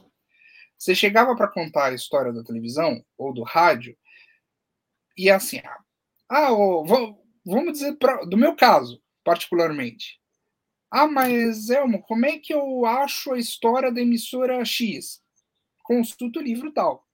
Você 0.77 0.93
chegava 0.93 1.35
para 1.35 1.47
contar 1.47 1.91
a 1.91 1.95
história 1.95 2.33
da 2.33 2.43
televisão 2.43 3.03
ou 3.17 3.33
do 3.33 3.43
rádio 3.43 3.97
e 5.17 5.29
assim, 5.29 5.61
ah, 6.29 6.51
oh, 6.51 6.83
vamos 7.45 7.73
dizer 7.73 7.95
pra, 7.97 8.25
do 8.25 8.37
meu 8.37 8.55
caso, 8.55 9.01
particularmente. 9.23 10.19
Ah, 10.91 11.07
mas 11.07 11.69
Elmo, 11.69 12.01
como 12.01 12.25
é 12.25 12.37
que 12.37 12.53
eu 12.53 12.85
acho 12.85 13.33
a 13.33 13.39
história 13.39 13.91
da 13.91 14.01
emissora 14.01 14.63
X? 14.63 15.21
Consulta 15.83 16.39
o 16.39 16.43
livro 16.43 16.71
tal. 16.71 17.07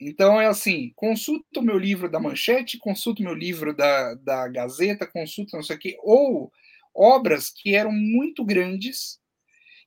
Então 0.00 0.40
é 0.40 0.46
assim, 0.46 0.92
consulta 0.94 1.58
o 1.58 1.62
meu 1.62 1.76
livro 1.76 2.08
da 2.08 2.20
Manchete, 2.20 2.78
consulta 2.78 3.20
o 3.20 3.24
meu 3.24 3.34
livro 3.34 3.74
da, 3.74 4.14
da 4.14 4.46
Gazeta, 4.46 5.06
consulta 5.06 5.56
não 5.56 5.64
sei 5.64 5.76
o 5.76 5.78
quê, 5.78 5.98
ou 6.02 6.52
obras 6.94 7.50
que 7.50 7.74
eram 7.74 7.90
muito 7.92 8.44
grandes 8.44 9.20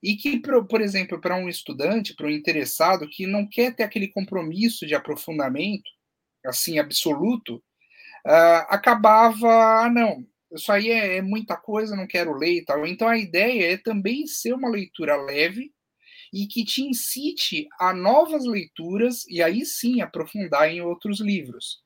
e 0.02 0.15
que, 0.15 0.40
por 0.40 0.82
exemplo, 0.82 1.19
para 1.22 1.36
um 1.36 1.48
estudante, 1.48 2.15
para 2.15 2.28
um 2.28 2.32
interessado 2.32 3.07
que 3.07 3.28
não 3.28 3.48
quer 3.48 3.76
ter 3.76 3.84
aquele 3.84 4.07
compromisso 4.07 4.86
de 4.88 4.95
aprofundamento, 4.95 5.90
assim, 6.45 6.80
absoluto, 6.80 7.56
uh, 8.26 8.65
acabava, 8.68 9.84
ah, 9.84 9.90
não, 9.90 10.26
isso 10.52 10.72
aí 10.72 10.90
é, 10.90 11.18
é, 11.18 11.22
muita 11.22 11.56
coisa, 11.56 11.95
não 11.95 12.07
quero 12.07 12.34
ler 12.34 12.57
e 12.57 12.65
tal. 12.65 12.86
Então 12.86 13.07
a 13.07 13.18
ideia 13.18 13.73
é 13.73 13.78
também 13.78 14.28
ser 14.28 14.53
uma 14.53 14.69
leitura 14.69 15.15
leve 15.15 15.72
e 16.34 16.48
que 16.48 16.65
te 16.65 16.82
incite 16.82 17.68
a 17.80 17.94
novas 17.94 18.45
leituras 18.45 19.26
e 19.28 19.41
aí 19.44 19.65
sim 19.65 20.02
aprofundar 20.02 20.69
em 20.69 20.82
outros 20.82 21.19
livros. 21.19 21.82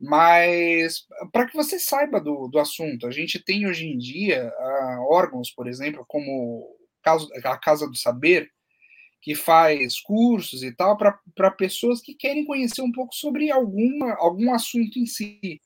Mas 0.00 1.06
para 1.32 1.46
que 1.46 1.56
você 1.56 1.78
saiba 1.78 2.20
do, 2.20 2.48
do 2.48 2.58
assunto, 2.58 3.06
a 3.06 3.10
gente 3.10 3.38
tem 3.38 3.66
hoje 3.66 3.86
em 3.86 3.98
dia 3.98 4.52
uh, 4.56 5.12
órgãos, 5.12 5.50
por 5.50 5.66
exemplo, 5.68 6.04
como 6.06 6.77
a 7.04 7.58
Casa 7.58 7.86
do 7.86 7.96
Saber, 7.96 8.50
que 9.20 9.34
faz 9.34 10.00
cursos 10.00 10.62
e 10.62 10.74
tal 10.74 10.96
para 10.96 11.50
pessoas 11.50 12.00
que 12.00 12.14
querem 12.14 12.44
conhecer 12.44 12.82
um 12.82 12.92
pouco 12.92 13.14
sobre 13.14 13.50
alguma, 13.50 14.14
algum 14.14 14.54
assunto 14.54 14.98
em 14.98 15.06
si. 15.06 15.60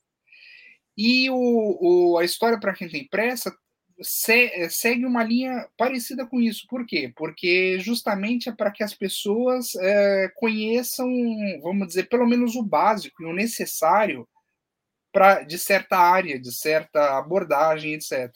E 0.97 1.29
o, 1.29 2.13
o 2.15 2.17
a 2.17 2.25
história 2.25 2.59
para 2.59 2.73
quem 2.73 2.87
tem 2.89 3.07
pressa 3.07 3.55
se, 4.01 4.69
segue 4.69 5.05
uma 5.05 5.23
linha 5.23 5.67
parecida 5.77 6.25
com 6.25 6.39
isso. 6.41 6.65
Por 6.67 6.85
quê? 6.85 7.11
Porque 7.15 7.79
justamente 7.79 8.49
é 8.49 8.51
para 8.51 8.71
que 8.71 8.83
as 8.83 8.93
pessoas 8.93 9.75
é, 9.75 10.31
conheçam, 10.35 11.07
vamos 11.61 11.87
dizer, 11.87 12.09
pelo 12.09 12.27
menos 12.27 12.55
o 12.55 12.63
básico 12.63 13.23
e 13.23 13.25
o 13.25 13.33
necessário 13.33 14.27
para 15.11 15.43
de 15.43 15.59
certa 15.59 15.97
área, 15.97 16.39
de 16.39 16.51
certa 16.51 17.17
abordagem, 17.17 17.93
etc. 17.93 18.31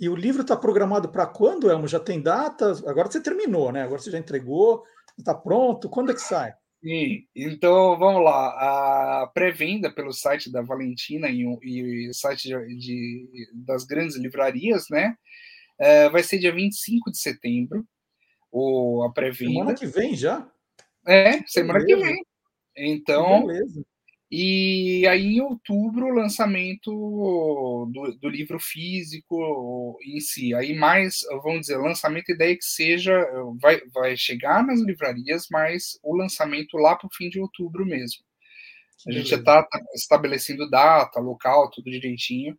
E 0.00 0.08
o 0.08 0.16
livro 0.16 0.40
está 0.40 0.56
programado 0.56 1.10
para 1.10 1.26
quando, 1.26 1.70
Elmo? 1.70 1.86
Já 1.86 2.00
tem 2.00 2.22
data? 2.22 2.72
Agora 2.86 3.10
você 3.10 3.22
terminou, 3.22 3.70
né? 3.70 3.82
Agora 3.82 4.00
você 4.00 4.10
já 4.10 4.18
entregou, 4.18 4.82
está 5.18 5.34
pronto. 5.34 5.90
Quando 5.90 6.10
é 6.10 6.14
que 6.14 6.22
sai? 6.22 6.54
Sim, 6.82 7.26
então 7.36 7.98
vamos 7.98 8.24
lá. 8.24 9.22
A 9.22 9.26
pré-venda 9.26 9.92
pelo 9.92 10.12
site 10.14 10.50
da 10.50 10.62
Valentina 10.62 11.28
e, 11.28 11.46
o 11.46 12.14
site 12.14 12.48
de, 12.48 12.76
de, 12.78 13.50
das 13.52 13.84
grandes 13.84 14.16
livrarias, 14.16 14.86
né? 14.90 15.14
É, 15.78 16.08
vai 16.08 16.22
ser 16.22 16.38
dia 16.38 16.54
25 16.54 17.10
de 17.10 17.18
setembro, 17.18 17.86
o, 18.50 19.02
a 19.02 19.12
pré-venda. 19.12 19.52
Semana 19.52 19.74
que 19.74 19.86
vem 19.86 20.16
já? 20.16 20.50
É, 21.06 21.42
semana 21.46 21.78
Beleza. 21.80 22.00
que 22.00 22.06
vem. 22.06 22.24
Então, 22.74 23.46
Beleza. 23.46 23.84
E 24.30 25.04
aí, 25.08 25.38
em 25.38 25.40
outubro, 25.40 26.06
o 26.06 26.14
lançamento 26.14 26.92
do, 27.92 28.16
do, 28.20 28.28
livro 28.28 28.60
físico 28.60 29.98
em 30.06 30.20
si. 30.20 30.54
Aí, 30.54 30.72
mais, 30.72 31.22
vamos 31.42 31.62
dizer, 31.62 31.78
lançamento, 31.78 32.30
ideia 32.30 32.52
é 32.52 32.56
que 32.56 32.64
seja, 32.64 33.12
vai, 33.60 33.80
vai 33.92 34.16
chegar 34.16 34.64
nas 34.64 34.80
livrarias, 34.80 35.48
mas 35.50 35.98
o 36.00 36.14
lançamento 36.16 36.76
lá 36.76 36.94
para 36.94 37.08
o 37.08 37.12
fim 37.12 37.28
de 37.28 37.40
outubro 37.40 37.84
mesmo. 37.84 38.22
A 39.08 39.10
gente 39.10 39.30
já 39.30 39.36
está 39.36 39.64
tá 39.64 39.80
estabelecendo 39.94 40.70
data, 40.70 41.18
local, 41.18 41.68
tudo 41.70 41.90
direitinho. 41.90 42.56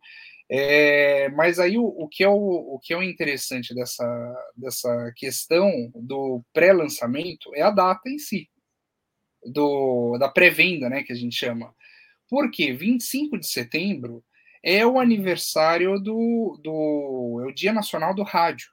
É, 0.50 1.30
mas 1.30 1.58
aí 1.58 1.78
o, 1.78 1.86
o, 1.86 2.06
que 2.06 2.22
é 2.22 2.28
o, 2.28 2.34
o 2.34 2.78
que 2.80 2.92
é 2.92 2.96
o 2.98 3.02
interessante 3.02 3.74
dessa, 3.74 4.04
dessa 4.54 5.12
questão 5.16 5.70
do 5.94 6.42
pré-lançamento 6.52 7.54
é 7.54 7.62
a 7.62 7.70
data 7.70 8.10
em 8.10 8.18
si 8.18 8.51
do, 9.44 10.16
da 10.18 10.28
pré-venda, 10.28 10.88
né, 10.88 11.02
que 11.02 11.12
a 11.12 11.16
gente 11.16 11.36
chama. 11.36 11.74
Porque 12.28 12.72
25 12.72 13.38
de 13.38 13.46
setembro 13.46 14.24
é 14.62 14.86
o 14.86 14.98
aniversário 14.98 15.98
do, 15.98 16.58
do 16.62 17.40
é 17.44 17.50
o 17.50 17.54
Dia 17.54 17.72
Nacional 17.72 18.14
do 18.14 18.22
Rádio. 18.22 18.70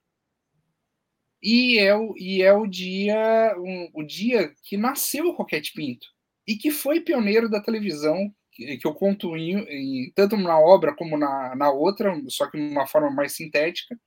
E 1.41 1.80
é 1.80 1.96
o, 1.96 2.14
e 2.18 2.41
é 2.41 2.54
o 2.54 2.68
dia 2.68 3.56
um, 3.58 3.90
o 3.94 4.04
dia 4.04 4.54
que 4.64 4.76
nasceu 4.76 5.26
o 5.28 5.32
Roquete 5.32 5.72
Pinto 5.74 6.08
e 6.46 6.56
que 6.56 6.70
foi 6.70 7.00
pioneiro 7.00 7.50
da 7.50 7.62
televisão, 7.62 8.34
que, 8.52 8.78
que 8.78 8.86
eu 8.88 8.94
conto 8.94 9.38
em, 9.38 9.58
em, 9.70 10.12
tanto 10.14 10.36
na 10.36 10.60
obra 10.60 10.94
como 10.96 11.18
na, 11.18 11.56
na 11.56 11.72
outra, 11.72 12.14
só 12.28 12.50
que 12.50 12.58
de 12.58 12.72
uma 12.72 12.88
forma 12.88 13.10
mais 13.10 13.34
sintética. 13.34 13.98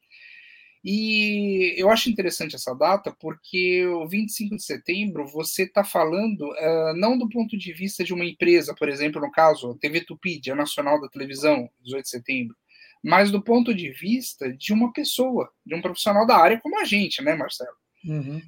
E 0.84 1.74
eu 1.76 1.88
acho 1.90 2.10
interessante 2.10 2.56
essa 2.56 2.74
data 2.74 3.14
porque 3.20 3.86
o 3.86 4.09
25 4.09 4.56
de 4.56 4.64
setembro 4.64 5.26
você 5.26 5.62
está 5.62 5.84
falando 5.84 6.42
uh, 6.42 6.96
não 6.96 7.16
do 7.16 7.28
ponto 7.28 7.56
de 7.56 7.72
vista 7.72 8.02
de 8.02 8.12
uma 8.12 8.24
empresa, 8.24 8.74
por 8.74 8.88
exemplo, 8.88 9.20
no 9.20 9.30
caso, 9.30 9.70
a 9.70 9.78
TV 9.78 10.00
Tupi, 10.00 10.40
Dia 10.40 10.56
Nacional 10.56 11.00
da 11.00 11.09
Televisão, 11.09 11.70
18 11.82 12.02
de 12.02 12.10
setembro, 12.10 12.56
mas 13.02 13.30
do 13.30 13.40
ponto 13.40 13.72
de 13.72 13.90
vista 13.90 14.52
de 14.52 14.72
uma 14.72 14.92
pessoa, 14.92 15.52
de 15.64 15.74
um 15.74 15.82
profissional 15.82 16.26
da 16.26 16.36
área 16.36 16.60
como 16.60 16.80
a 16.80 16.84
gente, 16.84 17.22
né, 17.22 17.34
Marcelo? 17.34 17.76
Uhum. 18.04 18.38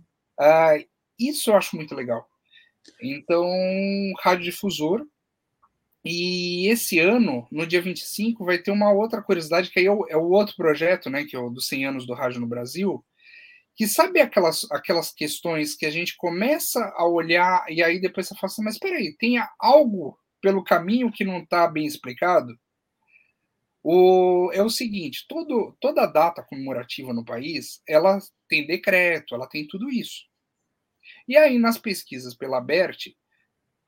Uh, 0.41 0.85
isso 1.19 1.51
eu 1.51 1.57
acho 1.57 1.77
muito 1.77 1.95
legal. 1.95 2.29
Então, 3.01 3.47
radiodifusor, 4.21 5.07
E 6.05 6.69
esse 6.69 6.99
ano, 6.99 7.49
no 7.51 7.67
dia 7.67 7.81
25, 7.81 8.45
vai 8.45 8.59
ter 8.59 8.71
uma 8.71 8.93
outra 8.93 9.23
curiosidade, 9.23 9.71
que 9.71 9.79
aí 9.79 9.87
é 9.87 9.91
o, 9.91 10.07
é 10.09 10.17
o 10.17 10.29
outro 10.31 10.55
projeto, 10.55 11.09
né, 11.09 11.25
que 11.25 11.35
é 11.35 11.39
o 11.39 11.49
dos 11.49 11.67
100 11.67 11.87
anos 11.87 12.07
do 12.07 12.13
rádio 12.13 12.41
no 12.41 12.47
Brasil, 12.47 13.03
que 13.75 13.89
sabe 13.89 14.21
aquelas, 14.21 14.71
aquelas 14.71 15.13
questões 15.13 15.75
que 15.75 15.87
a 15.87 15.91
gente 15.91 16.17
começa 16.17 16.93
a 16.97 17.07
olhar 17.07 17.65
e 17.71 17.83
aí 17.83 18.01
depois 18.01 18.29
você 18.29 18.35
fala 18.35 18.53
assim, 18.53 18.63
mas 18.63 18.75
espera 18.75 18.97
aí, 18.97 19.17
tem 19.19 19.37
algo 19.59 20.19
pelo 20.41 20.63
caminho 20.63 21.11
que 21.11 21.25
não 21.25 21.39
está 21.39 21.67
bem 21.67 21.87
explicado? 21.87 22.55
O, 23.83 24.51
é 24.53 24.63
o 24.63 24.71
seguinte, 24.71 25.27
todo, 25.29 25.77
toda 25.81 26.07
data 26.07 26.43
comemorativa 26.43 27.13
no 27.13 27.25
país, 27.25 27.83
ela 27.89 28.19
tem 28.49 28.67
decreto, 28.67 29.35
ela 29.35 29.49
tem 29.49 29.67
tudo 29.67 29.91
isso. 29.91 30.23
E 31.29 31.37
aí, 31.37 31.59
nas 31.59 31.77
pesquisas 31.77 32.35
pela 32.35 32.61
BERT, 32.61 33.09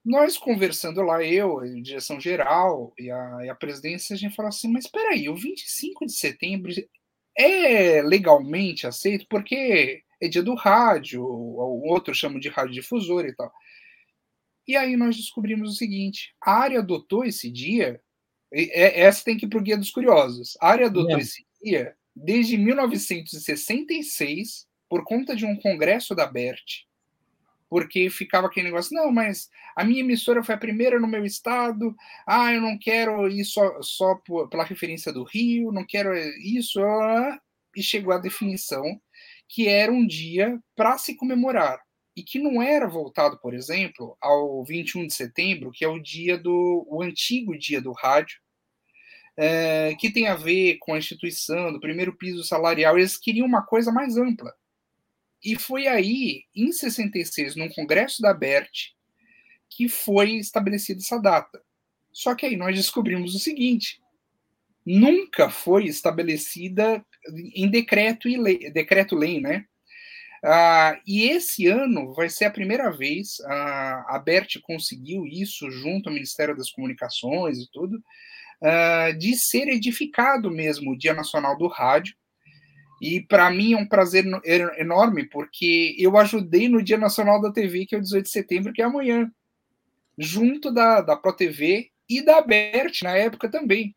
nós 0.07 0.39
conversando 0.39 1.03
lá, 1.03 1.23
eu, 1.25 1.59
a 1.59 1.67
direção 1.67 2.21
geral 2.21 2.95
e 2.97 3.11
a, 3.11 3.39
e 3.45 3.49
a 3.49 3.55
presidência, 3.57 4.15
a 4.15 4.17
gente 4.17 4.37
falou 4.37 4.51
assim, 4.51 4.69
mas 4.69 4.85
espera 4.85 5.11
aí, 5.11 5.29
o 5.29 5.35
25 5.35 6.07
de 6.07 6.13
setembro 6.13 6.71
é 7.37 8.01
legalmente 8.03 8.87
aceito 8.87 9.27
porque 9.29 10.05
é 10.21 10.29
dia 10.29 10.45
do 10.45 10.55
rádio, 10.55 11.25
o 11.25 11.89
outro 11.89 12.15
chama 12.15 12.39
de 12.39 12.49
radiodifusor 12.49 13.27
e 13.27 13.35
tal. 13.35 13.53
E 14.67 14.77
aí 14.77 14.97
nós 14.97 15.17
descobrimos 15.17 15.73
o 15.73 15.77
seguinte: 15.77 16.33
a 16.41 16.53
área 16.53 16.79
adotou 16.79 17.25
esse 17.25 17.51
dia, 17.51 18.01
é, 18.53 19.01
essa 19.03 19.25
tem 19.25 19.37
que 19.37 19.47
ir 19.47 19.49
para 19.49 19.59
o 19.59 19.63
Guia 19.63 19.77
dos 19.77 19.91
Curiosos. 19.91 20.57
A 20.61 20.71
área 20.71 20.87
adotou 20.87 21.19
é. 21.19 21.21
esse 21.21 21.45
dia 21.61 21.97
desde 22.15 22.57
1966 22.57 24.69
por 24.89 25.03
conta 25.05 25.35
de 25.35 25.45
um 25.45 25.57
congresso 25.57 26.15
da 26.15 26.27
BERT, 26.27 26.85
porque 27.69 28.09
ficava 28.11 28.47
aquele 28.47 28.67
negócio, 28.67 28.95
não, 28.95 29.11
mas 29.13 29.49
a 29.75 29.85
minha 29.85 30.01
emissora 30.01 30.43
foi 30.43 30.55
a 30.55 30.59
primeira 30.59 31.01
no 31.01 31.07
meu 31.07 31.25
estado, 31.25 31.95
ah, 32.27 32.53
eu 32.53 32.61
não 32.61 32.79
quero 32.79 33.29
ir 33.29 33.45
só, 33.45 33.83
só 33.83 34.15
por, 34.17 34.49
pela 34.49 34.65
referência 34.65 35.13
do 35.13 35.25
Rio, 35.25 35.73
não 35.73 35.85
quero 35.85 36.17
isso, 36.17 36.81
e 37.77 37.83
chegou 37.83 38.13
à 38.13 38.19
definição 38.19 38.85
que 39.49 39.69
era 39.69 39.93
um 39.93 40.07
dia 40.07 40.59
para 40.75 40.99
se 40.99 41.15
comemorar, 41.15 41.81
e 42.17 42.23
que 42.23 42.39
não 42.39 42.63
era 42.63 42.89
voltado, 42.89 43.39
por 43.39 43.55
exemplo, 43.55 44.17
ao 44.21 44.65
21 44.65 45.07
de 45.07 45.15
setembro, 45.15 45.71
que 45.71 45.85
é 45.85 45.89
o 45.89 46.01
dia 46.01 46.39
do 46.39 46.87
o 46.89 47.03
antigo 47.03 47.57
dia 47.57 47.81
do 47.81 47.93
rádio, 47.93 48.39
é, 49.37 49.95
que 50.01 50.11
tem 50.11 50.29
a 50.29 50.35
ver 50.35 50.79
com 50.79 50.95
a 50.95 50.99
instituição 50.99 51.73
do 51.73 51.79
primeiro 51.79 52.17
piso 52.17 52.43
salarial, 52.43 52.99
eles 52.99 53.19
queriam 53.19 53.47
uma 53.47 53.63
coisa 53.63 53.93
mais 53.93 54.17
ampla. 54.17 54.55
E 55.45 55.59
foi 55.59 55.87
aí, 55.87 56.45
em 56.55 56.73
66, 56.73 57.57
num 57.57 57.69
congresso 57.69 58.21
da 58.23 58.33
BERT, 58.33 58.95
que 59.69 59.89
foi 59.89 60.33
estabelecida 60.33 61.01
essa 61.01 61.19
data. 61.19 61.63
Só 62.13 62.35
que 62.35 62.47
aí 62.47 62.57
nós 62.57 62.75
descobrimos 62.77 63.35
o 63.35 63.39
seguinte: 63.39 64.01
nunca 64.85 65.51
foi 65.51 65.85
estabelecida 65.85 67.05
em 67.55 67.69
decreto 67.69 68.29
e 68.29 68.37
lei, 68.37 68.71
decreto 68.71 69.15
lei, 69.15 69.41
né? 69.41 69.67
Ah, 70.45 70.99
e 71.07 71.25
esse 71.25 71.67
ano 71.67 72.15
vai 72.15 72.29
ser 72.29 72.45
a 72.45 72.51
primeira 72.51 72.91
vez 72.91 73.41
ah, 73.47 74.07
a 74.11 74.19
BERT 74.19 74.61
conseguiu 74.63 75.27
isso 75.27 75.71
junto 75.71 76.09
ao 76.09 76.15
Ministério 76.15 76.57
das 76.57 76.71
Comunicações 76.71 77.59
e 77.59 77.71
tudo, 77.73 78.03
ah, 78.63 79.11
de 79.13 79.35
ser 79.35 79.69
edificado 79.69 80.51
mesmo 80.51 80.93
o 80.93 80.97
Dia 80.97 81.15
Nacional 81.15 81.59
do 81.59 81.67
Rádio, 81.67 82.15
e 83.01 83.21
para 83.21 83.51
mim 83.51 83.75
é 83.75 83.77
um 83.77 83.89
prazer 83.89 84.25
enorme, 84.79 85.29
porque 85.29 85.95
eu 85.99 86.17
ajudei 86.17 86.69
no 86.69 86.83
Dia 86.83 86.97
Nacional 86.97 87.41
da 87.41 87.53
TV, 87.53 87.85
que 87.85 87.95
é 87.95 87.99
o 87.99 88.03
18 88.03 88.25
de 88.25 88.31
setembro, 88.31 88.73
que 88.73 88.81
é 88.81 88.85
amanhã, 88.85 89.31
junto 90.19 90.73
da, 90.73 91.03
da 91.03 91.17
ProTV 91.17 91.91
e 92.09 92.25
da 92.25 92.41
BERT 92.41 93.03
na 93.03 93.17
época 93.17 93.51
também. 93.51 93.95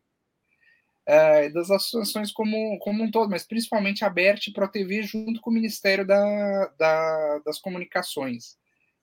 É, 1.06 1.48
das 1.48 1.70
associações 1.70 2.30
como, 2.30 2.78
como 2.78 3.02
um 3.02 3.10
todo, 3.10 3.30
mas 3.30 3.44
principalmente 3.44 4.04
a 4.04 4.10
BERT 4.10 4.46
e 4.46 4.52
ProTV 4.52 5.02
junto 5.02 5.40
com 5.40 5.50
o 5.50 5.52
Ministério 5.52 6.06
da, 6.06 6.66
da, 6.78 7.38
das 7.44 7.58
Comunicações 7.58 8.58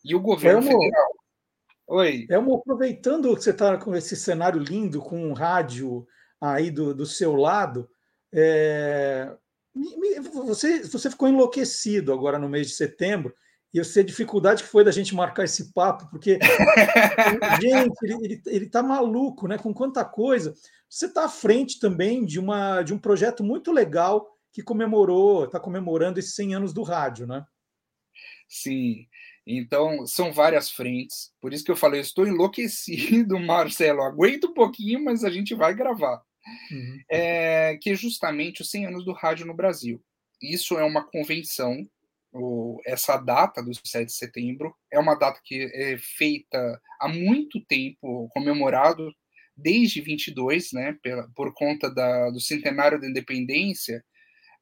e 0.06 0.15
o 0.15 0.19
governo 0.22 0.60
Elmo, 0.60 0.72
federal. 0.72 1.10
Oi. 1.88 2.28
Elmo, 2.30 2.56
aproveitando 2.56 3.36
que 3.36 3.44
você 3.44 3.49
está 3.49 3.78
com 3.78 3.95
esse 3.95 4.15
cenário 4.15 4.61
lindo, 4.61 5.02
com 5.02 5.22
um 5.22 5.34
rádio 5.34 6.07
aí 6.40 6.69
do, 6.69 6.94
do 6.94 7.06
seu 7.06 7.36
lado, 7.36 7.90
é, 8.32 9.36
você, 10.45 10.84
você 10.84 11.10
ficou 11.10 11.28
enlouquecido 11.28 12.14
agora 12.14 12.40
no 12.40 12.49
mês 12.49 12.68
de 12.68 12.74
setembro, 12.74 13.34
e 13.74 13.78
eu 13.78 13.86
sei 13.86 14.02
a 14.02 14.06
dificuldade 14.06 14.64
que 14.64 14.70
foi 14.70 14.84
da 14.84 14.91
gente 14.91 15.14
marcar 15.14 15.44
esse 15.44 15.74
papo, 15.74 16.10
porque, 16.10 16.40
gente, 17.62 17.95
ele, 18.04 18.41
ele, 18.45 18.70
tá 18.70 18.82
maluco, 18.82 19.48
né? 19.48 19.58
Com 19.58 19.74
quanta 19.74 20.06
coisa. 20.06 20.54
Você 20.90 21.08
está 21.08 21.26
à 21.26 21.30
frente 21.30 21.80
também 21.80 22.26
de, 22.26 22.40
uma, 22.40 22.82
de 22.82 22.94
um 22.94 22.98
projeto 22.98 23.44
muito 23.44 23.72
legal 23.72 24.28
que 24.54 24.64
comemorou, 24.64 25.45
está 25.45 25.60
comemorando 25.60 26.18
esses 26.18 26.34
100 26.34 26.56
anos 26.56 26.74
do 26.74 26.82
rádio, 26.82 27.28
né? 27.28 27.45
Sim. 28.48 29.06
Então, 29.45 30.08
são 30.08 30.32
várias 30.32 30.72
frentes. 30.72 31.32
Por 31.41 31.54
isso 31.54 31.64
que 31.64 31.72
eu 31.72 31.76
falei, 31.76 31.99
eu 31.99 32.04
estou 32.04 32.26
enlouquecido, 32.26 33.38
Marcelo. 33.40 34.02
Aguenta 34.02 34.48
um 34.48 34.54
pouquinho, 34.54 35.04
mas 35.04 35.24
a 35.24 35.30
gente 35.30 35.54
vai 35.54 35.74
gravar 35.74 36.22
uhum. 36.72 37.02
é, 37.10 37.78
que 37.82 37.91
é 37.91 37.95
justamente 37.95 38.61
os 38.61 38.69
100 38.69 38.88
anos 38.88 39.06
do 39.06 39.14
rádio 39.14 39.45
no 39.45 39.53
Brasil. 39.53 40.03
Isso 40.41 40.78
é 40.78 40.84
uma 40.84 41.03
convenção, 41.03 41.88
essa 42.86 43.18
data 43.18 43.64
do 43.64 43.74
7 43.74 44.06
de 44.06 44.14
setembro 44.14 44.76
é 44.91 44.99
uma 44.99 45.15
data 45.15 45.40
que 45.44 45.69
é 45.74 45.98
feita 45.98 46.80
há 46.99 47.07
muito 47.07 47.60
tempo, 47.65 48.30
comemorado 48.32 49.11
desde 49.56 50.02
22, 50.02 50.72
né, 50.72 50.95
pela, 51.02 51.28
por 51.36 51.52
conta 51.53 51.90
da, 51.90 52.30
do 52.30 52.40
centenário 52.40 53.02
da 53.02 53.07
independência, 53.07 54.03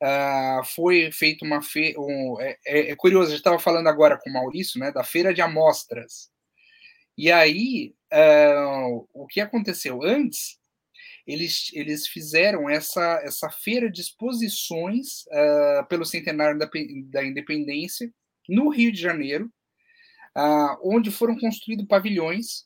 uh, 0.01 0.63
foi 0.63 1.11
feita 1.11 1.45
uma 1.45 1.61
feira. 1.61 1.99
Um, 1.99 2.37
é, 2.39 2.57
é, 2.65 2.91
é, 2.91 2.95
curioso, 2.95 3.27
a 3.27 3.29
gente 3.31 3.39
estava 3.39 3.59
falando 3.59 3.87
agora 3.87 4.17
com 4.17 4.29
o 4.29 4.33
Maurício, 4.33 4.79
né, 4.79 4.91
da 4.91 5.03
feira 5.03 5.33
de 5.33 5.41
amostras. 5.41 6.31
E 7.17 7.31
aí, 7.31 7.93
uh, 8.13 9.07
o 9.13 9.27
que 9.27 9.41
aconteceu 9.41 10.01
antes 10.01 10.57
eles, 11.25 11.71
eles 11.73 12.07
fizeram 12.07 12.69
essa, 12.69 13.21
essa 13.23 13.49
feira 13.49 13.89
de 13.89 14.01
exposições 14.01 15.23
uh, 15.27 15.87
pelo 15.87 16.05
centenário 16.05 16.57
da, 16.59 16.69
da 17.09 17.25
independência 17.25 18.11
no 18.47 18.69
Rio 18.69 18.91
de 18.91 19.01
Janeiro, 19.01 19.51
uh, 20.37 20.77
onde 20.83 21.09
foram 21.09 21.37
construídos 21.37 21.87
pavilhões. 21.87 22.65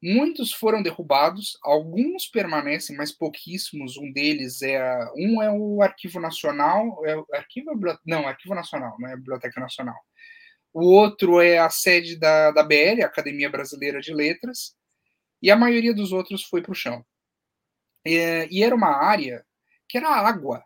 Muitos 0.00 0.52
foram 0.52 0.82
derrubados, 0.82 1.58
alguns 1.62 2.28
permanecem, 2.28 2.96
mas 2.96 3.10
pouquíssimos. 3.10 3.96
Um 3.96 4.12
deles 4.12 4.62
é 4.62 4.80
um 5.16 5.42
é 5.42 5.50
o 5.50 5.82
Arquivo 5.82 6.20
Nacional, 6.20 7.04
é 7.04 7.16
o 7.16 7.26
Arquivo 7.32 7.72
não, 8.06 8.28
Arquivo 8.28 8.54
Nacional, 8.54 8.94
não 9.00 9.08
é 9.08 9.16
Biblioteca 9.16 9.60
Nacional. 9.60 9.96
O 10.72 10.84
outro 10.84 11.40
é 11.40 11.58
a 11.58 11.70
sede 11.70 12.18
da, 12.18 12.50
da 12.50 12.62
BL, 12.62 13.02
Academia 13.02 13.48
Brasileira 13.48 13.98
de 13.98 14.12
Letras, 14.12 14.76
e 15.42 15.50
a 15.50 15.56
maioria 15.56 15.94
dos 15.94 16.12
outros 16.12 16.44
foi 16.44 16.60
para 16.60 16.72
o 16.72 16.74
chão. 16.74 17.04
É, 18.06 18.46
e 18.50 18.62
era 18.62 18.74
uma 18.74 18.90
área 18.90 19.44
que 19.88 19.98
era 19.98 20.08
água. 20.08 20.62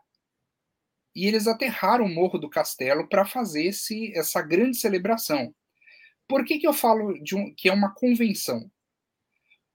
E 1.15 1.27
eles 1.27 1.47
aterraram 1.47 2.05
o 2.05 2.09
Morro 2.09 2.39
do 2.39 2.51
Castelo 2.51 3.09
para 3.09 3.25
fazer 3.25 3.65
esse, 3.65 4.12
essa 4.17 4.43
grande 4.43 4.77
celebração. 4.77 5.55
Por 6.29 6.45
que, 6.45 6.59
que 6.59 6.67
eu 6.67 6.73
falo 6.73 7.15
de 7.23 7.35
um, 7.35 7.53
que 7.55 7.69
é 7.69 7.73
uma 7.73 7.93
convenção? 7.95 8.71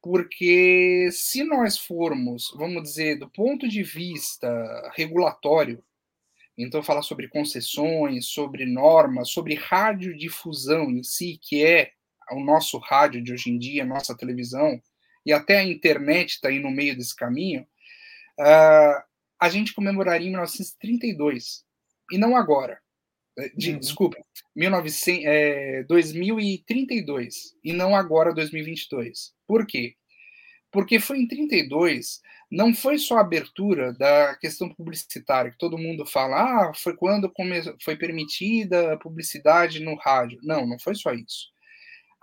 Porque 0.02 1.10
se 1.12 1.44
nós 1.44 1.78
formos, 1.78 2.54
vamos 2.56 2.84
dizer, 2.84 3.18
do 3.18 3.30
ponto 3.30 3.68
de 3.68 3.82
vista 3.82 4.48
regulatório, 4.96 5.84
então 6.58 6.84
falar 6.84 7.02
sobre 7.02 7.28
concessões, 7.28 8.28
sobre 8.28 8.66
normas, 8.66 9.32
sobre 9.32 9.56
radiodifusão 9.56 10.90
em 10.92 11.04
si, 11.04 11.40
que 11.42 11.66
é 11.66 11.92
o 12.32 12.40
nosso 12.40 12.78
rádio 12.78 13.22
de 13.22 13.34
hoje 13.34 13.50
em 13.50 13.58
dia, 13.58 13.84
nossa 13.84 14.16
televisão, 14.16 14.82
e 15.26 15.34
até 15.34 15.60
a 15.60 15.64
internet 15.64 16.32
está 16.32 16.50
aí 16.50 16.60
no 16.60 16.72
meio 16.72 16.96
desse 16.96 17.16
caminho, 17.16 17.62
uh, 18.40 19.04
a 19.40 19.50
gente 19.50 19.74
comemoraria 19.74 20.28
em 20.28 20.32
1932, 20.32 21.64
e 22.12 22.18
não 22.18 22.36
agora. 22.36 22.80
Eh, 23.38 23.52
de, 23.56 23.72
uhum. 23.72 23.80
Desculpa, 23.80 24.18
1900, 24.56 25.26
é, 25.26 25.84
2032, 25.84 27.56
e 27.64 27.74
não 27.74 27.96
agora 27.96 28.34
2022. 28.34 29.34
Por 29.48 29.66
quê? 29.66 29.96
Porque 30.72 31.00
foi 31.00 31.20
em 31.20 31.28
32, 31.28 32.22
não 32.52 32.74
foi 32.74 32.98
só 32.98 33.18
a 33.18 33.22
abertura 33.22 33.94
da 33.94 34.36
questão 34.36 34.70
publicitária, 34.74 35.52
que 35.52 35.58
todo 35.58 35.78
mundo 35.78 36.06
fala, 36.06 36.70
ah, 36.70 36.74
foi 36.74 36.96
quando 36.96 37.32
foi 37.82 37.96
permitida 37.96 38.94
a 38.94 38.98
publicidade 38.98 39.80
no 39.80 39.96
rádio. 39.96 40.40
Não, 40.44 40.66
não 40.68 40.78
foi 40.80 40.96
só 40.96 41.14
isso. 41.14 41.55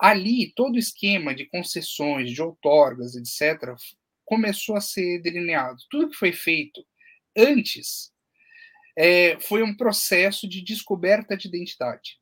Ali, 0.03 0.53
todo 0.57 0.75
o 0.75 0.81
esquema 0.81 1.33
de 1.33 1.47
concessões, 1.47 2.33
de 2.33 2.43
outorgas, 2.43 3.15
etc., 3.15 3.73
começou 4.25 4.75
a 4.75 4.81
ser 4.81 5.23
delineado. 5.23 5.81
Tudo 5.89 6.11
que 6.11 6.17
foi 6.17 6.33
feito 6.33 6.85
antes 7.37 8.13
é, 8.97 9.39
foi 9.39 9.63
um 9.63 9.77
processo 9.77 10.49
de 10.49 10.61
descoberta 10.61 11.37
de 11.37 11.47
identidade. 11.47 12.19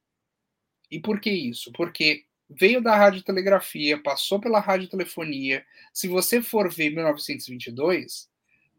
E 0.91 1.01
por 1.01 1.23
que 1.23 1.31
isso? 1.31 1.73
Porque 1.73 2.27
veio 2.51 2.83
da 2.83 2.95
radiotelegrafia, 2.95 4.03
passou 4.03 4.39
pela 4.39 4.61
radiotelefonia. 4.61 5.65
Se 5.91 6.07
você 6.07 6.43
for 6.43 6.71
ver 6.71 6.91
1922, 6.91 8.29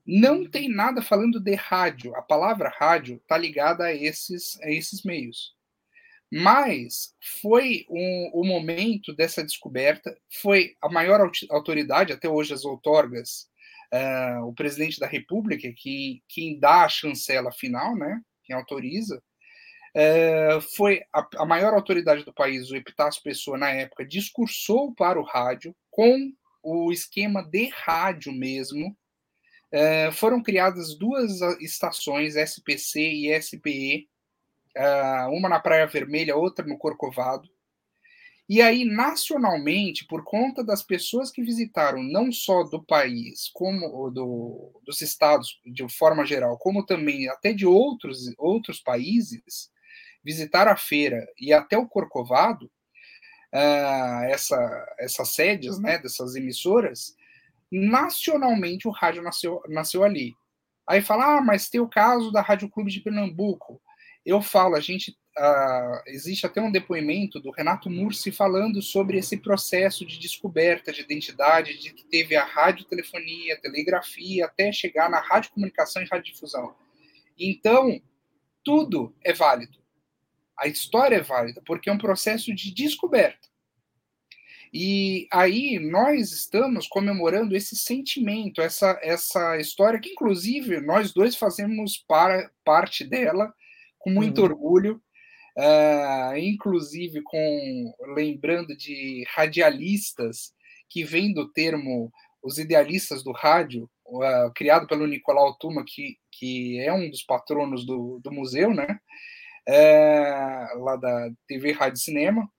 não 0.05 0.47
tem 0.47 0.69
nada 0.69 1.01
falando 1.01 1.39
de 1.39 1.55
rádio. 1.55 2.15
A 2.15 2.21
palavra 2.21 2.69
rádio 2.69 3.15
está 3.15 3.35
ligada 3.35 3.85
a 3.85 3.95
esses, 3.95 4.61
a 4.61 4.69
esses 4.69 5.01
meios. 5.01 5.55
Mas 6.31 7.13
foi 7.41 7.85
um, 7.89 8.31
o 8.33 8.45
momento 8.45 9.13
dessa 9.13 9.43
descoberta, 9.43 10.17
foi 10.41 10.75
a 10.81 10.87
maior 10.87 11.29
autoridade, 11.49 12.13
até 12.13 12.29
hoje 12.29 12.53
as 12.53 12.63
outorgas, 12.63 13.49
uh, 13.93 14.45
o 14.45 14.53
presidente 14.53 14.97
da 14.97 15.07
República, 15.07 15.71
que, 15.75 16.23
quem 16.29 16.57
dá 16.57 16.85
a 16.85 16.89
chancela 16.89 17.51
final, 17.51 17.97
né, 17.97 18.21
quem 18.45 18.55
autoriza, 18.55 19.21
uh, 19.93 20.61
foi 20.75 21.01
a, 21.13 21.27
a, 21.35 21.45
maior 21.45 21.73
autoridade 21.73 22.23
do 22.23 22.33
país, 22.33 22.71
o 22.71 22.77
Epitácio 22.77 23.21
Pessoa, 23.21 23.57
na 23.57 23.69
época, 23.69 24.05
discursou 24.05 24.95
para 24.95 25.19
o 25.19 25.25
rádio 25.25 25.75
com 25.89 26.31
o 26.63 26.93
esquema 26.93 27.43
de 27.43 27.69
rádio 27.73 28.31
mesmo. 28.31 28.95
Uh, 29.73 30.11
foram 30.13 30.41
criadas 30.41 30.97
duas 30.97 31.41
estações, 31.59 32.37
SPC 32.37 33.01
e 33.01 33.41
SPE, 33.41 34.09
uma 35.31 35.49
na 35.49 35.59
Praia 35.59 35.87
Vermelha, 35.87 36.35
outra 36.35 36.65
no 36.65 36.77
Corcovado. 36.77 37.49
E 38.49 38.61
aí, 38.61 38.83
nacionalmente, 38.83 40.05
por 40.05 40.25
conta 40.25 40.61
das 40.61 40.83
pessoas 40.83 41.31
que 41.31 41.41
visitaram, 41.41 42.03
não 42.03 42.33
só 42.33 42.63
do 42.63 42.83
país, 42.83 43.49
como 43.53 44.09
do, 44.09 44.81
dos 44.83 45.01
estados 45.01 45.57
de 45.65 45.87
forma 45.87 46.25
geral, 46.25 46.57
como 46.57 46.85
também 46.85 47.29
até 47.29 47.53
de 47.53 47.65
outros, 47.65 48.19
outros 48.37 48.81
países, 48.81 49.71
visitar 50.21 50.67
a 50.67 50.75
feira 50.75 51.25
e 51.39 51.53
até 51.53 51.77
o 51.77 51.87
Corcovado, 51.87 52.65
uh, 53.53 54.23
essa, 54.25 54.95
essas 54.99 55.29
sedes 55.29 55.79
né, 55.79 55.97
dessas 55.97 56.35
emissoras, 56.35 57.15
nacionalmente 57.71 58.85
o 58.85 58.91
rádio 58.91 59.23
nasceu, 59.23 59.61
nasceu 59.69 60.03
ali. 60.03 60.33
Aí 60.85 61.01
fala, 61.01 61.37
ah, 61.37 61.41
mas 61.41 61.69
tem 61.69 61.79
o 61.79 61.87
caso 61.87 62.33
da 62.33 62.41
Rádio 62.41 62.69
Clube 62.69 62.91
de 62.91 62.99
Pernambuco 62.99 63.81
eu 64.25 64.41
falo, 64.41 64.75
a 64.75 64.79
gente 64.79 65.17
uh, 65.37 66.01
existe 66.07 66.45
até 66.45 66.61
um 66.61 66.71
depoimento 66.71 67.39
do 67.39 67.51
Renato 67.51 67.89
Mursi 67.89 68.31
falando 68.31 68.81
sobre 68.81 69.17
esse 69.17 69.37
processo 69.37 70.05
de 70.05 70.19
descoberta 70.19 70.91
de 70.91 71.01
identidade, 71.01 71.77
de 71.79 71.93
que 71.93 72.03
teve 72.05 72.35
a 72.35 72.45
radiotelefonia, 72.45 73.59
telegrafia, 73.59 74.45
até 74.45 74.71
chegar 74.71 75.09
na 75.09 75.19
radiocomunicação 75.19 76.01
e 76.01 76.05
radiodifusão. 76.05 76.75
Então, 77.37 78.01
tudo 78.63 79.15
é 79.23 79.33
válido. 79.33 79.79
A 80.57 80.67
história 80.67 81.15
é 81.15 81.21
válida, 81.21 81.61
porque 81.65 81.89
é 81.89 81.93
um 81.93 81.97
processo 81.97 82.53
de 82.53 82.71
descoberta. 82.71 83.49
E 84.73 85.27
aí 85.31 85.79
nós 85.79 86.31
estamos 86.31 86.87
comemorando 86.87 87.55
esse 87.55 87.75
sentimento, 87.75 88.61
essa, 88.61 88.97
essa 89.01 89.57
história 89.57 89.99
que, 89.99 90.11
inclusive, 90.11 90.79
nós 90.79 91.11
dois 91.11 91.35
fazemos 91.35 91.97
para, 91.97 92.49
parte 92.63 93.03
dela 93.03 93.53
com 94.01 94.09
muito 94.09 94.39
uhum. 94.39 94.45
orgulho, 94.45 95.01
uh, 95.57 96.37
inclusive 96.37 97.21
com 97.23 97.93
lembrando 98.15 98.75
de 98.75 99.23
radialistas 99.33 100.53
que 100.89 101.03
vem 101.03 101.33
do 101.33 101.51
termo 101.51 102.11
os 102.43 102.57
idealistas 102.57 103.23
do 103.23 103.31
rádio, 103.31 103.89
uh, 104.07 104.51
criado 104.55 104.87
pelo 104.87 105.05
Nicolau 105.05 105.55
Tuma, 105.57 105.83
que, 105.85 106.17
que 106.31 106.79
é 106.79 106.91
um 106.91 107.09
dos 107.09 107.23
patronos 107.23 107.85
do, 107.85 108.19
do 108.23 108.31
museu, 108.31 108.73
né? 108.73 108.99
Uh, 109.69 110.83
lá 110.83 110.95
da 110.95 111.29
TV 111.47 111.71
Rádio 111.71 111.99
Cinema. 111.99 112.49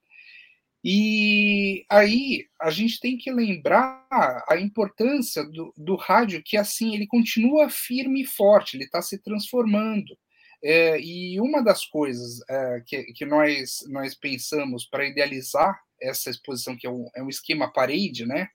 E 0.85 1.85
aí 1.89 2.47
a 2.61 2.71
gente 2.71 2.99
tem 2.99 3.17
que 3.17 3.31
lembrar 3.31 4.05
a 4.49 4.57
importância 4.57 5.45
do, 5.45 5.73
do 5.77 5.95
rádio, 5.95 6.43
que 6.45 6.57
assim 6.57 6.95
ele 6.95 7.07
continua 7.07 7.71
firme 7.71 8.23
e 8.23 8.27
forte, 8.27 8.77
ele 8.77 8.85
está 8.85 9.01
se 9.01 9.19
transformando. 9.19 10.17
É, 10.65 11.01
e 11.01 11.41
uma 11.41 11.63
das 11.63 11.85
coisas 11.85 12.41
é, 12.49 12.83
que, 12.87 13.03
que 13.15 13.27
nós, 13.27 13.81
nós 13.89 14.15
pensamos 14.15 14.87
para 14.87 15.07
idealizar 15.07 15.81
essa 16.01 16.31
exposição, 16.31 16.77
que 16.77 16.87
é 16.87 16.91
um, 16.91 17.11
é 17.17 17.23
um 17.23 17.29
esquema 17.29 17.73
parede, 17.73 18.25
né? 18.25 18.49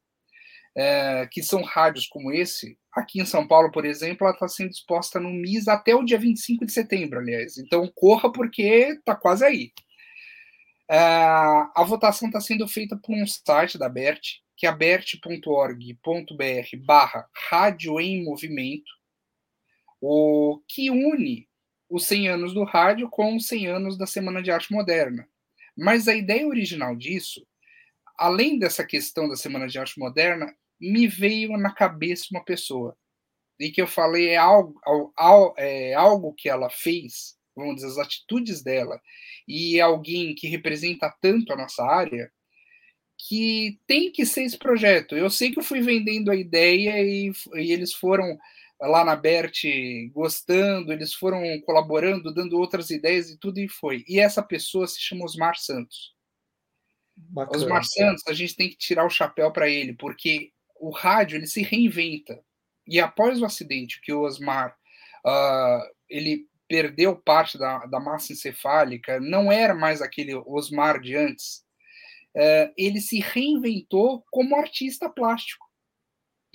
É, 0.76 1.28
que 1.32 1.44
são 1.44 1.64
rádios 1.64 2.08
como 2.08 2.32
esse. 2.32 2.78
Aqui 2.94 3.20
em 3.20 3.26
São 3.26 3.48
Paulo, 3.48 3.72
por 3.72 3.86
exemplo, 3.86 4.26
ela 4.26 4.34
está 4.34 4.48
sendo 4.48 4.70
exposta 4.70 5.20
no 5.20 5.30
MIS 5.30 5.68
até 5.68 5.96
o 5.96 6.04
dia 6.04 6.20
25 6.20 6.66
de 6.66 6.72
setembro, 6.72 7.20
aliás. 7.20 7.58
Então, 7.58 7.92
corra 7.94 8.32
porque 8.32 8.62
está 8.62 9.16
quase 9.16 9.44
aí. 9.44 9.72
É, 10.90 10.98
a 10.98 11.84
votação 11.86 12.30
está 12.30 12.40
sendo 12.40 12.68
feita 12.68 12.96
por 12.96 13.16
um 13.16 13.28
site 13.28 13.78
da 13.78 13.90
BERT, 13.90 14.38
que 14.56 14.66
é 14.66 14.74
bert.org.br 14.74 16.86
barra 16.86 17.28
Rádio 17.50 18.00
em 18.00 18.24
Movimento, 18.24 18.92
o 20.00 20.62
que 20.68 20.90
une 20.90 21.48
os 21.90 22.06
100 22.06 22.28
anos 22.30 22.54
do 22.54 22.64
rádio 22.64 23.10
com 23.10 23.36
os 23.36 23.48
100 23.48 23.68
anos 23.68 23.98
da 23.98 24.06
Semana 24.06 24.42
de 24.42 24.52
Arte 24.52 24.72
Moderna. 24.72 25.28
Mas 25.76 26.08
a 26.08 26.16
ideia 26.16 26.48
original 26.48 26.96
disso, 26.96 27.46
além 28.18 28.58
dessa 28.58 28.86
questão 28.86 29.30
da 29.30 29.36
Semana 29.36 29.68
de 29.68 29.78
Arte 29.78 30.00
Moderna, 30.00 30.54
me 30.80 31.08
veio 31.08 31.58
na 31.58 31.74
cabeça 31.74 32.28
uma 32.32 32.44
pessoa. 32.44 32.96
E 33.60 33.72
que 33.72 33.82
eu 33.82 33.88
falei 33.88 34.30
é 34.30 34.38
algo, 34.38 34.80
é 35.58 35.94
algo 35.94 36.34
que 36.34 36.50
ela 36.50 36.70
fez, 36.70 37.36
vamos 37.56 37.76
dizer, 37.76 37.88
as 37.88 37.98
atitudes 37.98 38.62
dela, 38.62 39.02
e 39.48 39.78
é 39.78 39.82
alguém 39.82 40.36
que 40.36 40.48
representa 40.48 41.14
tanto 41.22 41.52
a 41.52 41.56
nossa 41.56 41.84
área, 41.84 42.32
que 43.18 43.80
tem 43.88 44.12
que 44.12 44.26
ser 44.26 44.44
esse 44.44 44.58
projeto. 44.58 45.16
Eu 45.16 45.30
sei 45.30 45.52
que 45.52 45.60
eu 45.60 45.64
fui 45.64 45.82
vendendo 45.82 46.30
a 46.30 46.36
ideia 46.36 47.02
e, 47.02 47.32
e 47.56 47.72
eles 47.72 47.94
foram 47.94 48.38
lá 48.80 49.04
na 49.04 49.16
Bert 49.16 49.64
gostando, 50.12 50.94
eles 50.94 51.14
foram 51.14 51.42
colaborando, 51.62 52.34
dando 52.34 52.58
outras 52.58 52.90
ideias 52.90 53.30
e 53.30 53.38
tudo 53.38 53.60
e 53.60 53.68
foi. 53.68 54.04
E 54.08 54.20
essa 54.20 54.44
pessoa 54.44 54.88
se 54.88 55.00
chama 55.00 55.26
Osmar 55.26 55.58
Santos. 55.58 56.16
Bacana. 57.16 57.58
Osmar 57.58 57.84
Santos, 57.84 58.24
a 58.28 58.34
gente 58.34 58.56
tem 58.56 58.70
que 58.70 58.78
tirar 58.78 59.06
o 59.06 59.10
chapéu 59.10 59.52
para 59.52 59.68
ele, 59.70 59.94
porque 59.94 60.52
o 60.80 60.92
rádio 60.92 61.38
ele 61.38 61.48
se 61.48 61.64
reinventa. 61.64 62.40
E 62.88 63.00
após 63.00 63.42
o 63.42 63.46
acidente 63.46 64.00
que 64.02 64.14
o 64.14 64.22
Osmar 64.22 64.78
uh, 65.26 65.82
ele 66.08 66.48
perdeu 66.68 67.16
parte 67.16 67.58
da, 67.58 67.86
da 67.86 68.00
massa 68.00 68.34
encefálica, 68.34 69.20
não 69.20 69.52
era 69.52 69.74
mais 69.74 70.02
aquele 70.02 70.36
Osmar 70.36 71.02
de 71.02 71.16
antes. 71.16 71.66
Uh, 72.36 72.72
ele 72.78 73.02
se 73.02 73.20
reinventou 73.20 74.24
como 74.30 74.56
artista 74.56 75.10
plástico. 75.10 75.67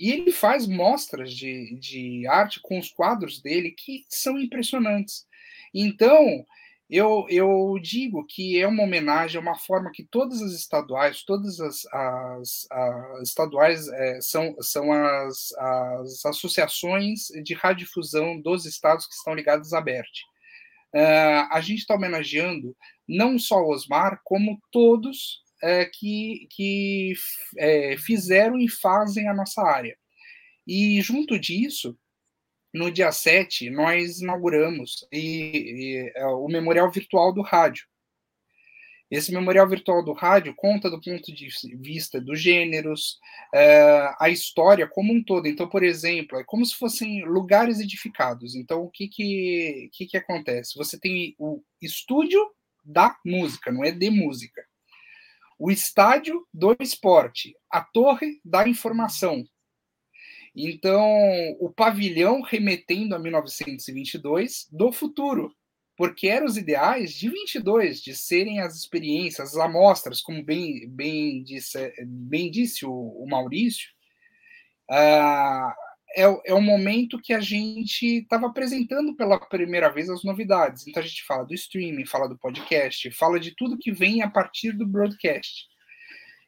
E 0.03 0.11
ele 0.11 0.33
faz 0.33 0.67
mostras 0.67 1.31
de, 1.31 1.79
de 1.79 2.27
arte 2.27 2.59
com 2.61 2.77
os 2.77 2.91
quadros 2.91 3.41
dele 3.41 3.71
que 3.71 4.03
são 4.09 4.37
impressionantes. 4.37 5.25
Então, 5.73 6.45
eu, 6.89 7.25
eu 7.29 7.79
digo 7.81 8.25
que 8.25 8.59
é 8.59 8.67
uma 8.67 8.83
homenagem, 8.83 9.37
é 9.37 9.41
uma 9.41 9.57
forma 9.57 9.91
que 9.93 10.03
todas 10.03 10.41
as 10.41 10.51
estaduais, 10.51 11.23
todas 11.23 11.57
as, 11.61 11.85
as, 11.85 12.67
as 12.69 13.29
estaduais 13.29 13.87
é, 13.87 14.19
são, 14.19 14.53
são 14.59 14.91
as, 14.91 15.53
as 15.53 16.25
associações 16.25 17.27
de 17.41 17.53
radiodifusão 17.53 18.37
dos 18.41 18.65
estados 18.65 19.07
que 19.07 19.13
estão 19.13 19.33
ligadas 19.33 19.71
à 19.71 19.79
BERT. 19.79 20.19
Uh, 20.93 21.47
a 21.49 21.61
gente 21.61 21.79
está 21.79 21.95
homenageando 21.95 22.75
não 23.07 23.39
só 23.39 23.55
o 23.55 23.69
Osmar, 23.69 24.19
como 24.25 24.61
todos 24.69 25.42
é, 25.63 25.85
que, 25.85 26.45
que 26.51 27.13
é, 27.57 27.95
fizeram 27.97 28.59
e 28.59 28.69
fazem 28.69 29.29
a 29.29 29.33
nossa 29.33 29.61
área. 29.63 29.97
E 30.67 31.01
junto 31.01 31.39
disso, 31.39 31.97
no 32.73 32.91
dia 32.91 33.11
7, 33.11 33.69
nós 33.69 34.19
inauguramos 34.19 35.07
e, 35.11 35.19
e, 35.19 36.11
é, 36.15 36.25
o 36.27 36.47
Memorial 36.49 36.91
Virtual 36.91 37.33
do 37.33 37.41
Rádio. 37.41 37.85
Esse 39.09 39.31
Memorial 39.31 39.69
Virtual 39.69 40.03
do 40.03 40.11
Rádio 40.11 40.53
conta 40.55 40.89
do 40.89 40.99
ponto 40.99 41.33
de 41.33 41.47
vista 41.77 42.19
dos 42.19 42.41
gêneros, 42.41 43.19
é, 43.53 44.11
a 44.19 44.29
história 44.29 44.87
como 44.87 45.13
um 45.13 45.23
todo. 45.23 45.47
Então, 45.47 45.69
por 45.69 45.83
exemplo, 45.83 46.39
é 46.39 46.43
como 46.43 46.65
se 46.65 46.75
fossem 46.75 47.23
lugares 47.23 47.79
edificados. 47.79 48.55
Então, 48.55 48.81
o 48.81 48.89
que, 48.89 49.07
que, 49.07 49.89
que, 49.93 50.07
que 50.07 50.17
acontece? 50.17 50.75
Você 50.75 50.99
tem 50.99 51.35
o 51.37 51.61
estúdio 51.81 52.41
da 52.83 53.15
música, 53.23 53.71
não 53.71 53.83
é 53.83 53.91
de 53.91 54.09
música 54.09 54.61
o 55.57 55.71
estádio 55.71 56.45
do 56.53 56.75
esporte, 56.79 57.55
a 57.69 57.81
torre 57.81 58.39
da 58.43 58.67
informação. 58.67 59.43
Então, 60.55 61.01
o 61.59 61.71
pavilhão 61.71 62.41
remetendo 62.41 63.15
a 63.15 63.19
1922 63.19 64.67
do 64.71 64.91
futuro, 64.91 65.51
porque 65.97 66.27
eram 66.27 66.45
os 66.45 66.57
ideais 66.57 67.13
de 67.13 67.29
22, 67.29 68.01
de 68.01 68.15
serem 68.15 68.59
as 68.59 68.75
experiências, 68.75 69.49
as 69.49 69.57
amostras, 69.57 70.21
como 70.21 70.43
bem, 70.43 70.87
bem, 70.89 71.43
disse, 71.43 71.93
bem 72.05 72.51
disse 72.51 72.85
o, 72.85 72.91
o 72.91 73.27
Maurício, 73.27 73.89
uh, 74.91 75.73
é, 76.15 76.23
é 76.45 76.53
o 76.53 76.61
momento 76.61 77.19
que 77.21 77.33
a 77.33 77.39
gente 77.39 78.19
estava 78.19 78.47
apresentando 78.47 79.15
pela 79.15 79.39
primeira 79.39 79.89
vez 79.89 80.09
as 80.09 80.23
novidades. 80.23 80.87
Então 80.87 81.01
a 81.01 81.05
gente 81.05 81.23
fala 81.25 81.43
do 81.43 81.53
streaming, 81.53 82.05
fala 82.05 82.29
do 82.29 82.37
podcast, 82.37 83.09
fala 83.11 83.39
de 83.39 83.55
tudo 83.55 83.77
que 83.77 83.91
vem 83.91 84.21
a 84.21 84.29
partir 84.29 84.71
do 84.71 84.85
broadcast. 84.85 85.67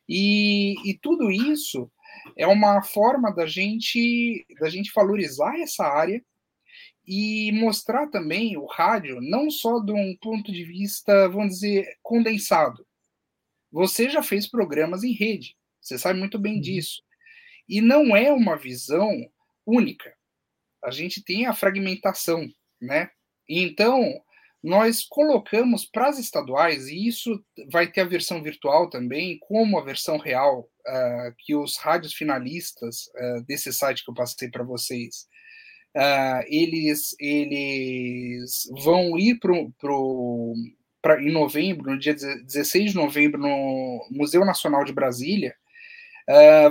E, 0.07 0.75
e 0.89 0.97
tudo 0.99 1.31
isso 1.31 1.91
é 2.37 2.45
uma 2.45 2.83
forma 2.83 3.33
da 3.33 3.45
gente 3.45 4.45
da 4.59 4.69
gente 4.69 4.91
valorizar 4.93 5.59
essa 5.59 5.83
área 5.83 6.23
e 7.07 7.51
mostrar 7.53 8.07
também 8.07 8.57
o 8.57 8.65
rádio 8.65 9.19
não 9.21 9.49
só 9.49 9.79
de 9.79 9.91
um 9.91 10.15
ponto 10.17 10.51
de 10.51 10.63
vista, 10.63 11.27
vamos 11.29 11.55
dizer, 11.55 11.97
condensado. 12.01 12.85
Você 13.71 14.09
já 14.09 14.23
fez 14.23 14.47
programas 14.47 15.03
em 15.03 15.11
rede, 15.11 15.55
você 15.81 15.97
sabe 15.97 16.19
muito 16.19 16.39
bem 16.39 16.55
uhum. 16.55 16.61
disso. 16.61 17.03
E 17.67 17.81
não 17.81 18.15
é 18.15 18.31
uma 18.31 18.55
visão 18.55 19.11
única. 19.65 20.13
A 20.83 20.91
gente 20.91 21.23
tem 21.23 21.45
a 21.45 21.53
fragmentação, 21.53 22.47
né? 22.81 23.09
Então, 23.47 24.21
nós 24.65 25.05
colocamos 25.07 25.85
para 25.85 26.09
as 26.09 26.17
estaduais, 26.17 26.87
e 26.87 27.07
isso 27.07 27.39
vai 27.71 27.85
ter 27.85 28.01
a 28.01 28.05
versão 28.05 28.41
virtual 28.41 28.89
também, 28.89 29.37
como 29.39 29.77
a 29.77 29.83
versão 29.83 30.17
real, 30.17 30.61
uh, 30.61 31.35
que 31.37 31.55
os 31.55 31.77
rádios 31.77 32.15
finalistas 32.15 33.05
uh, 33.15 33.43
desse 33.45 33.71
site 33.71 34.03
que 34.03 34.09
eu 34.09 34.15
passei 34.15 34.49
para 34.49 34.63
vocês, 34.63 35.27
uh, 35.95 36.43
eles, 36.47 37.15
eles 37.19 38.63
vão 38.83 39.19
ir 39.19 39.39
para 39.39 41.21
em 41.21 41.31
novembro, 41.31 41.91
no 41.91 41.99
dia 41.99 42.15
16 42.15 42.91
de 42.91 42.97
novembro, 42.97 43.39
no 43.39 44.07
Museu 44.09 44.43
Nacional 44.43 44.83
de 44.83 44.93
Brasília, 44.93 45.55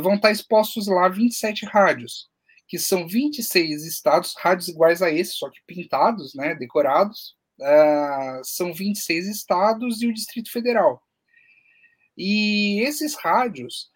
vão 0.02 0.16
estar 0.16 0.32
expostos 0.32 0.88
lá 0.88 1.08
27 1.08 1.64
rádios, 1.66 2.28
que 2.66 2.78
são 2.78 3.06
26 3.06 3.84
estados, 3.84 4.34
rádios 4.38 4.68
iguais 4.68 5.02
a 5.02 5.10
esse, 5.10 5.32
só 5.32 5.50
que 5.50 5.60
pintados, 5.66 6.34
né, 6.34 6.54
decorados, 6.54 7.36
uh, 7.60 8.42
são 8.42 8.72
26 8.72 9.28
estados 9.28 10.02
e 10.02 10.06
o 10.06 10.12
Distrito 10.12 10.50
Federal. 10.50 11.02
E 12.16 12.80
esses 12.80 13.14
rádios, 13.16 13.90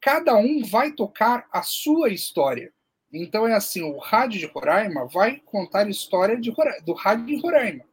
cada 0.00 0.36
um 0.36 0.64
vai 0.64 0.92
tocar 0.92 1.46
a 1.52 1.62
sua 1.62 2.10
história. 2.10 2.72
Então 3.12 3.46
é 3.46 3.54
assim, 3.54 3.82
o 3.82 3.98
rádio 3.98 4.40
de 4.40 4.46
Roraima 4.46 5.06
vai 5.06 5.40
contar 5.40 5.86
a 5.86 5.90
história 5.90 6.38
de, 6.38 6.52
do 6.84 6.92
rádio 6.92 7.26
de 7.26 7.40
Roraima. 7.40 7.84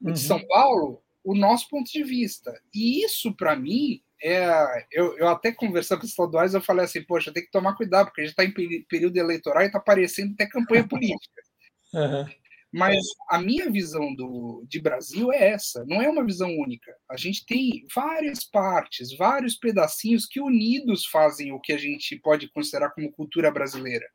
Uhum. 0.00 0.12
De 0.12 0.20
São 0.20 0.44
Paulo, 0.46 1.02
o 1.24 1.34
nosso 1.34 1.68
ponto 1.68 1.90
de 1.90 2.02
vista. 2.02 2.52
E 2.74 3.04
isso, 3.04 3.34
para 3.34 3.56
mim, 3.56 4.02
é, 4.22 4.86
eu, 4.90 5.16
eu 5.18 5.28
até 5.28 5.52
conversando 5.52 6.00
com 6.00 6.04
os 6.04 6.10
estaduais, 6.10 6.54
eu 6.54 6.60
falei 6.60 6.84
assim, 6.84 7.02
poxa, 7.02 7.32
tem 7.32 7.44
que 7.44 7.50
tomar 7.50 7.74
cuidado, 7.74 8.06
porque 8.06 8.20
a 8.20 8.24
gente 8.24 8.32
está 8.32 8.44
em 8.44 8.84
período 8.84 9.16
eleitoral 9.16 9.62
e 9.62 9.66
está 9.66 9.78
aparecendo 9.78 10.32
até 10.32 10.46
campanha 10.46 10.86
política. 10.86 11.42
Uhum. 11.94 12.24
Mas 12.72 13.04
a 13.28 13.38
minha 13.38 13.70
visão 13.70 14.14
do, 14.14 14.64
de 14.66 14.80
Brasil 14.80 15.30
é 15.30 15.50
essa, 15.50 15.84
não 15.84 16.00
é 16.00 16.08
uma 16.08 16.24
visão 16.24 16.48
única. 16.56 16.90
A 17.10 17.18
gente 17.18 17.44
tem 17.44 17.84
várias 17.94 18.44
partes, 18.44 19.14
vários 19.14 19.56
pedacinhos 19.56 20.24
que 20.24 20.40
unidos 20.40 21.04
fazem 21.04 21.52
o 21.52 21.60
que 21.60 21.70
a 21.70 21.76
gente 21.76 22.16
pode 22.16 22.48
considerar 22.48 22.88
como 22.92 23.12
cultura 23.12 23.50
brasileira. 23.50 24.06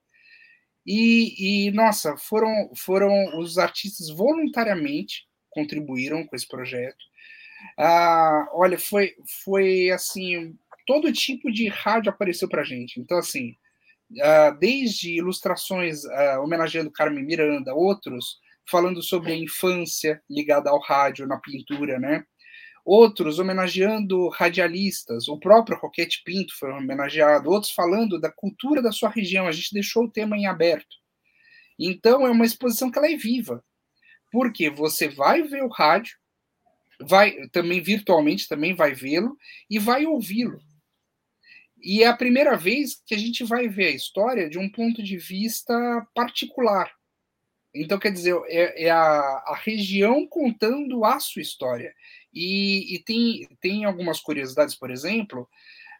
E, 0.83 1.67
e 1.67 1.71
nossa, 1.71 2.17
foram, 2.17 2.71
foram 2.75 3.37
os 3.37 3.59
artistas 3.59 4.09
voluntariamente 4.09 5.27
contribuíram 5.51 6.25
com 6.25 6.35
esse 6.35 6.47
projeto. 6.47 6.97
Ah, 7.77 8.47
olha, 8.53 8.77
foi, 8.79 9.13
foi 9.43 9.91
assim, 9.91 10.55
todo 10.85 11.13
tipo 11.13 11.51
de 11.51 11.67
rádio 11.67 12.09
apareceu 12.11 12.49
para 12.49 12.63
gente. 12.63 12.99
Então, 12.99 13.17
assim, 13.17 13.55
ah, 14.21 14.51
desde 14.51 15.11
ilustrações 15.17 16.05
ah, 16.05 16.41
homenageando 16.41 16.91
Carmen 16.91 17.25
Miranda, 17.25 17.73
outros 17.73 18.39
falando 18.69 19.01
sobre 19.01 19.31
a 19.31 19.37
infância 19.37 20.21
ligada 20.29 20.69
ao 20.69 20.79
rádio 20.79 21.27
na 21.27 21.39
pintura, 21.39 21.99
né? 21.99 22.23
Outros 22.85 23.37
homenageando 23.37 24.29
radialistas, 24.29 25.27
o 25.27 25.37
próprio 25.37 25.77
Roquete 25.77 26.21
Pinto 26.23 26.57
foi 26.57 26.71
homenageado, 26.71 27.49
outros 27.49 27.71
falando 27.73 28.19
da 28.19 28.31
cultura 28.31 28.81
da 28.81 28.91
sua 28.91 29.09
região, 29.09 29.45
a 29.47 29.51
gente 29.51 29.73
deixou 29.73 30.05
o 30.05 30.11
tema 30.11 30.37
em 30.37 30.47
aberto. 30.47 30.95
Então 31.77 32.25
é 32.25 32.31
uma 32.31 32.45
exposição 32.45 32.89
que 32.89 32.97
ela 32.97 33.11
é 33.11 33.17
viva, 33.17 33.63
porque 34.31 34.69
você 34.69 35.09
vai 35.09 35.43
ver 35.43 35.63
o 35.63 35.69
rádio, 35.69 36.17
vai 37.01 37.47
também 37.49 37.81
virtualmente 37.81 38.47
também 38.47 38.73
vai 38.73 38.93
vê-lo 38.93 39.37
e 39.69 39.79
vai 39.79 40.05
ouvi-lo. 40.05 40.59
E 41.81 42.03
é 42.03 42.07
a 42.07 42.17
primeira 42.17 42.57
vez 42.57 43.01
que 43.05 43.13
a 43.13 43.17
gente 43.17 43.43
vai 43.43 43.67
ver 43.67 43.87
a 43.87 43.95
história 43.95 44.49
de 44.49 44.57
um 44.57 44.69
ponto 44.69 45.03
de 45.03 45.17
vista 45.17 45.73
particular, 46.13 46.91
então, 47.79 47.99
quer 47.99 48.11
dizer, 48.11 48.35
é, 48.47 48.85
é 48.85 48.89
a, 48.89 48.97
a, 48.99 49.55
região 49.63 50.25
contando 50.27 51.03
a 51.05 51.19
sua 51.19 51.41
história. 51.41 51.93
E, 52.33 52.95
e, 52.95 52.99
tem, 53.03 53.47
tem 53.61 53.85
algumas 53.85 54.19
curiosidades, 54.19 54.75
por 54.75 54.91
exemplo, 54.91 55.47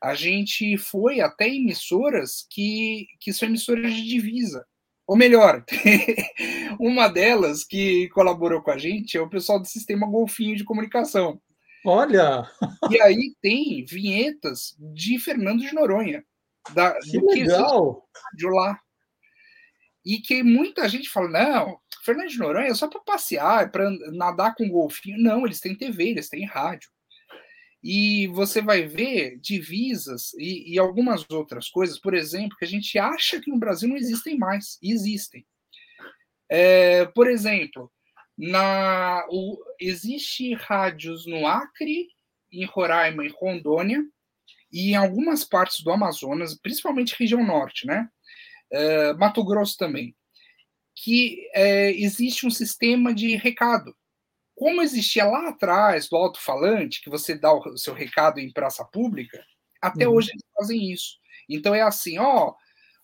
a 0.02 0.16
gente 0.16 0.78
foi 0.78 1.20
até 1.22 1.48
emissoras 1.48 2.46
que, 2.50 3.08
que 3.20 3.34
são 3.34 3.48
emissoras 3.48 3.94
de 3.94 4.04
divisa. 4.08 4.66
Ou 5.08 5.16
melhor, 5.16 5.64
uma 6.80 7.08
delas 7.08 7.64
que 7.64 8.10
colaborou 8.10 8.62
com 8.62 8.72
a 8.72 8.78
gente 8.78 9.18
é 9.18 9.22
o 9.22 9.30
pessoal 9.30 9.60
do 9.60 9.66
sistema 9.66 10.06
Golfinho 10.06 10.56
de 10.56 10.66
Comunicação. 10.66 11.42
Olha! 11.86 12.46
E 12.92 13.02
aí 13.02 13.34
tem 13.42 13.86
vinhetas 13.86 14.76
de 14.78 15.18
Fernando 15.18 15.62
de 15.62 15.74
Noronha. 15.74 16.24
Da, 16.74 17.00
que 17.00 17.20
legal! 17.20 18.06
De 18.36 18.46
lá 18.46 18.78
e 20.08 20.20
que 20.20 20.42
muita 20.42 20.88
gente 20.88 21.10
fala: 21.10 21.28
não, 21.28 21.80
Fernando 22.02 22.30
de 22.30 22.40
Noronha 22.40 22.70
é 22.70 22.74
só 22.74 22.88
para 22.88 23.02
passear, 23.02 23.64
é 23.64 23.68
para 23.68 23.92
nadar 24.14 24.56
com 24.56 24.70
golfinho. 24.70 25.22
Não, 25.22 25.46
eles 25.46 25.60
têm 25.60 25.76
TV, 25.76 26.12
eles 26.12 26.30
têm 26.30 26.46
rádio. 26.46 26.90
E 27.88 28.28
você 28.28 28.62
vai 28.62 28.84
ver 28.84 29.40
divisas 29.40 30.34
e, 30.34 30.74
e, 30.74 30.80
algumas 30.80 31.26
outras 31.30 31.70
coisas, 31.70 31.98
por 31.98 32.14
exemplo, 32.14 32.58
que 32.58 32.66
a 32.66 32.68
gente 32.68 33.00
acha 33.00 33.40
que 33.40 33.50
no 33.50 33.58
Brasil 33.58 33.88
não 33.88 33.96
existem 33.96 34.38
mais, 34.38 34.78
existem. 34.84 35.46
É, 36.50 37.06
por 37.06 37.30
exemplo, 37.30 37.90
na, 38.38 39.26
o, 39.30 39.58
existe 39.80 40.54
rádios 40.56 41.26
no 41.26 41.48
Acre, 41.48 42.10
em 42.52 42.66
Roraima 42.66 43.26
e 43.26 43.34
Rondônia, 43.40 44.04
e 44.70 44.92
em 44.92 44.96
algumas 44.96 45.46
partes 45.46 45.82
do 45.82 45.92
Amazonas, 45.92 46.60
principalmente 46.60 47.16
região 47.18 47.46
norte, 47.46 47.88
né? 47.88 48.10
uh, 48.74 49.18
Mato 49.18 49.44
Grosso 49.44 49.78
também, 49.78 50.16
que 50.96 51.48
uh, 51.56 51.94
existe 51.96 52.46
um 52.46 52.52
sistema 52.52 53.14
de 53.14 53.36
recado. 53.36 53.96
Como 54.58 54.82
existia 54.82 55.24
lá 55.24 55.50
atrás 55.50 56.10
do 56.10 56.16
alto-falante, 56.16 57.00
que 57.04 57.12
você 57.12 57.36
dá 57.38 57.54
o 57.54 57.78
seu 57.78 57.94
recado 57.94 58.40
em 58.40 58.52
praça 58.52 58.84
pública, 58.84 59.46
até 59.80 60.08
uhum. 60.08 60.16
hoje 60.16 60.32
eles 60.32 60.44
fazem 60.52 60.92
isso. 60.92 61.20
Então 61.48 61.76
é 61.76 61.82
assim, 61.82 62.18
ó, 62.18 62.56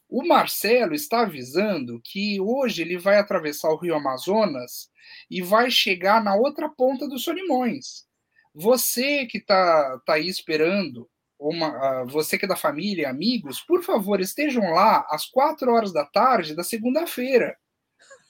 o 0.09 0.27
Marcelo 0.27 0.95
está 0.95 1.21
avisando 1.21 2.01
que 2.03 2.41
hoje 2.41 2.81
ele 2.81 2.97
vai 2.97 3.19
atravessar 3.19 3.69
o 3.69 3.77
Rio 3.77 3.93
Amazonas 3.93 4.89
e 5.29 5.43
vai 5.43 5.69
chegar 5.69 6.23
na 6.23 6.33
outra 6.33 6.67
ponta 6.67 7.07
dos 7.07 7.23
Solimões. 7.23 8.07
Você 8.51 9.27
que 9.27 9.37
está 9.37 9.99
tá 10.07 10.13
aí 10.13 10.27
esperando 10.27 11.07
uma, 11.37 12.01
uh, 12.01 12.07
você 12.07 12.35
que 12.35 12.45
é 12.45 12.47
da 12.47 12.55
família, 12.55 13.11
amigos, 13.11 13.61
por 13.61 13.83
favor, 13.83 14.19
estejam 14.19 14.71
lá 14.71 15.05
às 15.07 15.25
quatro 15.25 15.71
horas 15.71 15.93
da 15.93 16.03
tarde 16.03 16.55
da 16.55 16.63
segunda-feira. 16.63 17.55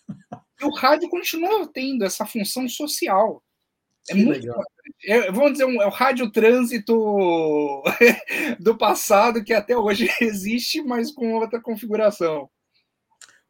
E 0.64 0.66
o 0.66 0.74
rádio 0.74 1.10
continua 1.10 1.70
tendo 1.72 2.04
essa 2.04 2.26
função 2.26 2.68
social. 2.68 3.44
É 4.10 4.14
que 4.14 4.24
muito 4.24 4.40
legal. 4.42 4.64
É, 5.06 5.32
vamos 5.32 5.54
dizer, 5.54 5.66
um, 5.66 5.82
é 5.82 5.86
o 5.86 5.92
rádio 5.92 6.32
trânsito 6.32 6.94
do 8.60 8.78
passado 8.78 9.44
que 9.44 9.54
até 9.54 9.78
hoje 9.78 10.10
existe, 10.22 10.82
mas 10.82 11.12
com 11.12 11.34
outra 11.34 11.62
configuração. 11.62 12.50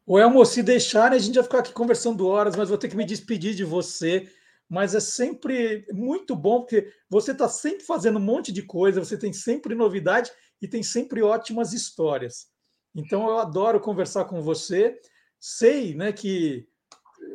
O 0.06 0.18
Elmo, 0.18 0.44
se 0.44 0.62
deixarem, 0.62 1.16
a 1.16 1.20
gente 1.20 1.34
vai 1.36 1.44
ficar 1.44 1.58
aqui 1.60 1.72
conversando 1.72 2.26
horas, 2.26 2.56
mas 2.56 2.68
vou 2.68 2.76
ter 2.76 2.88
que 2.88 2.96
me 2.96 3.06
despedir 3.06 3.54
de 3.54 3.64
você 3.64 4.28
mas 4.68 4.94
é 4.94 5.00
sempre 5.00 5.86
muito 5.92 6.34
bom, 6.34 6.60
porque 6.60 6.92
você 7.08 7.32
está 7.32 7.48
sempre 7.48 7.84
fazendo 7.84 8.18
um 8.18 8.22
monte 8.22 8.50
de 8.50 8.62
coisa, 8.62 9.04
você 9.04 9.16
tem 9.16 9.32
sempre 9.32 9.74
novidade 9.74 10.30
e 10.60 10.66
tem 10.66 10.82
sempre 10.82 11.22
ótimas 11.22 11.72
histórias. 11.72 12.48
Então 12.94 13.28
eu 13.28 13.38
adoro 13.38 13.80
conversar 13.80 14.24
com 14.24 14.40
você. 14.40 14.98
Sei 15.38 15.94
né, 15.94 16.12
que 16.12 16.66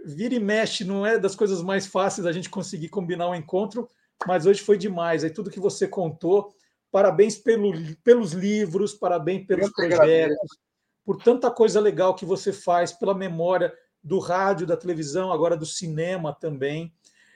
vira 0.05 0.35
e 0.35 0.39
mexe 0.39 0.83
não 0.83 1.05
é 1.05 1.17
das 1.17 1.35
coisas 1.35 1.61
mais 1.61 1.85
fáceis 1.85 2.27
a 2.27 2.31
gente 2.31 2.49
conseguir 2.49 2.89
combinar 2.89 3.29
um 3.29 3.35
encontro, 3.35 3.87
mas 4.27 4.45
hoje 4.45 4.61
foi 4.61 4.77
demais. 4.77 5.23
Aí 5.23 5.29
tudo 5.29 5.49
que 5.49 5.59
você 5.59 5.87
contou, 5.87 6.53
parabéns 6.91 7.37
pelo, 7.37 7.73
pelos 8.03 8.33
livros, 8.33 8.93
parabéns 8.93 9.45
pelos 9.45 9.71
projetos, 9.71 10.57
por 11.05 11.17
tanta 11.17 11.49
coisa 11.49 11.79
legal 11.79 12.15
que 12.15 12.25
você 12.25 12.51
faz, 12.51 12.91
pela 12.91 13.13
memória 13.13 13.73
do 14.03 14.19
rádio, 14.19 14.67
da 14.67 14.77
televisão, 14.77 15.31
agora 15.31 15.57
do 15.57 15.65
cinema 15.65 16.33
também. 16.33 16.93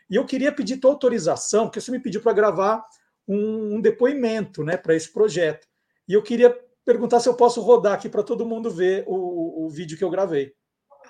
E 0.10 0.16
eu 0.16 0.26
queria 0.26 0.52
pedir 0.52 0.78
tua 0.78 0.92
autorização, 0.92 1.66
porque 1.66 1.82
você 1.82 1.92
me 1.92 2.00
pediu 2.00 2.22
para 2.22 2.34
gravar 2.34 2.86
um, 3.28 3.76
um, 3.76 3.82
depoimento 3.82 4.64
né, 4.64 4.78
para 4.78 4.96
esse 4.96 5.12
projeto. 5.12 5.68
E 6.08 6.14
eu 6.14 6.22
queria 6.22 6.56
perguntar 6.86 7.20
se 7.20 7.30
eu 7.30 7.34
posso 7.34 7.62
rodar 7.62 7.94
aqui 7.94 8.10
para 8.10 8.24
todo 8.24 8.46
mundo 8.46 8.70
ver 8.70 9.06
o, 9.08 9.66
o 9.66 9.70
vídeo 9.70 9.98
que 9.98 10.04
eu 10.04 10.10
gravei. 10.10 10.54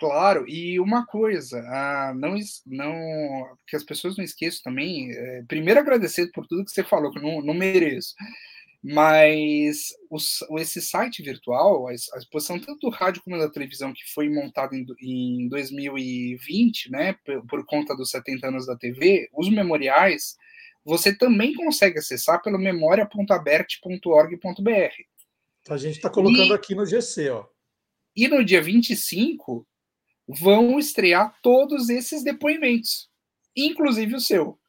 Claro, 0.04 0.44
e 0.50 0.82
uma 0.82 1.06
coisa, 1.06 1.64
ah, 1.66 2.14
não, 2.14 2.36
não, 2.66 3.58
que 3.66 3.74
as 3.74 3.86
pessoas 3.86 4.18
não 4.18 4.26
esqueçam 4.26 4.60
também, 4.62 5.10
é, 5.14 5.44
primeiro 5.48 5.80
agradecer 5.80 6.30
por 6.34 6.46
tudo 6.46 6.66
que 6.66 6.72
você 6.72 6.84
falou, 6.84 7.10
que 7.10 7.20
eu 7.20 7.24
não, 7.24 7.42
não 7.42 7.54
mereço. 7.54 8.14
Mas 8.84 9.94
os, 10.10 10.44
esse 10.60 10.82
site 10.82 11.24
virtual, 11.24 11.88
a, 11.88 11.94
exposição 11.94 12.60
tanto 12.60 12.82
do 12.82 12.90
rádio 12.90 13.22
como 13.24 13.38
da 13.38 13.50
televisão, 13.50 13.94
que 13.94 14.04
foi 14.14 14.28
montada 14.28 14.76
em, 14.76 14.86
em 15.02 15.48
2020, 15.48 16.92
né, 16.92 17.16
por, 17.26 17.48
por, 17.48 17.66
conta 17.66 17.96
dos 17.96 18.10
70 18.10 18.46
anos 18.46 18.66
da 18.66 18.76
TV, 18.76 19.30
os 19.32 19.50
memoriais, 19.50 20.36
você 20.84 21.18
também 21.18 21.54
consegue 21.54 21.98
acessar 21.98 22.42
pelo 22.42 22.60
memoria.abert.org.br. 22.60 25.04
A 25.70 25.78
gente 25.78 25.96
está 25.96 26.10
colocando 26.10 26.52
e, 26.52 26.54
aqui 26.54 26.76
no 26.76 26.86
GC, 26.86 27.30
ó. 27.30 27.46
E 28.14 28.28
no 28.28 28.44
dia 28.44 28.62
25 28.62 29.66
vão 30.28 30.80
estrear 30.80 31.36
todos 31.42 31.90
esses 31.90 32.24
depoimentos, 32.24 33.10
inclusive 33.56 34.16
o 34.16 34.22
seu. 34.22 34.60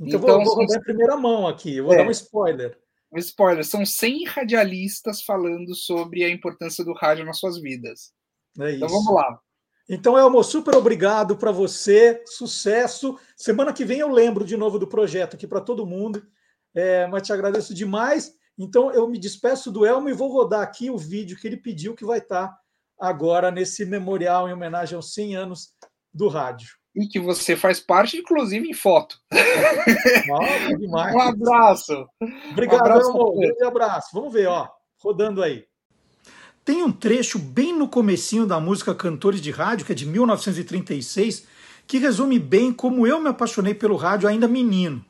Então, 0.00 0.20
então 0.20 0.44
vou, 0.44 0.56
vou 0.56 0.66
dar 0.66 0.78
em 0.78 0.82
primeira 0.82 1.16
mão 1.16 1.46
aqui, 1.46 1.80
vou 1.80 1.92
é. 1.94 1.98
dar 1.98 2.06
um 2.06 2.10
spoiler 2.10 2.78
um 3.12 3.18
spoiler, 3.18 3.64
são 3.64 3.84
100 3.84 4.24
radialistas 4.26 5.22
falando 5.22 5.74
sobre 5.74 6.24
a 6.24 6.30
importância 6.30 6.84
do 6.84 6.92
rádio 6.92 7.24
nas 7.24 7.38
suas 7.38 7.58
vidas. 7.58 8.12
É 8.58 8.72
então 8.72 8.88
vamos 8.88 9.12
lá. 9.12 9.40
Então, 9.88 10.18
Elmo, 10.18 10.42
super 10.42 10.74
obrigado 10.74 11.36
para 11.36 11.52
você, 11.52 12.22
sucesso. 12.26 13.18
Semana 13.36 13.72
que 13.72 13.84
vem 13.84 14.00
eu 14.00 14.10
lembro 14.10 14.44
de 14.44 14.56
novo 14.56 14.78
do 14.78 14.86
projeto 14.86 15.34
aqui 15.36 15.46
para 15.46 15.60
todo 15.60 15.86
mundo, 15.86 16.26
é, 16.74 17.06
mas 17.06 17.22
te 17.22 17.32
agradeço 17.32 17.72
demais. 17.72 18.34
Então, 18.58 18.90
eu 18.90 19.08
me 19.08 19.18
despeço 19.18 19.70
do 19.70 19.86
Elmo 19.86 20.08
e 20.08 20.14
vou 20.14 20.32
rodar 20.32 20.62
aqui 20.62 20.90
o 20.90 20.98
vídeo 20.98 21.38
que 21.38 21.46
ele 21.46 21.56
pediu, 21.56 21.94
que 21.94 22.04
vai 22.04 22.18
estar 22.18 22.48
tá 22.48 22.58
agora 22.98 23.50
nesse 23.50 23.84
memorial 23.84 24.48
em 24.48 24.52
homenagem 24.52 24.96
aos 24.96 25.12
100 25.12 25.36
anos 25.36 25.68
do 26.12 26.28
rádio 26.28 26.68
e 26.96 27.06
que 27.06 27.20
você 27.20 27.54
faz 27.54 27.78
parte, 27.78 28.16
inclusive 28.16 28.66
em 28.66 28.72
foto. 28.72 29.20
Nossa, 30.26 30.76
demais. 30.80 31.14
um 31.14 31.20
abraço. 31.20 32.08
Obrigado, 32.50 32.80
um 32.80 32.84
abraço, 32.84 33.10
amor. 33.10 33.34
Um 33.34 33.40
grande 33.40 33.64
abraço. 33.64 34.08
Vamos 34.14 34.32
ver, 34.32 34.48
ó, 34.48 34.66
rodando 34.98 35.42
aí. 35.42 35.66
Tem 36.64 36.82
um 36.82 36.90
trecho 36.90 37.38
bem 37.38 37.76
no 37.76 37.86
comecinho 37.86 38.46
da 38.46 38.58
música 38.58 38.94
Cantores 38.94 39.42
de 39.42 39.50
Rádio, 39.50 39.84
que 39.84 39.92
é 39.92 39.94
de 39.94 40.06
1936, 40.06 41.46
que 41.86 41.98
resume 41.98 42.38
bem 42.38 42.72
como 42.72 43.06
eu 43.06 43.20
me 43.20 43.28
apaixonei 43.28 43.74
pelo 43.74 43.94
rádio 43.94 44.28
ainda 44.28 44.48
menino. 44.48 45.04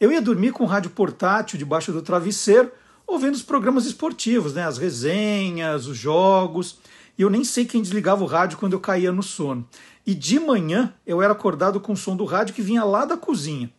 Eu 0.00 0.12
ia 0.12 0.20
dormir 0.20 0.52
com 0.52 0.64
o 0.64 0.66
rádio 0.66 0.90
portátil 0.90 1.58
debaixo 1.58 1.92
do 1.92 2.02
travesseiro, 2.02 2.70
ouvindo 3.06 3.34
os 3.34 3.42
programas 3.42 3.86
esportivos, 3.86 4.54
né, 4.54 4.64
as 4.64 4.76
resenhas, 4.76 5.86
os 5.86 5.96
jogos, 5.96 6.78
e 7.18 7.22
eu 7.22 7.28
nem 7.28 7.42
sei 7.42 7.64
quem 7.64 7.82
desligava 7.82 8.22
o 8.22 8.26
rádio 8.26 8.58
quando 8.58 8.74
eu 8.74 8.80
caía 8.80 9.10
no 9.10 9.24
sono. 9.24 9.68
E 10.06 10.14
de 10.14 10.38
manhã 10.38 10.94
eu 11.04 11.20
era 11.20 11.32
acordado 11.32 11.80
com 11.80 11.92
o 11.92 11.96
som 11.96 12.16
do 12.16 12.24
rádio 12.24 12.54
que 12.54 12.62
vinha 12.62 12.84
lá 12.84 13.04
da 13.04 13.16
cozinha. 13.16 13.70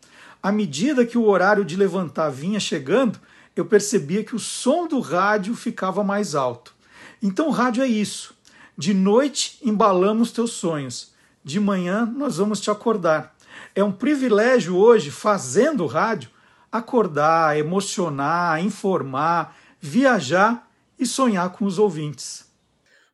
À 0.44 0.52
medida 0.52 1.06
que 1.06 1.18
o 1.18 1.26
horário 1.26 1.64
de 1.64 1.78
levantar 1.78 2.30
vinha 2.30 2.60
chegando, 2.60 3.18
eu 3.56 3.64
percebia 3.64 4.24
que 4.24 4.36
o 4.36 4.40
som 4.40 4.88
do 4.88 5.00
rádio 5.00 5.56
ficava 5.56 6.04
mais 6.04 6.36
alto. 6.36 6.76
Então 7.24 7.48
o 7.48 7.52
rádio 7.52 7.82
é 7.82 7.88
isso. 7.88 8.38
De 8.78 8.94
noite 8.94 9.58
embalamos 9.64 10.32
teus 10.32 10.52
sonhos. 10.52 11.14
De 11.44 11.60
manhã 11.62 12.06
nós 12.06 12.38
vamos 12.38 12.60
te 12.60 12.70
acordar. 12.70 13.36
É 13.74 13.84
um 13.84 13.92
privilégio 13.92 14.76
hoje, 14.76 15.12
fazendo 15.12 15.86
rádio, 15.86 16.30
acordar, 16.70 17.58
emocionar, 17.58 18.64
informar, 18.64 19.56
viajar 19.80 20.70
e 20.98 21.06
sonhar 21.06 21.50
com 21.52 21.66
os 21.66 21.80
ouvintes. 21.80 22.49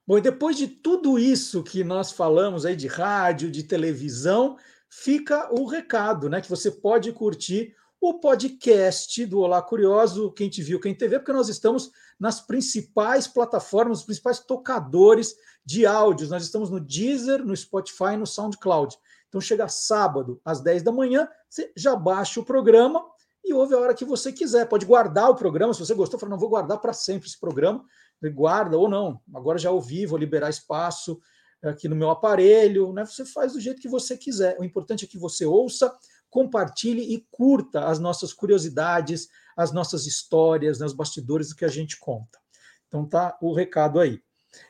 Bom, 0.08 0.20
e 0.20 0.22
depois 0.22 0.56
de 0.56 0.68
tudo 0.68 1.18
isso 1.18 1.64
que 1.64 1.84
nós 1.84 2.12
falamos 2.12 2.64
aí 2.64 2.76
de 2.76 2.86
rádio, 2.86 3.50
de 3.50 3.64
televisão, 3.64 4.56
fica 4.88 5.52
o 5.52 5.66
recado, 5.66 6.30
né? 6.30 6.42
Que 6.42 6.50
você 6.50 6.70
pode 6.70 7.12
curtir 7.12 7.76
o 8.00 8.20
podcast 8.20 9.26
do 9.26 9.40
Olá 9.40 9.64
Curioso, 9.64 10.32
quem 10.34 10.48
te 10.48 10.62
viu, 10.62 10.80
quem 10.80 10.94
te 10.94 11.08
vê, 11.08 11.18
porque 11.18 11.34
nós 11.34 11.50
estamos 11.50 11.90
nas 12.20 12.40
principais 12.40 13.28
plataformas, 13.28 14.00
os 14.00 14.06
principais 14.06 14.40
tocadores 14.40 15.34
de 15.66 15.88
áudios. 15.88 16.30
Nós 16.30 16.44
estamos 16.44 16.70
no 16.70 16.80
Deezer, 16.80 17.44
no 17.44 17.58
Spotify 17.58 18.16
no 18.16 18.28
SoundCloud. 18.28 18.96
Então 19.28 19.42
chega 19.42 19.68
sábado 19.68 20.40
às 20.46 20.62
10 20.62 20.84
da 20.84 20.92
manhã, 20.92 21.28
você 21.50 21.74
já 21.76 21.96
baixa 21.96 22.40
o 22.40 22.46
programa 22.46 23.04
e 23.44 23.52
ouve 23.54 23.74
a 23.74 23.80
hora 23.80 23.94
que 23.96 24.06
você 24.06 24.32
quiser. 24.32 24.70
Pode 24.70 24.86
guardar 24.86 25.32
o 25.32 25.36
programa, 25.36 25.74
se 25.74 25.80
você 25.80 25.96
gostou, 25.96 26.20
fala, 26.20 26.30
não 26.30 26.40
vou 26.40 26.50
guardar 26.50 26.78
para 26.78 26.94
sempre 26.94 27.28
esse 27.28 27.40
programa 27.40 27.84
guarda 28.24 28.78
ou 28.78 28.90
não, 28.90 29.22
agora 29.34 29.58
já 29.58 29.72
ouvi, 29.72 30.06
vou 30.06 30.18
liberar 30.18 30.50
espaço 30.50 31.20
aqui 31.64 31.88
no 31.88 31.96
meu 31.96 32.10
aparelho, 32.10 32.94
né? 32.94 33.06
Você 33.06 33.26
faz 33.26 33.54
do 33.54 33.60
jeito 33.60 33.82
que 33.82 33.90
você 33.90 34.18
quiser. 34.18 34.58
O 34.60 34.64
importante 34.64 35.06
é 35.06 35.08
que 35.08 35.18
você 35.18 35.46
ouça, 35.46 35.96
compartilhe 36.30 37.14
e 37.14 37.26
curta 37.32 37.86
as 37.86 38.00
nossas 38.00 38.34
curiosidades, 38.34 39.28
as 39.56 39.72
nossas 39.72 40.06
histórias, 40.06 40.80
né, 40.80 40.86
os 40.86 40.94
bastidores 40.94 41.54
que 41.54 41.66
a 41.66 41.70
gente 41.70 41.98
conta. 42.00 42.40
Então 42.88 43.08
tá 43.08 43.38
o 43.42 43.54
recado 43.54 44.00
aí. 44.00 44.22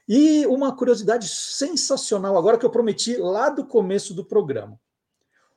E 0.07 0.45
uma 0.47 0.75
curiosidade 0.75 1.27
sensacional 1.27 2.37
agora 2.37 2.57
que 2.57 2.65
eu 2.65 2.71
prometi 2.71 3.17
lá 3.17 3.49
do 3.49 3.65
começo 3.65 4.13
do 4.13 4.25
programa. 4.25 4.79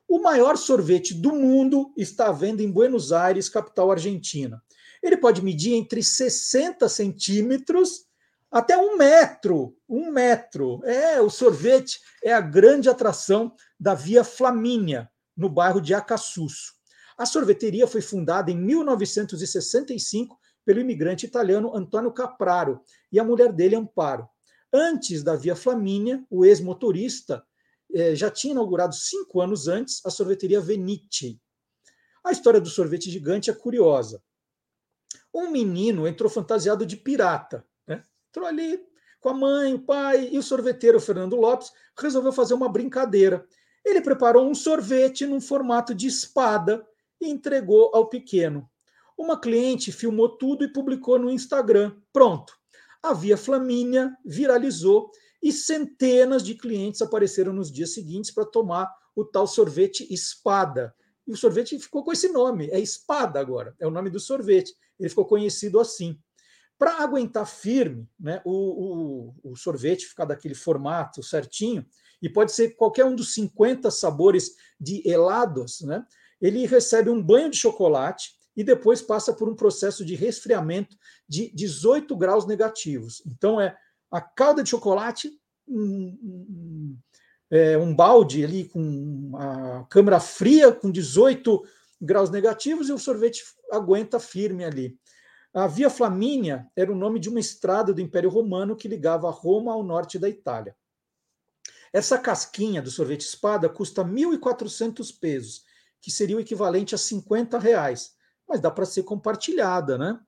O 0.06 0.20
maior 0.20 0.56
sorvete 0.56 1.12
do 1.12 1.34
mundo 1.34 1.92
está 1.96 2.28
à 2.28 2.32
venda 2.32 2.62
em 2.62 2.70
Buenos 2.70 3.12
Aires, 3.12 3.48
capital 3.48 3.90
argentina. 3.90 4.62
Ele 5.02 5.16
pode 5.16 5.42
medir 5.42 5.74
entre 5.74 6.02
60 6.02 6.88
centímetros 6.88 8.06
até 8.50 8.76
um 8.76 8.96
metro. 8.96 9.76
Um 9.88 10.10
metro. 10.10 10.80
É, 10.84 11.20
o 11.20 11.30
sorvete 11.30 12.00
é 12.22 12.32
a 12.32 12.40
grande 12.40 12.88
atração 12.88 13.54
da 13.78 13.94
Via 13.94 14.24
Flamínia, 14.24 15.10
no 15.36 15.48
bairro 15.48 15.80
de 15.80 15.94
Acassuso. 15.94 16.72
A 17.16 17.26
sorveteria 17.26 17.86
foi 17.86 18.00
fundada 18.00 18.50
em 18.50 18.56
1965 18.56 20.38
pelo 20.64 20.80
imigrante 20.80 21.26
italiano 21.26 21.74
Antonio 21.74 22.12
Capraro 22.12 22.80
e 23.10 23.18
a 23.18 23.24
mulher 23.24 23.52
dele, 23.52 23.76
Amparo. 23.76 24.28
Antes 24.72 25.22
da 25.22 25.34
Via 25.34 25.56
Flamínia, 25.56 26.24
o 26.30 26.44
ex-motorista 26.44 27.42
eh, 27.92 28.14
já 28.14 28.30
tinha 28.30 28.52
inaugurado 28.52 28.94
cinco 28.94 29.40
anos 29.40 29.66
antes 29.66 30.04
a 30.04 30.10
sorveteria 30.10 30.60
Venite. 30.60 31.40
A 32.22 32.32
história 32.32 32.60
do 32.60 32.68
sorvete 32.68 33.10
gigante 33.10 33.50
é 33.50 33.54
curiosa 33.54 34.22
um 35.32 35.50
menino 35.50 36.06
entrou 36.06 36.30
fantasiado 36.30 36.86
de 36.86 36.96
pirata. 36.96 37.64
Né? 37.86 38.02
Entrou 38.28 38.46
ali 38.46 38.80
com 39.20 39.30
a 39.30 39.34
mãe, 39.34 39.74
o 39.74 39.80
pai 39.80 40.28
e 40.30 40.38
o 40.38 40.42
sorveteiro 40.42 41.00
Fernando 41.00 41.36
Lopes 41.36 41.72
resolveu 41.98 42.32
fazer 42.32 42.54
uma 42.54 42.68
brincadeira. 42.68 43.46
Ele 43.84 44.00
preparou 44.00 44.48
um 44.48 44.54
sorvete 44.54 45.26
num 45.26 45.40
formato 45.40 45.94
de 45.94 46.06
espada 46.06 46.86
e 47.20 47.28
entregou 47.28 47.90
ao 47.94 48.08
pequeno. 48.08 48.68
Uma 49.16 49.40
cliente 49.40 49.90
filmou 49.90 50.36
tudo 50.36 50.64
e 50.64 50.72
publicou 50.72 51.18
no 51.18 51.30
Instagram. 51.30 51.96
Pronto. 52.12 52.56
A 53.02 53.12
Via 53.12 53.36
Flamínia 53.36 54.16
viralizou 54.24 55.10
e 55.42 55.52
centenas 55.52 56.42
de 56.42 56.54
clientes 56.54 57.02
apareceram 57.02 57.52
nos 57.52 57.70
dias 57.70 57.94
seguintes 57.94 58.30
para 58.30 58.44
tomar 58.44 58.88
o 59.14 59.24
tal 59.24 59.46
sorvete 59.46 60.06
espada. 60.12 60.94
E 61.28 61.32
o 61.32 61.36
sorvete 61.36 61.78
ficou 61.78 62.02
com 62.02 62.10
esse 62.10 62.28
nome, 62.28 62.68
é 62.70 62.80
espada 62.80 63.38
agora, 63.38 63.76
é 63.78 63.86
o 63.86 63.90
nome 63.90 64.08
do 64.08 64.18
sorvete 64.18 64.74
ele 64.98 65.08
ficou 65.10 65.26
conhecido 65.26 65.78
assim. 65.78 66.18
Para 66.78 67.02
aguentar 67.02 67.46
firme, 67.46 68.08
né, 68.18 68.40
o, 68.44 69.32
o, 69.42 69.52
o, 69.52 69.56
sorvete 69.56 70.06
ficar 70.06 70.24
daquele 70.24 70.54
formato 70.54 71.22
certinho, 71.22 71.84
e 72.22 72.28
pode 72.28 72.52
ser 72.52 72.70
qualquer 72.70 73.04
um 73.04 73.14
dos 73.14 73.34
50 73.34 73.90
sabores 73.90 74.56
de 74.80 75.06
helados, 75.08 75.82
né, 75.82 76.04
ele 76.40 76.66
recebe 76.66 77.10
um 77.10 77.22
banho 77.22 77.50
de 77.50 77.56
chocolate 77.56 78.32
e 78.56 78.64
depois 78.64 79.02
passa 79.02 79.32
por 79.32 79.48
um 79.48 79.54
processo 79.54 80.04
de 80.04 80.14
resfriamento 80.14 80.96
de 81.28 81.50
18 81.54 82.16
graus 82.16 82.46
negativos. 82.46 83.22
Então, 83.26 83.60
é 83.60 83.76
a 84.10 84.20
calda 84.20 84.62
de 84.62 84.70
chocolate, 84.70 85.30
um, 85.66 86.18
um, 86.22 86.98
é, 87.50 87.78
um 87.78 87.94
balde 87.94 88.44
ali 88.44 88.64
com 88.68 89.32
a 89.36 89.84
câmara 89.88 90.20
fria, 90.20 90.72
com 90.72 90.90
18 90.90 91.64
graus 92.00 92.30
negativos, 92.30 92.88
e 92.88 92.92
o 92.92 92.98
sorvete 92.98 93.42
aguenta 93.70 94.20
firme 94.20 94.64
ali. 94.64 94.98
A 95.52 95.66
Via 95.66 95.88
Flamínia 95.88 96.70
era 96.76 96.92
o 96.92 96.96
nome 96.96 97.18
de 97.18 97.28
uma 97.28 97.40
estrada 97.40 97.92
do 97.92 98.00
Império 98.00 98.30
Romano 98.30 98.76
que 98.76 98.86
ligava 98.86 99.30
Roma 99.30 99.72
ao 99.72 99.82
norte 99.82 100.18
da 100.18 100.28
Itália. 100.28 100.76
Essa 101.92 102.18
casquinha 102.18 102.82
do 102.82 102.90
sorvete 102.90 103.22
espada 103.22 103.68
custa 103.68 104.04
1.400 104.04 105.18
pesos, 105.18 105.64
que 106.00 106.10
seria 106.10 106.36
o 106.36 106.40
equivalente 106.40 106.94
a 106.94 106.98
50 106.98 107.58
reais. 107.58 108.14
Mas 108.46 108.60
dá 108.60 108.70
para 108.70 108.84
ser 108.84 109.02
compartilhada, 109.04 109.96
né? 109.96 110.20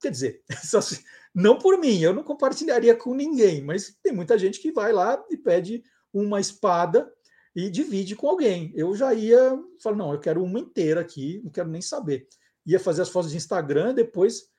Quer 0.00 0.10
dizer, 0.10 0.42
não 1.34 1.58
por 1.58 1.78
mim, 1.78 1.98
eu 2.00 2.12
não 2.12 2.22
compartilharia 2.22 2.94
com 2.94 3.14
ninguém, 3.14 3.62
mas 3.62 3.96
tem 4.02 4.12
muita 4.12 4.38
gente 4.38 4.60
que 4.60 4.70
vai 4.70 4.92
lá 4.92 5.22
e 5.30 5.36
pede 5.36 5.82
uma 6.12 6.40
espada 6.40 7.12
e 7.54 7.70
divide 7.70 8.14
com 8.14 8.28
alguém. 8.28 8.72
Eu 8.74 8.94
já 8.94 9.12
ia 9.14 9.58
falar, 9.82 9.96
não, 9.96 10.12
eu 10.12 10.20
quero 10.20 10.42
uma 10.42 10.58
inteira 10.58 11.00
aqui, 11.00 11.40
não 11.42 11.50
quero 11.50 11.68
nem 11.68 11.82
saber 11.82 12.28
ia 12.68 12.78
fazer 12.78 13.00
as 13.00 13.08
fotos 13.08 13.30
de 13.30 13.36
Instagram, 13.38 13.94
depois, 13.94 14.50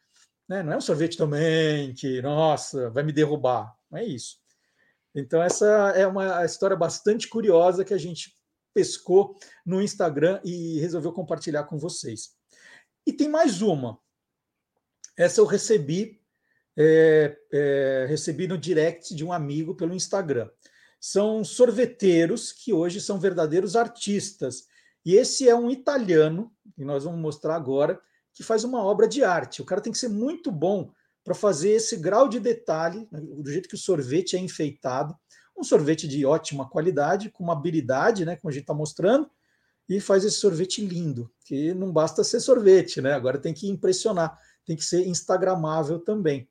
né, 0.48 0.64
não 0.64 0.74
é 0.74 0.78
um 0.78 0.82
sorvete 0.82 1.16
também 1.16 1.94
que, 1.94 2.20
nossa, 2.24 2.90
vai 2.90 3.04
me 3.04 3.14
derrubar. 3.14 3.72
Não 3.90 4.00
é 4.00 4.04
isso. 4.04 4.38
Então, 5.14 5.44
essa 5.44 5.66
é 5.96 6.08
uma 6.08 6.44
história 6.44 6.76
bastante 6.76 7.28
curiosa 7.28 7.86
que 7.86 7.94
a 7.94 8.00
gente 8.00 8.36
pescou 8.74 9.38
no 9.64 9.80
Instagram 9.80 10.42
e 10.44 10.80
resolveu 10.80 11.14
compartilhar 11.14 11.66
com 11.66 11.78
vocês. 11.78 12.36
E 13.06 13.14
tem 13.14 13.30
mais 13.30 13.62
uma. 13.62 14.00
Essa 15.16 15.42
eu 15.42 15.46
recebi, 15.46 16.20
é, 16.76 17.38
é, 17.52 18.06
recebi 18.10 18.48
no 18.48 18.58
direct 18.58 19.14
de 19.14 19.24
um 19.24 19.32
amigo 19.32 19.76
pelo 19.76 19.94
Instagram. 19.94 20.50
São 21.00 21.44
sorveteiros 21.44 22.52
que 22.52 22.74
hoje 22.74 23.00
são 23.00 23.20
verdadeiros 23.20 23.76
artistas. 23.76 24.66
E 25.06 25.16
esse 25.16 25.48
é 25.48 25.56
um 25.56 25.72
italiano, 25.72 26.52
que 26.76 26.84
nós 26.84 27.04
vamos 27.04 27.20
mostrar 27.20 27.56
agora, 27.56 28.00
que 28.34 28.44
faz 28.44 28.64
uma 28.64 28.84
obra 28.84 29.08
de 29.08 29.24
arte. 29.24 29.62
O 29.62 29.66
cara 29.66 29.82
tem 29.82 29.92
que 29.92 30.00
ser 30.00 30.10
muito 30.10 30.52
bom 30.52 30.92
para 31.24 31.34
fazer 31.36 31.72
esse 31.72 31.98
grau 31.98 32.28
de 32.28 32.40
detalhe, 32.40 33.08
né, 33.12 33.20
do 33.22 33.52
jeito 33.52 33.70
que 33.70 33.76
o 33.76 33.78
sorvete 33.78 34.36
é 34.36 34.40
enfeitado. 34.40 35.16
Um 35.58 35.64
sorvete 35.64 36.08
de 36.08 36.26
ótima 36.26 36.70
qualidade, 36.70 37.30
com 37.30 37.44
uma 37.44 37.54
habilidade, 37.54 38.26
né, 38.26 38.36
como 38.36 38.50
a 38.50 38.54
gente 38.54 38.64
está 38.64 38.74
mostrando, 38.74 39.30
e 39.88 40.00
faz 40.00 40.24
esse 40.24 40.38
sorvete 40.38 40.86
lindo, 40.86 41.32
que 41.44 41.74
não 41.74 41.92
basta 41.92 42.24
ser 42.24 42.40
sorvete, 42.40 43.02
né? 43.02 43.14
Agora 43.14 43.40
tem 43.40 43.54
que 43.54 43.68
impressionar, 43.68 44.38
tem 44.64 44.76
que 44.76 44.86
ser 44.86 45.08
instagramável 45.08 46.00
também. 46.00 46.48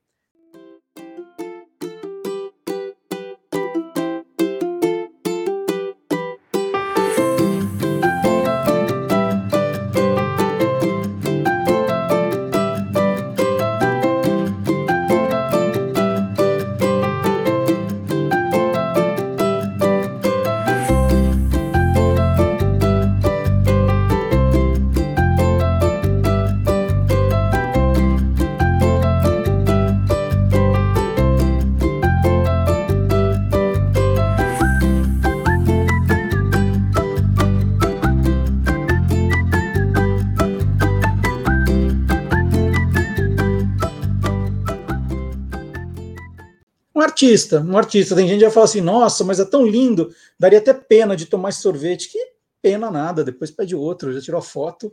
Artista, 47.29 47.61
um 47.61 47.77
artista. 47.77 48.15
Tem 48.15 48.27
gente 48.27 48.39
que 48.39 48.45
já 48.45 48.51
fala 48.51 48.65
assim, 48.65 48.81
nossa, 48.81 49.23
mas 49.25 49.39
é 49.39 49.45
tão 49.45 49.67
lindo, 49.67 50.13
daria 50.39 50.59
até 50.59 50.73
pena 50.73 51.15
de 51.15 51.27
tomar 51.27 51.51
esse 51.51 51.61
sorvete. 51.61 52.09
Que 52.09 52.19
pena 52.63 52.91
nada, 52.91 53.23
depois 53.23 53.51
pede 53.51 53.75
outro, 53.75 54.13
já 54.13 54.21
tirou 54.21 54.39
a 54.39 54.43
foto, 54.43 54.93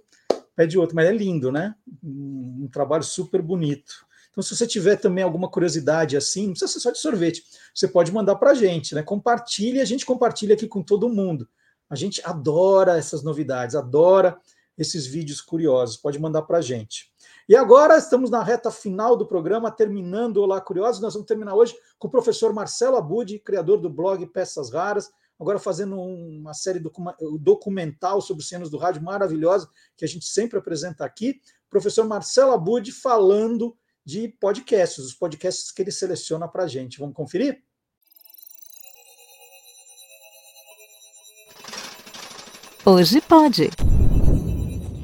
pede 0.55 0.77
outro, 0.77 0.95
mas 0.95 1.07
é 1.07 1.11
lindo, 1.11 1.51
né? 1.51 1.75
Um, 2.03 2.63
um 2.63 2.69
trabalho 2.71 3.03
super 3.03 3.41
bonito. 3.41 3.93
Então, 4.31 4.43
se 4.43 4.55
você 4.55 4.67
tiver 4.67 4.97
também 4.97 5.23
alguma 5.23 5.49
curiosidade 5.49 6.17
assim, 6.17 6.47
não 6.47 6.51
precisa 6.51 6.71
ser 6.71 6.79
só 6.81 6.91
de 6.91 6.99
sorvete, 6.99 7.41
você 7.73 7.87
pode 7.87 8.11
mandar 8.11 8.35
para 8.35 8.51
a 8.51 8.53
gente, 8.53 8.93
né? 8.93 9.01
Compartilhe, 9.01 9.79
a 9.79 9.85
gente 9.85 10.05
compartilha 10.05 10.55
aqui 10.55 10.67
com 10.67 10.83
todo 10.83 11.07
mundo. 11.07 11.47
A 11.89 11.95
gente 11.95 12.21
adora 12.25 12.97
essas 12.97 13.23
novidades, 13.23 13.75
adora 13.75 14.37
esses 14.77 15.05
vídeos 15.05 15.39
curiosos. 15.39 15.95
Pode 15.95 16.19
mandar 16.19 16.41
para 16.41 16.57
a 16.57 16.61
gente. 16.61 17.13
E 17.47 17.55
agora 17.55 17.95
estamos 17.95 18.31
na 18.31 18.41
reta 18.41 18.71
final 18.71 19.15
do 19.15 19.23
programa, 19.23 19.69
terminando 19.69 20.37
Olá 20.37 20.59
Curiosos. 20.59 20.99
Nós 20.99 21.13
vamos 21.13 21.27
terminar 21.27 21.53
hoje 21.53 21.75
com 21.99 22.07
o 22.07 22.11
professor 22.11 22.51
Marcelo 22.51 22.97
Abud, 22.97 23.37
criador 23.39 23.79
do 23.79 23.87
blog 23.87 24.25
Peças 24.25 24.73
Raras, 24.73 25.11
agora 25.39 25.59
fazendo 25.59 25.95
uma 25.95 26.55
série 26.55 26.81
documental 27.39 28.19
sobre 28.19 28.43
cenas 28.43 28.71
do 28.71 28.79
rádio 28.79 29.03
maravilhosa, 29.03 29.69
que 29.95 30.03
a 30.03 30.07
gente 30.07 30.25
sempre 30.25 30.57
apresenta 30.57 31.05
aqui. 31.05 31.39
Professor 31.69 32.07
Marcelo 32.07 32.51
Abud 32.51 32.91
falando 32.91 33.77
de 34.03 34.27
podcasts, 34.27 35.05
os 35.05 35.13
podcasts 35.13 35.71
que 35.71 35.83
ele 35.83 35.91
seleciona 35.91 36.47
para 36.47 36.63
a 36.63 36.67
gente. 36.67 36.97
Vamos 36.97 37.15
conferir? 37.15 37.63
Hoje 42.83 43.21
pode. 43.21 43.69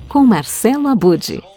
Com 0.10 0.26
Marcelo 0.26 0.88
Abud. 0.88 1.51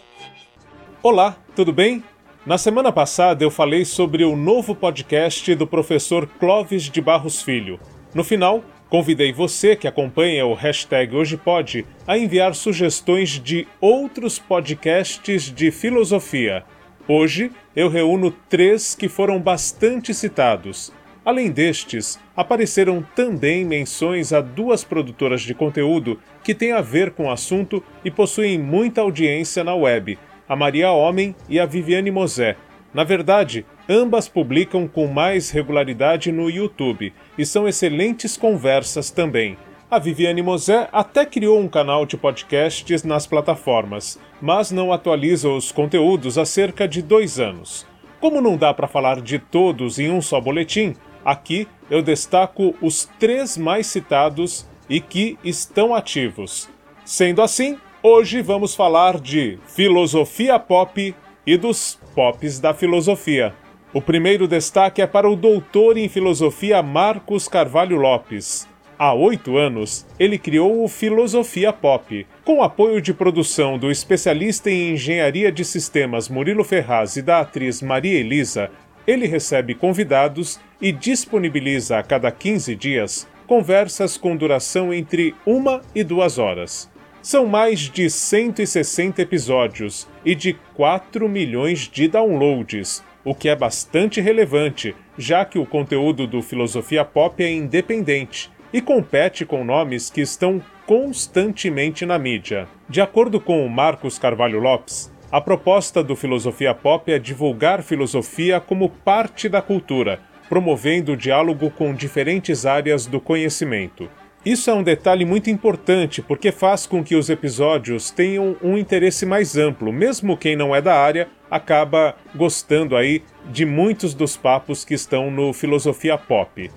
Olá, 1.04 1.36
tudo 1.54 1.70
bem? 1.70 2.02
Na 2.46 2.56
semana 2.56 2.90
passada 2.90 3.44
eu 3.44 3.50
falei 3.50 3.84
sobre 3.84 4.24
o 4.24 4.34
novo 4.34 4.74
podcast 4.74 5.54
do 5.54 5.66
professor 5.66 6.26
Clóvis 6.26 6.84
de 6.84 6.98
Barros 7.02 7.42
Filho. 7.42 7.78
No 8.14 8.24
final, 8.24 8.64
convidei 8.88 9.30
você 9.30 9.76
que 9.76 9.86
acompanha 9.86 10.46
o 10.46 10.54
hashtag 10.54 11.14
HojePod 11.14 11.86
a 12.06 12.16
enviar 12.16 12.54
sugestões 12.54 13.38
de 13.38 13.68
outros 13.82 14.38
podcasts 14.38 15.52
de 15.54 15.70
filosofia. 15.70 16.64
Hoje 17.06 17.52
eu 17.76 17.90
reúno 17.90 18.30
três 18.48 18.94
que 18.94 19.06
foram 19.06 19.38
bastante 19.38 20.14
citados. 20.14 20.90
Além 21.22 21.50
destes, 21.50 22.18
apareceram 22.34 23.06
também 23.14 23.62
menções 23.62 24.32
a 24.32 24.40
duas 24.40 24.82
produtoras 24.82 25.42
de 25.42 25.52
conteúdo 25.52 26.18
que 26.42 26.54
têm 26.54 26.72
a 26.72 26.80
ver 26.80 27.10
com 27.10 27.26
o 27.26 27.30
assunto 27.30 27.84
e 28.02 28.10
possuem 28.10 28.58
muita 28.58 29.02
audiência 29.02 29.62
na 29.62 29.74
web 29.74 30.18
a 30.48 30.54
Maria 30.54 30.90
Homem 30.90 31.34
e 31.48 31.58
a 31.58 31.66
Viviane 31.66 32.10
Mosé. 32.10 32.56
Na 32.92 33.02
verdade, 33.02 33.66
ambas 33.88 34.28
publicam 34.28 34.86
com 34.86 35.06
mais 35.06 35.50
regularidade 35.50 36.30
no 36.30 36.48
YouTube 36.48 37.12
e 37.36 37.44
são 37.44 37.66
excelentes 37.66 38.36
conversas 38.36 39.10
também. 39.10 39.56
A 39.90 39.98
Viviane 39.98 40.42
Mosé 40.42 40.88
até 40.92 41.26
criou 41.26 41.60
um 41.60 41.68
canal 41.68 42.06
de 42.06 42.16
podcasts 42.16 43.04
nas 43.04 43.26
plataformas, 43.26 44.18
mas 44.40 44.70
não 44.70 44.92
atualiza 44.92 45.48
os 45.48 45.70
conteúdos 45.70 46.38
há 46.38 46.44
cerca 46.44 46.88
de 46.88 47.02
dois 47.02 47.38
anos. 47.38 47.86
Como 48.20 48.40
não 48.40 48.56
dá 48.56 48.72
para 48.72 48.88
falar 48.88 49.20
de 49.20 49.38
todos 49.38 49.98
em 49.98 50.10
um 50.10 50.22
só 50.22 50.40
boletim, 50.40 50.94
aqui 51.24 51.68
eu 51.90 52.00
destaco 52.00 52.74
os 52.80 53.08
três 53.18 53.58
mais 53.58 53.86
citados 53.86 54.66
e 54.88 55.00
que 55.00 55.38
estão 55.44 55.94
ativos. 55.94 56.68
Sendo 57.04 57.42
assim, 57.42 57.78
Hoje 58.06 58.42
vamos 58.42 58.74
falar 58.74 59.18
de 59.18 59.58
filosofia 59.66 60.58
pop 60.58 61.14
e 61.46 61.56
dos 61.56 61.98
pops 62.14 62.60
da 62.60 62.74
filosofia. 62.74 63.54
O 63.94 64.02
primeiro 64.02 64.46
destaque 64.46 65.00
é 65.00 65.06
para 65.06 65.26
o 65.26 65.34
doutor 65.34 65.96
em 65.96 66.06
filosofia 66.06 66.82
Marcos 66.82 67.48
Carvalho 67.48 67.96
Lopes. 67.96 68.68
Há 68.98 69.14
oito 69.14 69.56
anos, 69.56 70.04
ele 70.18 70.36
criou 70.36 70.84
o 70.84 70.88
Filosofia 70.88 71.72
Pop, 71.72 72.26
com 72.44 72.62
apoio 72.62 73.00
de 73.00 73.14
produção 73.14 73.78
do 73.78 73.90
especialista 73.90 74.70
em 74.70 74.92
engenharia 74.92 75.50
de 75.50 75.64
sistemas 75.64 76.28
Murilo 76.28 76.62
Ferraz 76.62 77.16
e 77.16 77.22
da 77.22 77.40
atriz 77.40 77.80
Maria 77.80 78.20
Elisa. 78.20 78.70
Ele 79.06 79.26
recebe 79.26 79.74
convidados 79.74 80.60
e 80.78 80.92
disponibiliza 80.92 81.98
a 82.00 82.02
cada 82.02 82.30
15 82.30 82.76
dias 82.76 83.26
conversas 83.46 84.18
com 84.18 84.36
duração 84.36 84.92
entre 84.92 85.34
uma 85.46 85.80
e 85.94 86.04
duas 86.04 86.38
horas. 86.38 86.92
São 87.24 87.46
mais 87.46 87.80
de 87.80 88.10
160 88.10 89.22
episódios 89.22 90.06
e 90.26 90.34
de 90.34 90.52
4 90.74 91.26
milhões 91.26 91.88
de 91.90 92.06
downloads, 92.06 93.02
o 93.24 93.34
que 93.34 93.48
é 93.48 93.56
bastante 93.56 94.20
relevante, 94.20 94.94
já 95.16 95.42
que 95.42 95.58
o 95.58 95.64
conteúdo 95.64 96.26
do 96.26 96.42
Filosofia 96.42 97.02
Pop 97.02 97.42
é 97.42 97.50
independente 97.50 98.52
e 98.70 98.82
compete 98.82 99.46
com 99.46 99.64
nomes 99.64 100.10
que 100.10 100.20
estão 100.20 100.60
constantemente 100.84 102.04
na 102.04 102.18
mídia. 102.18 102.68
De 102.90 103.00
acordo 103.00 103.40
com 103.40 103.66
Marcos 103.68 104.18
Carvalho 104.18 104.60
Lopes, 104.60 105.10
a 105.32 105.40
proposta 105.40 106.04
do 106.04 106.14
Filosofia 106.14 106.74
Pop 106.74 107.10
é 107.10 107.18
divulgar 107.18 107.82
filosofia 107.82 108.60
como 108.60 108.90
parte 108.90 109.48
da 109.48 109.62
cultura, 109.62 110.20
promovendo 110.46 111.12
o 111.12 111.16
diálogo 111.16 111.70
com 111.70 111.94
diferentes 111.94 112.66
áreas 112.66 113.06
do 113.06 113.18
conhecimento. 113.18 114.10
Isso 114.44 114.68
é 114.68 114.74
um 114.74 114.82
detalhe 114.82 115.24
muito 115.24 115.48
importante 115.48 116.20
porque 116.20 116.52
faz 116.52 116.84
com 116.86 117.02
que 117.02 117.16
os 117.16 117.30
episódios 117.30 118.10
tenham 118.10 118.54
um 118.62 118.76
interesse 118.76 119.24
mais 119.24 119.56
amplo, 119.56 119.90
mesmo 119.90 120.36
quem 120.36 120.54
não 120.54 120.74
é 120.74 120.82
da 120.82 120.94
área 120.94 121.28
acaba 121.50 122.14
gostando 122.34 122.94
aí 122.94 123.22
de 123.46 123.64
muitos 123.64 124.12
dos 124.12 124.36
papos 124.36 124.84
que 124.84 124.92
estão 124.92 125.30
no 125.30 125.54
Filosofia 125.54 126.18
Pop. 126.18 126.70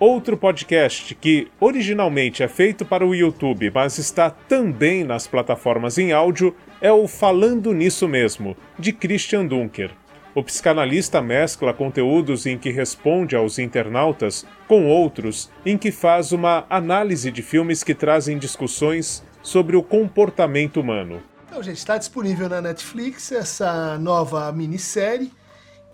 Outro 0.00 0.36
podcast 0.36 1.14
que 1.14 1.46
originalmente 1.60 2.42
é 2.42 2.48
feito 2.48 2.84
para 2.84 3.06
o 3.06 3.14
YouTube, 3.14 3.70
mas 3.72 3.98
está 3.98 4.28
também 4.28 5.04
nas 5.04 5.28
plataformas 5.28 5.98
em 5.98 6.10
áudio, 6.10 6.56
é 6.80 6.90
o 6.90 7.06
Falando 7.06 7.72
Nisso 7.72 8.08
Mesmo, 8.08 8.56
de 8.76 8.92
Christian 8.92 9.46
Dunker. 9.46 9.92
O 10.34 10.42
psicanalista 10.42 11.20
mescla 11.20 11.74
conteúdos 11.74 12.46
em 12.46 12.56
que 12.56 12.70
responde 12.70 13.36
aos 13.36 13.58
internautas 13.58 14.46
com 14.66 14.86
outros 14.86 15.50
em 15.64 15.76
que 15.76 15.92
faz 15.92 16.32
uma 16.32 16.64
análise 16.70 17.30
de 17.30 17.42
filmes 17.42 17.84
que 17.84 17.94
trazem 17.94 18.38
discussões 18.38 19.22
sobre 19.42 19.76
o 19.76 19.82
comportamento 19.82 20.80
humano. 20.80 21.22
Então, 21.46 21.62
gente, 21.62 21.76
está 21.76 21.98
disponível 21.98 22.48
na 22.48 22.62
Netflix 22.62 23.30
essa 23.30 23.98
nova 23.98 24.50
minissérie 24.52 25.30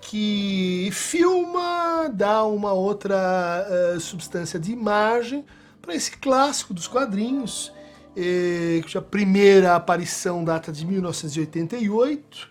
que 0.01 0.89
filma, 0.93 2.09
dá 2.13 2.45
uma 2.45 2.73
outra 2.73 3.67
uh, 3.97 3.99
substância 3.99 4.57
de 4.57 4.71
imagem 4.71 5.45
para 5.83 5.97
esse 5.97 6.13
clássico 6.13 6.73
dos 6.73 6.87
quadrinhos, 6.87 7.73
eh, 8.17 8.79
cuja 8.83 9.01
primeira 9.01 9.75
aparição 9.75 10.45
data 10.45 10.71
de 10.71 10.87
1988, 10.87 12.49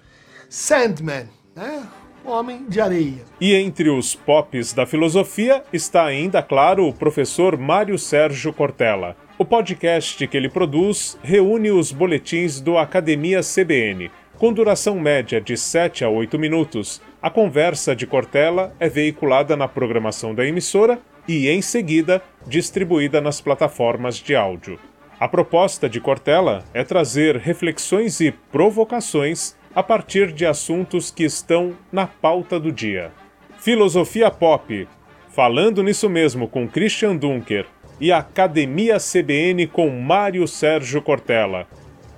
Sandman, 0.49 1.29
né? 1.57 1.83
Homem 2.23 2.65
de 2.69 2.79
areia. 2.79 3.25
E 3.41 3.55
entre 3.55 3.89
os 3.89 4.13
pops 4.13 4.73
da 4.73 4.85
filosofia 4.85 5.63
está 5.73 6.05
ainda, 6.05 6.43
claro, 6.43 6.87
o 6.87 6.93
professor 6.93 7.57
Mário 7.57 7.97
Sérgio 7.97 8.53
Cortella. 8.53 9.17
O 9.39 9.45
podcast 9.45 10.27
que 10.27 10.37
ele 10.37 10.49
produz 10.49 11.17
reúne 11.23 11.71
os 11.71 11.91
boletins 11.91 12.61
do 12.61 12.77
Academia 12.77 13.41
CBN, 13.41 14.11
com 14.37 14.53
duração 14.53 14.99
média 14.99 15.41
de 15.41 15.57
7 15.57 16.03
a 16.03 16.09
8 16.09 16.37
minutos. 16.37 17.01
A 17.21 17.29
conversa 17.29 17.95
de 17.95 18.05
Cortella 18.05 18.75
é 18.79 18.87
veiculada 18.87 19.55
na 19.55 19.67
programação 19.67 20.35
da 20.35 20.45
emissora 20.45 20.99
e, 21.27 21.47
em 21.49 21.61
seguida, 21.61 22.21
distribuída 22.45 23.19
nas 23.19 23.41
plataformas 23.41 24.17
de 24.17 24.35
áudio. 24.35 24.79
A 25.19 25.27
proposta 25.27 25.89
de 25.89 25.99
Cortella 25.99 26.63
é 26.73 26.83
trazer 26.83 27.37
reflexões 27.37 28.19
e 28.19 28.31
provocações 28.31 29.55
a 29.73 29.83
partir 29.83 30.31
de 30.31 30.45
assuntos 30.45 31.11
que 31.11 31.23
estão 31.23 31.75
na 31.91 32.07
pauta 32.07 32.59
do 32.59 32.71
dia. 32.71 33.11
Filosofia 33.59 34.29
Pop, 34.31 34.87
falando 35.29 35.83
nisso 35.83 36.09
mesmo 36.09 36.47
com 36.47 36.67
Christian 36.67 37.15
Dunker 37.15 37.65
e 37.99 38.11
Academia 38.11 38.97
CBN 38.97 39.67
com 39.67 39.89
Mário 39.89 40.47
Sérgio 40.47 41.01
Cortella. 41.01 41.67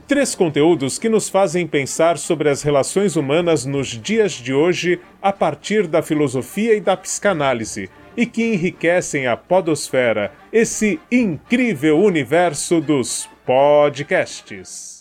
Três 0.08 0.34
conteúdos 0.34 0.98
que 0.98 1.08
nos 1.08 1.30
fazem 1.30 1.68
pensar 1.68 2.18
sobre 2.18 2.50
as 2.50 2.64
relações 2.64 3.16
humanas 3.16 3.64
nos 3.64 3.90
dias 3.90 4.32
de 4.32 4.54
hoje 4.54 5.00
a 5.22 5.32
partir 5.32 5.86
da 5.86 6.02
filosofia 6.02 6.76
e 6.76 6.82
da 6.82 6.98
psicanálise 6.98 7.90
e 8.18 8.26
que 8.26 8.44
enriquecem 8.44 9.28
a 9.28 9.38
podosfera, 9.38 10.32
esse 10.52 11.00
incrível 11.12 12.00
universo 12.00 12.82
dos 12.82 13.30
podcasts. 13.46 14.99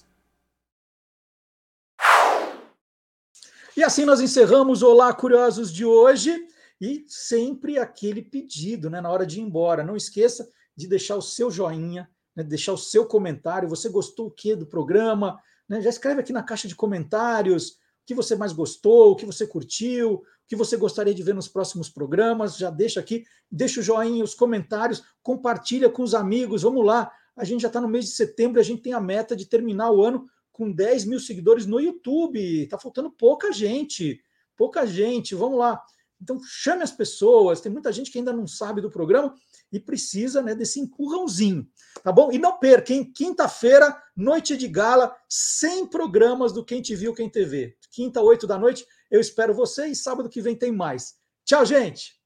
E 3.79 3.85
assim 3.85 4.05
nós 4.05 4.21
encerramos 4.21 4.83
Olá 4.83 5.15
Curiosos 5.15 5.73
de 5.73 5.85
hoje 5.85 6.37
e 6.81 7.05
sempre 7.07 7.79
aquele 7.79 8.21
pedido, 8.21 8.91
né, 8.91 9.01
na 9.01 9.09
hora 9.09 9.25
de 9.25 9.39
ir 9.39 9.45
embora. 9.45 9.85
Não 9.85 9.95
esqueça 9.95 10.49
de 10.77 10.89
deixar 10.89 11.15
o 11.15 11.23
seu 11.23 11.49
joinha, 11.49 12.11
né, 12.35 12.43
deixar 12.43 12.73
o 12.73 12.77
seu 12.77 13.07
comentário. 13.07 13.69
Você 13.69 13.89
gostou 13.89 14.27
o 14.27 14.31
que 14.33 14.57
do 14.57 14.67
programa? 14.67 15.39
Né? 15.69 15.81
Já 15.81 15.91
escreve 15.91 16.19
aqui 16.19 16.33
na 16.33 16.43
caixa 16.43 16.67
de 16.67 16.75
comentários 16.75 17.69
o 17.69 17.75
que 18.05 18.17
você 18.17 18.35
mais 18.35 18.53
gostou, 18.53 19.13
o 19.13 19.15
que 19.15 19.25
você 19.25 19.47
curtiu, 19.47 20.25
que 20.49 20.57
você 20.57 20.77
gostaria 20.77 21.15
de 21.15 21.23
ver 21.23 21.37
nos 21.37 21.47
próximos 21.47 21.89
programas. 21.89 22.57
Já 22.57 22.71
deixa 22.71 22.99
aqui, 22.99 23.23
deixa 23.49 23.79
o 23.79 23.83
joinha, 23.85 24.25
os 24.25 24.35
comentários, 24.35 25.05
compartilha 25.23 25.89
com 25.89 26.03
os 26.03 26.17
amigos. 26.17 26.63
Vamos 26.63 26.85
lá, 26.85 27.13
a 27.37 27.45
gente 27.45 27.61
já 27.61 27.69
está 27.69 27.81
no 27.81 27.87
mês 27.87 28.07
de 28.07 28.11
setembro, 28.11 28.59
a 28.59 28.65
gente 28.65 28.83
tem 28.83 28.93
a 28.93 29.01
meta 29.01 29.37
de 29.37 29.47
terminar 29.47 29.93
o 29.93 30.03
ano 30.03 30.29
com 30.59 30.73
10 30.73 31.05
mil 31.05 31.21
seguidores 31.21 31.65
no 31.67 31.79
YouTube. 31.79 32.65
Está 32.65 32.77
faltando 32.77 33.11
pouca 33.13 33.53
gente, 33.53 34.21
pouca 34.57 34.85
gente. 34.85 35.37
Vamos 35.37 35.57
lá. 35.57 35.81
Então 36.21 36.41
chame 36.45 36.83
as 36.83 36.91
pessoas. 36.91 37.61
Tem 37.61 37.71
muita 37.71 37.93
gente 37.93 38.11
que 38.11 38.19
ainda 38.19 38.33
não 38.33 38.47
sabe 38.47 38.81
do 38.81 38.91
programa 38.91 39.33
e 39.71 39.79
precisa 39.79 40.43
né, 40.43 40.55
desse 40.55 40.81
empurrãozinho, 40.81 41.69
tá 42.03 42.11
bom? 42.11 42.33
E 42.33 42.39
não 42.39 42.59
perca, 42.59 42.93
em 42.93 43.05
quinta-feira, 43.05 43.97
noite 44.17 44.57
de 44.57 44.67
gala, 44.67 45.15
100 45.29 45.87
programas 45.89 46.53
do 46.53 46.65
Quem 46.65 46.81
Te 46.81 46.97
Viu, 46.97 47.15
Quem 47.15 47.29
TV. 47.29 47.77
Quinta, 47.93 48.21
oito 48.23 48.47
da 48.47 48.59
noite, 48.59 48.85
eu 49.11 49.21
espero 49.21 49.55
você 49.55 49.87
e 49.87 49.95
sábado 49.95 50.29
que 50.29 50.41
vem 50.41 50.57
tem 50.57 50.73
mais. 50.73 51.17
Tchau, 51.45 51.65
gente! 51.67 52.18